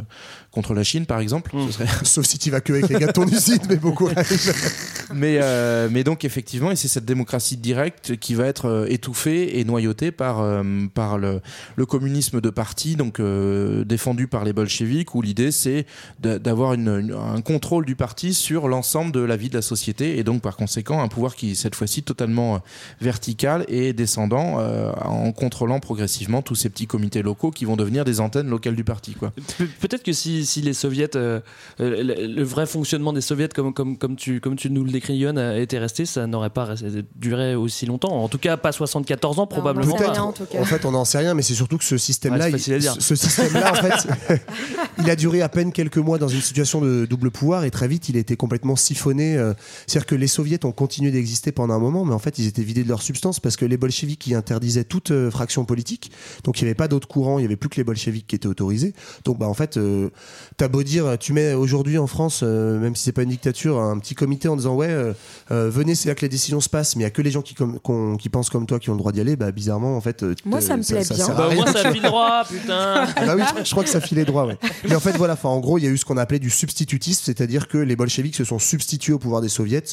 contre 0.58 0.74
la 0.74 0.84
Chine, 0.84 1.06
par 1.06 1.20
exemple. 1.20 1.52
Ce 1.68 1.72
serait 1.74 1.88
Sauf 2.04 2.26
si 2.26 2.40
tu 2.40 2.50
vas 2.50 2.62
que 2.62 2.74
avec 2.74 2.90
les 2.90 2.98
gars 3.00 3.08
de 3.08 3.12
ton 3.12 3.28
usine, 3.28 3.60
mais 3.70 3.78
courage. 3.78 4.16
mais, 5.14 5.38
euh, 5.42 5.88
mais 5.92 6.04
donc 6.04 6.26
effectivement, 6.26 6.72
et 6.72 6.76
c'est 6.76 6.88
cette 6.88 7.06
démocratie 7.06 7.58
directe 7.58 8.18
qui 8.18 8.34
va 8.34 8.46
être 8.48 8.66
euh, 8.66 8.86
étouffée 8.90 9.60
et 9.60 9.64
noyautée 9.66 10.12
par, 10.12 10.40
euh, 10.42 10.64
par 10.94 11.18
le, 11.20 11.42
le 11.76 11.86
communisme 11.86 12.42
de 12.42 12.50
parti, 12.50 12.96
donc 12.96 13.20
euh, 13.20 13.84
défendu 13.86 14.28
par 14.28 14.44
les 14.46 14.54
bolcheviks, 14.54 15.14
où 15.14 15.22
l'idée 15.22 15.52
c'est 15.52 15.86
d'a- 16.20 16.40
d'avoir 16.40 16.74
une- 16.74 16.88
une- 16.88 17.14
un 17.14 17.42
contrôle 17.42 17.86
du 17.86 17.96
parti 17.96 18.34
sur 18.34 18.68
l'ensemble 18.68 19.12
de 19.12 19.20
la 19.20 19.38
vie 19.38 19.50
de 19.50 19.56
la 19.56 19.62
société, 19.62 20.18
et 20.18 20.24
donc 20.24 20.42
par 20.42 20.56
conséquent 20.58 21.02
un 21.04 21.08
pouvoir 21.08 21.36
qui 21.36 21.56
cette 21.56 21.76
fois-ci 21.76 22.02
totalement 22.04 22.62
vertical 23.02 23.64
et 23.68 23.94
descendant, 23.94 24.56
euh, 24.60 24.92
en 25.04 25.32
contrôlant 25.32 25.80
progressivement 25.80 26.42
tous 26.42 26.56
ces 26.56 26.70
petits 26.70 26.88
comités 26.88 27.22
locaux 27.22 27.52
qui 27.52 27.66
vont 27.66 27.76
devenir 27.76 28.06
des 28.06 28.20
antennes 28.20 28.50
locales 28.50 28.76
du 28.76 28.84
parti. 28.84 29.14
Quoi. 29.14 29.32
Pe- 29.58 29.66
Peut-être 29.82 30.04
que 30.04 30.14
si, 30.14 30.46
si 30.48 30.62
les 30.62 30.74
soviets, 30.74 31.16
euh, 31.16 31.40
euh, 31.80 32.04
le, 32.04 32.26
le 32.28 32.44
vrai 32.44 32.66
fonctionnement 32.66 33.14
des 33.14 33.22
soviets, 33.22 33.50
comme, 33.50 33.74
comme, 33.74 33.98
comme, 33.98 34.16
tu, 34.16 34.40
comme 34.42 34.56
tu 34.56 34.72
nous 34.72 34.84
le 34.84 34.92
décris, 34.92 35.26
a 35.28 35.58
été 35.60 35.78
resté, 35.78 36.06
ça 36.06 36.26
n'aurait 36.26 36.50
pas 36.50 36.74
duré 37.16 37.56
aussi 37.56 37.86
longtemps. 37.86 38.24
En 38.24 38.30
tout 38.30 38.38
cas, 38.38 38.58
pas 38.58 38.72
74 38.72 39.40
ans, 39.40 39.48
probablement. 39.48 39.98
sait 39.98 40.04
pas. 40.06 40.12
rien, 40.12 40.24
en 40.24 40.34
tout 40.34 40.46
cas. 40.46 40.60
En 40.60 40.66
fait, 40.66 40.86
on 40.86 40.92
n'en 40.92 41.06
sait 41.06 41.20
rien, 41.20 41.34
mais 41.34 41.42
c'est 41.42 41.54
surtout 41.54 41.78
que 41.78 41.84
ce 41.84 41.98
système-là, 41.98 42.50
Ouais, 42.50 42.58
ce 42.58 43.16
système-là, 43.16 43.72
en 43.72 43.76
fait, 43.76 44.42
il 45.00 45.10
a 45.10 45.16
duré 45.16 45.42
à 45.42 45.50
peine 45.50 45.72
quelques 45.72 45.98
mois 45.98 46.18
dans 46.18 46.28
une 46.28 46.42
situation 46.42 46.82
de 46.82 47.06
double 47.06 47.32
pouvoir 47.32 47.66
et 47.66 47.72
très 47.72 47.88
vite, 47.88 48.10
il 48.10 48.16
a 48.18 48.20
été 48.20 48.36
complètement 48.36 48.76
siphonné. 48.76 49.38
euh, 49.38 49.54
C'est-à-dire 49.86 50.06
que 50.06 50.16
les 50.16 50.28
soviets 50.28 50.64
ont 50.66 50.72
continué 50.72 51.12
d'exister 51.12 51.52
pendant 51.52 51.74
un 51.74 51.80
moment, 51.80 52.06
mais 52.06 52.14
en 52.14 52.20
fait, 52.20 52.40
ils 52.40 52.48
étaient 52.48 52.64
vidés 52.64 52.84
de 52.84 52.90
leur 52.90 53.02
substance 53.02 53.40
parce 53.40 53.58
que 53.58 53.66
les 53.66 53.78
bolcheviks 53.78 54.20
qui 54.20 54.34
interdisaient 54.34 54.84
toute 54.84 55.12
euh, 55.12 55.30
fraction 55.30 55.66
politique, 55.66 56.12
donc 56.44 56.60
il 56.60 56.64
n'y 56.64 56.70
avait 56.70 56.76
pas 56.76 56.88
d'autres 56.88 57.08
courants, 57.08 57.38
il 57.40 57.42
n'y 57.42 57.46
avait 57.48 57.56
plus 57.56 57.70
que 57.70 57.76
les 57.76 57.84
bolcheviks 57.84 58.28
qui 58.28 58.36
étaient 58.36 58.48
autorisés. 58.48 58.94
Donc, 59.26 59.38
bah, 59.40 59.48
en 59.48 59.54
fait, 59.54 59.78
euh, 59.78 60.10
t'as 60.58 60.68
beau 60.68 60.84
dire, 60.84 61.18
tu 61.20 61.34
mets 61.34 61.54
aujourd'hui 61.54 61.98
en 61.98 62.08
France, 62.08 62.42
euh, 62.44 62.80
même 62.80 62.96
si 62.96 63.04
c'est 63.04 63.12
pas 63.12 63.24
une 63.24 63.30
dictature, 63.30 63.80
un 63.80 63.98
petit 64.00 64.16
comité 64.16 64.48
en 64.48 64.56
disant 64.56 64.76
ouais, 64.76 64.88
euh, 64.90 65.14
euh, 65.52 65.70
venez, 65.70 65.96
c'est 65.96 66.10
là 66.10 66.16
que 66.16 66.22
les 66.22 66.30
décisions 66.30 66.60
se 66.62 66.70
passent, 66.70 66.96
mais 66.96 67.02
il 67.02 67.04
y 67.04 67.08
a 67.08 67.12
que 67.12 67.22
les 67.22 67.32
gens 67.32 67.42
qui, 67.42 67.54
comme- 67.54 67.80
qu'on- 67.80 68.18
qui 68.18 68.30
pensent 68.30 68.50
comme 68.50 68.66
toi 68.66 68.80
qui 68.80 68.90
ont 68.90 68.94
le 68.94 69.00
droit 69.00 69.12
d'y 69.12 69.22
aller. 69.22 69.36
Bah, 69.36 69.52
bizarrement, 69.52 69.96
en 69.98 70.02
fait, 70.02 70.26
Moi, 70.46 70.62
ça 70.62 70.78
me 70.78 70.84
plaît 70.84 70.96
bien. 71.04 71.04
sert 71.04 71.32
à 71.32 71.34
Bah, 71.36 71.48
rien. 71.48 71.64
moins, 71.64 71.72
ça 71.74 71.92
file 71.92 72.02
droit, 72.04 72.44
putain. 72.50 73.06
Ah 73.16 73.26
bah 73.26 73.36
oui, 73.36 73.44
je, 73.60 73.64
je 73.66 73.72
crois 73.72 73.84
que 73.84 73.90
ça 73.90 74.02
filait 74.02 74.26
droit. 74.26 74.46
Ouais. 74.46 74.58
Mais 74.88 74.96
en 74.96 75.00
fait, 75.00 75.12
voilà. 75.18 75.34
Enfin, 75.34 75.50
en 75.50 75.60
gros, 75.60 75.78
il 75.78 75.84
y 75.84 75.88
a 75.88 75.90
eu 75.90 75.98
ce 75.98 76.06
qu'on 76.06 76.18
appelait 76.18 76.40
du 76.40 76.50
substitutisme, 76.50 77.22
c'est-à-dire 77.26 77.68
que 77.68 77.78
les 77.78 77.96
bolcheviks 77.96 78.36
se 78.36 78.44
sont 78.44 78.60
substitués 78.60 79.14
au 79.14 79.20
pouvoir 79.20 79.42
des 79.42 79.50
soviets 79.50 79.84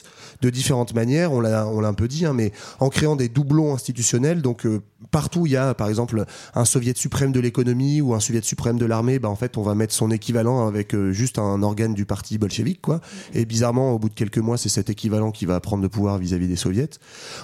de 0.42 0.50
différentes 0.50 0.94
manières. 0.94 1.32
On 1.32 1.40
l'a, 1.40 1.66
on 1.66 1.80
l'a 1.80 1.88
un 1.88 1.94
peu 1.94 2.08
dit, 2.08 2.26
hein, 2.26 2.32
mais 2.34 2.52
en 2.80 2.88
créant 2.88 3.16
des 3.16 3.28
doublons 3.28 3.74
institutionnels. 3.74 4.42
Donc 4.42 4.66
euh, 4.66 4.80
partout, 5.10 5.46
il 5.46 5.52
y 5.52 5.56
a, 5.56 5.74
par 5.74 5.88
exemple, 5.88 6.24
un 6.54 6.64
soviet 6.64 6.96
suprême 6.96 7.32
de 7.32 7.40
l'économie 7.40 8.00
ou 8.00 8.14
un 8.14 8.20
soviet 8.20 8.42
suprême 8.42 8.78
de 8.78 8.86
l'armée. 8.86 9.18
Bah 9.18 9.28
en 9.28 9.36
fait, 9.36 9.56
on 9.56 9.62
va 9.62 9.74
mettre 9.74 9.94
son 9.94 10.10
équivalent 10.10 10.23
avec 10.32 10.94
euh, 10.94 11.12
juste 11.12 11.38
un 11.38 11.62
organe 11.62 11.94
du 11.94 12.06
parti 12.06 12.38
bolchevique, 12.38 12.80
quoi. 12.80 13.00
Et 13.34 13.44
bizarrement, 13.44 13.92
au 13.92 13.98
bout 13.98 14.08
de 14.08 14.14
quelques 14.14 14.38
mois, 14.38 14.56
c'est 14.56 14.68
cet 14.68 14.90
équivalent 14.90 15.30
qui 15.30 15.46
va 15.46 15.60
prendre 15.60 15.82
le 15.82 15.88
pouvoir 15.88 16.18
vis-à-vis 16.18 16.48
des 16.48 16.56
soviets. 16.56 16.90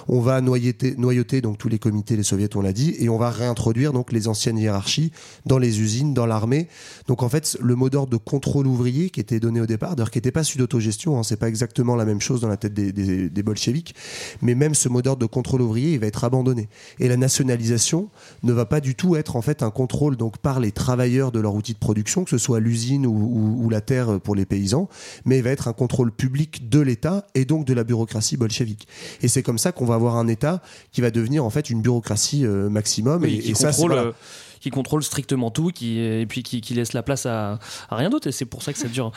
On 0.07 0.19
va 0.19 0.41
noyauter, 0.41 0.95
noyauter 0.97 1.41
donc 1.41 1.57
tous 1.57 1.69
les 1.69 1.79
comités, 1.79 2.15
les 2.15 2.23
soviets, 2.23 2.55
on 2.55 2.61
l'a 2.61 2.73
dit, 2.73 2.95
et 2.99 3.09
on 3.09 3.17
va 3.17 3.29
réintroduire 3.29 3.93
donc 3.93 4.11
les 4.11 4.27
anciennes 4.27 4.57
hiérarchies 4.57 5.11
dans 5.45 5.57
les 5.57 5.81
usines, 5.81 6.13
dans 6.13 6.25
l'armée. 6.25 6.67
Donc 7.07 7.23
en 7.23 7.29
fait, 7.29 7.57
le 7.61 7.75
mot 7.75 7.89
d'ordre 7.89 8.11
de 8.11 8.17
contrôle 8.17 8.67
ouvrier 8.67 9.09
qui 9.09 9.19
était 9.19 9.39
donné 9.39 9.61
au 9.61 9.65
départ, 9.65 9.95
d'ailleurs 9.95 10.11
qui 10.11 10.17
n'était 10.17 10.31
pas 10.31 10.43
celui 10.43 10.59
d'autogestion, 10.59 11.17
hein, 11.17 11.23
c'est 11.23 11.37
pas 11.39 11.47
exactement 11.47 11.95
la 11.95 12.05
même 12.05 12.21
chose 12.21 12.41
dans 12.41 12.49
la 12.49 12.57
tête 12.57 12.73
des, 12.73 12.91
des, 12.91 13.29
des 13.29 13.43
bolcheviks, 13.43 13.95
mais 14.41 14.55
même 14.55 14.75
ce 14.75 14.89
mot 14.89 15.01
d'ordre 15.01 15.21
de 15.21 15.25
contrôle 15.25 15.61
ouvrier, 15.61 15.93
il 15.93 15.99
va 15.99 16.07
être 16.07 16.23
abandonné. 16.23 16.69
Et 16.99 17.07
la 17.07 17.17
nationalisation 17.17 18.09
ne 18.43 18.53
va 18.53 18.65
pas 18.65 18.79
du 18.79 18.95
tout 18.95 19.15
être 19.15 19.35
en 19.35 19.41
fait 19.41 19.63
un 19.63 19.71
contrôle 19.71 20.17
donc 20.17 20.37
par 20.37 20.59
les 20.59 20.71
travailleurs 20.71 21.31
de 21.31 21.39
leur 21.39 21.55
outil 21.55 21.73
de 21.73 21.79
production, 21.79 22.23
que 22.23 22.29
ce 22.29 22.37
soit 22.37 22.59
l'usine 22.71 23.05
ou, 23.05 23.11
ou- 23.13 23.65
ou 23.65 23.69
la 23.69 23.81
terre 23.81 24.19
pour 24.21 24.33
les 24.35 24.45
paysans, 24.45 24.87
mais 25.25 25.37
il 25.39 25.43
va 25.43 25.49
être 25.49 25.67
un 25.67 25.73
contrôle 25.73 26.11
public 26.11 26.69
de 26.69 26.79
l'État 26.79 27.27
et 27.35 27.43
donc 27.45 27.65
de 27.65 27.73
la 27.73 27.83
bureaucratie 27.83 28.37
bolchevique. 28.37 28.87
Et 29.21 29.27
c'est 29.27 29.43
comme 29.43 29.57
ça 29.57 29.71
qu'on 29.71 29.85
va 29.85 29.95
avoir 29.95 30.15
un 30.15 30.27
État 30.27 30.61
qui 30.91 31.01
va 31.01 31.11
devenir 31.11 31.43
en 31.43 31.49
fait 31.49 31.69
une 31.69 31.81
bureaucratie 31.81 32.45
euh, 32.45 32.69
maximum. 32.69 33.21
Oui, 33.23 33.35
et, 33.35 33.39
qui, 33.39 33.51
et 33.51 33.55
ça, 33.55 33.71
c'est 33.71 33.81
contrôle, 33.81 33.91
voilà. 33.91 34.07
euh, 34.07 34.13
qui 34.61 34.69
contrôle 34.69 35.03
strictement 35.03 35.51
tout 35.51 35.69
qui, 35.69 35.99
et 35.99 36.25
puis 36.27 36.43
qui, 36.43 36.61
qui 36.61 36.73
laisse 36.75 36.93
la 36.93 37.03
place 37.03 37.25
à, 37.25 37.59
à 37.89 37.95
rien 37.95 38.09
d'autre. 38.09 38.27
Et 38.27 38.31
c'est 38.31 38.45
pour 38.45 38.63
ça 38.63 38.71
que 38.73 38.79
ça 38.79 38.87
dure 38.87 39.11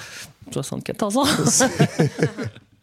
74 0.51 1.17
ans. 1.19 1.25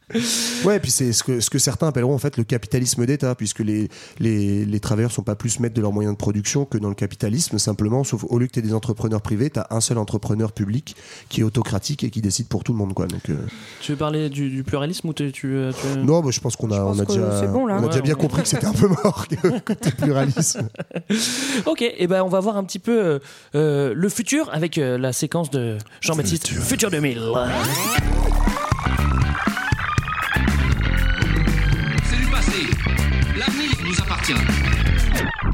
Ouais, 0.66 0.78
et 0.78 0.80
puis 0.80 0.92
c'est 0.92 1.14
ce 1.14 1.24
que, 1.24 1.40
ce 1.40 1.50
que 1.50 1.60
certains 1.60 1.88
appelleront 1.88 2.14
en 2.14 2.18
fait 2.20 2.38
le 2.38 2.44
capitalisme 2.44 3.06
d'État, 3.06 3.36
puisque 3.36 3.60
les, 3.60 3.90
les, 4.20 4.66
les 4.66 4.80
travailleurs 4.80 5.12
sont 5.12 5.24
pas 5.24 5.36
plus 5.36 5.60
maîtres 5.60 5.76
de 5.76 5.82
leurs 5.82 5.92
moyens 5.94 6.14
de 6.16 6.18
production 6.18 6.66
que 6.66 6.78
dans 6.78 6.90
le 6.90 6.96
capitalisme, 6.96 7.58
simplement, 7.58 8.04
sauf 8.04 8.24
au 8.30 8.38
lieu 8.40 8.48
que 8.48 8.52
tu 8.54 8.62
des 8.62 8.74
entrepreneurs 8.74 9.22
privés, 9.22 9.50
tu 9.50 9.60
as 9.60 9.68
un 9.72 9.82
seul 9.82 9.98
entrepreneur 9.98 10.52
public 10.52 10.96
qui 11.30 11.42
est 11.42 11.44
autocratique 11.44 12.04
et 12.04 12.10
qui 12.10 12.22
décide 12.22 12.48
pour 12.48 12.64
tout 12.64 12.72
le 12.74 12.78
monde. 12.78 12.94
Quoi. 12.94 13.08
Donc, 13.08 13.30
euh, 13.30 13.36
Tu 13.82 13.92
veux 13.94 13.98
parler 13.98 14.30
du, 14.30 14.50
du 14.50 14.64
pluralisme 14.64 15.10
ou 15.10 15.14
tu, 15.14 15.32
tu, 15.32 15.48
euh, 15.56 15.72
tu- 15.72 16.00
Non, 16.00 16.22
bah, 16.22 16.30
je 16.32 16.40
pense 16.40 16.56
qu'on 16.56 16.72
a, 16.72 16.82
on 16.84 17.00
a 17.00 17.06
que 17.06 17.14
déjà, 17.14 17.40
c'est 17.40 17.48
bon, 17.52 17.66
là. 17.66 17.76
on 17.76 17.84
a 17.84 17.88
déjà 17.88 17.96
Ouais, 17.98 18.02
bien 18.02 18.16
on- 18.18 18.22
compris 18.22 18.42
que 18.44 18.48
c'était 18.48 18.66
un 18.68 18.74
peu 18.74 18.88
mort 18.88 19.28
que- 19.28 19.60
côté 19.60 19.92
pluralisme. 19.98 20.70
Ok, 21.66 21.82
et 21.82 22.08
ben 22.08 22.22
on 22.24 22.30
va 22.30 22.40
voir 22.40 22.58
un 22.58 22.64
petit 22.64 22.80
peu 22.80 22.92
euh, 23.04 23.20
euh, 23.56 23.94
le 23.96 24.10
futur 24.10 24.50
avec 24.54 24.78
euh, 24.78 24.98
la 24.98 25.14
séquence 25.14 25.50
de 25.50 25.78
Jean-Baptiste 26.02 26.48
Futur 26.48 26.90
2000. 26.92 27.20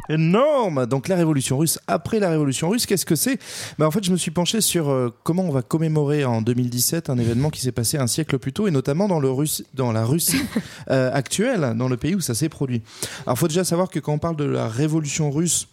Énorme 0.10 0.86
Donc 0.86 1.08
la 1.08 1.16
révolution 1.16 1.58
russe, 1.58 1.80
après 1.88 2.20
la 2.20 2.30
révolution 2.30 2.70
russe, 2.70 2.86
qu'est-ce 2.86 3.06
que 3.06 3.16
c'est? 3.16 3.40
Ben, 3.78 3.86
En 3.88 3.92
fait, 3.92 4.04
je 4.04 4.12
me 4.12 4.18
suis 4.18 4.32
penché 4.32 4.62
sur 4.62 4.90
euh, 4.90 5.14
comment 5.24 5.44
on 5.44 5.52
va 5.52 5.62
commémorer 5.62 6.26
en 6.26 6.42
2017 6.42 7.10
un 7.10 7.18
événement 7.18 7.50
qui 7.50 7.62
s'est 7.62 7.72
passé 7.72 7.98
un 7.98 8.08
siècle 8.08 8.38
plus 8.40 8.54
tôt, 8.54 8.68
et 8.68 8.72
notamment 8.72 9.08
dans, 9.08 9.20
le 9.20 9.30
Russe- 9.30 9.64
dans 9.74 9.92
la 9.92 10.06
Russie 10.06 10.42
euh, 10.92 11.12
actuelle, 11.14 11.74
dans 11.76 11.90
le 11.90 11.98
pays 11.98 12.16
où 12.16 12.22
ça 12.22 12.34
s'est 12.34 12.50
produit. 12.50 12.82
Alors 13.26 13.36
il 13.38 13.40
faut 13.40 13.48
déjà 13.48 13.64
savoir 13.64 13.90
que 13.90 14.00
quand 14.00 14.14
on 14.14 14.20
parle 14.20 14.36
de 14.38 14.46
la 14.46 14.68
révolution 14.68 15.30
russe, 15.32 15.68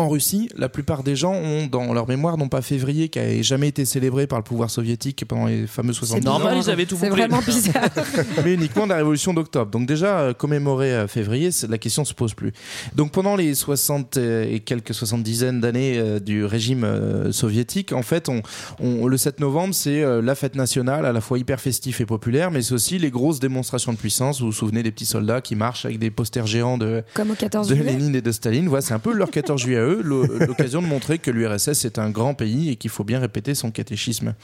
en 0.00 0.08
Russie, 0.08 0.48
la 0.56 0.68
plupart 0.68 1.02
des 1.02 1.16
gens 1.16 1.34
ont 1.34 1.66
dans 1.66 1.92
leur 1.92 2.08
mémoire 2.08 2.36
non 2.38 2.48
pas 2.48 2.62
février 2.62 3.08
qui 3.08 3.18
a 3.18 3.42
jamais 3.42 3.68
été 3.68 3.84
célébré 3.84 4.26
par 4.26 4.38
le 4.38 4.42
pouvoir 4.44 4.70
soviétique 4.70 5.24
pendant 5.26 5.46
les 5.46 5.66
fameux 5.66 5.92
70 5.92 6.26
ans. 6.26 6.30
normal, 6.38 6.58
ils 6.58 6.70
avaient 6.70 6.86
tout 6.86 6.96
C'est 7.00 7.08
bouclé. 7.08 7.26
vraiment 7.26 7.42
bizarre. 7.42 7.88
mais 8.44 8.54
uniquement 8.54 8.86
la 8.86 8.96
révolution 8.96 9.32
d'octobre. 9.34 9.70
Donc 9.70 9.86
déjà, 9.86 10.20
euh, 10.20 10.32
commémorer 10.34 10.92
euh, 10.92 11.06
février, 11.08 11.50
c'est- 11.50 11.68
la 11.68 11.78
question 11.78 12.04
se 12.04 12.14
pose 12.14 12.34
plus. 12.34 12.52
Donc 12.94 13.12
pendant 13.12 13.36
les 13.36 13.54
60 13.54 14.16
et 14.16 14.60
quelques 14.64 14.94
70 14.94 15.22
dizaines 15.22 15.60
d'années 15.60 15.98
euh, 15.98 16.18
du 16.18 16.44
régime 16.44 16.84
euh, 16.84 17.30
soviétique, 17.32 17.92
en 17.92 18.02
fait, 18.02 18.28
on, 18.28 18.42
on- 18.80 19.06
le 19.06 19.16
7 19.16 19.40
novembre, 19.40 19.74
c'est 19.74 20.02
euh, 20.02 20.20
la 20.22 20.34
fête 20.34 20.54
nationale, 20.56 21.04
à 21.06 21.12
la 21.12 21.20
fois 21.20 21.38
hyper 21.38 21.60
festif 21.60 22.00
et 22.00 22.06
populaire, 22.06 22.50
mais 22.50 22.62
c'est 22.62 22.74
aussi 22.74 22.98
les 22.98 23.10
grosses 23.10 23.40
démonstrations 23.40 23.92
de 23.92 23.98
puissance. 23.98 24.40
Vous 24.40 24.46
vous 24.46 24.52
souvenez 24.52 24.82
des 24.82 24.90
petits 24.90 25.06
soldats 25.06 25.40
qui 25.40 25.56
marchent 25.56 25.84
avec 25.84 25.98
des 25.98 26.10
posters 26.10 26.46
géants 26.46 26.78
de, 26.78 27.02
Comme 27.14 27.30
au 27.30 27.34
14 27.34 27.68
de. 27.68 27.74
Lénine 27.74 28.14
et 28.14 28.22
de 28.22 28.32
Staline. 28.32 28.68
Voilà, 28.68 28.82
c'est 28.82 28.94
un 28.94 28.98
peu 28.98 29.12
leur 29.12 29.30
14 29.30 29.60
juillet 29.60 29.78
à 29.78 29.82
eux, 29.84 29.89
l'o- 29.92 30.26
l'occasion 30.46 30.82
de 30.82 30.86
montrer 30.86 31.18
que 31.18 31.30
l'URSS 31.30 31.84
est 31.84 31.98
un 31.98 32.10
grand 32.10 32.34
pays 32.34 32.70
et 32.70 32.76
qu'il 32.76 32.90
faut 32.90 33.04
bien 33.04 33.18
répéter 33.20 33.54
son 33.54 33.70
catéchisme. 33.70 34.34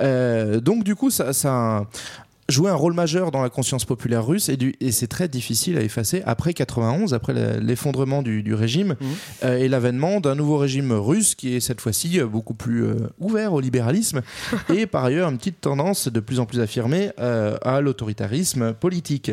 Euh, 0.00 0.60
donc 0.60 0.84
du 0.84 0.94
coup, 0.94 1.10
ça, 1.10 1.86
joué 2.48 2.70
un 2.70 2.74
rôle 2.74 2.92
majeur 2.94 3.30
dans 3.32 3.42
la 3.42 3.48
conscience 3.50 3.84
populaire 3.84 4.24
russe 4.24 4.48
et, 4.48 4.56
du- 4.56 4.74
et 4.80 4.92
c'est 4.92 5.08
très 5.08 5.26
difficile 5.26 5.76
à 5.78 5.80
effacer 5.80 6.22
après 6.26 6.54
91, 6.54 7.12
après 7.12 7.34
l'effondrement 7.60 8.22
du, 8.22 8.42
du 8.44 8.54
régime 8.54 8.94
euh, 9.44 9.58
et 9.58 9.68
l'avènement 9.68 10.20
d'un 10.20 10.34
nouveau 10.36 10.56
régime 10.56 10.92
russe 10.92 11.34
qui 11.34 11.56
est 11.56 11.60
cette 11.60 11.80
fois-ci 11.80 12.20
euh, 12.20 12.26
beaucoup 12.26 12.54
plus 12.54 12.84
euh, 12.84 12.94
ouvert 13.18 13.52
au 13.52 13.60
libéralisme 13.60 14.22
et 14.74 14.86
par 14.86 15.04
ailleurs 15.04 15.28
une 15.28 15.38
petite 15.38 15.60
tendance 15.60 16.06
de 16.08 16.20
plus 16.20 16.38
en 16.38 16.46
plus 16.46 16.60
affirmée 16.60 17.10
euh, 17.18 17.56
à 17.62 17.80
l'autoritarisme 17.80 18.74
politique. 18.74 19.32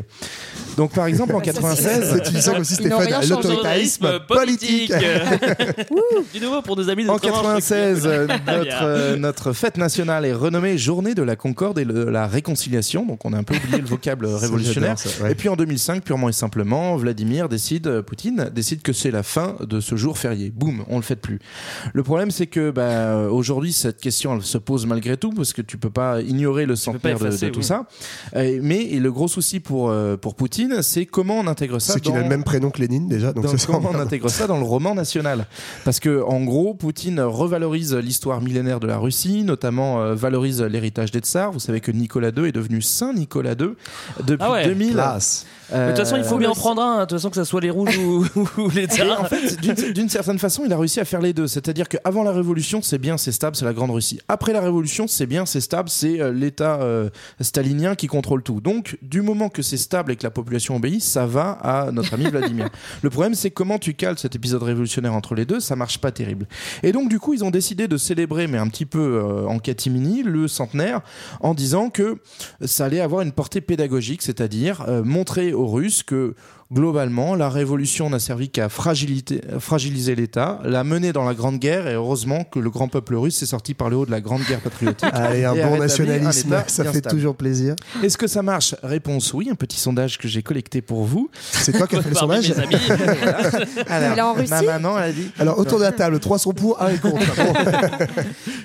Donc 0.78 0.94
par 0.94 1.06
exemple 1.06 1.36
en 1.36 1.40
96, 1.40 2.22
tu 2.26 2.42
sens 2.42 2.60
aussi 2.60 2.74
Stéphane, 2.76 3.08
l'autoritarisme 3.30 4.22
politique. 4.28 4.92
du 6.34 6.40
nouveau 6.40 6.62
pour 6.62 6.76
nos 6.76 6.90
amis 6.90 7.06
de 7.06 7.10
En 7.10 7.18
Crémanche, 7.18 7.42
96, 7.44 8.08
euh, 8.08 8.26
Bien. 8.28 8.38
notre, 8.58 8.84
euh, 8.84 9.18
notre 9.18 9.54
fête 9.54 9.78
nationale 9.78 10.26
est 10.26 10.34
renommée 10.34 10.78
Journée 10.78 11.14
de 11.16 11.22
la 11.24 11.36
Concorde 11.36 11.78
et 11.80 11.86
de 11.86 12.04
la 12.04 12.28
Réconciliation. 12.28 13.03
Donc 13.06 13.26
on 13.26 13.34
a 13.34 13.38
un 13.38 13.44
peu 13.44 13.56
oublié 13.56 13.80
le 13.80 13.88
vocable 13.88 14.26
révolutionnaire. 14.36 14.96
j'adore 14.98 15.14
ça, 15.18 15.24
ouais. 15.24 15.32
Et 15.32 15.36
puis 15.36 15.50
en 15.50 15.56
2005, 15.56 16.04
purement 16.04 16.30
et 16.30 16.34
simplement, 16.34 16.96
Vladimir 16.98 17.50
décide, 17.50 17.88
euh, 17.88 18.02
Poutine 18.02 18.50
décide 18.54 18.82
que 18.82 18.94
c'est 18.94 19.12
la 19.12 19.24
fin 19.24 19.56
de 19.62 19.80
ce 19.80 19.96
jour 19.96 20.18
férié. 20.18 20.52
Boum, 20.56 20.84
on 20.90 20.98
le 20.98 21.02
fait 21.04 21.16
plus. 21.16 21.40
Le 21.94 22.04
problème, 22.04 22.32
c'est 22.32 22.48
que 22.48 22.72
bah, 22.72 23.28
aujourd'hui, 23.30 23.74
cette 23.74 24.00
question 24.00 24.36
elle 24.36 24.42
se 24.44 24.58
pose 24.58 24.86
malgré 24.86 25.18
tout 25.18 25.32
parce 25.32 25.54
que 25.54 25.62
tu 25.62 25.78
peux 25.78 25.90
pas 25.90 26.22
ignorer 26.22 26.66
le 26.66 26.76
centenaire 26.76 27.20
de- 27.20 27.28
effacer, 27.28 27.48
de, 27.48 27.52
tout 27.52 27.60
oui. 27.60 27.66
ça. 27.66 27.86
Euh, 28.36 28.60
mais 28.62 28.82
et 28.84 29.00
le 29.00 29.12
gros 29.12 29.28
souci 29.28 29.60
pour 29.60 29.90
euh, 29.90 30.18
pour 30.18 30.36
Poutine, 30.36 30.82
c'est 30.82 31.06
comment 31.06 31.40
on 31.40 31.48
intègre 31.48 31.80
ça 31.80 31.94
C'est 31.94 32.00
qu'il 32.00 32.12
a 32.12 32.16
dans- 32.18 32.24
le 32.24 32.30
même 32.30 32.44
prénom 32.44 32.70
que 32.70 32.80
Lénine 32.80 33.08
déjà, 33.08 33.34
donc 33.34 33.46
c'est 33.48 33.66
comment 33.66 33.92
on 33.94 34.00
intègre 34.00 34.30
ça 34.30 34.48
dans 34.48 34.58
le 34.58 34.64
roman 34.64 34.96
national 34.96 35.46
Parce 35.86 36.00
que 36.00 36.22
en 36.24 36.44
gros, 36.44 36.74
Poutine 36.74 37.20
revalorise 37.22 37.94
l'histoire 37.96 38.42
millénaire 38.42 38.80
de 38.80 38.88
la 38.88 38.98
Russie, 38.98 39.44
notamment 39.44 40.02
euh, 40.02 40.16
valorise 40.16 40.62
l'héritage 40.62 41.12
des 41.12 41.20
tsars. 41.20 41.52
Vous 41.52 41.60
savez 41.60 41.82
que 41.82 41.92
Nicolas 41.92 42.30
II 42.36 42.46
est 42.48 42.52
devenu 42.52 42.82
Saint 42.94 43.14
Nicolas 43.14 43.54
II 43.60 43.72
depuis 44.24 44.38
Ah 44.40 44.52
ouais. 44.52 44.66
2000. 44.66 44.94
Classe. 44.94 45.46
Mais 45.72 45.80
De 45.80 45.88
toute 45.90 45.98
façon, 46.00 46.18
il 46.18 46.24
faut 46.24 46.36
Euh, 46.36 46.40
bien 46.40 46.50
en 46.50 46.56
prendre 46.56 46.82
un, 46.82 46.96
de 47.02 47.06
toute 47.06 47.18
façon, 47.18 47.30
que 47.30 47.36
ça 47.36 47.46
soit 47.46 47.62
les 47.62 47.70
rouges 47.70 47.98
ou, 47.98 48.26
ou 48.58 48.70
les 48.70 48.86
tsars. 48.86 49.22
en 49.22 49.26
fait, 49.26 49.60
d'une- 49.94 50.10
certaine 50.10 50.40
façon, 50.40 50.64
il 50.66 50.74
a 50.74 50.78
réussi 50.78 51.00
à 51.00 51.06
faire 51.06 51.22
les 51.22 51.34
deux. 51.34 51.48
C'est-à-dire 51.48 51.88
qu'avant 51.90 52.24
la 52.24 52.32
Révolution, 52.32 52.82
c'est 52.82 52.98
bien, 52.98 53.18
c'est 53.18 53.32
stable, 53.32 53.56
c'est 53.56 53.66
la 53.66 53.74
Grande 53.74 53.92
Russie. 53.92 54.20
Après 54.28 54.54
la 54.54 54.62
Révolution, 54.62 55.08
c'est 55.08 55.26
bien, 55.26 55.46
c'est 55.46 55.62
stable, 55.62 55.90
c'est 55.90 56.20
euh, 56.22 56.32
l'État 56.32 56.82
euh, 56.82 57.10
stalinien 57.42 57.96
qui 57.96 58.08
contrôle 58.08 58.44
tout. 58.44 58.62
Donc, 58.62 58.98
du 59.02 59.22
moment 59.22 59.50
que 59.50 59.62
c'est 59.62 59.78
stable 59.78 60.12
et 60.12 60.16
que 60.16 60.24
la 60.24 60.32
population 60.32 60.76
obéit, 60.76 61.02
ça 61.02 61.26
va 61.26 61.52
à 61.64 61.92
notre 61.92 62.14
ami 62.14 62.26
Vladimir. 62.26 62.70
Le 63.02 63.10
problème, 63.10 63.34
c'est 63.36 63.52
comment 63.52 63.80
tu 63.80 63.94
cales 63.94 64.18
cet 64.20 64.36
épisode 64.36 64.64
révolutionnaire 64.64 65.14
entre 65.14 65.36
les 65.36 65.46
deux, 65.46 65.60
ça 65.60 65.76
marche 65.76 65.98
pas 66.00 66.12
terrible. 66.12 66.48
Et 66.84 66.92
donc, 66.92 67.10
du 67.10 67.20
coup, 67.20 67.34
ils 67.34 67.44
ont 67.44 67.52
décidé 67.52 67.88
de 67.88 67.98
célébrer, 67.98 68.48
mais 68.48 68.58
un 68.58 68.68
petit 68.68 68.86
peu 68.86 69.00
euh, 69.00 69.46
en 69.48 69.60
catimini, 69.60 70.24
le 70.24 70.48
centenaire, 70.48 71.02
en 71.40 71.54
disant 71.54 71.90
que 71.90 72.18
ça 72.64 72.86
allait 72.86 73.00
avoir 73.02 73.22
une 73.22 73.32
portée 73.32 73.62
pédagogique, 73.62 74.22
c'est-à-dire 74.22 74.84
euh, 74.88 75.04
montrer 75.04 75.54
aux 75.54 75.63
Russes 75.64 76.04
que 76.04 76.36
globalement, 76.74 77.36
la 77.36 77.50
révolution 77.50 78.10
n'a 78.10 78.20
servi 78.20 78.50
qu'à 78.50 78.68
fragiliser 78.70 80.16
l'État, 80.16 80.60
l'a 80.64 80.84
mener 80.84 81.14
dans 81.14 81.24
la 81.24 81.34
Grande 81.34 81.60
Guerre, 81.60 81.88
et 81.88 81.94
heureusement 81.94 82.44
que 82.44 82.60
le 82.60 82.70
grand 82.70 82.88
peuple 82.88 83.16
russe 83.16 83.38
s'est 83.38 83.46
sorti 83.46 83.74
par 83.74 83.90
le 83.90 83.98
haut 83.98 84.06
de 84.06 84.12
la 84.12 84.22
Grande 84.22 84.42
Guerre 84.44 84.60
patriotique. 84.60 85.08
Allez, 85.14 85.46
un 85.46 85.54
et 85.56 85.64
bon 85.64 85.78
nationalisme, 85.78 86.54
un 86.54 86.64
ça 86.68 86.84
fait 86.86 87.00
stable. 87.00 87.16
toujours 87.16 87.36
plaisir. 87.36 87.76
Est-ce 88.02 88.18
que 88.18 88.28
ça 88.28 88.42
marche? 88.42 88.76
Réponse 88.84 89.34
oui, 89.34 89.50
un 89.52 89.56
petit 89.56 89.80
sondage 89.80 90.18
que 90.18 90.28
j'ai 90.28 90.42
collecté 90.42 90.82
pour 90.82 91.04
vous. 91.04 91.30
C'est 91.40 91.72
toi 91.74 91.88
qui 91.88 91.96
as 91.96 92.02
fait 92.02 92.10
le 92.10 92.16
sondage 92.24 92.50
mes 92.50 92.60
amis. 92.60 92.76
Alors, 93.88 94.12
Il 94.14 94.18
est 94.18 94.22
en 94.22 94.34
Russie? 94.34 94.50
ma 94.50 94.62
maman 94.62 94.98
elle 94.98 95.10
a 95.10 95.12
dit. 95.14 95.32
Alors 95.40 95.60
autour 95.60 95.78
de 95.80 95.84
la 95.84 95.92
table, 95.92 96.20
trois 96.20 96.40
sont 96.40 96.54
pour, 96.54 96.82
un 96.82 96.90
est 96.90 97.00
contre. 97.00 97.24
Bon. 97.44 97.54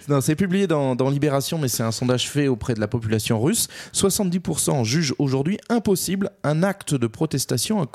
Non, 0.08 0.20
c'est 0.20 0.36
publié 0.36 0.66
dans, 0.66 0.94
dans 0.94 1.10
Libération, 1.10 1.58
mais 1.58 1.68
c'est 1.68 1.82
un 1.82 1.90
sondage 1.90 2.28
fait 2.28 2.48
auprès 2.48 2.74
de 2.74 2.80
la 2.80 2.88
population 2.88 3.40
russe. 3.40 3.68
70% 3.94 4.84
jugent 4.84 5.14
aujourd'hui 5.18 5.58
impossible 5.68 6.30
un 6.44 6.62
acte 6.62 6.94
de 6.94 7.06
protestation 7.06 7.82
à, 7.82 7.86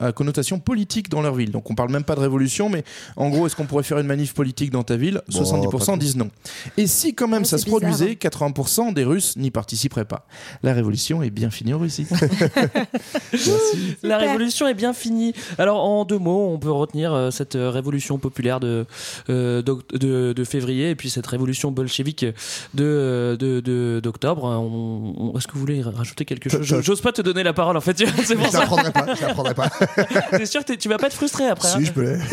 à 0.00 0.12
connotation 0.12 0.58
politique 0.58 1.08
dans 1.08 1.22
leur 1.22 1.34
ville. 1.34 1.50
Donc 1.50 1.70
on 1.70 1.74
parle 1.74 1.90
même 1.90 2.04
pas 2.04 2.14
de 2.14 2.20
révolution, 2.20 2.68
mais 2.68 2.84
en 3.16 3.28
gros, 3.30 3.46
est-ce 3.46 3.56
qu'on 3.56 3.66
pourrait 3.66 3.82
faire 3.82 3.98
une 3.98 4.06
manif 4.06 4.34
politique 4.34 4.70
dans 4.70 4.82
ta 4.82 4.96
ville? 4.96 5.20
Bon, 5.32 5.42
70% 5.42 5.86
pas 5.86 5.96
disent 5.96 6.16
non. 6.16 6.30
Et 6.76 6.86
si 6.86 7.14
quand 7.14 7.28
même 7.28 7.42
Ouais, 7.42 7.48
ça 7.48 7.58
se 7.58 7.64
bizarre, 7.64 7.80
produisait, 7.80 8.12
80% 8.14 8.92
des 8.94 9.04
Russes 9.04 9.36
n'y 9.36 9.50
participeraient 9.50 10.04
pas. 10.04 10.26
La 10.62 10.72
révolution 10.74 11.22
est 11.22 11.30
bien 11.30 11.50
finie 11.50 11.74
en 11.74 11.78
Russie. 11.78 12.06
La 14.02 14.18
révolution 14.18 14.66
est 14.68 14.74
bien 14.74 14.92
finie. 14.92 15.32
Alors, 15.58 15.84
en 15.84 16.04
deux 16.04 16.18
mots, 16.18 16.50
on 16.52 16.58
peut 16.58 16.70
retenir 16.70 17.12
euh, 17.12 17.30
cette 17.30 17.56
euh, 17.56 17.70
révolution 17.70 18.18
populaire 18.18 18.60
de, 18.60 18.86
euh, 19.30 19.62
de, 19.62 20.32
de 20.32 20.44
février 20.44 20.90
et 20.90 20.94
puis 20.94 21.10
cette 21.10 21.26
révolution 21.26 21.70
bolchevique 21.72 22.24
de, 22.74 23.36
de, 23.38 23.60
de- 23.60 24.00
d'octobre. 24.02 24.44
On- 24.44 25.14
on- 25.34 25.38
Est-ce 25.38 25.46
que 25.46 25.54
vous 25.54 25.60
voulez 25.60 25.82
rajouter 25.82 26.24
quelque 26.24 26.48
chose? 26.50 26.62
Je- 26.62 26.80
J'ose 26.82 27.00
pas 27.00 27.12
te 27.12 27.22
donner 27.22 27.42
la 27.42 27.52
parole 27.52 27.76
en 27.76 27.80
fait. 27.80 27.96
C'est 28.24 28.36
pour 28.36 28.48
ça. 28.48 28.66
pas, 28.66 29.41
je 29.44 29.48
l'apprendrai 29.48 29.54
pas. 30.06 30.30
T'es 30.38 30.46
sûr 30.46 30.64
que 30.64 30.72
tu 30.74 30.88
vas 30.88 30.98
pas 30.98 31.06
être 31.08 31.14
frustré 31.14 31.46
après 31.48 31.68
Si, 31.68 31.76
hein 31.76 31.80
je 31.84 31.92
peux. 31.92 32.02
l'être. 32.02 32.24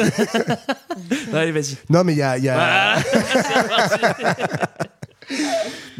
Allez, 1.34 1.52
vas-y. 1.52 1.78
Non, 1.90 2.04
mais 2.04 2.14
il 2.14 2.18
y 2.20 2.22
a. 2.24 2.38
il 2.38 2.44
y 2.44 2.50
a- 2.50 2.96
Ah, 2.96 3.00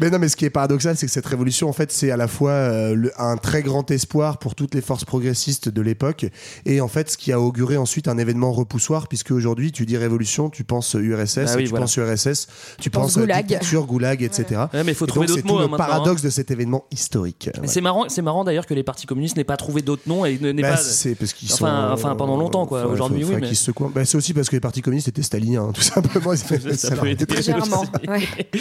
Mais 0.00 0.10
non, 0.10 0.18
mais 0.18 0.28
ce 0.28 0.36
qui 0.36 0.44
est 0.44 0.50
paradoxal, 0.50 0.96
c'est 0.96 1.06
que 1.06 1.12
cette 1.12 1.26
révolution, 1.26 1.68
en 1.68 1.72
fait, 1.72 1.92
c'est 1.92 2.10
à 2.10 2.16
la 2.16 2.26
fois 2.28 2.52
euh, 2.52 2.94
le- 2.94 3.12
un 3.20 3.36
très 3.36 3.62
grand 3.62 3.90
espoir 3.90 4.38
pour 4.38 4.54
toutes 4.54 4.74
les 4.74 4.80
forces 4.80 5.04
progressistes 5.04 5.68
de 5.68 5.82
l'époque, 5.82 6.26
et 6.66 6.80
en 6.80 6.88
fait, 6.88 7.10
ce 7.10 7.16
qui 7.18 7.32
a 7.32 7.40
auguré 7.40 7.76
ensuite 7.76 8.08
un 8.08 8.18
événement 8.18 8.52
repoussoir, 8.52 9.08
puisque 9.08 9.30
aujourd'hui, 9.30 9.72
tu 9.72 9.86
dis 9.86 9.96
révolution, 9.96 10.50
tu 10.50 10.64
penses 10.64 10.94
URSS, 10.94 11.36
Bah 11.36 11.52
oui, 11.56 11.64
tu 11.64 11.70
voilà. 11.70 11.84
penses 11.84 11.96
URSS, 11.96 12.46
tu 12.80 12.90
penses 12.90 13.02
penses 13.02 13.16
euh, 13.18 13.20
goulag. 13.20 13.46
dictature, 13.46 13.84
goulag, 13.86 14.22
etc. 14.22 14.62
Ouais, 14.72 14.84
mais 14.84 14.92
il 14.92 14.94
faut 14.94 15.04
Et 15.04 15.08
trouver 15.08 15.26
d'autres 15.26 15.40
c'est 15.40 15.42
tout 15.46 15.48
mots, 15.54 15.58
hein, 15.58 15.62
le 15.62 15.68
maintenant, 15.68 15.86
paradoxe 15.86 16.22
de 16.22 16.30
cet 16.30 16.50
événement 16.50 16.84
historique. 16.90 17.50
Ouais. 17.60 17.66
C'est 17.66 17.80
marrant, 17.80 18.04
c'est 18.08 18.22
marrant 18.22 18.44
d'ailleurs 18.44 18.66
que 18.66 18.74
les 18.74 18.82
partis 18.82 19.06
communistes 19.06 19.36
n'aient 19.36 19.44
pas 19.44 19.56
trouvé 19.56 19.82
d'autres 19.82 20.02
noms 20.06 20.24
et 20.24 20.38
ne- 20.40 20.52
n'aient 20.52 20.62
Bah, 20.62 20.70
pas. 20.72 20.76
c'est 20.78 21.14
parce 21.14 21.32
qu'ils 21.32 21.52
Enfin- 21.52 21.88
sont. 21.88 21.92
enfin, 21.92 22.16
pendant 22.16 22.36
longtemps, 22.36 22.66
quoi. 22.66 22.86
Aujourd'hui, 22.86 23.24
oui, 23.24 23.36
mais- 23.40 23.54
se. 23.54 23.70
Bah, 23.94 24.04
c'est 24.04 24.16
aussi 24.16 24.32
parce 24.34 24.48
que 24.48 24.56
les 24.56 24.60
partis 24.60 24.80
communistes 24.82 25.08
étaient 25.08 25.22
staliniens, 25.22 25.64
hein, 25.64 25.72
tout 25.74 25.82
simplement. 25.82 26.34
Ça 26.36 26.46
Ça 26.76 26.96
peut 26.96 27.08
était 27.08 27.26
très 27.26 27.42
ouais. 28.08 28.20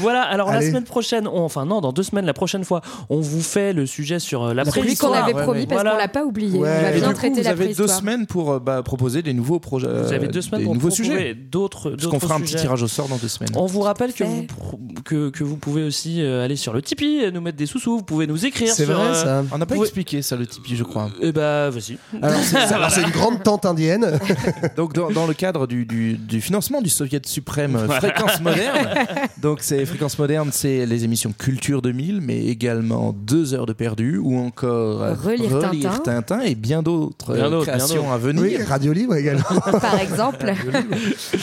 Voilà, 0.00 0.22
alors 0.22 0.50
la 0.50 0.58
Allez. 0.58 0.70
Semaine 0.76 0.84
prochaine, 0.84 1.28
on- 1.28 1.42
enfin 1.44 1.64
non, 1.66 1.80
dans 1.80 1.92
deux 1.92 2.02
semaines, 2.02 2.26
la 2.26 2.32
prochaine 2.34 2.64
fois, 2.64 2.80
on 3.10 3.20
vous 3.20 3.40
fait 3.42 3.72
le 3.72 3.86
sujet 3.86 4.18
sur 4.18 4.44
euh, 4.44 4.54
la 4.54 4.64
Celui 4.64 4.96
qu'on 4.96 5.12
avait 5.12 5.32
ouais, 5.34 5.42
promis 5.42 5.60
ouais. 5.60 5.66
parce 5.66 5.82
Voilà. 5.82 5.92
qu'on 5.92 5.98
l'a 5.98 6.08
pas 6.08 6.24
oublié. 6.24 6.58
Ouais, 6.58 6.68
On 6.68 6.82
va 6.82 6.90
et 6.90 6.94
bien 6.94 7.00
du 7.02 7.06
coup, 7.08 7.12
traiter 7.14 7.38
vous 7.40 7.44
la 7.44 7.50
avez 7.50 7.74
deux 7.74 7.86
semaines 7.86 8.26
pour 8.26 8.60
bah, 8.60 8.82
proposer 8.82 9.22
des 9.22 9.32
nouveaux 9.32 9.58
projets. 9.60 9.86
Vous 9.88 10.12
avez 10.12 10.28
deux 10.28 10.42
semaines 10.42 10.60
des 10.60 10.64
pour 10.66 10.74
nouveaux 10.74 10.90
sujets. 10.90 11.34
d'autres. 11.34 11.90
Parce 11.90 12.06
qu'on 12.06 12.20
fera 12.20 12.34
un 12.36 12.40
petit 12.40 12.54
tirage 12.56 12.82
au 12.82 12.88
sort 12.88 13.08
dans 13.08 13.16
deux 13.16 13.28
semaines. 13.28 13.50
On 13.56 13.66
vous 13.66 13.80
rappelle 13.80 14.12
que 14.12 14.24
vous, 14.24 14.44
pro- 14.44 14.78
que, 15.04 15.30
que 15.30 15.44
vous 15.44 15.56
pouvez 15.56 15.82
aussi 15.84 16.20
euh, 16.22 16.44
aller 16.44 16.56
sur 16.56 16.72
le 16.72 16.82
Tipeee, 16.82 17.22
et 17.24 17.30
nous 17.30 17.40
mettre 17.40 17.56
des 17.56 17.66
sous-sous, 17.66 17.98
vous 17.98 18.02
pouvez 18.04 18.26
nous 18.26 18.44
écrire. 18.46 18.72
C'est 18.72 18.84
vrai, 18.84 18.94
euh, 19.08 19.14
ça. 19.14 19.44
On 19.52 19.58
n'a 19.58 19.66
pas 19.66 19.74
Vous- 19.74 19.82
expliqué 19.84 20.22
ça, 20.22 20.36
le 20.36 20.46
Tipeee, 20.46 20.76
je 20.76 20.84
crois. 20.84 21.10
Eh 21.20 21.32
bah, 21.32 21.70
vas-y. 21.70 21.96
Alors, 22.22 22.40
c'est 22.42 22.56
alors, 22.74 22.90
c'est 22.90 23.02
une 23.02 23.10
grande 23.10 23.42
tente 23.42 23.64
indienne. 23.66 24.18
Donc, 24.76 24.92
dans, 24.94 25.10
dans 25.10 25.26
le 25.26 25.34
cadre 25.34 25.66
du, 25.66 25.84
du- 25.86 26.14
du 26.16 26.40
financement 26.40 26.80
du 26.82 26.90
Soviet 26.90 27.20
suprême 27.26 27.78
Fréquence 27.88 28.40
Moderne, 28.40 28.88
donc 29.42 29.58
c'est 29.62 29.84
Fréquence 29.86 30.18
Moderne, 30.18 30.50
c'est 30.52 30.65
les 30.66 31.04
émissions 31.04 31.32
Culture 31.36 31.82
2000, 31.82 32.20
mais 32.20 32.46
également 32.46 33.12
Deux 33.12 33.54
heures 33.54 33.66
de 33.66 33.72
perdu 33.72 34.18
ou 34.18 34.38
encore 34.38 35.00
Relire 35.22 36.02
Tintin 36.02 36.40
et 36.40 36.54
bien 36.54 36.82
d'autres 36.82 37.34
bien 37.34 37.60
créations 37.60 38.12
à 38.12 38.18
venir. 38.18 38.42
Oui, 38.42 38.56
Radio 38.62 38.92
Libre 38.92 39.16
également. 39.16 39.44
Par 39.80 39.98
exemple. 40.00 40.52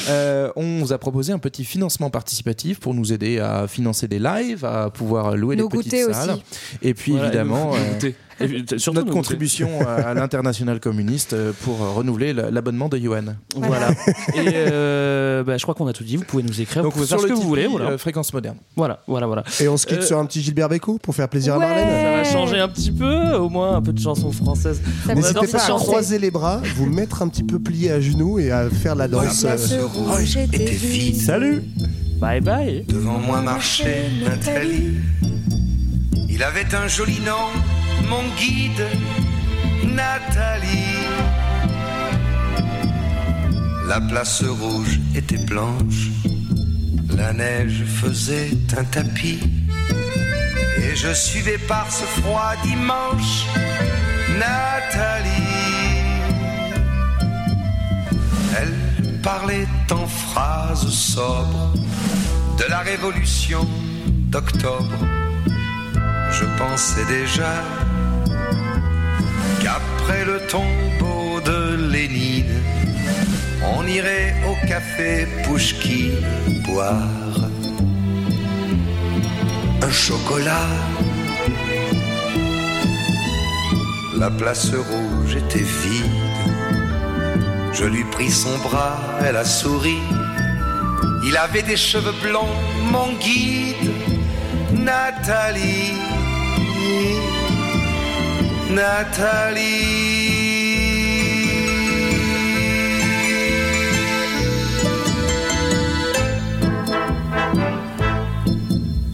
Euh, 0.10 0.50
on 0.56 0.80
vous 0.80 0.94
a 0.94 0.98
proposé 0.98 1.32
un 1.34 1.40
petit 1.40 1.64
financement 1.64 2.10
participatif 2.10 2.80
pour 2.80 2.94
nous 2.94 3.14
aider 3.14 3.40
à 3.40 3.68
financer 3.68 4.08
des 4.08 4.20
lives, 4.20 4.66
à 4.66 4.90
pouvoir 4.90 5.36
louer 5.38 5.56
Nous 5.56 5.70
les 5.70 5.78
petites 5.78 6.14
salles. 6.14 6.32
aussi. 6.32 6.44
Et 6.82 6.94
puis 6.94 7.14
Voilà, 7.14 7.28
évidemment, 7.28 7.72
euh. 7.74 8.12
Et 8.40 8.64
surtout 8.78 9.00
notre 9.00 9.12
contribution 9.12 9.70
à 9.88 10.14
l'international 10.14 10.80
communiste 10.80 11.34
euh, 11.34 11.52
pour 11.64 11.82
euh, 11.84 11.90
renouveler 11.92 12.34
la- 12.34 12.50
l'abonnement 12.52 12.90
de 12.90 12.98
Yuan. 12.98 13.38
Voilà. 13.56 13.92
Et 14.36 14.54
euh, 14.56 15.44
bah, 15.44 15.58
je 15.58 15.64
crois 15.64 15.76
qu'on 15.76 15.88
a 15.88 15.94
tout 15.94 16.04
dit. 16.04 16.18
Vous 16.18 16.24
pouvez 16.26 16.44
nous 16.44 16.62
écrire, 16.62 16.84
Donc 16.84 16.94
vous 16.94 16.98
pouvez 17.00 17.08
sur 17.08 17.18
faire 17.20 17.28
ce 17.30 17.34
que 17.34 17.38
vous 17.38 17.48
voulez. 17.48 17.68
Voilà. 17.68 17.98
Fréquence 17.98 18.34
Moderne. 18.34 18.58
voilà, 18.76 19.00
voilà, 19.08 19.28
voilà. 19.28 19.44
Et 19.60 19.68
on 19.68 19.78
se 19.78 19.86
quitte 19.86 20.00
Euh, 20.00 20.06
sur 20.06 20.18
un 20.18 20.26
petit 20.26 20.42
Gilbert 20.42 20.70
Bécaud 20.70 20.98
pour 21.02 21.16
faire 21.16 21.30
plaisir 21.30 21.58
Ouais. 21.58 21.66
à 21.66 21.68
Marlène. 21.68 21.88
Ça 21.88 22.12
va 22.12 22.24
changer 22.24 22.60
un 22.60 22.68
petit 22.70 22.92
peu, 22.92 23.34
au 23.36 23.50
moins 23.50 23.76
un 23.78 23.82
peu 23.82 23.94
de 23.94 24.00
chansons 24.00 24.32
françaises. 24.32 24.82
N'hésitez 25.08 25.48
pas 25.48 25.64
à 25.66 25.70
croiser 25.78 26.18
les 26.20 26.32
bras, 26.32 26.62
vous 26.76 26.86
mettre 26.88 27.22
un 27.22 27.28
petit 27.28 27.44
peu 27.44 27.60
plié 27.60 27.92
à 27.92 28.02
genoux 28.02 28.40
et 28.40 28.52
à 28.52 28.70
faire 28.70 28.96
la 28.96 29.08
danse. 29.08 29.46
Euh, 29.46 29.86
rouge. 29.86 30.38
Salut 31.20 31.64
Bye 32.20 32.42
bye. 32.42 32.86
Devant 32.88 33.20
moi 33.20 33.42
marchait 33.42 34.06
Nathalie. 34.24 34.94
Il 36.30 36.42
avait 36.42 36.74
un 36.74 36.88
joli 36.88 37.20
nom, 37.20 37.34
mon 38.10 38.24
guide, 38.36 38.88
Nathalie. 39.84 41.08
La 43.88 44.00
place 44.02 44.44
rouge 44.44 45.00
était 45.16 45.44
blanche, 45.46 46.10
la 47.16 47.34
neige 47.34 47.84
faisait 47.86 48.52
un 48.78 48.84
tapis. 48.86 49.40
Et 50.78 50.96
je 50.96 51.14
suivais 51.14 51.58
par 51.58 51.92
ce 51.92 52.04
froid 52.22 52.54
dimanche 52.64 53.46
Nathalie. 54.40 55.30
Elle 58.58 59.22
parlait 59.22 59.68
en 59.92 60.08
phrases 60.08 60.90
sobres 60.90 61.74
de 62.58 62.66
la 62.70 62.80
révolution 62.80 63.68
d'octobre. 64.32 65.00
Je 66.32 66.46
pensais 66.58 67.06
déjà 67.06 67.64
qu'après 69.64 70.26
le 70.26 70.40
tombeau 70.48 71.40
de 71.42 71.76
Lénine, 71.92 72.62
on 73.76 73.88
irait 73.88 74.36
au 74.50 74.68
café 74.68 75.28
Pouchki 75.44 76.12
boire 76.66 77.34
un 79.82 79.92
chocolat. 79.92 80.68
La 84.18 84.30
place 84.30 84.72
rouge 84.74 85.36
était 85.36 85.68
vide. 85.82 86.12
Je 87.74 87.86
lui 87.86 88.04
pris 88.06 88.32
son 88.32 88.58
bras, 88.60 88.98
elle 89.26 89.36
a 89.36 89.46
souri. 89.46 89.98
Il 91.26 91.36
avait 91.38 91.64
des 91.64 91.78
cheveux 91.78 92.16
blonds, 92.22 92.56
mon 92.92 93.14
guide, 93.14 93.92
Nathalie. 94.74 95.98
Nathalie. 98.74 100.34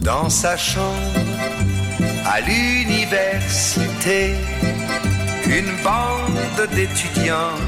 Dans 0.00 0.28
sa 0.30 0.56
chambre, 0.56 0.96
à 2.24 2.40
l'université, 2.40 4.34
une 5.46 5.72
bande 5.84 6.68
d'étudiants 6.74 7.58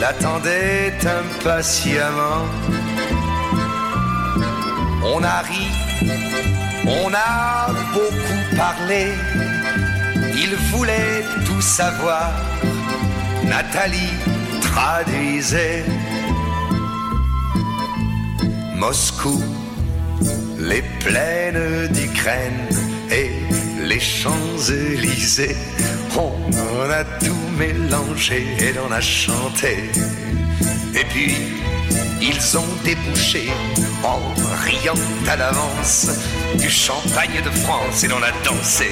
l'attendait 0.00 0.94
impatiemment. 1.20 2.46
On 5.04 5.22
a 5.22 5.40
ri, 5.42 5.66
on 6.86 7.12
a 7.12 7.72
beaucoup 7.92 8.56
parlé, 8.56 9.12
il 10.36 10.54
voulait 10.72 11.24
tout 11.46 11.60
savoir. 11.60 12.32
Nathalie 13.44 14.14
traduisait 14.60 15.84
Moscou, 18.74 19.42
les 20.58 20.82
plaines 21.00 21.88
d'Ukraine 21.88 22.68
et 23.10 23.30
les 23.86 24.00
Champs-Élysées. 24.00 25.56
On 26.16 26.32
en 26.52 26.90
a 26.90 27.04
tout 27.24 27.44
mélangé 27.58 28.46
et 28.58 28.72
l'on 28.72 28.90
a 28.92 29.00
chanté. 29.00 29.90
Et 30.94 31.04
puis, 31.10 31.34
ils 32.20 32.58
ont 32.58 32.74
débouché 32.84 33.50
en 34.02 34.20
riant 34.64 34.94
à 35.28 35.36
l'avance 35.36 36.08
du 36.58 36.70
champagne 36.70 37.42
de 37.44 37.50
France 37.50 38.04
et 38.04 38.08
l'on 38.08 38.22
a 38.22 38.32
dansé. 38.44 38.88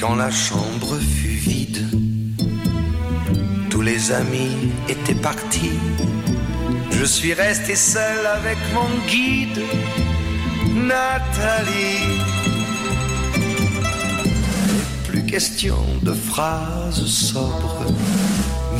Quand 0.00 0.14
la 0.14 0.30
chambre 0.30 0.98
fut 0.98 1.28
vide, 1.28 1.86
tous 3.68 3.82
les 3.82 4.12
amis 4.12 4.72
étaient 4.88 5.14
partis. 5.14 5.78
Je 7.00 7.06
suis 7.06 7.32
resté 7.32 7.76
seul 7.76 8.26
avec 8.26 8.58
mon 8.74 8.90
guide, 9.08 9.62
Nathalie. 10.74 12.20
Plus 15.08 15.24
question 15.24 15.78
de 16.02 16.12
phrases 16.12 17.06
sobres, 17.06 17.86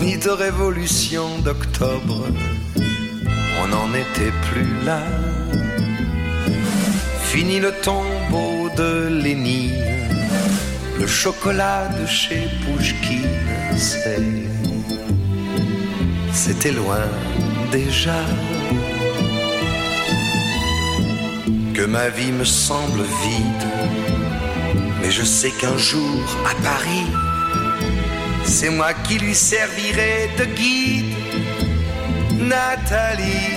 ni 0.02 0.18
de 0.18 0.28
révolution 0.28 1.38
d'octobre. 1.38 2.26
On 3.62 3.68
n'en 3.68 3.88
était 3.94 4.34
plus 4.50 4.68
là. 4.84 5.00
Fini 7.22 7.58
le 7.58 7.72
tombeau 7.80 8.68
de 8.76 9.08
Lénine 9.08 9.90
le 10.98 11.06
chocolat 11.06 11.88
de 11.98 12.04
chez 12.06 12.42
Pouchkine. 12.62 13.40
C'était 16.34 16.72
loin 16.72 17.08
déjà. 17.70 18.24
Que 21.74 21.84
ma 21.86 22.08
vie 22.08 22.32
me 22.32 22.44
semble 22.44 23.02
vide, 23.24 23.68
mais 25.00 25.10
je 25.10 25.22
sais 25.22 25.50
qu'un 25.50 25.76
jour 25.76 26.22
à 26.50 26.54
Paris, 26.62 27.06
c'est 28.44 28.70
moi 28.70 28.92
qui 29.04 29.18
lui 29.18 29.34
servirai 29.34 30.30
de 30.38 30.44
guide, 30.44 31.14
Nathalie. 32.48 33.50